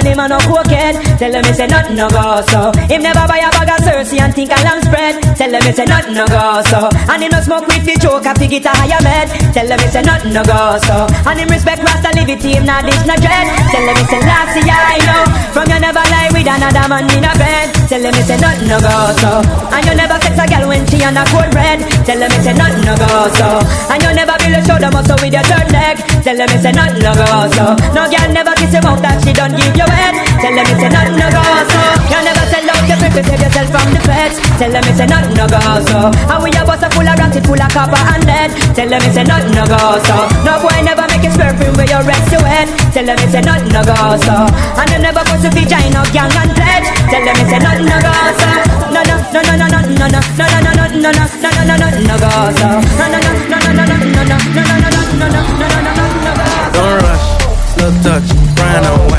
and 0.00 0.08
him 0.08 0.18
a 0.20 0.28
no 0.28 0.38
cokehead. 0.48 0.96
Tell 1.20 1.32
him 1.32 1.44
he 1.44 1.52
say 1.52 1.66
nothing 1.68 1.96
no 1.96 2.08
go 2.08 2.40
so. 2.48 2.72
Him 2.88 3.02
never 3.04 3.24
buy 3.28 3.44
a 3.44 3.50
bag 3.52 3.68
of 3.68 3.80
Cersei 3.84 4.20
and 4.20 4.32
think 4.34 4.50
a 4.50 4.58
lamb 4.64 4.80
spread. 4.80 5.20
Tell 5.36 5.52
him 5.52 5.62
he 5.62 5.72
say 5.72 5.84
nothing 5.84 6.14
no 6.16 6.24
go 6.26 6.62
so. 6.72 6.88
And 7.12 7.22
him 7.22 7.30
no 7.30 7.40
smoke 7.44 7.68
with 7.68 7.84
the 7.84 7.94
joke 8.00 8.24
a 8.24 8.32
pig 8.32 8.52
it 8.56 8.64
a 8.64 8.72
higher 8.72 9.00
med. 9.04 9.28
Tell 9.52 9.68
him 9.68 9.78
he 9.78 9.88
say 9.92 10.02
nothing 10.02 10.32
no 10.32 10.42
go 10.42 10.80
so. 10.88 11.04
And 11.28 11.38
him 11.40 11.48
respect 11.52 11.84
Rasta 11.84 12.10
liberty 12.16 12.56
him 12.56 12.64
not 12.64 12.88
dish 12.88 13.04
no 13.04 13.14
dread. 13.20 13.46
Tell 13.68 13.84
him 13.84 13.96
he 14.00 14.04
say 14.08 14.20
last 14.24 14.56
year 14.56 14.80
I 14.80 14.98
know. 15.04 15.22
From 15.52 15.68
you 15.68 15.78
never 15.80 16.04
lie 16.08 16.30
with 16.32 16.48
another 16.48 16.86
man 16.88 17.04
in 17.12 17.24
a 17.28 17.32
bed. 17.36 17.68
Tell 17.88 18.00
him 18.00 18.14
he 18.16 18.22
say 18.24 18.38
nothing 18.40 18.68
no 18.72 18.80
go 18.80 18.96
so. 19.20 19.44
And 19.68 19.84
you 19.84 19.94
never 20.00 20.16
sex 20.24 20.34
a 20.40 20.44
girl 20.48 20.64
when 20.68 20.82
she 20.88 21.04
on 21.04 21.16
a 21.16 21.24
cold 21.28 21.52
red. 21.52 21.84
Tell 22.08 22.16
him 22.16 22.30
he 22.32 22.40
say 22.40 22.54
nothing 22.56 22.84
no 22.88 22.96
go 22.96 23.28
so. 23.36 23.48
And 23.92 24.00
you 24.00 24.10
never 24.16 24.36
build 24.40 24.56
a 24.56 24.60
shoulder 24.64 24.90
muscle 24.90 25.18
with 25.20 25.34
your 25.36 25.44
third 25.44 25.68
leg. 25.68 26.00
Tell 26.24 26.38
him 26.40 26.48
he 26.48 26.58
say 26.58 26.72
nothing 26.72 27.02
no 27.04 27.12
go 27.12 27.28
so. 27.52 27.66
No 27.92 28.08
girl 28.08 28.28
never 28.32 28.54
kiss 28.56 28.72
your 28.72 28.82
mouth 28.86 29.02
that 29.04 29.18
she 29.20 29.32
don't 29.36 29.52
give 29.52 29.74
you 29.76 29.89
head. 29.90 30.14
Tell 30.40 30.54
him 30.54 30.66
he 30.70 30.74
say 30.80 30.88
nothing 30.90 31.16
no 31.18 31.28
go 31.30 31.42
so. 31.70 31.80
You 32.10 32.18
never 32.24 32.44
sell 32.50 32.66
out 32.70 32.82
the 32.88 32.96
people 33.00 33.22
save 33.28 33.42
yourself 33.44 33.68
from 33.74 33.88
the 33.94 34.00
feds. 34.06 34.36
Tell 34.58 34.72
him 34.72 34.84
he 34.88 34.92
say 34.96 35.06
nothing 35.06 35.34
no 35.36 35.46
go 35.50 35.60
so. 35.88 35.98
And 36.30 36.40
we 36.42 36.50
a 36.54 36.62
bus 36.64 36.82
a 36.82 36.88
full 36.94 37.06
of 37.06 37.16
ratchet, 37.18 37.44
full 37.46 37.60
of 37.60 37.70
copper 37.74 38.00
and 38.00 38.22
lead. 38.24 38.50
Tell 38.76 38.88
him 38.90 39.00
he 39.02 39.10
say 39.10 39.24
nothing 39.24 39.52
no 39.54 39.64
go 39.66 39.78
so. 40.06 40.16
No 40.46 40.52
boy 40.62 40.78
never 40.82 41.04
make 41.12 41.24
his 41.26 41.36
perfume 41.36 41.74
where 41.76 41.88
you 41.90 42.00
rest 42.06 42.30
your 42.32 42.44
head. 42.46 42.68
Tell 42.94 43.06
him 43.06 43.18
he 43.20 43.26
say 43.28 43.42
nothing 43.44 43.72
no 43.72 43.82
go 43.84 43.96
so. 44.24 44.36
And 44.80 44.88
you 44.90 44.98
never 45.04 45.22
go 45.26 45.34
to 45.36 45.48
giant 45.68 45.96
of 45.98 46.08
gang 46.14 46.32
and 46.32 46.50
pledge. 46.56 46.88
Tell 47.10 47.24
him 47.24 47.36
he 47.36 47.44
say 47.50 47.60
nothing 47.60 47.86
no 47.90 47.98
go 48.00 48.12
so. 48.40 48.48
No 48.94 49.00
no 49.06 49.16
no 49.30 49.40
no 49.44 49.54
no 49.60 49.66
no 49.70 49.80
no 49.80 50.00
no 50.00 50.20
no 50.20 50.46
no 50.50 50.70
no 50.70 50.84
no 50.84 50.90
no 50.90 51.10
no 51.10 51.24
no 51.40 51.62
no 51.68 51.74
no 51.74 51.86
no 51.86 52.00
no 52.00 52.16
go 52.16 52.30
so. 52.58 52.68
No 52.98 53.06
no 53.12 53.18
no 53.20 53.30
no 53.50 53.58
no 53.60 53.70
no 53.70 53.84
no 53.84 53.94
no 53.94 54.00
no 54.00 54.38
no 54.50 54.62
no 54.62 54.88
no 54.88 54.98
no 55.10 55.10
no 55.20 55.28
no 55.30 55.48
no 55.50 55.94
no 55.94 56.04
no 56.24 56.32
go. 56.38 56.46
Don't 56.74 56.96
rush, 57.04 57.26
slow 57.74 57.90
touch, 58.02 58.28
brown 58.56 58.84
and 58.84 58.98
white. 59.04 59.09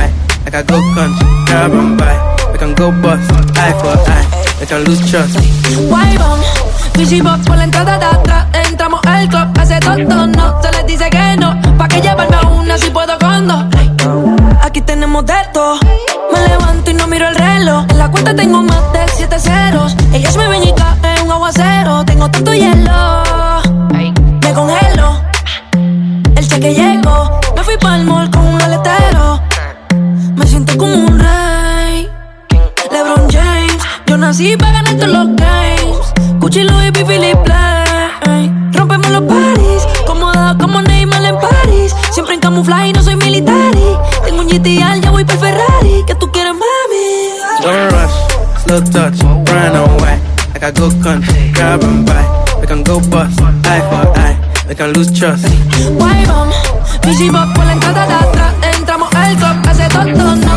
Like 0.51 0.65
a 0.65 0.67
go 0.67 0.81
country, 0.93 1.27
grab 1.45 1.71
and 1.71 1.97
buy. 1.97 2.51
We 2.51 2.57
can 2.57 2.75
go 2.75 2.91
bust, 2.91 3.31
eye 3.55 3.71
for 3.79 3.95
eye. 4.11 4.27
We 4.59 4.65
can 4.65 4.83
lose 4.83 4.99
trust. 5.09 5.39
Bomb, 5.89 6.43
Fishy 6.93 7.21
box 7.21 7.47
por 7.47 7.55
la 7.55 7.63
entrada 7.63 7.97
de 7.97 8.05
atrás. 8.05 8.47
Entramos 8.67 8.99
al 9.07 9.29
club, 9.29 9.47
hace 9.57 9.79
todo 9.79 10.27
no. 10.27 10.61
Se 10.61 10.71
les 10.73 10.85
dice 10.85 11.09
que 11.09 11.37
no, 11.37 11.57
pa' 11.77 11.87
que 11.87 12.01
llevarme 12.01 12.35
a 12.35 12.47
una 12.49 12.77
si 12.77 12.89
puedo 12.89 13.17
con 13.17 13.47
dos. 13.47 13.63
Aquí 14.61 14.81
tenemos 14.81 15.25
de 15.25 15.35
todo. 15.53 15.79
Me 16.33 16.47
levanto 16.49 16.91
y 16.91 16.95
no 16.95 17.07
miro 17.07 17.29
el 17.29 17.35
reloj. 17.35 17.85
En 17.89 17.97
la 17.97 18.11
cuenta 18.11 18.35
tengo 18.35 18.61
más 18.61 18.91
de 18.91 19.07
siete 19.15 19.39
ceros. 19.39 19.95
Ellos 20.11 20.35
me 20.35 20.49
ven 20.49 20.63
y 20.63 20.73
caen 20.73 21.25
un 21.27 21.31
aguacero. 21.31 22.03
Tengo 22.03 22.29
tanto 22.29 22.53
hielo. 22.53 23.23
Me 23.93 24.53
congelo. 24.53 25.21
El 26.35 26.45
cheque 26.45 26.73
llegó. 26.73 27.39
Me 27.55 27.63
fui 27.63 27.77
pa'l 27.77 28.03
mall 28.03 28.29
con 28.29 28.45
un 28.45 28.61
aletero. 28.61 29.39
Me 30.35 30.47
siento 30.47 30.77
como 30.77 30.93
un 30.93 31.19
rey. 31.19 32.09
LeBron 32.91 33.29
James. 33.29 33.83
Yo 34.07 34.17
nací 34.17 34.57
para 34.57 34.73
ganar 34.73 34.95
todos 34.95 35.09
los 35.09 35.27
games. 35.35 35.71
Louis 36.41 36.91
V, 36.91 37.05
Philip 37.05 37.37
Plain. 37.43 38.73
Rompemos 38.73 39.09
los 39.09 39.21
parties. 39.23 39.87
Cómoda 40.05 40.57
como 40.59 40.81
Neymar 40.81 41.23
en 41.23 41.35
París. 41.39 41.95
Siempre 42.11 42.35
en 42.35 42.41
camuflaje 42.41 42.89
y 42.89 42.93
no 42.93 43.01
soy 43.01 43.15
militar. 43.15 43.71
Tengo 44.25 44.41
un 44.41 44.47
GTR, 44.47 45.01
ya 45.01 45.11
voy 45.11 45.23
por 45.23 45.37
Ferrari. 45.37 46.03
¿Qué 46.05 46.15
tú 46.15 46.29
quieres, 46.31 46.53
mami? 46.53 47.61
Don't 47.63 47.91
rush, 47.91 48.63
slow 48.63 48.81
touch, 48.81 49.17
brown 49.45 49.75
and 49.75 50.01
white. 50.01 50.19
Like 50.53 50.63
a 50.63 50.71
go 50.71 50.89
country, 51.01 51.51
grab 51.53 51.83
and 51.83 52.05
buy. 52.05 52.25
We 52.59 52.67
can 52.67 52.83
go 52.83 52.99
bust, 52.99 53.39
eye 53.65 53.81
for 53.89 54.19
eye. 54.19 54.37
We 54.67 54.75
can 54.75 54.93
lose 54.93 55.11
trust. 55.11 55.45
Bomb, 55.97 56.51
Fishy 57.03 57.29
box 57.29 57.53
por 57.55 57.65
la 57.65 57.73
entrada 57.73 58.30
algo, 59.21 59.45
hace 59.69 59.87
tonto, 59.89 60.35
no. 60.35 60.50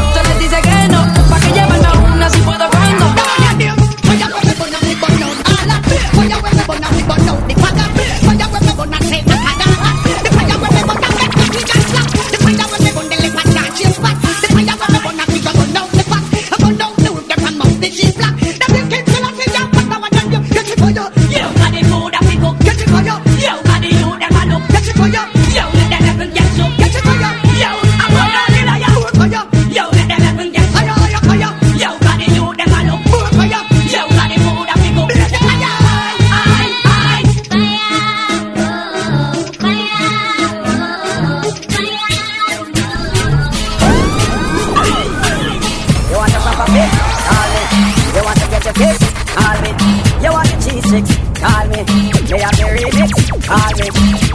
Call 51.45 51.67
me. 51.69 51.81
Me 51.85 52.41
have 52.41 52.57
the 52.57 52.65
remix? 52.73 53.13
Call 53.45 53.71
me. 53.77 53.87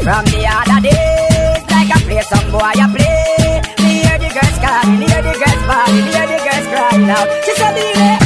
From 0.06 0.24
the 0.30 0.46
other 0.46 0.80
days, 0.86 1.62
like 1.74 1.90
I 1.90 2.00
play 2.06 2.22
some 2.22 2.52
boy, 2.52 2.60
I 2.62 2.86
play. 2.94 3.62
Me 3.82 4.06
hear 4.06 4.18
the 4.22 4.30
girls 4.30 4.58
me 5.00 5.08
hear 5.10 5.22
the 5.22 5.34
girls 5.34 5.64
bawling, 5.66 6.06
hear 6.14 6.28
the 6.30 6.38
girls 6.46 6.68
crying 6.70 7.10
out. 7.10 7.28
She 7.46 7.56
said, 7.56 7.74
"Baby, 7.74 8.19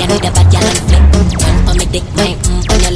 i 0.00 0.06
know 0.06 0.18
the 0.18 0.30
bad 0.30 0.46
girl. 0.52 0.62
Run 1.42 1.56
for 1.66 1.74
me 1.78 1.86
dick, 1.90 2.04
wine, 2.16 2.38
mm, 2.38 2.70
on 2.70 2.78
your 2.80 2.92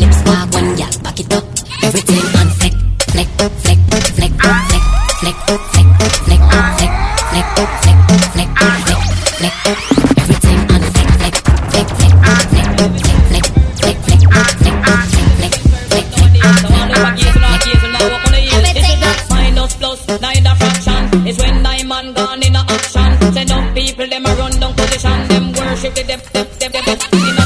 them 24.23 24.32
a 24.32 24.39
run 24.39 24.53
down 24.61 24.74
position. 24.74 25.28
Them 25.28 25.53
worship 25.53 25.94
the 25.94 26.03
them, 26.03 26.20
them, 26.32 26.47
them, 26.59 26.85
them. 26.85 27.41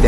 that 0.00 0.06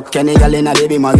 duck. 0.00 0.12
Kenny 0.12 0.34
gal 0.34 0.54
inna 0.54 0.72
the 0.74 0.80
baby 0.80 0.98
my. 0.98 1.14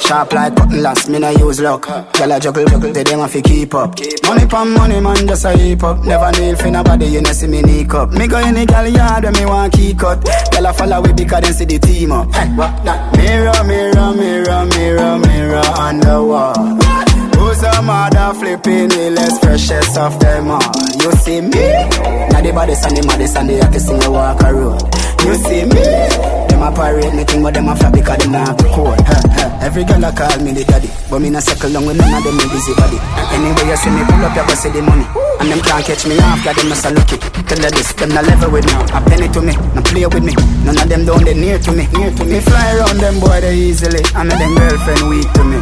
Sharp 0.00 0.32
like 0.32 0.56
cotton 0.56 0.82
last, 0.82 1.08
me 1.08 1.18
no 1.18 1.30
use 1.30 1.60
luck. 1.60 1.86
Gal 1.86 2.32
a 2.32 2.40
juggle, 2.40 2.64
juggle, 2.66 2.92
they 2.92 3.04
dem 3.04 3.20
a 3.20 3.28
fi 3.28 3.40
keep 3.42 3.74
up. 3.74 3.98
Money 4.24 4.46
pon 4.46 4.72
money, 4.74 5.00
man 5.00 5.26
just 5.26 5.44
a 5.44 5.56
heap 5.56 5.82
up. 5.82 6.04
Never 6.04 6.30
kneel 6.38 6.56
fi 6.56 6.70
nobody, 6.70 7.06
you 7.06 7.20
no 7.22 7.32
see 7.32 7.46
me 7.46 7.62
nick. 7.62 7.92
Me 8.12 8.26
go 8.26 8.36
any 8.38 8.66
gal 8.66 8.88
yard 8.88 9.24
when 9.24 9.32
me 9.34 9.44
want 9.46 9.72
key 9.72 9.94
cut. 9.94 10.24
Gal 10.50 10.66
a 10.66 10.72
follow 10.72 11.00
we 11.02 11.12
because 11.12 11.42
them 11.42 11.52
see 11.52 11.64
the 11.64 11.78
team 11.78 12.12
up. 12.12 12.32
Hey, 12.32 12.48
what 12.54 12.84
that? 12.84 13.16
Mirror, 13.16 13.64
mirror, 13.64 14.14
mirror, 14.14 14.66
mirror, 14.66 15.18
mirror 15.18 15.66
on 15.78 16.00
the 16.00 16.24
wall. 16.24 16.78
Who's 17.38 17.62
a 17.62 17.82
mother 17.82 18.34
flipping 18.38 18.88
the 18.88 19.10
less 19.10 19.38
precious 19.38 19.96
of 19.96 20.18
them 20.20 20.50
all? 20.50 20.62
You 21.02 21.12
see 21.12 21.40
me? 21.40 21.72
Now 22.30 22.40
the 22.40 22.52
body, 22.54 22.74
the 22.74 23.02
Monday, 23.06 23.28
and 23.36 23.48
the 23.48 23.68
can 23.70 23.80
sing 23.80 24.02
a 24.02 24.10
walk 24.10 24.42
a 24.42 24.52
road. 24.52 24.82
You 25.24 25.34
see 25.34 25.64
me? 25.64 26.39
Them 26.60 26.74
a 26.74 26.76
parade 26.76 27.14
me 27.16 27.24
thing, 27.24 27.40
but 27.40 27.54
them 27.54 27.72
a 27.72 27.74
flop 27.74 27.88
because 27.96 28.20
them 28.20 28.32
not 28.36 28.52
record. 28.60 29.00
Huh, 29.08 29.16
huh. 29.32 29.64
Every 29.64 29.80
girl 29.80 30.04
a 30.04 30.12
call 30.12 30.28
me 30.44 30.52
the 30.52 30.60
daddy, 30.68 30.92
but 31.08 31.16
me 31.24 31.32
not 31.32 31.40
circle 31.40 31.72
long 31.72 31.88
with 31.88 31.96
none 31.96 32.12
of 32.12 32.20
them 32.20 32.36
me 32.36 32.44
busy 32.52 32.76
body. 32.76 33.00
Anyway, 33.32 33.64
you 33.64 33.80
see 33.80 33.88
me 33.88 34.04
pull 34.04 34.20
up, 34.20 34.36
you 34.36 34.44
go 34.44 34.52
see 34.52 34.68
the 34.68 34.84
money. 34.84 35.08
And 35.40 35.48
them 35.48 35.60
can't 35.64 35.80
catch 35.80 36.04
me 36.04 36.20
off, 36.20 36.44
cause 36.44 36.52
them 36.60 36.68
not 36.68 36.76
so 36.76 36.92
lucky. 36.92 37.16
Tell 37.48 37.64
her 37.64 37.72
this, 37.72 37.96
them 37.96 38.12
not 38.12 38.28
level 38.28 38.52
with 38.52 38.68
me. 38.68 38.76
A 38.76 39.00
penny 39.08 39.28
to 39.32 39.40
me, 39.40 39.56
no 39.72 39.80
play 39.80 40.04
with 40.04 40.20
me. 40.20 40.36
None 40.68 40.76
of 40.76 40.84
them 40.84 41.02
down 41.08 41.24
there 41.24 41.32
near 41.32 41.56
to 41.64 41.72
me, 41.72 41.88
near 41.96 42.12
to 42.12 42.24
me. 42.28 42.36
Fly 42.44 42.66
around 42.76 43.00
them 43.00 43.16
boy 43.24 43.40
they 43.40 43.56
easily, 43.56 44.04
and 44.20 44.28
them 44.28 44.52
girlfriend 44.52 45.04
weak 45.08 45.32
to 45.32 45.42
me. 45.48 45.56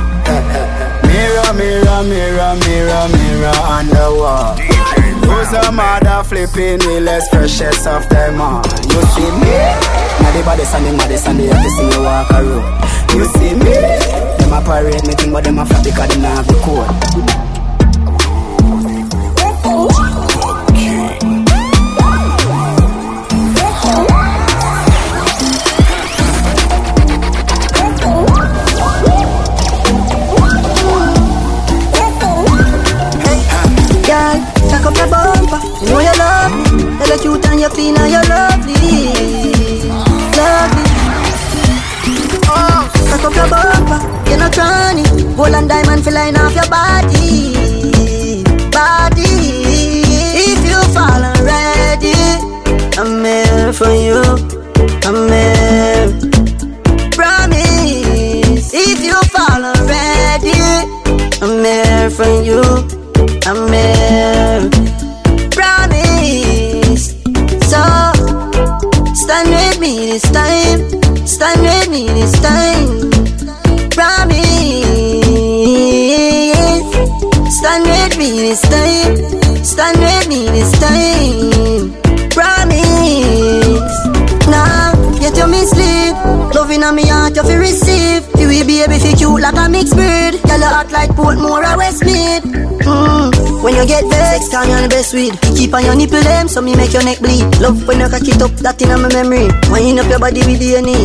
Mirror, 1.07 1.51
mirror, 1.55 2.03
mirror, 2.11 2.53
mirror, 2.67 3.07
mirror 3.07 3.59
on 3.71 3.87
the 3.87 4.07
wall. 4.19 4.59
Who's 4.59 5.53
a 5.55 5.71
mother 5.71 6.27
flipping 6.27 6.83
the 6.83 6.99
less 7.07 7.23
precious 7.31 7.87
of 7.87 8.03
them 8.11 8.43
all? 8.43 8.67
You 8.67 9.03
see 9.15 9.31
me? 9.47 10.18
The 10.29 10.45
baddest 10.45 10.75
and 10.75 10.87
the 10.87 10.93
maddest 10.93 11.27
and 11.27 11.39
the 11.41 11.49
every 11.49 11.71
single 11.71 12.05
walk 12.05 12.31
a. 12.31 12.63
You 13.17 13.25
see 13.25 13.55
me? 13.55 13.73
Them 14.39 14.53
a 14.53 14.61
parade 14.63 15.05
me 15.07 15.15
thing, 15.15 15.33
but 15.33 15.43
them 15.43 15.59
a 15.59 15.67
flap 15.67 15.83
because 15.83 16.09
them 16.11 16.23
not 16.23 16.37
have 16.37 16.47
the 16.47 16.55
code. 16.63 16.87
Girl, 34.07 34.39
up 34.87 34.97
your 34.97 35.09
bumper. 35.09 35.61
You 35.83 35.91
know 35.91 36.01
you 36.01 36.15
me. 36.19 36.69
Cute 37.21 37.47
and 37.47 37.61
you're 37.61 37.71
clean 37.71 37.97
and 37.97 38.13
you're. 38.13 38.23
Lovely. 38.23 39.18
You're 44.49 44.55
cranny. 44.55 45.03
Gold 45.37 45.55
and 45.55 45.69
diamond 45.69 46.05
feel 46.05 46.15
line 46.15 46.37
off 46.37 46.55
your 46.55 46.69
body. 46.71 47.53
Body. 48.71 49.29
If 50.51 50.61
you 50.65 50.81
fall 50.95 51.23
already, 51.23 52.15
I'm 52.99 53.25
here 53.25 53.73
for 53.73 53.91
you. 53.91 54.23
I'm 55.05 55.29
here. 55.29 56.09
Promise. 57.11 58.73
If 58.73 59.01
you 59.05 59.21
fall 59.35 59.65
already, 59.65 60.57
I'm 61.43 61.65
here 61.65 62.11
for 62.11 62.43
you. 62.43 62.78
Cute 89.79 89.97
like 89.97 90.03
a 90.03 90.35
mixed 90.35 90.43
breed. 90.43 90.43
Girl, 90.43 90.59
you 90.59 90.65
act 90.65 90.93
like 90.93 91.11
Portmore 91.11 91.63
or 91.63 91.77
Westmead. 91.79 92.43
Mm. 92.83 93.63
When 93.63 93.75
you 93.75 93.87
get 93.87 94.05
vexed, 94.05 94.55
I'm 94.55 94.69
your 94.69 94.89
best 94.89 95.15
weed. 95.15 95.35
You 95.45 95.55
keep 95.57 95.75
on 95.75 95.85
your 95.85 95.95
nipple 95.95 96.21
them, 96.21 96.49
so 96.49 96.61
me 96.63 96.75
make 96.77 96.93
your 96.93 97.05
neck 97.05 97.19
bleed. 97.19 97.45
Love 97.61 97.87
when 97.87 98.01
you 98.01 98.09
cock 98.09 98.27
it 98.27 98.41
up, 98.43 98.53
that 98.63 98.81
in 98.83 98.89
my 98.89 99.09
memory. 99.13 99.49
Wind 99.71 99.99
up 99.99 100.09
your 100.09 100.19
body 100.19 100.41
with 100.41 100.61
DNA. 100.61 100.97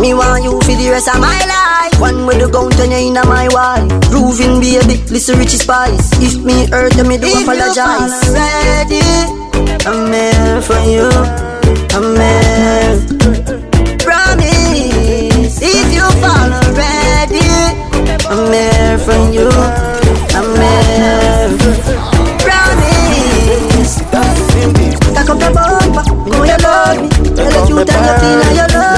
Me 0.00 0.14
want 0.14 0.44
you 0.44 0.60
for 0.60 0.74
the 0.74 0.88
rest 0.90 1.08
of 1.08 1.20
my 1.20 1.38
life. 1.46 2.00
One 2.00 2.26
with 2.26 2.40
the 2.40 2.50
count 2.50 2.78
and 2.80 2.92
you 2.92 3.08
in 3.08 3.14
my 3.14 3.48
wife. 3.48 3.88
Proving 4.10 4.60
baby, 4.60 5.02
listen 5.10 5.38
Richie 5.38 5.58
Spice. 5.58 6.12
If 6.20 6.42
me 6.42 6.66
hurt, 6.68 6.92
then 6.94 7.08
me 7.08 7.18
do 7.18 7.26
If 7.26 7.34
you 7.34 7.42
apologize. 7.42 8.24
fall 8.24 8.34
Ready? 8.34 9.02
I'm 9.86 10.12
here 10.12 10.62
for 10.62 10.80
you. 10.88 11.08
I'm 11.92 12.16
here. 12.16 13.57
I'm 18.38 18.52
here 18.52 18.98
for 18.98 19.18
you. 19.34 19.48
I'm 20.38 20.46
here. 20.62 21.50
Promise. 22.38 23.98
Cock 25.16 25.30
up. 25.30 25.42
Me 26.24 26.30
know 26.30 26.44
you 26.44 26.56
love 26.62 27.02
me. 27.02 27.08
Tell 27.34 27.50
the 27.50 27.60
truth 27.66 27.90
and 27.90 28.02
you 28.06 28.14
feel 28.20 28.40
you 28.54 28.66
love 28.78 28.97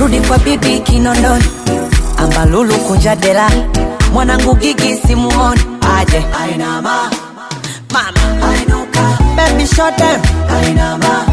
rudi 0.00 0.20
kwa 0.20 0.38
bibi 0.38 0.80
kinondoni 0.80 1.44
ambalulu 2.16 2.74
kunja 2.74 3.16
dela 3.16 3.50
mwanangu 4.12 4.54
gigi 4.54 4.96
simuoni. 5.06 5.60
Aje. 5.98 6.24
Ainama 6.42 7.10
mama. 7.92 8.48
Ainuka 8.48 9.18
baby 9.36 9.66
shot 9.66 10.02
ainama 10.56 11.24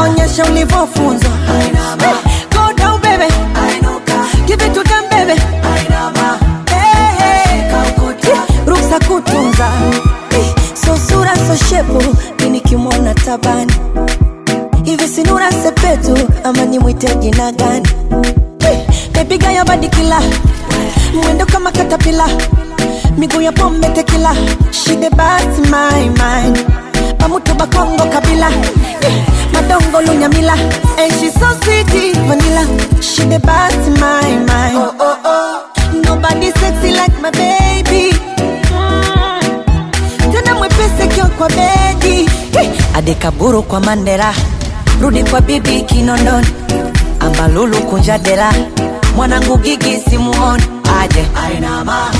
onyesha 0.00 0.44
ulivyofunzwa. 0.44 1.30
Hey, 1.46 1.70
go 2.50 2.72
down 2.76 3.00
baby. 5.10 5.40
Ainama 5.74 6.38
hey, 6.70 7.62
kutunza 9.08 9.68
so 10.74 10.96
sura 11.08 11.36
so 11.36 11.56
shepu. 11.68 12.16
Tabani 13.14 13.72
hivi 14.88 15.08
sinura 15.08 15.50
sepetu 15.52 16.16
ama 16.44 16.64
nimwite 16.64 17.14
jina 17.14 17.52
gani? 17.52 17.88
Eh, 18.68 18.78
mepiga 19.14 19.52
ya 19.52 19.64
badikila 19.64 20.20
mwendo 21.22 21.46
kama 21.46 21.72
katapila 21.72 22.28
miguu 23.18 23.40
ya 23.40 23.52
pombe 23.52 23.88
tekila 23.88 24.34
shide 24.70 25.10
basi 25.10 25.60
my 25.60 26.02
mind. 26.08 26.58
Pamutu 27.18 27.54
bakongo 27.54 28.04
kabila. 28.04 28.50
Madongo 29.52 30.00
lunyamila. 30.02 30.52
And 30.98 31.12
she 31.20 31.30
so 31.30 31.46
sweet 31.62 31.86
vanilla. 32.28 32.64
Shide 33.02 33.38
basi 33.42 33.90
my 34.00 34.30
mind. 34.46 34.76
Oh, 34.76 34.94
oh, 35.00 35.18
oh. 35.24 36.00
nobody 36.04 36.50
sexy 36.52 36.92
like 36.94 37.20
my 37.20 37.30
baby. 37.30 38.12
Mm. 38.72 40.32
tena 40.32 40.54
mwepesi 40.54 41.08
kio 41.14 41.24
kwa 41.26 41.48
bedi 41.48 42.30
adekaburu 42.94 43.62
kwa 43.62 43.80
mandela 43.80 44.34
rudi 45.02 45.24
kwa 45.24 45.40
bibi 45.40 45.82
kinondoni 45.82 46.46
ambalulu 47.20 47.76
kunja 47.82 48.18
dela 48.18 48.52
mwanangu 49.16 49.58
gigi 49.58 50.00
simuoni. 50.10 50.62
Aje? 51.00 51.26
Ainama 51.44 52.10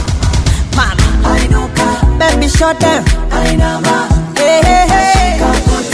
mama. 0.76 1.34
Ainuka 1.34 1.84
baby 2.18 2.48
shot 2.48 2.78
them 2.78 3.04
ainama 3.30 4.08
hey, 4.36 4.62
hey, 4.62 4.88
hey. 4.88 5.40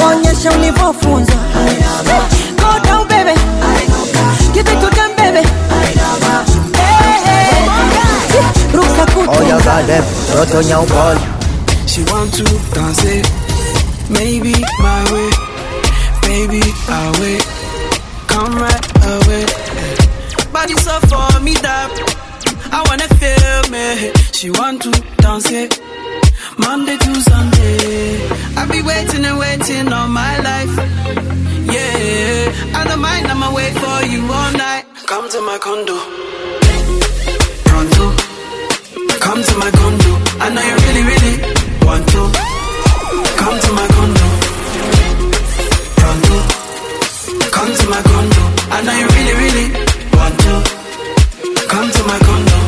onyesha 0.07 0.51
ulivyofunzwa. 0.53 1.37
Hey, 1.55 1.77
go 2.57 2.81
down 2.85 3.09
baby. 3.09 3.41
Give 4.53 4.69
it 4.73 4.81
to 4.81 4.91
them 4.91 5.11
baby. 5.17 5.49
Hey, 5.71 5.95
hey. 7.25 8.75
ruksa 8.75 9.03
Oya 9.03 9.27
kutunza 9.27 9.61
gadem, 9.65 10.05
roto 10.39 10.63
nyau 10.63 10.87
ball. 10.87 11.17
She 11.87 12.03
want 12.13 12.33
to 12.35 12.45
dance 12.75 13.05
it, 13.05 13.27
maybe 14.11 14.53
my 14.81 15.05
way, 15.13 15.31
baby 16.27 16.63
I'll 16.89 17.13
wait, 17.21 17.45
come 18.33 18.55
right 18.55 18.87
away. 19.15 19.45
Body 20.53 20.75
so 20.85 20.95
for 21.11 21.41
me 21.41 21.55
that 21.67 21.91
I 22.73 22.81
wanna 22.89 23.09
feel 23.21 23.63
me. 23.75 24.13
She 24.33 24.51
want 24.51 24.83
to 24.83 24.91
dance 25.23 25.51
it, 25.51 25.81
Monday 26.59 26.97
to 26.97 27.13
Sunday. 27.21 28.29
I 28.57 28.63
be 28.71 28.81
waiting 28.83 29.25
and 29.25 29.39
waiting 29.39 29.93
all 29.93 30.09
my 30.09 30.35
life. 30.49 30.75
Yeah, 31.75 32.79
I 32.79 32.85
don't 32.89 33.01
mind, 33.01 33.27
I'ma 33.27 33.53
wait 33.55 33.73
for 33.83 33.99
you 34.13 34.21
all 34.39 34.53
night. 34.53 34.85
Come 35.07 35.29
to 35.31 35.41
my 35.43 35.59
condo, 35.59 35.97
pronto. 37.69 38.07
Come 39.25 39.43
to 39.43 39.55
my 39.63 39.71
condo. 39.79 40.13
I 40.45 40.47
know 40.55 40.65
you 40.71 40.77
really, 40.85 41.05
really 41.11 41.35
want 41.87 42.05
to. 42.13 42.23
Come 43.41 43.57
to 43.65 43.71
my 43.73 43.87
condo. 43.97 44.24
Come 47.65 47.75
to 47.77 47.89
my 47.89 48.03
condo. 48.03 48.45
I 48.77 48.83
know 48.85 48.93
you 49.01 49.07
really, 49.17 49.35
really 49.43 49.69
want 50.13 50.37
to. 50.45 50.55
Come 51.73 51.89
to 51.97 52.03
my 52.05 52.19
condo. 52.29 52.59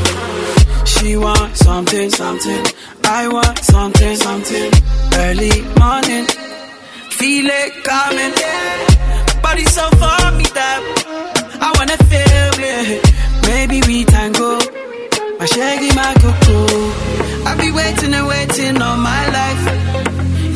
She 0.86 1.18
want 1.18 1.54
something, 1.54 2.08
something. 2.08 2.64
I 3.04 3.28
want 3.28 3.58
something, 3.58 4.16
something. 4.16 4.72
Early 5.12 5.60
morning. 5.76 6.24
Feel 7.12 7.44
it 7.44 7.84
coming. 7.84 8.32
Body 9.42 9.64
so 9.66 9.84
for 10.00 10.30
me 10.38 10.48
that 10.56 10.80
I 11.60 11.68
wanna 11.76 11.98
feel 12.08 12.56
it. 12.56 13.04
Maybe 13.44 13.82
we 13.86 14.06
tango. 14.06 14.56
My 15.38 15.44
shaggy, 15.44 15.94
my 15.94 16.14
cuckoo. 16.22 17.44
I've 17.44 17.58
been 17.58 17.74
waiting 17.74 18.14
and 18.14 18.26
waiting 18.26 18.80
all 18.80 18.96
my 18.96 19.24
life. 19.28 19.62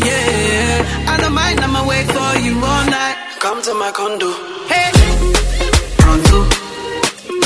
Yeah, 0.01 1.13
I 1.13 1.19
don't 1.21 1.35
mind, 1.35 1.61
I'ma 1.61 1.87
wait 1.87 2.07
for 2.07 2.39
you 2.41 2.55
all 2.57 2.85
night. 2.87 3.20
Come 3.41 3.63
to 3.63 3.73
my 3.73 3.91
condo. 3.91 4.29
Hey, 4.69 4.93
pronto. 5.97 6.39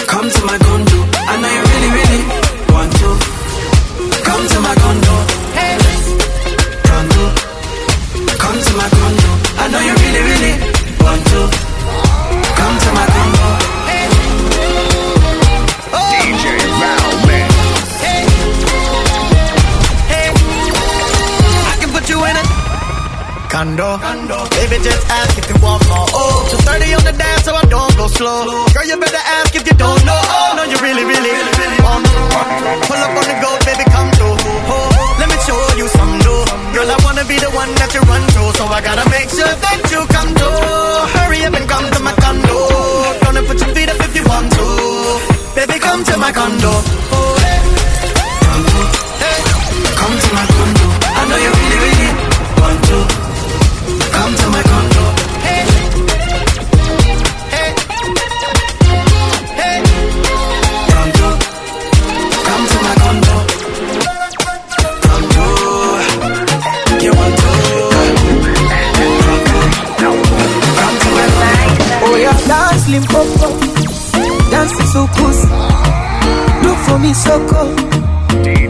Come 0.08 0.28
to 0.28 0.44
my 0.44 0.58
condo. 0.58 0.98
I 1.14 1.34
know 1.40 1.50
you 1.54 1.62
really, 1.70 1.90
really 1.98 2.20
want 2.74 2.92
to. 2.98 3.08
Come 4.26 4.44
to 4.52 4.58
my 4.66 4.74
condo. 4.74 5.14
Hey, 5.54 5.78
pronto. 6.82 7.24
Come 8.42 8.58
to 8.66 8.72
my 8.74 8.88
condo. 8.96 9.30
I 9.62 9.68
know 9.70 9.82
you 9.86 9.94
really, 10.02 10.22
really 10.30 10.52
want 10.98 11.26
to. 11.30 11.73
Condo. 23.64 23.96
Baby, 24.60 24.76
just 24.84 25.08
ask 25.08 25.40
if 25.40 25.48
you 25.48 25.56
want 25.64 25.80
more. 25.88 26.04
Oh, 26.12 26.44
230 26.52 27.00
on 27.00 27.02
the 27.08 27.16
dance, 27.16 27.48
so 27.48 27.56
I 27.56 27.64
don't 27.64 27.96
go 27.96 28.12
slow. 28.12 28.44
Girl, 28.76 28.84
you 28.84 29.00
better 29.00 29.24
ask 29.40 29.56
if 29.56 29.64
you 29.64 29.72
don't 29.80 30.04
know. 30.04 30.20
Oh, 30.20 30.52
no, 30.52 30.68
you 30.68 30.76
really, 30.84 31.00
really, 31.00 31.32
really 31.32 31.80
want 31.80 32.04
to. 32.04 32.20
Pull 32.84 33.00
up 33.00 33.16
on 33.16 33.24
the 33.24 33.36
go, 33.40 33.50
baby, 33.64 33.88
come 33.88 34.12
through. 34.20 34.36
Oh, 34.68 35.16
let 35.16 35.32
me 35.32 35.38
show 35.48 35.56
you 35.80 35.88
some 35.88 36.12
new. 36.20 36.40
Girl, 36.76 36.92
I 36.92 36.96
wanna 37.08 37.24
be 37.24 37.40
the 37.40 37.48
one 37.56 37.72
that 37.80 37.88
you 37.96 38.04
run 38.04 38.20
to, 38.36 38.42
so 38.52 38.68
I 38.68 38.84
gotta 38.84 39.08
make 39.08 39.32
sure 39.32 39.48
that 39.48 39.80
you 39.88 40.00
come 40.12 40.30
through. 40.36 41.24
Hurry 41.24 41.40
up 41.48 41.56
and 41.56 41.64
come 41.64 41.88
to 41.88 42.00
my 42.04 42.12
condo. 42.20 42.68
Gonna 43.24 43.48
put 43.48 43.56
your 43.64 43.72
feet 43.72 43.88
up 43.88 43.96
if 43.96 44.12
you 44.12 44.28
want 44.28 44.52
to. 44.60 44.66
Baby, 45.56 45.80
come 45.80 46.04
to 46.04 46.14
my 46.20 46.36
condo. 46.36 46.68
Oh. 46.68 47.32
Hey, 49.24 49.40
come 49.96 50.14
to 50.20 50.28
my 50.36 50.44
condo. 50.52 50.84
I 51.16 51.22
know 51.32 51.38
you 51.40 51.48
really, 51.48 51.78
really 51.80 51.93
limpopo, 72.94 73.48
dance 74.50 74.74
so 74.92 75.06
cool. 75.16 75.34
Look 76.62 76.78
for 76.86 76.98
me 76.98 77.12
so 77.12 77.34
cold, 77.48 77.74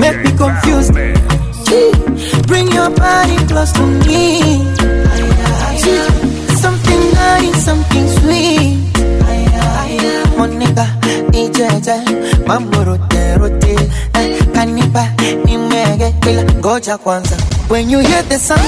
make 0.00 0.18
me 0.24 0.30
confused. 0.36 0.92
Bring 2.46 2.68
your 2.72 2.90
body 2.90 3.36
close 3.46 3.72
to 3.72 3.84
me. 4.08 4.64
Something 6.64 7.02
nice, 7.12 7.64
something 7.64 8.06
sweet. 8.18 8.80
Monica, 10.38 10.86
ijeje, 11.32 11.96
mambo 12.46 12.84
rote 12.84 13.36
rote, 13.38 13.76
eh, 14.14 14.44
kanipa 14.54 15.08
nimege, 15.44 16.14
ila 16.30 16.42
ngoja 16.58 16.98
kwanza. 16.98 17.36
When 17.68 17.90
you 17.90 17.98
hear 18.00 18.22
the 18.28 18.38
sound 18.38 18.60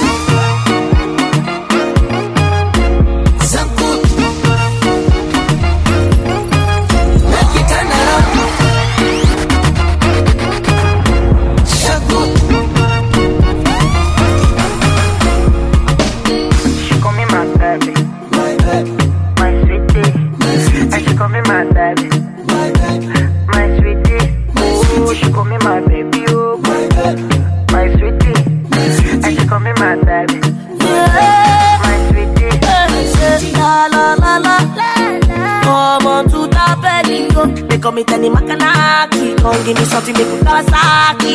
me 37.96 38.04
Tenny 38.04 38.28
Makanaki. 38.28 39.36
Come 39.40 39.64
give 39.64 39.76
me 39.78 39.84
something 39.84 40.14
make 40.14 40.28
me 40.28 40.38
Kawasaki 40.44 41.34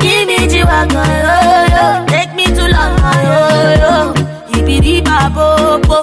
Give 0.00 0.26
me 0.28 0.36
Chihuahua 0.50 1.04
yo. 1.24 1.36
Yo 1.74 2.06
Take 2.06 2.34
me 2.34 2.44
to 2.46 2.64
London 2.74 3.18
yo 3.26 3.38
yo. 3.82 3.94
Ibidi 4.58 5.00
babobo 5.06 5.98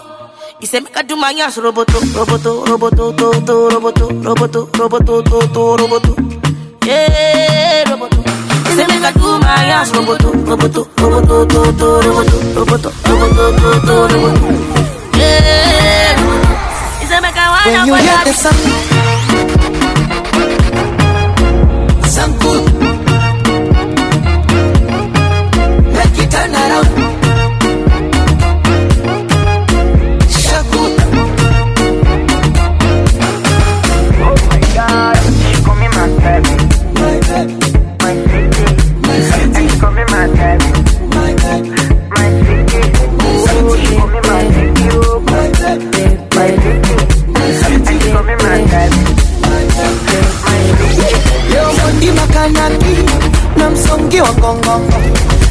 He 0.59 0.65
say 0.65 0.79
make 0.79 0.95
I 0.95 1.01
do 1.03 1.15
my 1.17 1.31
ass 1.33 1.57
roboto 1.57 1.99
Roboto, 2.15 2.65
roboto, 2.65 3.11
to, 3.19 3.27
to, 3.45 3.55
roboto 3.69 4.05
Roboto, 4.23 4.65
roboto, 4.79 5.21
to, 5.23 5.37
to, 5.53 5.61
roboto. 5.79 6.11
Yeah, 6.87 7.83
roboto. 7.91 8.19
He 8.67 8.71
say 8.75 8.87
make 8.87 9.03
I 9.03 9.11
do 9.11 9.39
my 9.39 9.65
ass 9.75 9.91
roboto 9.91 10.31
Roboto, 10.47 10.81
roboto, 10.95 11.45
to, 11.51 11.59
to, 11.79 11.87
roboto 12.05 12.39
Roboto, 12.55 12.89
roboto, 13.03 13.51
to, 13.59 13.67
to, 13.85 13.93
roboto. 14.13 14.47
Yeah, 15.19 16.15
roboto. 16.15 16.51
He 17.01 17.05
say 17.07 17.19
make 17.19 17.35
I 17.35 17.45
wind 17.51 17.75
When 17.75 17.87
you 17.87 17.95
hear 17.95 18.23
the 18.23 18.33
sound, 18.33 18.96
good. 22.25 22.63
Make 25.93 26.19
it 26.23 26.31
turn 26.31 26.53
around. 26.53 26.87
Oh 34.19 34.35
my 34.49 34.59
god. 34.75 35.17
She 35.17 35.63
call 35.63 35.75
me 35.75 35.87
my 35.97 36.07
baby. 36.23 36.55
My 36.99 37.15
baby. 37.29 37.55
My 38.01 38.13
sweetie. 39.29 39.57
And 39.57 39.71
she 39.71 39.79
call 39.79 39.91
me 39.91 40.03
my 40.05 40.27
baby. 40.27 40.66
Na 53.57 53.69
msongi 53.69 54.21
wa 54.21 54.33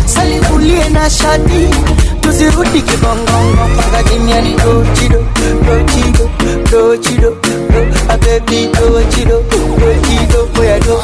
salitulie 0.06 0.88
na 0.88 1.10
shati, 1.10 1.68
kibongongo 2.82 3.68
mpaka 3.74 4.02
dochido 4.52 5.24
dochido 5.66 6.30
dochido 6.70 7.30
do 7.70 8.12
abebi 8.12 8.66
dochido 8.66 9.42
dochido 9.78 10.46
boya 10.54 10.78
do 10.80 11.02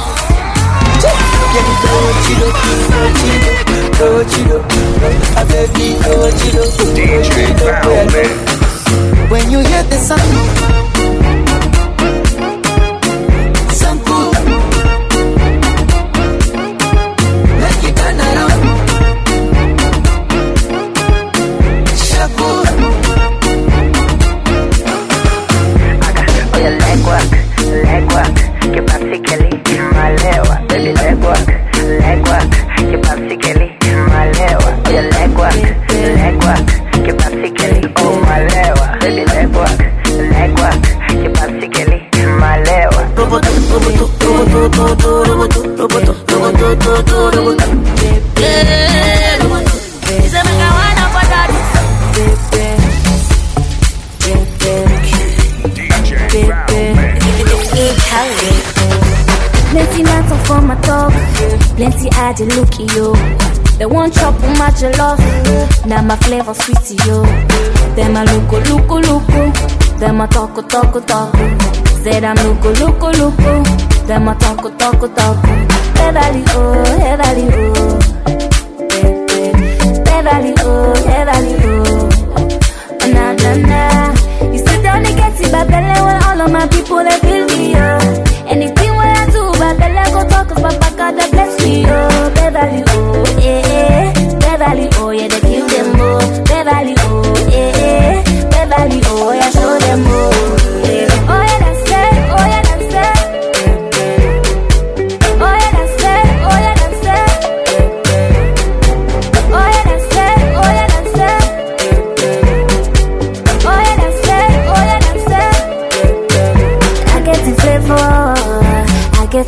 Yani 1.05 1.75
dochido 1.83 2.47
dochido 2.79 3.53
dochido 3.99 4.59
do 4.59 5.41
abebi 5.41 5.97
dochido 6.05 6.65
dochido 6.65 7.73
boya 7.85 8.05
do 8.07 8.53
When 9.31 9.51
you 9.51 9.61
hear 9.61 9.83
the 9.85 9.97
sound 9.99 10.52
never 66.43 66.55
sweet 66.55 66.99
to. 66.99 67.23
Them 67.95 68.17
a 68.17 68.25
loco, 68.25 68.59
loco, 68.69 68.99
loco. 69.01 69.53
Them 69.99 70.21
a. 70.21 70.29
Said 72.03 72.25
I'm 72.25 72.37
loco, 72.37 72.71
loco, 72.81 73.11
loco. 73.13 73.63
Them 74.07 74.29
a 74.29 74.35
talko 74.35 74.71
talko. 74.77 75.09
taco. 75.15 75.49
Oh, 76.55 76.99
head 76.99 77.21
oh. 77.55 77.72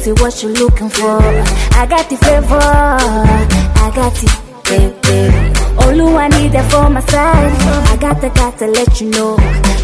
See 0.05 0.13
what 0.21 0.43
you're 0.43 0.53
looking 0.53 0.91
for. 0.91 1.17
I 1.81 1.87
got 1.89 2.11
the 2.11 2.17
flavor, 2.19 2.61
I 2.61 3.91
got 3.97 4.13
it, 4.23 4.33
baby. 4.69 5.33
All 5.81 6.19
I 6.19 6.29
need 6.29 6.53
that 6.53 6.71
for 6.71 6.91
my 6.91 7.01
side. 7.01 7.53
I 7.89 7.97
got 7.97 8.21
the 8.21 8.29
got 8.29 8.59
to 8.59 8.67
let 8.67 9.01
you 9.01 9.09
know. 9.09 9.37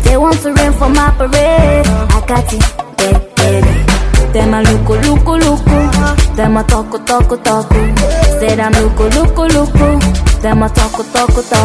They 0.04 0.18
want 0.18 0.36
to 0.40 0.52
rain 0.52 0.72
for 0.74 0.90
my 0.90 1.08
parade. 1.16 1.86
I 2.12 2.20
got 2.28 2.52
it, 2.52 2.60
baby. 3.00 4.00
Them 4.34 4.52
a 4.52 4.60
loco, 4.60 5.00
loco, 5.00 5.38
loco. 5.40 5.78
Them 6.36 6.58
a 6.58 6.64
taco, 6.64 6.98
taco, 6.98 7.36
taco. 7.36 7.80
Said 8.38 8.60
I'm 8.60 8.72
loco, 8.76 9.08
loco, 9.16 9.48
loco. 9.48 9.98
Them 10.42 10.62
a 10.62 10.68
taco, 10.68 11.02
taco, 11.14 11.40
taco. 11.40 11.59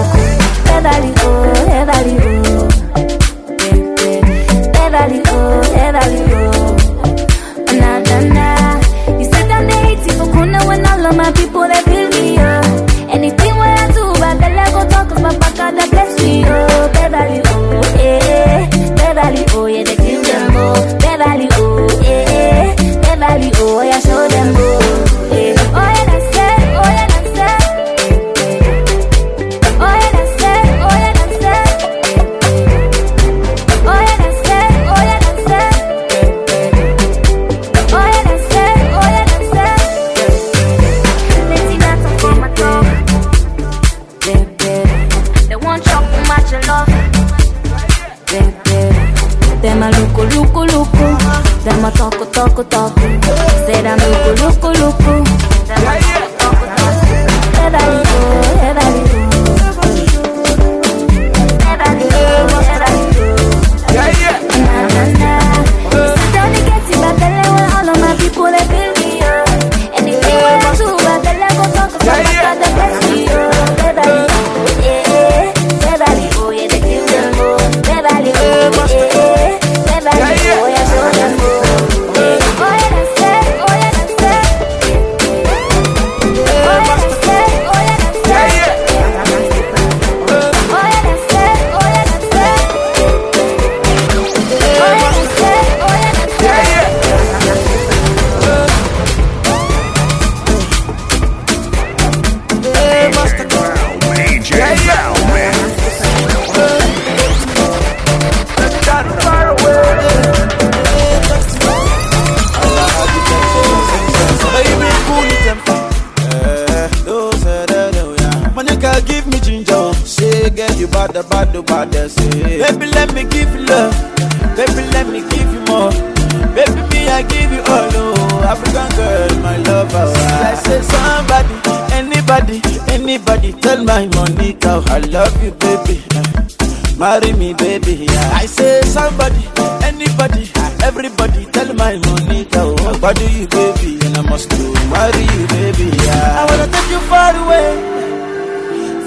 marry 143.25 143.41
you, 143.41 143.47
baby, 143.47 144.05
and 144.05 144.17
I 144.17 144.21
must 144.21 144.49
do 144.49 144.73
marry 144.89 145.23
you, 145.23 145.47
baby. 145.47 145.97
Yeah. 146.05 146.39
I 146.39 146.45
wanna 146.49 146.67
take 146.71 146.89
you 146.89 146.99
far 147.11 147.35
away, 147.35 147.67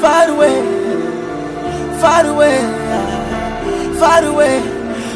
far 0.01 0.29
away, 0.29 0.57
far 2.01 2.27
away, 2.27 2.59
far 3.99 4.25
away. 4.25 4.63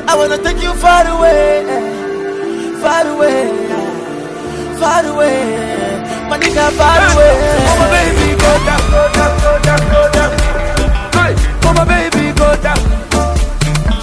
I 0.06 0.16
wanna 0.16 0.38
take 0.38 0.62
you 0.62 0.74
far 0.74 1.06
away, 1.06 1.64
far 2.80 3.06
away, 3.06 3.40
far 4.78 5.04
away. 5.06 5.38
My 6.28 6.38
nigga, 6.38 6.70
far 6.78 7.00
away. 7.12 7.34
Oh 7.68 7.76
my 7.80 7.88
baby, 7.94 8.26
go 8.42 8.52
down, 8.66 8.82
go 8.90 9.02
down, 9.16 9.32
go 9.44 9.52
down, 9.66 9.80
go 9.92 10.02
down. 10.16 10.30
Hey, 11.16 11.32
oh 11.66 11.72
my 11.76 11.84
baby, 11.84 12.32
go 12.38 12.48
down. 12.62 12.80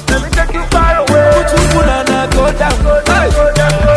Let 0.10 0.22
me 0.24 0.30
take 0.30 0.54
you 0.54 0.64
far 0.74 0.96
away. 1.04 1.32
Put 1.36 1.52
you 1.52 1.82
down, 1.82 2.06
go 2.32 2.52
down, 2.52 2.84
go 2.84 3.04
down, 3.06 3.32
go 3.32 3.54
down. 3.56 3.89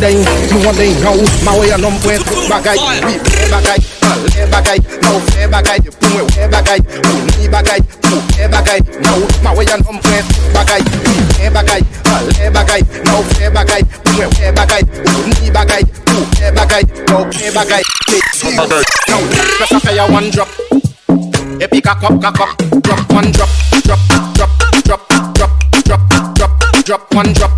they, 0.00 0.22
semua 0.48 0.72
they 0.72 0.92
know 1.00 1.16
Mawe 1.44 1.66
ya 1.68 1.76
nombwe 1.76 2.18
bagay, 2.48 2.76
bagay, 3.50 3.78
bagay, 4.50 4.78
now 5.02 5.18
bagay, 5.50 5.80
puwe 6.00 6.48
bagay, 6.48 6.80
puni 7.02 7.48
bagay, 7.48 7.80
puwe 8.02 8.48
bagay, 8.48 8.80
now 9.02 9.18
Mawe 9.42 9.64
ya 9.64 9.76
nombwe 9.76 10.22
bagay, 10.52 10.82
bagay, 11.52 11.82
bagay, 12.52 12.82
now 13.04 13.22
bagay, 13.52 13.82
puwe 14.04 14.52
bagay, 14.52 14.82
puni 15.04 15.50
bagay, 15.50 15.82
puwe 16.04 16.48
bagay, 16.52 16.82
now 17.08 17.24
bagay, 17.54 17.82
bagay, 18.54 18.82
now 19.08 19.20
press 19.58 19.72
a 19.72 19.80
fire 19.80 20.06
one 20.12 20.30
drop. 20.30 20.48
Epic 21.60 21.84
cock 21.84 22.02
up, 22.04 22.20
cock 22.20 22.40
up, 22.40 22.82
drop 22.82 23.12
one 23.12 23.32
drop, 23.32 23.48
drop, 23.84 24.00
drop, 24.34 24.50
drop, 24.84 25.08
drop, 25.34 25.50
drop, 25.84 26.34
drop, 26.34 26.84
drop 26.84 27.14
one 27.14 27.32
drop. 27.32 27.55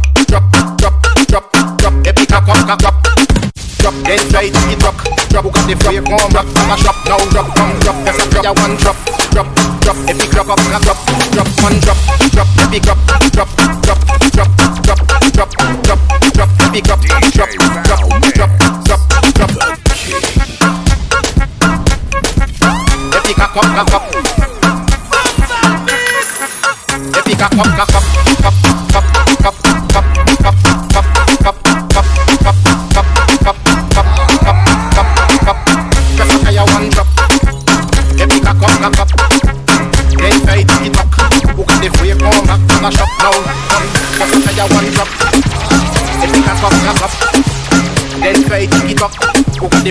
the 5.68 5.76
free 5.84 6.00
one 6.00 6.16
drop, 6.32 6.48
drop, 6.48 6.80
drop, 6.80 6.96
now 7.04 7.20
drop, 7.28 7.46
come 7.54 7.78
drop, 7.80 7.96
that's 8.04 8.16
a 8.16 8.26
player 8.32 8.52
one 8.56 8.74
drop, 8.80 8.96
drop, 9.36 9.48
drop, 9.84 9.96
if 10.08 10.16
you 10.16 10.28
drop 10.32 10.48
up, 10.48 10.60
drop, 10.64 10.80
drop, 10.80 10.96
drop, 11.28 11.48
one 11.60 11.76
drop, 11.84 11.98
drop, 12.32 12.48
if 12.72 12.88
up, 12.88 12.96
drop, 13.36 13.48
drop, 13.84 14.00
drop, 14.32 14.48
drop, 14.80 15.00
drop, 15.36 15.50
drop, 15.84 16.00
drop, 16.32 16.50
big 16.72 16.88
up, 16.88 17.00
drop, 17.04 17.20
drop, 17.32 18.00
drop, 18.32 18.50
drop, 18.88 19.00
drop. 19.36 19.50
If 23.12 23.28
you 23.28 23.34
cock 23.34 23.56
up, 23.56 23.64
cock 23.64 23.94
up. 23.94 24.07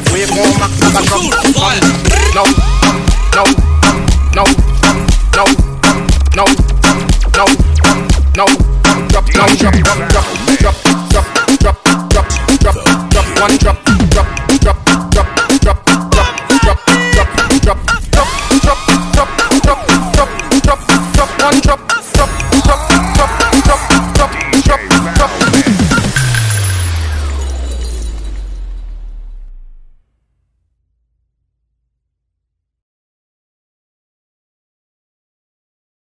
the 0.02 0.14
wave, 0.14 0.30
no 0.30 0.44
Mac, 0.60 0.72
I 0.84 1.82
got. 2.34 2.36
No. 2.36 2.67